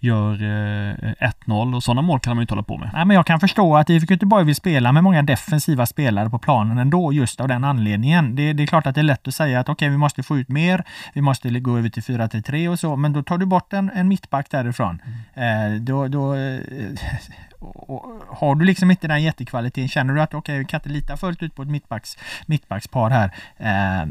gör 0.00 0.32
eh, 0.32 1.30
1-0 1.46 1.76
och 1.76 1.82
sådana 1.82 2.02
mål 2.02 2.20
kan 2.20 2.30
man 2.30 2.40
ju 2.40 2.42
inte 2.42 2.54
hålla 2.54 2.62
på 2.62 2.78
med. 2.78 2.90
Nej, 2.92 3.04
men 3.04 3.14
jag 3.14 3.26
kan 3.26 3.40
förstå 3.40 3.76
att 3.76 3.90
IFK 3.90 4.12
Göteborg 4.12 4.44
vill 4.44 4.56
spela 4.56 4.92
med 4.92 5.04
många 5.04 5.22
defensiva 5.22 5.86
spelare 5.86 6.30
på 6.30 6.38
planen 6.38 6.78
ändå 6.78 7.12
just 7.12 7.40
av 7.40 7.48
den 7.48 7.64
anledningen. 7.64 8.36
Det, 8.36 8.52
det 8.52 8.62
är 8.62 8.66
klart 8.66 8.86
att 8.86 8.94
det 8.94 9.00
är 9.00 9.02
lätt 9.02 9.28
att 9.28 9.34
säga 9.34 9.60
att 9.60 9.68
okej, 9.68 9.72
okay, 9.72 9.88
vi 9.88 9.96
måste 9.96 10.22
få 10.22 10.38
ut 10.38 10.48
mer. 10.48 10.84
Vi 11.12 11.20
måste 11.20 11.50
gå 11.60 11.78
över 11.78 11.88
till 11.88 12.02
4-3 12.02 12.68
och 12.68 12.78
så, 12.78 12.96
men 12.96 13.12
då 13.12 13.22
tar 13.22 13.38
du 13.38 13.46
bort 13.46 13.72
en, 13.72 13.90
en 13.94 14.08
mittback 14.08 14.50
därifrån. 14.50 15.02
Mm. 15.34 15.74
Eh, 15.74 15.80
då, 15.80 16.08
då 16.08 16.34
eh, 16.34 16.60
och 17.60 18.22
har 18.28 18.54
du 18.54 18.64
liksom 18.64 18.90
inte 18.90 19.08
den 19.08 19.22
jättekvaliteten, 19.22 19.88
känner 19.88 20.14
du 20.14 20.20
att 20.20 20.34
okej, 20.34 20.38
okay, 20.38 20.58
vi 20.58 20.64
kan 20.64 20.78
inte 20.78 20.88
lita 20.88 21.16
fullt 21.16 21.42
ut 21.42 21.54
på 21.54 21.62
ett 21.62 21.68
mittbacks, 21.68 22.18
mittbackspar 22.46 23.10
här. 23.10 23.34
Eh, 23.56 24.06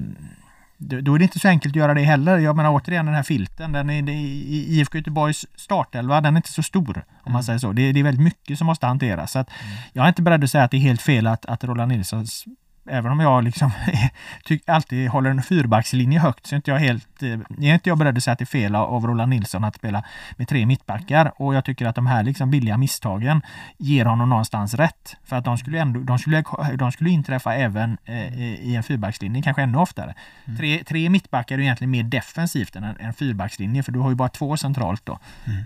då 0.77 1.15
är 1.15 1.19
det 1.19 1.23
inte 1.23 1.39
så 1.39 1.47
enkelt 1.47 1.71
att 1.71 1.75
göra 1.75 1.93
det 1.93 2.01
heller. 2.01 2.37
Jag 2.37 2.55
menar 2.55 2.71
återigen 2.71 3.05
den 3.05 3.15
här 3.15 3.23
filten, 3.23 3.71
den 3.71 3.89
är, 3.89 4.09
i 4.09 4.79
IFK 4.79 4.97
Göteborgs 4.97 5.45
startelva, 5.55 6.21
den 6.21 6.33
är 6.33 6.37
inte 6.37 6.51
så 6.51 6.63
stor 6.63 7.05
om 7.23 7.31
man 7.31 7.33
mm. 7.33 7.43
säger 7.43 7.59
så. 7.59 7.71
Det, 7.71 7.91
det, 7.91 7.99
är 7.99 8.03
väldigt 8.03 8.23
mycket 8.23 8.57
som 8.57 8.67
måste 8.67 8.85
hanteras. 8.85 9.31
Så 9.31 9.39
att 9.39 9.49
mm. 9.49 9.77
Jag 9.93 10.03
är 10.03 10.07
inte 10.07 10.21
beredd 10.21 10.43
att 10.43 10.51
säga 10.51 10.63
att 10.63 10.71
det 10.71 10.77
är 10.77 10.81
helt 10.81 11.01
fel 11.01 11.27
att, 11.27 11.45
att 11.45 11.63
Roland 11.63 11.91
Nilssons 11.91 12.45
även 12.87 13.11
om 13.11 13.19
jag 13.19 13.43
liksom 13.43 13.71
alltid 14.65 15.09
håller 15.09 15.29
en 15.29 15.43
fyrbackslinje 15.43 16.19
högt 16.19 16.47
så 16.47 16.55
är 16.55 16.57
inte 16.57 16.71
jag 16.71 16.79
helt, 16.79 17.23
eh, 17.23 17.29
är 17.29 17.73
inte 17.73 17.89
jag 17.89 17.97
beredd 17.97 18.17
att 18.17 18.23
säga 18.23 18.33
att 18.33 18.39
det 18.39 18.43
är 18.43 18.45
fel 18.45 18.75
av 18.75 19.07
Roland 19.07 19.29
Nilsson 19.29 19.63
att 19.63 19.75
spela 19.75 20.03
med 20.37 20.47
tre 20.47 20.65
mittbackar. 20.65 21.31
Och 21.35 21.55
jag 21.55 21.65
tycker 21.65 21.85
att 21.85 21.95
de 21.95 22.07
här 22.07 22.23
liksom 22.23 22.51
billiga 22.51 22.77
misstagen 22.77 23.41
ger 23.77 24.05
honom 24.05 24.29
någonstans 24.29 24.73
rätt. 24.73 25.17
För 25.23 25.35
att 25.35 25.45
de 25.45 25.57
skulle, 25.57 25.79
ändå, 25.79 25.99
de 25.99 26.19
skulle, 26.19 26.43
de 26.75 26.91
skulle 26.91 27.09
inträffa 27.09 27.55
även 27.55 27.97
eh, 28.05 28.41
i 28.41 28.75
en 28.75 28.83
fyrbackslinje, 28.83 29.41
kanske 29.41 29.61
ännu 29.61 29.77
oftare. 29.77 30.15
Mm. 30.45 30.57
Tre, 30.57 30.83
tre 30.83 31.09
mittbackar 31.09 31.57
är 31.57 31.61
egentligen 31.61 31.91
mer 31.91 32.03
defensivt 32.03 32.75
än 32.75 32.83
en, 32.83 32.95
en 32.99 33.13
fyrbackslinje, 33.13 33.83
för 33.83 33.91
du 33.91 33.99
har 33.99 34.09
ju 34.09 34.15
bara 34.15 34.29
två 34.29 34.57
centralt 34.57 35.05
då. 35.05 35.19
Mm. 35.45 35.63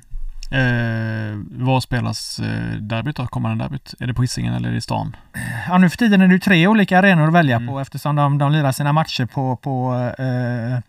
Eh, 0.51 1.37
var 1.65 1.81
spelas 1.81 2.39
eh, 2.39 2.75
derbyt 2.75 3.15
då? 3.15 3.27
Kommande 3.27 3.63
derbyt? 3.63 3.93
Är 3.99 4.07
det 4.07 4.13
på 4.13 4.21
Hisingen 4.21 4.53
eller 4.53 4.67
är 4.67 4.71
det 4.71 4.77
i 4.77 4.81
stan? 4.81 5.15
Ja, 5.69 5.77
nu 5.77 5.89
för 5.89 5.97
tiden 5.97 6.21
är 6.21 6.27
det 6.27 6.39
tre 6.39 6.67
olika 6.67 6.99
arenor 6.99 7.27
att 7.27 7.33
välja 7.33 7.55
Mm. 7.55 7.67
på 7.67 7.79
eftersom 7.79 8.15
de, 8.15 8.37
de 8.37 8.51
lirar 8.51 8.71
sina 8.71 8.93
matcher 8.93 9.25
på, 9.25 9.55
på, 9.55 9.93
eh, 10.19 10.79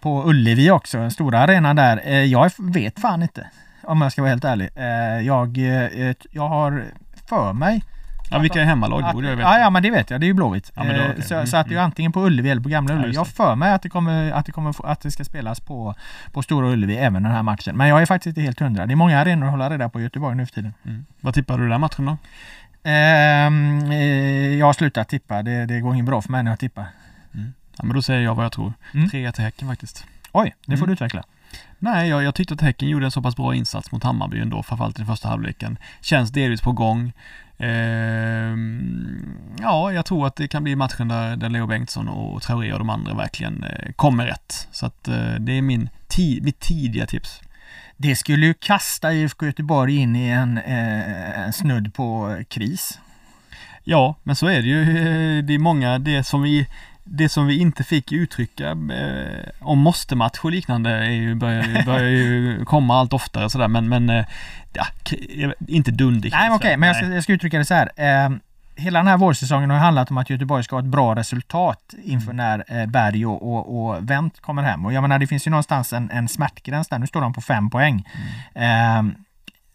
på 0.00 0.24
Ullevi 0.28 0.70
också, 0.70 0.98
den 0.98 1.10
stora 1.10 1.38
arenan 1.38 1.76
där. 1.76 2.00
Eh, 2.04 2.24
jag 2.24 2.50
vet 2.58 3.00
fan 3.00 3.22
inte, 3.22 3.46
om 3.82 4.00
jag 4.00 4.12
ska 4.12 4.22
vara 4.22 4.30
helt 4.30 4.44
ärlig. 4.44 4.68
Eh, 4.74 5.26
jag, 5.26 5.58
eh, 5.58 6.14
jag 6.30 6.48
har 6.48 6.84
för 7.28 7.52
mig 7.52 7.82
Ja, 8.32 8.38
vilka 8.38 8.60
är 8.60 8.64
hemmalag? 8.64 9.02
Att, 9.02 9.12
borde 9.14 9.28
jag 9.28 9.36
veta. 9.36 9.48
ja, 9.48 9.58
ja, 9.58 9.70
men 9.70 9.82
det 9.82 9.90
vet 9.90 10.10
jag. 10.10 10.20
Det 10.20 10.24
är 10.24 10.28
ju 10.28 10.34
Blåvitt. 10.34 10.72
Ja, 10.74 10.82
då- 10.84 10.90
Eh, 10.90 11.10
okej. 11.10 11.22
så, 11.22 11.34
Mm, 11.34 11.46
så 11.46 11.56
att 11.56 11.66
det 11.66 11.72
är 11.72 11.76
ju 11.76 11.80
antingen 11.84 12.12
på 12.12 12.20
Ullevi 12.26 12.50
eller 12.50 12.62
på 12.62 12.68
Gamla 12.68 12.92
Ja, 12.92 12.96
Ullevi. 12.98 13.08
just 13.14 13.16
jag 13.16 13.26
för 13.28 13.54
mig 13.54 13.72
att 13.72 13.82
det 13.82 13.88
kommer, 13.88 14.32
att 14.32 14.46
det, 14.46 14.52
kommer 14.52 14.86
att 14.90 15.00
det 15.00 15.10
ska 15.10 15.24
spelas 15.24 15.60
på, 15.60 15.94
på 16.32 16.42
Stora 16.42 16.68
Ullevi 16.68 16.96
även 16.96 17.22
den 17.22 17.32
här 17.32 17.42
matchen. 17.42 17.76
Men 17.76 17.88
jag 17.88 18.02
är 18.02 18.06
faktiskt 18.06 18.26
inte 18.26 18.40
helt 18.40 18.60
hundra. 18.60 18.86
Det 18.86 18.94
är 18.94 18.96
många 18.96 19.20
arenor 19.20 19.46
att 19.46 19.50
hålla 19.52 19.70
reda 19.70 19.88
på 19.88 20.00
i 20.00 20.02
Göteborg 20.02 20.36
nu 20.36 20.46
för 20.46 20.52
tiden. 20.54 20.74
Mm. 20.86 21.04
Vad 21.20 21.34
tippar 21.34 21.58
du 21.58 21.68
den 21.68 21.80
matchen 21.80 22.06
då? 22.06 22.16
Ehm, 22.82 23.90
eh, 23.90 24.54
jag 24.58 24.66
har 24.66 24.72
slutat 24.72 25.08
tippa. 25.08 25.42
Det, 25.42 25.66
det 25.66 25.80
går 25.80 25.94
inget 25.94 26.06
bra 26.06 26.22
för 26.22 26.32
mig 26.32 26.42
när 26.42 26.50
jag 26.50 26.58
tippar. 26.58 26.86
Ja, 27.76 27.84
men 27.84 27.94
då 27.96 28.02
säger 28.02 28.20
jag 28.20 28.34
vad 28.34 28.44
jag 28.44 28.52
tror. 28.52 28.72
Mm. 28.94 29.10
3 29.10 29.32
till 29.32 29.44
Häcken 29.44 29.68
faktiskt. 29.68 30.06
Oj, 30.32 30.54
det 30.66 30.76
får 30.76 30.84
Mm. 30.84 30.86
du 30.86 30.92
utveckla. 30.92 31.24
Nej, 31.78 32.08
jag, 32.08 32.22
jag 32.22 32.34
tyckte 32.34 32.54
att 32.54 32.60
Häcken 32.60 32.88
gjorde 32.88 33.04
en 33.04 33.10
så 33.10 33.22
pass 33.22 33.36
bra 33.36 33.54
insats 33.54 33.92
mot 33.92 34.02
Hammarby 34.04 34.40
ändå, 34.40 34.62
framförallt 34.62 34.96
i 34.98 35.02
den 35.02 35.06
första 35.06 35.28
halvleken. 35.28 35.78
Känns 36.00 36.30
delvis 36.30 36.60
på 36.60 36.72
gång. 36.72 37.12
Ehm, 37.58 39.36
ja, 39.60 39.92
jag 39.92 40.04
tror 40.06 40.26
att 40.26 40.36
det 40.36 40.48
kan 40.48 40.64
bli 40.64 40.76
matchen 40.76 41.08
där, 41.08 41.36
där 41.36 41.48
Leo 41.48 41.66
Bengtsson 41.66 42.08
och 42.08 42.42
Traoré 42.42 42.72
och 42.72 42.78
de 42.78 42.90
andra 42.90 43.14
verkligen 43.14 43.64
eh, 43.64 43.92
kommer 43.92 44.26
rätt. 44.26 44.68
Så 44.70 44.86
att 44.86 45.08
eh, 45.08 45.34
det 45.34 45.52
är 45.52 45.62
min 45.62 45.88
ti- 46.08 46.42
mitt 46.42 46.60
tidiga 46.60 47.06
tips. 47.06 47.40
Det 48.02 48.16
skulle 48.16 48.46
ju 48.46 48.54
kasta 48.54 49.12
IFK 49.12 49.46
Göteborg 49.46 49.96
in 49.96 50.16
i 50.16 50.28
en, 50.28 50.58
eh, 50.58 51.40
en 51.40 51.52
snudd 51.52 51.94
på 51.94 52.36
kris. 52.48 52.98
Ja, 53.84 54.14
men 54.22 54.36
så 54.36 54.46
är 54.46 54.62
det 54.62 54.68
ju. 54.68 54.80
Eh, 54.82 55.44
Det 55.44 55.54
är 55.54 55.58
många, 55.58 55.98
det 55.98 56.24
som 56.24 56.42
vi 56.42 56.66
det 57.04 57.28
som 57.28 57.46
vi 57.46 57.58
inte 57.60 57.84
fick 57.84 58.12
uttrycka 58.12 58.70
eh, 58.70 59.48
om 59.60 59.78
måste-match 59.78 60.38
och 60.42 60.50
liknande 60.50 60.90
är 60.90 61.10
ju, 61.10 61.34
börjar, 61.34 61.84
börjar 61.86 62.08
ju 62.10 62.64
komma 62.64 62.98
allt 63.00 63.12
oftare 63.12 63.50
sådär 63.50 63.68
men, 63.68 63.88
men 63.88 64.10
eh, 64.10 64.24
ja, 64.72 64.86
k- 65.10 65.16
inte 65.68 65.90
dunderkris. 65.90 66.32
Nej, 66.32 66.50
okej, 66.50 66.76
men 66.76 66.86
jag 66.86 66.96
ska, 66.96 67.06
jag 67.06 67.22
ska 67.22 67.32
uttrycka 67.32 67.58
det 67.58 67.64
så 67.64 67.74
här. 67.74 67.90
Eh, 67.96 68.30
hela 68.80 68.98
den 68.98 69.06
här 69.08 69.16
vårsäsongen 69.16 69.70
har 69.70 69.78
handlat 69.78 70.10
om 70.10 70.18
att 70.18 70.30
Göteborg 70.30 70.64
ska 70.64 70.76
ha 70.76 70.80
ett 70.80 70.86
bra 70.86 71.14
resultat 71.14 71.94
inför 72.04 72.32
när 72.32 72.64
eh, 72.80 72.86
Berg 72.86 73.26
och, 73.26 73.42
och, 73.52 73.86
och 73.88 74.10
Wendt 74.10 74.40
kommer 74.40 74.62
hem. 74.62 74.86
Och 74.86 74.92
jag 74.92 75.02
menar, 75.02 75.18
det 75.18 75.26
finns 75.26 75.46
ju 75.46 75.50
någonstans 75.50 75.92
en, 75.92 76.10
en 76.10 76.28
smärtgräns 76.28 76.88
där. 76.88 76.98
Nu 76.98 77.06
står 77.06 77.20
de 77.20 77.32
på 77.32 77.40
fem 77.40 77.70
poäng. 77.70 78.08
Eh, 78.54 79.02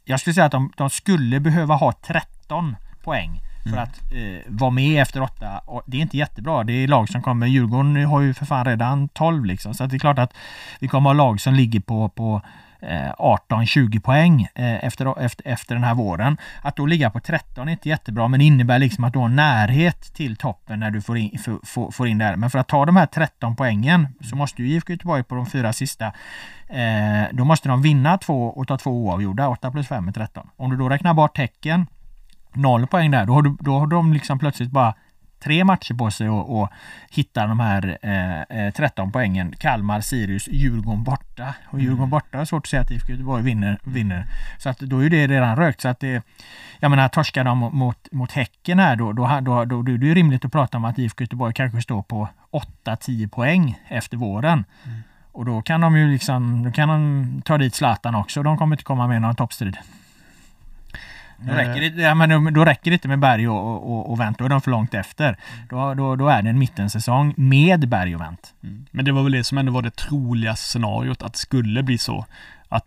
jag 0.05 0.19
skulle 0.19 0.33
säga 0.33 0.45
att 0.45 0.51
de, 0.51 0.71
de 0.77 0.89
skulle 0.89 1.39
behöva 1.39 1.75
ha 1.75 1.91
13 1.91 2.75
poäng 3.03 3.41
för 3.63 3.69
Mm. 3.69 3.83
att 3.83 4.11
eh, 4.13 4.41
vara 4.47 4.71
med 4.71 5.01
efter 5.01 5.21
åtta. 5.21 5.61
Och 5.65 5.81
det 5.85 5.97
är 5.97 6.01
inte 6.01 6.17
jättebra. 6.17 6.63
Det 6.63 6.73
är 6.73 6.87
lag 6.87 7.09
som 7.09 7.21
kommer. 7.21 7.47
Djurgården 7.47 8.05
har 8.05 8.21
ju 8.21 8.33
för 8.33 8.45
fan 8.45 8.65
redan 8.65 9.07
12 9.07 9.45
liksom. 9.45 9.73
Så 9.73 9.85
det 9.85 9.95
är 9.95 9.99
klart 9.99 10.19
att 10.19 10.33
vi 10.79 10.87
kommer 10.87 11.09
ha 11.09 11.13
lag 11.13 11.41
som 11.41 11.53
ligger 11.53 11.79
på, 11.79 12.09
på 12.09 12.41
Eh, 12.79 13.11
18-20 13.17 13.99
poäng 13.99 14.47
eh, 14.55 14.85
efter, 14.85 15.19
efter, 15.21 15.47
efter 15.47 15.75
den 15.75 15.83
här 15.83 15.93
våren. 15.93 16.37
Att 16.61 16.75
då 16.75 16.85
ligga 16.85 17.09
på 17.09 17.19
13 17.19 17.67
är 17.67 17.71
inte 17.71 17.89
jättebra 17.89 18.27
men 18.27 18.39
det 18.39 18.45
innebär 18.45 18.79
liksom 18.79 19.03
att 19.03 19.13
du 19.13 19.19
har 19.19 19.29
närhet 19.29 20.13
till 20.13 20.35
toppen 20.35 20.79
när 20.79 20.91
du 20.91 21.01
får 21.01 21.17
in, 21.17 21.39
får, 21.63 21.91
får, 21.91 22.07
in 22.07 22.17
där. 22.17 22.35
Men 22.35 22.49
för 22.49 22.59
att 22.59 22.67
ta 22.67 22.85
de 22.85 22.95
här 22.95 23.05
13 23.05 23.55
poängen 23.55 24.07
så 24.21 24.35
måste 24.35 24.63
ju 24.63 24.69
IFK 24.69 24.93
Göteborg 24.93 25.23
på 25.23 25.35
de 25.35 25.45
fyra 25.45 25.73
sista 25.73 26.05
eh, 26.67 27.23
då 27.31 27.45
måste 27.45 27.69
de 27.69 27.81
vinna 27.81 28.17
två 28.17 28.47
och 28.47 28.67
ta 28.67 28.77
två 28.77 28.91
oavgjorda. 28.91 29.47
8 29.47 29.71
plus 29.71 29.87
5 29.87 30.07
är 30.07 30.11
13. 30.11 30.49
Om 30.57 30.69
du 30.69 30.77
då 30.77 30.89
räknar 30.89 31.13
bort 31.13 31.35
tecken, 31.35 31.87
noll 32.53 32.87
poäng 32.87 33.11
där, 33.11 33.25
då 33.25 33.33
har, 33.33 33.41
du, 33.41 33.57
då 33.59 33.79
har 33.79 33.87
de 33.87 34.13
liksom 34.13 34.39
plötsligt 34.39 34.71
bara 34.71 34.93
tre 35.45 35.63
matcher 35.63 35.93
på 35.93 36.11
sig 36.11 36.29
och, 36.29 36.61
och 36.61 36.69
hitta 37.09 37.47
de 37.47 37.59
här 37.59 37.97
eh, 38.01 38.65
eh, 38.65 38.73
13 38.73 39.11
poängen. 39.11 39.53
Kalmar, 39.57 40.01
Sirius, 40.01 40.47
Djurgården 40.47 41.03
borta. 41.03 41.53
Och 41.65 41.79
Djurgården 41.79 42.09
borta 42.09 42.39
är 42.39 42.45
svårt 42.45 42.65
att 42.65 42.69
säga 42.69 42.81
att 42.81 42.91
IFK 42.91 43.11
Göteborg 43.11 43.43
vinner, 43.43 43.79
vinner. 43.83 44.25
Så 44.57 44.69
att 44.69 44.79
då 44.79 45.03
är 45.03 45.09
det 45.09 45.27
redan 45.27 45.55
rökt. 45.55 45.81
Så 45.81 45.87
att 45.87 45.99
det, 45.99 46.23
jag 46.79 46.89
menar, 46.89 47.07
torskar 47.07 47.43
de 47.43 47.57
mot, 47.57 47.73
mot, 47.73 48.11
mot 48.11 48.31
Häcken 48.31 48.79
här 48.79 48.95
då, 48.95 49.13
då, 49.13 49.39
då, 49.41 49.65
då, 49.65 49.81
då 49.81 49.91
är 49.91 49.97
det 49.97 50.07
ju 50.07 50.15
rimligt 50.15 50.45
att 50.45 50.51
prata 50.51 50.77
om 50.77 50.85
att 50.85 50.99
IFK 50.99 51.23
Göteborg 51.23 51.53
kanske 51.53 51.81
står 51.81 52.01
på 52.01 52.29
8-10 52.85 53.29
poäng 53.29 53.79
efter 53.87 54.17
våren. 54.17 54.65
Och 55.31 55.45
då 55.45 55.61
kan 55.61 55.81
de 55.81 55.97
ju 55.97 56.11
liksom, 56.11 56.63
då 56.63 56.71
kan 56.71 56.89
de 56.89 57.41
ta 57.45 57.57
dit 57.57 57.75
Zlatan 57.75 58.15
också. 58.15 58.43
De 58.43 58.57
kommer 58.57 58.75
inte 58.75 58.83
komma 58.83 59.07
med 59.07 59.21
någon 59.21 59.35
toppstrid. 59.35 59.77
Då 61.37 61.53
räcker, 61.53 61.89
det, 61.89 62.01
ja, 62.01 62.15
men 62.15 62.53
då, 62.53 62.65
räcker 62.65 62.91
det 62.91 62.93
inte 62.93 63.07
med 63.07 63.19
Berg 63.19 63.47
och, 63.49 63.91
och, 63.91 64.11
och 64.11 64.19
Wendt, 64.19 64.39
då 64.39 64.45
är 64.45 64.49
de 64.49 64.61
för 64.61 64.71
långt 64.71 64.93
efter. 64.93 65.37
Då, 65.69 65.93
då, 65.93 66.15
då 66.15 66.27
är 66.27 66.41
det 66.41 66.49
en 66.49 66.59
mittensäsong 66.59 67.33
med 67.37 67.89
Berg 67.89 68.15
och 68.15 68.21
Wendt. 68.21 68.53
Mm. 68.63 68.85
Men 68.91 69.05
det 69.05 69.11
var 69.11 69.23
väl 69.23 69.31
det 69.31 69.43
som 69.43 69.57
ändå 69.57 69.71
var 69.71 69.81
det 69.81 69.95
troliga 69.95 70.55
scenariot 70.55 71.23
att 71.23 71.33
det 71.33 71.39
skulle 71.39 71.83
bli 71.83 71.97
så. 71.97 72.25
Att 72.75 72.85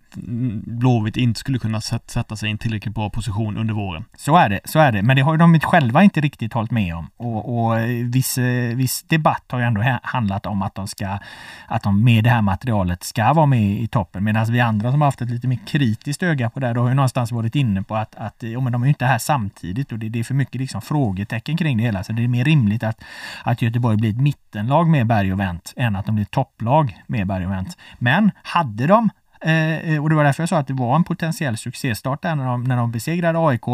Blåvitt 0.67 1.17
inte 1.17 1.41
skulle 1.41 1.59
kunna 1.59 1.81
sätta 1.81 2.37
sig 2.37 2.49
i 2.49 2.53
en 2.53 2.59
tillräckligt 2.59 2.95
bra 2.95 3.11
position 3.11 3.57
under 3.57 3.75
våren. 3.75 4.05
Så 4.17 4.37
är 4.37 4.49
det, 4.49 4.61
så 4.65 4.79
är 4.79 4.93
det. 4.93 5.03
Men 5.03 5.17
det 5.17 5.23
har 5.23 5.33
ju 5.33 5.39
de 5.39 5.61
själva 5.61 6.03
inte 6.03 6.21
riktigt 6.21 6.53
hållit 6.53 6.71
med 6.71 6.97
om. 6.97 7.11
Och, 7.17 7.59
och 7.59 7.79
eh, 7.79 8.07
viss, 8.07 8.39
eh, 8.39 8.77
viss 8.77 9.03
debatt 9.03 9.45
har 9.49 9.59
ju 9.59 9.65
ändå 9.65 9.99
handlat 10.03 10.47
om 10.47 10.63
att 10.63 10.75
de 10.75 10.89
ska, 10.89 11.19
att 11.67 11.83
de 11.83 12.05
med 12.05 12.25
det 12.25 12.31
här 12.31 12.43
materialet 12.43 13.03
ska 13.03 13.33
vara 13.33 13.47
med 13.47 13.81
i 13.81 13.89
toppen. 13.89 14.25
Medan 14.25 14.53
vi 14.53 14.61
andra 14.61 14.91
som 14.91 15.01
har 15.01 15.09
haft 15.09 15.23
ett 15.23 15.31
lite 15.31 15.49
mer 15.49 15.59
kritiskt 15.67 16.23
öga 16.23 16.51
på 16.51 16.61
det, 16.61 16.67
här, 16.67 16.75
då 16.75 16.81
har 16.81 16.89
ju 16.89 16.95
någonstans 16.95 17.33
varit 17.33 17.55
inne 17.55 17.83
på 17.83 17.97
att, 17.97 18.15
att 18.15 18.43
ja, 18.43 18.61
men 18.61 18.73
de 18.73 18.83
är 18.83 18.87
ju 18.87 18.89
inte 18.89 19.07
här 19.07 19.19
samtidigt 19.19 19.93
och 19.93 19.99
det, 19.99 20.09
det 20.09 20.19
är 20.19 20.25
för 20.25 20.35
mycket 20.35 20.61
liksom 20.61 20.83
frågetecken 20.83 21.57
kring 21.57 21.77
det 21.77 21.83
hela. 21.83 22.05
Så 22.05 22.13
det 22.13 22.25
är 22.25 22.29
mer 22.29 22.45
rimligt 22.45 22.83
att, 22.83 23.05
att 23.45 23.63
Göteborg 23.63 23.97
blir 23.97 24.11
ett 24.11 24.21
mittenlag 24.21 24.89
med 24.89 25.07
Berg 25.07 25.33
och 25.33 25.41
vänt 25.41 25.73
än 25.77 25.97
att 25.97 26.07
de 26.07 26.15
blir 26.15 26.23
ett 26.23 26.31
topplag 26.31 27.03
med 27.07 27.27
Berg 27.27 27.47
och 27.47 27.53
vänt. 27.53 27.77
Men 27.99 28.31
hade 28.43 28.87
de 28.87 29.11
Eh, 29.41 30.03
och 30.03 30.09
det 30.09 30.15
var 30.15 30.25
därför 30.25 30.43
jag 30.43 30.49
sa 30.49 30.59
att 30.59 30.67
det 30.67 30.75
var 30.75 30.97
en 30.97 31.05
potentiell 31.05 31.57
succéstart 31.57 32.23
där 32.23 32.35
när 32.35 32.45
de, 32.47 32.65
när 32.65 32.77
de 32.77 32.93
besegrade 32.93 33.39
AIK. 33.39 33.65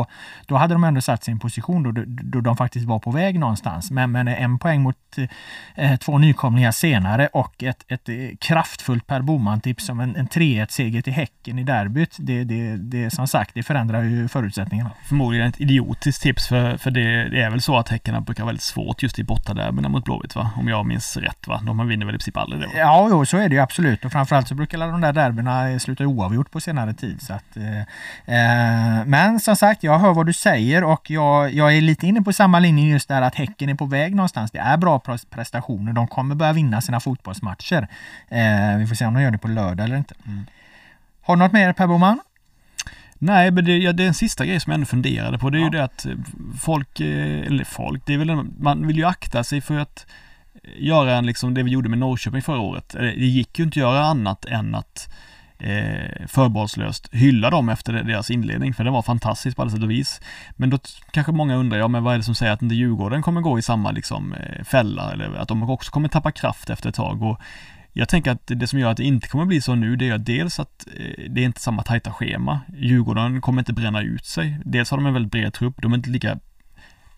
Då 0.46 0.56
hade 0.56 0.74
de 0.74 0.84
ändå 0.84 1.00
satt 1.00 1.28
en 1.28 1.38
position 1.38 1.82
då, 1.82 2.04
då, 2.06 2.40
de 2.40 2.56
faktiskt 2.56 2.86
var 2.86 2.98
på 2.98 3.10
väg 3.10 3.38
någonstans. 3.38 3.90
Men, 3.90 4.12
men 4.12 4.28
en 4.28 4.58
poäng 4.58 4.82
mot 4.82 4.96
eh, 5.74 5.96
två 5.96 6.18
nykomlingar 6.18 6.72
senare 6.72 7.28
och 7.32 7.62
ett, 7.62 7.84
ett 7.88 8.08
eh, 8.08 8.14
kraftfullt 8.40 9.06
Per 9.06 9.20
Boman-tips 9.20 9.86
som 9.86 10.00
en, 10.00 10.16
en 10.16 10.28
3-1-seger 10.28 11.02
till 11.02 11.12
Häcken 11.12 11.58
i 11.58 11.64
derbyt. 11.64 12.16
Det, 12.18 12.44
det, 12.44 12.76
det 12.76 13.10
som 13.10 13.26
sagt, 13.26 13.50
det 13.54 13.62
förändrar 13.62 14.02
ju 14.02 14.28
förutsättningarna. 14.28 14.90
Förmodligen 15.08 15.48
ett 15.48 15.60
idiotiskt 15.60 16.22
tips 16.22 16.48
för, 16.48 16.76
för 16.76 16.90
det, 16.90 17.28
det 17.28 17.42
är 17.42 17.50
väl 17.50 17.60
så 17.60 17.78
att 17.78 17.88
Häckarna 17.88 18.20
brukar 18.20 18.42
ha 18.42 18.46
väldigt 18.46 18.62
svårt 18.62 19.02
just 19.02 19.18
i 19.18 19.24
bortaderbyna 19.24 19.88
mot 19.88 20.04
Blåvitt 20.04 20.36
va? 20.36 20.50
Om 20.56 20.68
jag 20.68 20.86
minns 20.86 21.16
rätt 21.16 21.46
va? 21.46 21.60
De 21.66 21.88
vinner 21.88 22.06
väl 22.06 22.14
i 22.14 22.18
princip 22.18 22.36
aldrig 22.36 22.60
det 22.62 22.66
va? 22.66 22.72
Ja, 22.76 23.08
jo, 23.10 23.26
så 23.26 23.36
är 23.36 23.48
det 23.48 23.54
ju 23.54 23.60
absolut. 23.60 24.04
Och 24.04 24.12
framförallt 24.12 24.48
så 24.48 24.54
brukar 24.54 24.78
de 24.78 25.00
där 25.00 25.12
derbyna 25.12 25.53
sluta 25.78 26.06
oavgjort 26.06 26.50
på 26.50 26.60
senare 26.60 26.94
tid. 26.94 27.22
Så 27.22 27.32
att, 27.32 27.56
eh, 27.56 27.78
eh, 28.36 29.04
men 29.06 29.40
som 29.40 29.56
sagt, 29.56 29.82
jag 29.82 29.98
hör 29.98 30.14
vad 30.14 30.26
du 30.26 30.32
säger 30.32 30.84
och 30.84 31.10
jag, 31.10 31.54
jag 31.54 31.76
är 31.76 31.80
lite 31.80 32.06
inne 32.06 32.22
på 32.22 32.32
samma 32.32 32.58
linje 32.58 32.90
just 32.92 33.08
där 33.08 33.22
att 33.22 33.34
Häcken 33.34 33.68
är 33.68 33.74
på 33.74 33.86
väg 33.86 34.14
någonstans. 34.14 34.50
Det 34.50 34.58
är 34.58 34.76
bra 34.76 34.98
pres- 34.98 35.26
prestationer. 35.30 35.92
De 35.92 36.06
kommer 36.08 36.34
börja 36.34 36.52
vinna 36.52 36.80
sina 36.80 37.00
fotbollsmatcher. 37.00 37.88
Eh, 38.28 38.76
vi 38.78 38.86
får 38.86 38.94
se 38.94 39.06
om 39.06 39.14
de 39.14 39.22
gör 39.22 39.30
det 39.30 39.38
på 39.38 39.48
lördag 39.48 39.84
eller 39.84 39.96
inte. 39.96 40.14
Mm. 40.26 40.46
Har 41.22 41.36
du 41.36 41.42
något 41.42 41.52
mer 41.52 41.72
Per 41.72 41.86
Boman? 41.86 42.20
Nej, 43.18 43.50
men 43.50 43.64
det, 43.64 43.76
ja, 43.78 43.92
det 43.92 44.02
är 44.04 44.08
en 44.08 44.14
sista 44.14 44.46
grej 44.46 44.60
som 44.60 44.70
jag 44.70 44.74
ändå 44.74 44.86
funderade 44.86 45.38
på. 45.38 45.50
Det 45.50 45.58
är 45.58 45.60
Ja. 45.60 45.64
ju 45.64 45.70
det 45.70 45.84
att 45.84 46.06
eh, 46.06 46.12
folk, 46.60 47.00
eh, 47.00 47.46
eller 47.46 47.64
folk, 47.64 48.02
det 48.06 48.14
är 48.14 48.18
väl, 48.18 48.30
en- 48.30 48.54
man 48.58 48.86
vill 48.86 48.96
ju 48.96 49.04
akta 49.04 49.44
sig 49.44 49.60
för 49.60 49.78
att 49.78 50.06
göra 50.78 51.16
en, 51.16 51.26
liksom 51.26 51.54
det 51.54 51.62
vi 51.62 51.70
gjorde 51.70 51.88
med 51.88 51.98
Norrköping 51.98 52.42
förra 52.42 52.58
året. 52.60 52.94
Eh, 52.94 53.00
Det 53.00 53.26
gick 53.26 53.58
ju 53.58 53.64
inte 53.64 53.72
att 53.78 53.82
göra 53.82 54.04
annat 54.04 54.44
än 54.44 54.74
att 54.74 55.14
eh, 55.64 56.26
förbehållslöst 56.26 57.08
hylla 57.12 57.50
dem 57.50 57.68
efter 57.68 57.92
deras 57.92 58.30
inledning, 58.30 58.74
för 58.74 58.84
det 58.84 58.90
var 58.90 59.02
fantastiskt 59.02 59.56
på 59.56 59.62
alla 59.62 59.70
sätt 59.70 59.82
och 59.82 59.90
vis. 59.90 60.20
Men 60.56 60.70
då 60.70 60.78
kanske 61.10 61.32
många 61.32 61.56
undrar, 61.56 61.78
ja 61.78 61.88
men 61.88 62.04
vad 62.04 62.14
är 62.14 62.18
det 62.18 62.24
som 62.24 62.34
säger 62.34 62.52
att 62.52 62.62
inte 62.62 62.74
Djurgården 62.74 63.22
kommer 63.22 63.40
gå 63.40 63.58
i 63.58 63.62
samma 63.62 63.90
liksom 63.90 64.32
eh, 64.32 64.64
fälla, 64.64 65.12
eller 65.12 65.34
att 65.34 65.48
de 65.48 65.70
också 65.70 65.90
kommer 65.90 66.08
tappa 66.08 66.32
kraft 66.32 66.70
efter 66.70 66.88
ett 66.88 66.94
tag. 66.94 67.22
Och 67.22 67.40
jag 67.92 68.08
tänker 68.08 68.30
att 68.30 68.42
det 68.46 68.66
som 68.66 68.78
gör 68.78 68.90
att 68.90 68.96
det 68.96 69.04
inte 69.04 69.28
kommer 69.28 69.44
bli 69.44 69.60
så 69.60 69.74
nu, 69.74 69.96
det 69.96 70.08
är 70.08 70.18
dels 70.18 70.60
att 70.60 70.86
eh, 70.96 71.30
det 71.30 71.40
är 71.40 71.44
inte 71.44 71.60
samma 71.60 71.82
tajta 71.82 72.12
schema. 72.12 72.60
Djurgården 72.76 73.40
kommer 73.40 73.62
inte 73.62 73.72
bränna 73.72 74.02
ut 74.02 74.26
sig. 74.26 74.58
Dels 74.64 74.90
har 74.90 74.98
de 74.98 75.06
en 75.06 75.14
väldigt 75.14 75.32
bred 75.32 75.52
trupp, 75.52 75.82
de 75.82 75.92
är 75.92 75.96
inte 75.96 76.10
lika 76.10 76.38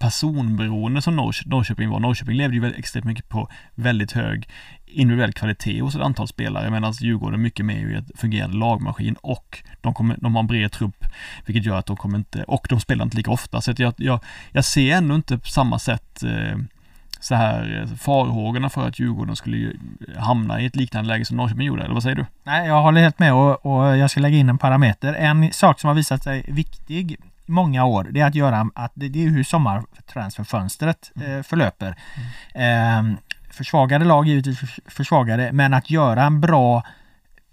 personberoende 0.07 1.03
som 1.03 1.21
Norrkö- 1.21 1.49
Norrköping 1.49 1.91
var. 1.91 2.01
Norrköping 2.01 2.37
levde 2.37 2.55
ju 2.55 2.61
väldigt, 2.61 2.79
extremt 2.79 3.07
mycket 3.07 3.29
på 3.29 3.49
väldigt 3.75 4.13
hög 4.13 4.49
individuell 4.87 5.33
kvalitet 5.33 5.81
hos 5.81 5.95
ett 5.95 6.03
antal 6.03 6.29
spelare 6.29 6.71
medan 6.71 6.93
Djurgården 6.93 7.43
mycket 7.43 7.67
mer 7.67 7.87
är 7.87 7.99
ett 7.99 8.21
fungerande 8.21 8.57
lagmaskin 8.57 9.17
och 9.21 9.63
de, 9.81 9.95
kommer, 9.95 10.17
de 10.21 10.35
har 10.35 10.41
en 10.41 10.47
bred 10.47 10.73
trupp 10.73 11.05
vilket 11.47 11.65
gör 11.65 11.79
att 11.79 11.87
de 11.87 11.97
kommer 11.97 12.19
inte, 12.19 12.45
och 12.45 12.67
de 12.69 12.81
spelar 12.81 13.05
inte 13.05 13.17
lika 13.17 13.31
ofta 13.31 13.61
så 13.61 13.71
att 13.71 13.79
jag, 13.79 13.95
jag, 13.97 14.21
jag 14.53 14.65
ser 14.65 14.97
ändå 14.97 15.15
inte 15.15 15.39
på 15.39 15.49
samma 15.49 15.79
sätt 15.79 16.23
eh, 16.23 16.59
så 17.21 17.35
här 17.35 17.89
farhågorna 17.99 18.69
för 18.69 18.89
att 18.89 18.99
Djurgården 18.99 19.37
skulle 19.37 19.57
ju 19.57 19.77
hamna 20.17 20.61
i 20.61 20.67
ett 20.67 20.77
liknande 20.77 21.09
läge 21.09 21.25
som 21.25 21.37
Norrköping 21.37 21.67
gjorde, 21.67 21.83
eller 21.83 21.95
vad 21.95 22.03
säger 22.03 22.17
du? 22.17 22.27
Nej, 22.45 22.69
jag 22.69 22.83
håller 22.83 23.01
helt 23.01 23.19
med 23.19 23.33
och, 23.33 23.67
och 23.67 23.97
jag 23.97 24.11
ska 24.11 24.21
lägga 24.21 24.37
in 24.37 24.49
en 24.49 24.59
parameter. 24.59 25.15
En 25.15 25.53
sak 25.53 25.81
som 25.81 25.89
har 25.89 25.95
visat 25.95 26.23
sig 26.23 26.45
viktig 26.49 27.17
många 27.47 27.85
år, 27.85 28.09
det 28.11 28.21
är 28.21 28.27
att 28.27 28.35
göra 28.35 28.71
att 28.75 28.93
det, 28.95 29.09
det 29.09 29.25
är 29.25 29.29
hur 29.29 29.45
sommartransferfönstret 29.45 31.13
eh, 31.17 31.43
förlöper. 31.43 31.97
Eh, 32.55 33.03
försvagade 33.51 34.05
lag 34.05 34.27
givetvis 34.27 34.59
försvagade, 34.87 35.53
men 35.53 35.75
att 35.75 35.91
göra 35.91 36.23
en 36.23 36.41
bra 36.41 36.83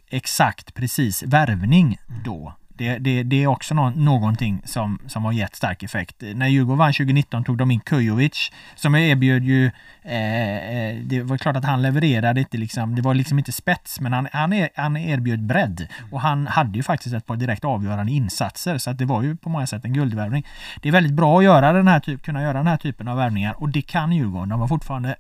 exakt 0.10 0.74
precis 0.74 1.24
värvning 1.24 1.98
då 2.26 2.54
det, 2.76 2.98
det, 2.98 3.24
det 3.24 3.44
är 3.44 3.48
också 3.48 3.74
no 3.74 3.90
någonting 3.96 4.62
som, 4.66 5.00
som 5.08 5.26
har 5.26 5.32
gett 5.32 5.56
stark 5.56 5.84
effekt. 5.84 6.16
När 6.36 6.48
Djurgården 6.48 6.78
vann 6.78 6.94
2019 6.94 7.44
tog 7.44 7.58
de 7.58 7.72
in 7.72 7.80
Kujovic 7.80 8.52
som 8.76 8.96
erbjöd 8.96 9.44
ju 9.44 9.72
eh, 10.02 10.78
eh, 10.78 10.98
Det 11.04 11.22
var 11.22 11.38
klart 11.38 11.56
att 11.56 11.66
han 11.66 11.82
levererade 11.82 12.40
inte 12.40 12.58
liksom, 12.58 12.96
det 12.96 13.02
var 13.02 13.14
liksom 13.14 13.38
inte 13.38 13.52
spets 13.52 14.00
men 14.00 14.14
han, 14.14 14.28
han, 14.32 14.54
er, 14.54 14.70
han 14.76 14.98
erbjöd 14.98 15.44
bredd 15.44 15.88
och 16.12 16.22
han 16.22 16.48
hade 16.48 16.78
ju 16.78 16.84
faktiskt 16.84 17.16
ett 17.16 17.26
par 17.26 17.36
direkt 17.36 17.66
avgörande 17.66 18.12
insatser 18.12 18.78
så 18.78 18.90
att 18.90 18.98
det 18.98 19.06
var 19.06 19.24
ju 19.24 19.36
på 19.36 19.50
många 19.50 19.68
sätt 19.68 19.86
en 19.86 19.94
guldvärvning. 19.94 20.46
Det 20.82 20.88
är 20.88 20.92
väldigt 20.92 21.14
bra 21.14 21.38
att 21.38 21.44
göra 21.44 21.74
den 21.74 21.88
här 21.88 22.00
typ, 22.00 22.24
kunna 22.24 22.42
göra 22.42 22.58
den 22.58 22.68
här 22.68 22.78
typen 22.78 23.08
av 23.08 23.18
värvningar 23.18 23.56
och 23.58 23.70
det 23.70 23.82
kan 23.82 24.12
Djurgården. 24.12 24.50
De 24.50 24.62
har 24.62 24.68
fortfarande 24.68 25.16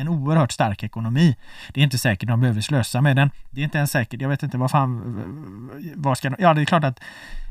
en 0.00 0.08
oerhört 0.08 0.52
stark 0.52 0.82
ekonomi. 0.82 1.36
Det 1.72 1.80
är 1.80 1.84
inte 1.84 1.98
säkert 1.98 2.28
de 2.28 2.40
behöver 2.40 2.60
slösa 2.60 3.00
med 3.00 3.16
den. 3.16 3.30
Det 3.50 3.60
är 3.60 3.64
inte 3.64 3.78
ens 3.78 3.90
säkert, 3.90 4.20
jag 4.20 4.28
vet 4.28 4.42
inte 4.42 4.58
vad 4.58 4.70
fan, 4.70 5.70
vad 5.94 6.18
ska 6.18 6.30
Ja, 6.38 6.54
det 6.54 6.60
är 6.60 6.64
klart 6.64 6.84
att 6.84 7.00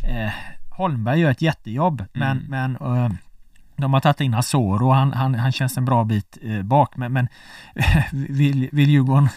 eh, 0.04 0.32
Holmberg 0.70 1.20
gör 1.20 1.32
ett 1.32 1.42
jättejobb, 1.42 2.06
men, 2.14 2.38
mm. 2.38 2.76
men 2.76 2.76
eh, 2.76 3.12
de 3.76 3.94
har 3.94 4.00
tagit 4.00 4.22
in 4.22 4.34
Asoro, 4.34 4.92
han, 4.92 5.14
han, 5.14 5.36
han 5.36 5.52
känns 5.52 5.78
en 5.78 5.86
bra 5.86 6.04
bit 6.04 6.38
eh, 6.42 6.62
bak, 6.62 6.98
men, 6.98 7.14
men 7.14 7.28
vill, 8.12 8.70
vill 8.72 8.90
Djurgården 8.90 9.30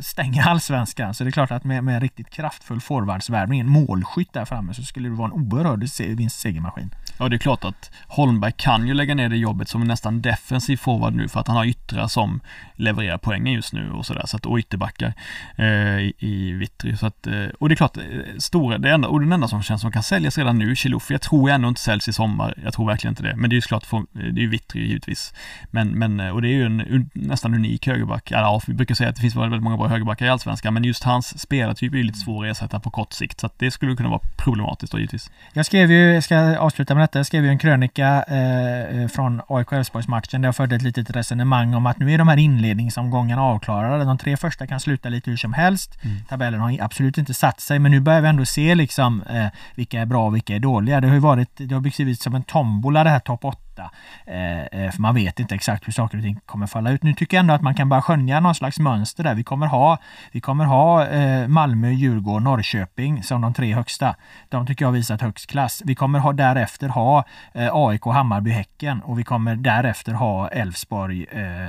stänga 0.00 0.44
allsvenskan 0.44 1.14
så 1.14 1.24
det 1.24 1.30
är 1.30 1.32
klart 1.32 1.50
att 1.50 1.64
med, 1.64 1.84
med 1.84 2.02
riktigt 2.02 2.30
kraftfull 2.30 2.80
forwardsvärvning, 2.80 3.60
en 3.60 3.68
målskytt 3.68 4.32
där 4.32 4.44
framme 4.44 4.74
så 4.74 4.82
skulle 4.82 5.08
det 5.08 5.14
vara 5.14 5.26
en 5.26 5.32
oerhörd 5.32 5.84
vinstsegermaskin. 6.16 6.90
Ja, 7.18 7.28
det 7.28 7.36
är 7.36 7.38
klart 7.38 7.64
att 7.64 7.90
Holmberg 8.08 8.52
kan 8.56 8.88
ju 8.88 8.94
lägga 8.94 9.14
ner 9.14 9.28
det 9.28 9.36
jobbet 9.36 9.68
som 9.68 9.84
nästan 9.84 10.22
defensiv 10.22 10.76
forward 10.76 11.14
nu 11.14 11.28
för 11.28 11.40
att 11.40 11.48
han 11.48 11.56
har 11.56 11.64
yttrar 11.64 12.08
som 12.08 12.40
levererar 12.76 13.18
poängen 13.18 13.52
just 13.52 13.72
nu 13.72 13.90
och 13.90 14.06
sådär. 14.06 14.22
Så 14.26 14.36
att, 14.36 14.46
och 14.46 14.58
ytterbackar 14.58 15.14
eh, 15.56 15.98
i, 15.98 16.12
i 16.18 16.52
Vittry. 16.52 16.96
Så 16.96 17.06
att, 17.06 17.26
eh, 17.26 17.46
och 17.58 17.68
det 17.68 17.72
är 17.72 17.76
klart, 17.76 17.96
eh, 17.96 18.02
stora, 18.38 18.78
det 18.78 18.90
enda, 18.90 19.08
och 19.08 19.20
den 19.20 19.32
enda 19.32 19.48
som 19.48 19.62
känns 19.62 19.80
som 19.80 19.92
kan 19.92 20.02
säljas 20.02 20.38
redan 20.38 20.58
nu, 20.58 20.76
Chilufya, 20.76 21.14
jag 21.14 21.22
tror 21.22 21.50
ändå 21.50 21.68
inte 21.68 21.80
säljs 21.80 22.08
i 22.08 22.12
sommar. 22.12 22.54
Jag 22.64 22.74
tror 22.74 22.86
verkligen 22.86 23.12
inte 23.12 23.22
det. 23.22 23.36
Men 23.36 23.50
det 23.50 23.54
är 23.54 23.56
ju 23.56 23.62
såklart, 23.62 23.86
det 24.12 24.20
är 24.20 24.38
ju 24.38 24.48
Vittry 24.48 24.86
givetvis. 24.86 25.34
Men, 25.70 25.88
men, 25.88 26.20
eh, 26.20 26.28
och 26.28 26.42
det 26.42 26.48
är 26.48 26.52
ju 26.52 26.66
en 26.66 26.80
un, 26.80 27.10
nästan 27.12 27.54
unik 27.54 27.86
högerback. 27.86 28.30
Ja, 28.30 28.60
vi 28.66 28.74
brukar 28.74 28.94
säga 28.94 29.10
att 29.10 29.16
det 29.16 29.22
finns 29.22 29.36
väldigt 29.36 29.62
många 29.62 29.76
bra 29.76 29.88
högerbackar 29.88 30.26
i 30.26 30.28
Allsvenskan, 30.28 30.74
men 30.74 30.84
just 30.84 31.04
hans 31.04 31.38
spelartyp 31.40 31.92
är 31.92 31.96
ju 31.96 32.02
lite 32.02 32.18
svår 32.18 32.46
att 32.46 32.50
ersätta 32.50 32.80
på 32.80 32.90
kort 32.90 33.12
sikt. 33.12 33.40
Så 33.40 33.46
att 33.46 33.58
det 33.58 33.70
skulle 33.70 33.96
kunna 33.96 34.08
vara 34.08 34.20
problematiskt 34.36 34.92
då 34.92 34.98
givetvis. 34.98 35.30
Jag 35.52 35.66
skrev 35.66 35.90
ju, 35.90 36.14
jag 36.14 36.24
ska 36.24 36.58
avsluta 36.58 36.94
med 36.94 37.03
jag 37.12 37.26
skrev 37.26 37.44
ju 37.44 37.50
en 37.50 37.58
krönika 37.58 38.22
eh, 38.22 39.08
från 39.08 39.40
AIK 39.48 39.72
Elfsborgs 39.72 40.08
matchen 40.08 40.42
där 40.42 40.48
jag 40.48 40.56
förde 40.56 40.76
ett 40.76 40.82
litet 40.82 41.10
resonemang 41.10 41.74
om 41.74 41.86
att 41.86 41.98
nu 41.98 42.12
är 42.12 42.18
de 42.18 42.28
här 42.28 42.36
inledningsomgångarna 42.36 43.42
avklarade. 43.42 44.04
De 44.04 44.18
tre 44.18 44.36
första 44.36 44.66
kan 44.66 44.80
sluta 44.80 45.08
lite 45.08 45.30
hur 45.30 45.36
som 45.36 45.52
helst. 45.52 45.98
Mm. 46.02 46.16
Tabellen 46.28 46.60
har 46.60 46.76
absolut 46.80 47.18
inte 47.18 47.34
satt 47.34 47.60
sig 47.60 47.78
men 47.78 47.90
nu 47.90 48.00
börjar 48.00 48.20
vi 48.20 48.28
ändå 48.28 48.44
se 48.44 48.74
liksom 48.74 49.22
eh, 49.22 49.46
vilka 49.74 50.00
är 50.00 50.06
bra 50.06 50.26
och 50.26 50.34
vilka 50.34 50.54
är 50.54 50.60
dåliga. 50.60 51.00
Det 51.00 51.06
har 51.08 51.14
ju 51.14 51.20
varit, 51.20 51.48
det 51.56 51.74
har 51.74 51.80
ut 52.00 52.20
som 52.20 52.34
en 52.34 52.42
tombola 52.42 53.04
det 53.04 53.10
här 53.10 53.20
topp 53.20 53.44
8 53.44 53.63
detta. 53.74 53.90
Eh, 54.26 54.84
eh, 54.84 54.90
för 54.90 55.00
man 55.00 55.14
vet 55.14 55.40
inte 55.40 55.54
exakt 55.54 55.86
hur 55.86 55.92
saker 55.92 56.18
och 56.18 56.24
ting 56.24 56.40
kommer 56.46 56.66
falla 56.66 56.90
ut. 56.90 57.02
Nu 57.02 57.14
tycker 57.14 57.36
jag 57.36 57.40
ändå 57.40 57.54
att 57.54 57.62
man 57.62 57.74
kan 57.74 57.88
börja 57.88 58.02
skönja 58.02 58.40
någon 58.40 58.54
slags 58.54 58.78
mönster 58.78 59.24
där. 59.24 59.34
Vi 59.34 59.44
kommer 59.44 59.66
ha, 59.66 59.98
vi 60.32 60.40
kommer 60.40 60.64
ha 60.64 61.06
eh, 61.06 61.48
Malmö, 61.48 61.90
Djurgården, 61.90 62.44
Norrköping 62.44 63.22
som 63.22 63.40
de 63.40 63.54
tre 63.54 63.74
högsta. 63.74 64.16
De 64.48 64.66
tycker 64.66 64.84
jag 64.84 64.88
har 64.88 64.94
visat 64.94 65.20
högst 65.20 65.46
klass. 65.46 65.82
Vi 65.84 65.94
kommer 65.94 66.18
ha, 66.18 66.32
därefter 66.32 66.88
ha 66.88 67.24
eh, 67.52 67.68
AIK, 67.72 68.04
Hammarby, 68.04 68.50
Häcken 68.50 69.00
och 69.00 69.18
vi 69.18 69.24
kommer 69.24 69.56
därefter 69.56 70.12
ha 70.12 70.48
Elfsborg, 70.48 71.26
eh, 71.32 71.68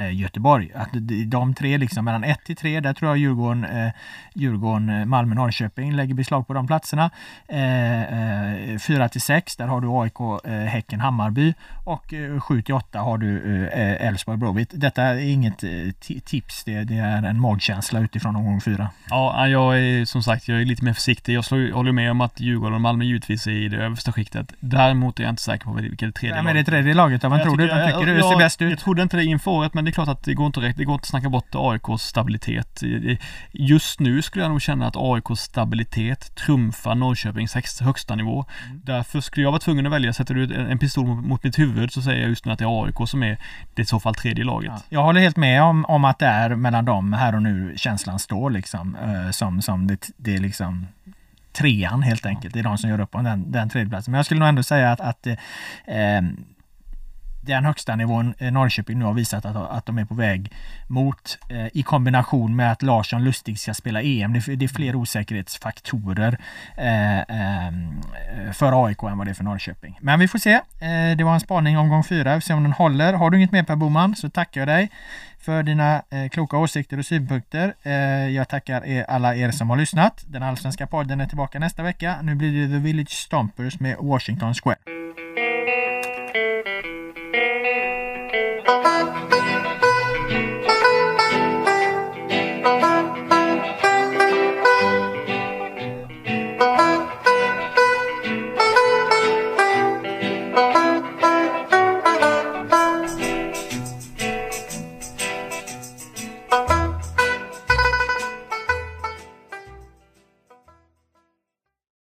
eh 0.00 0.12
Göteborg. 0.12 0.70
Att 0.74 0.88
de 1.26 1.54
tre 1.54 1.78
liksom 1.78 2.04
mellan 2.04 2.24
1 2.24 2.44
till 2.44 2.56
3, 2.56 2.80
där 2.80 2.92
tror 2.92 3.10
jag 3.10 3.18
Djurgården, 3.18 3.64
eh, 3.64 3.92
Djurgården 4.34 4.88
eh, 4.88 5.04
Malmö, 5.04 5.34
Norrköping 5.34 5.92
lägger 5.92 6.14
beslag 6.14 6.46
på 6.46 6.54
de 6.54 6.66
platserna. 6.66 7.10
4 8.86 9.08
till 9.08 9.20
6, 9.20 9.56
där 9.56 9.66
har 9.66 9.80
du 9.80 9.88
AIK, 9.88 10.42
Häcken, 10.68 11.00
Hammarby 11.00 11.45
och 11.84 12.14
7 12.40 12.62
till 12.62 12.74
8 12.74 12.98
har 12.98 13.18
du 13.18 13.66
eh, 13.68 14.06
Elfsborg 14.06 14.38
Bråvitt. 14.38 14.70
Detta 14.72 15.02
är 15.02 15.16
inget 15.18 15.64
eh, 15.64 15.70
tips, 16.24 16.64
det, 16.64 16.84
det, 16.84 16.96
är 16.96 17.22
en 17.22 17.40
magkänsla 17.40 18.00
utifrån 18.00 18.36
omgång 18.36 18.60
4. 18.60 18.90
Ja, 19.10 19.48
jag 19.48 19.78
är 19.78 20.04
som 20.04 20.22
sagt 20.22 20.48
jag 20.48 20.60
är 20.60 20.64
lite 20.64 20.84
mer 20.84 20.92
försiktig. 20.92 21.34
Jag 21.34 21.44
slår, 21.44 21.72
håller 21.72 21.92
med 21.92 22.10
om 22.10 22.20
att 22.20 22.40
Djurgården 22.40 22.74
och 22.74 22.80
Malmö 22.80 23.04
givetvis 23.04 23.46
är 23.46 23.50
i 23.50 23.68
det 23.68 23.76
översta 23.76 24.12
skiktet. 24.12 24.52
Däremot 24.60 25.18
är 25.20 25.22
jag 25.22 25.32
inte 25.32 25.42
säker 25.42 25.64
på 25.64 25.72
vilket 25.72 26.14
tredje 26.14 26.42
laget 26.42 26.50
är. 26.50 26.54
det 26.54 26.64
tredje 26.64 26.94
laget? 26.94 27.24
Vem 27.24 27.40
tror 27.40 27.56
du? 27.56 27.66
Vem 27.66 27.86
tycker 27.86 28.14
du 28.14 28.22
ser 28.22 28.38
bäst 28.38 28.62
ut? 28.62 28.70
Jag 28.70 28.78
trodde 28.78 29.02
inte 29.02 29.16
det 29.16 29.24
inför 29.24 29.50
året, 29.50 29.74
men 29.74 29.84
det 29.84 29.90
är 29.90 29.92
klart 29.92 30.08
att 30.08 30.22
det 30.24 30.34
går 30.34 30.46
inte 30.46 30.60
rätt. 30.60 30.76
Det 30.76 30.84
går 30.84 30.94
inte 30.94 31.02
att 31.02 31.06
snacka 31.06 31.28
bort 31.28 31.54
AIKs 31.54 32.02
stabilitet. 32.02 32.82
Just 33.52 34.00
nu 34.00 34.22
skulle 34.22 34.44
jag 34.44 34.50
nog 34.50 34.62
känna 34.62 34.86
att 34.86 34.96
AIKs 34.96 35.40
stabilitet 35.40 36.34
trumfar 36.34 36.94
Norrköpings 36.94 37.80
högsta 37.80 38.14
nivå. 38.14 38.44
Mm. 38.66 38.80
Därför 38.84 39.20
skulle 39.20 39.44
jag 39.44 39.50
vara 39.50 39.60
tvungen 39.60 39.86
att 39.86 39.92
välja, 39.92 40.12
sätter 40.12 40.34
du 40.34 40.54
en 40.54 40.78
pistol 40.78 41.06
mot 41.06 41.35
mot 41.36 41.42
mitt 41.44 41.58
huvud 41.58 41.92
så 41.92 42.02
säger 42.02 42.20
jag 42.20 42.28
just 42.28 42.44
nu 42.44 42.52
att 42.52 42.58
det 42.58 42.64
är 42.64 42.84
AIK 42.84 43.08
som 43.08 43.22
är 43.22 43.38
det 43.74 43.82
i 43.82 43.86
så 43.86 44.00
fall 44.00 44.14
tredje 44.14 44.44
laget. 44.44 44.72
Ja, 44.74 44.82
jag 44.88 45.02
håller 45.02 45.20
helt 45.20 45.36
med 45.36 45.62
om, 45.62 45.84
om 45.84 46.04
att 46.04 46.18
det 46.18 46.26
är 46.26 46.54
mellan 46.54 46.84
dem 46.84 47.12
här 47.12 47.34
och 47.34 47.42
nu 47.42 47.74
känslan 47.76 48.18
står 48.18 48.50
liksom. 48.50 48.96
Eh, 48.96 49.30
som, 49.30 49.62
som 49.62 49.86
det, 49.86 50.08
det 50.16 50.34
är 50.34 50.38
liksom 50.38 50.86
trean 51.52 52.02
helt 52.02 52.26
enkelt. 52.26 52.54
Det 52.54 52.60
är 52.60 52.64
de 52.64 52.78
som 52.78 52.90
gör 52.90 53.00
upp 53.00 53.14
om 53.14 53.24
den, 53.24 53.52
den 53.52 53.68
tredjeplatsen. 53.68 54.12
Men 54.12 54.18
jag 54.18 54.24
skulle 54.24 54.40
nog 54.40 54.48
ändå 54.48 54.62
säga 54.62 54.92
att, 54.92 55.00
att 55.00 55.26
eh, 55.26 55.36
den 57.46 57.64
högsta 57.64 57.96
nivån 57.96 58.34
eh, 58.38 58.52
Norrköping 58.52 58.98
nu 58.98 59.04
har 59.04 59.14
visat 59.14 59.44
att, 59.44 59.56
att 59.56 59.86
de 59.86 59.98
är 59.98 60.04
på 60.04 60.14
väg 60.14 60.52
mot 60.86 61.38
eh, 61.48 61.66
i 61.72 61.82
kombination 61.82 62.56
med 62.56 62.72
att 62.72 62.82
Larsson 62.82 63.24
Lustig 63.24 63.58
ska 63.58 63.74
spela 63.74 64.02
EM. 64.02 64.32
Det, 64.32 64.64
är 64.64 64.68
fler 64.68 64.96
osäkerhetsfaktorer 64.96 66.38
eh, 66.76 68.52
för 68.52 68.86
AIK 68.86 69.02
än 69.02 69.18
vad 69.18 69.26
det 69.26 69.30
är 69.30 69.34
för 69.34 69.44
Norrköping. 69.44 69.98
Men 70.00 70.20
vi 70.20 70.28
får 70.28 70.38
se. 70.38 70.60
Det 71.16 71.24
var 71.24 71.34
en 71.34 71.40
spaning 71.40 71.78
omgång 71.78 72.04
fyra. 72.04 72.34
Vi 72.34 72.40
får 72.40 72.46
se 72.46 72.54
om 72.54 72.62
den 72.62 72.72
håller. 72.72 73.12
Har 73.12 73.30
du 73.30 73.36
inget 73.36 73.52
mer 73.52 73.62
Per 73.62 73.76
Boman 73.76 74.16
så 74.16 74.30
tackar 74.30 74.60
jag 74.60 74.68
dig 74.68 74.90
för 75.40 75.62
dina 75.62 76.02
kloka 76.30 76.56
åsikter 76.56 76.98
och 76.98 77.06
synpunkter. 77.06 77.88
jag 78.28 78.48
tackar 78.48 78.86
er, 78.86 79.04
alla 79.04 79.36
er 79.36 79.50
som 79.50 79.70
har 79.70 79.76
lyssnat. 79.76 80.24
Den 80.26 80.42
allsvenska 80.42 80.86
podden 80.86 81.20
är 81.20 81.26
tillbaka 81.26 81.58
nästa 81.58 81.82
vecka. 81.82 82.16
Nu 82.22 82.34
blir 82.34 82.62
det 82.62 82.74
The 82.74 82.78
Village 82.78 83.10
Stompers 83.12 83.80
med 83.80 83.96
Washington 84.00 84.54
Square. 84.54 84.78
Thank 88.66 89.50
you. 89.50 89.55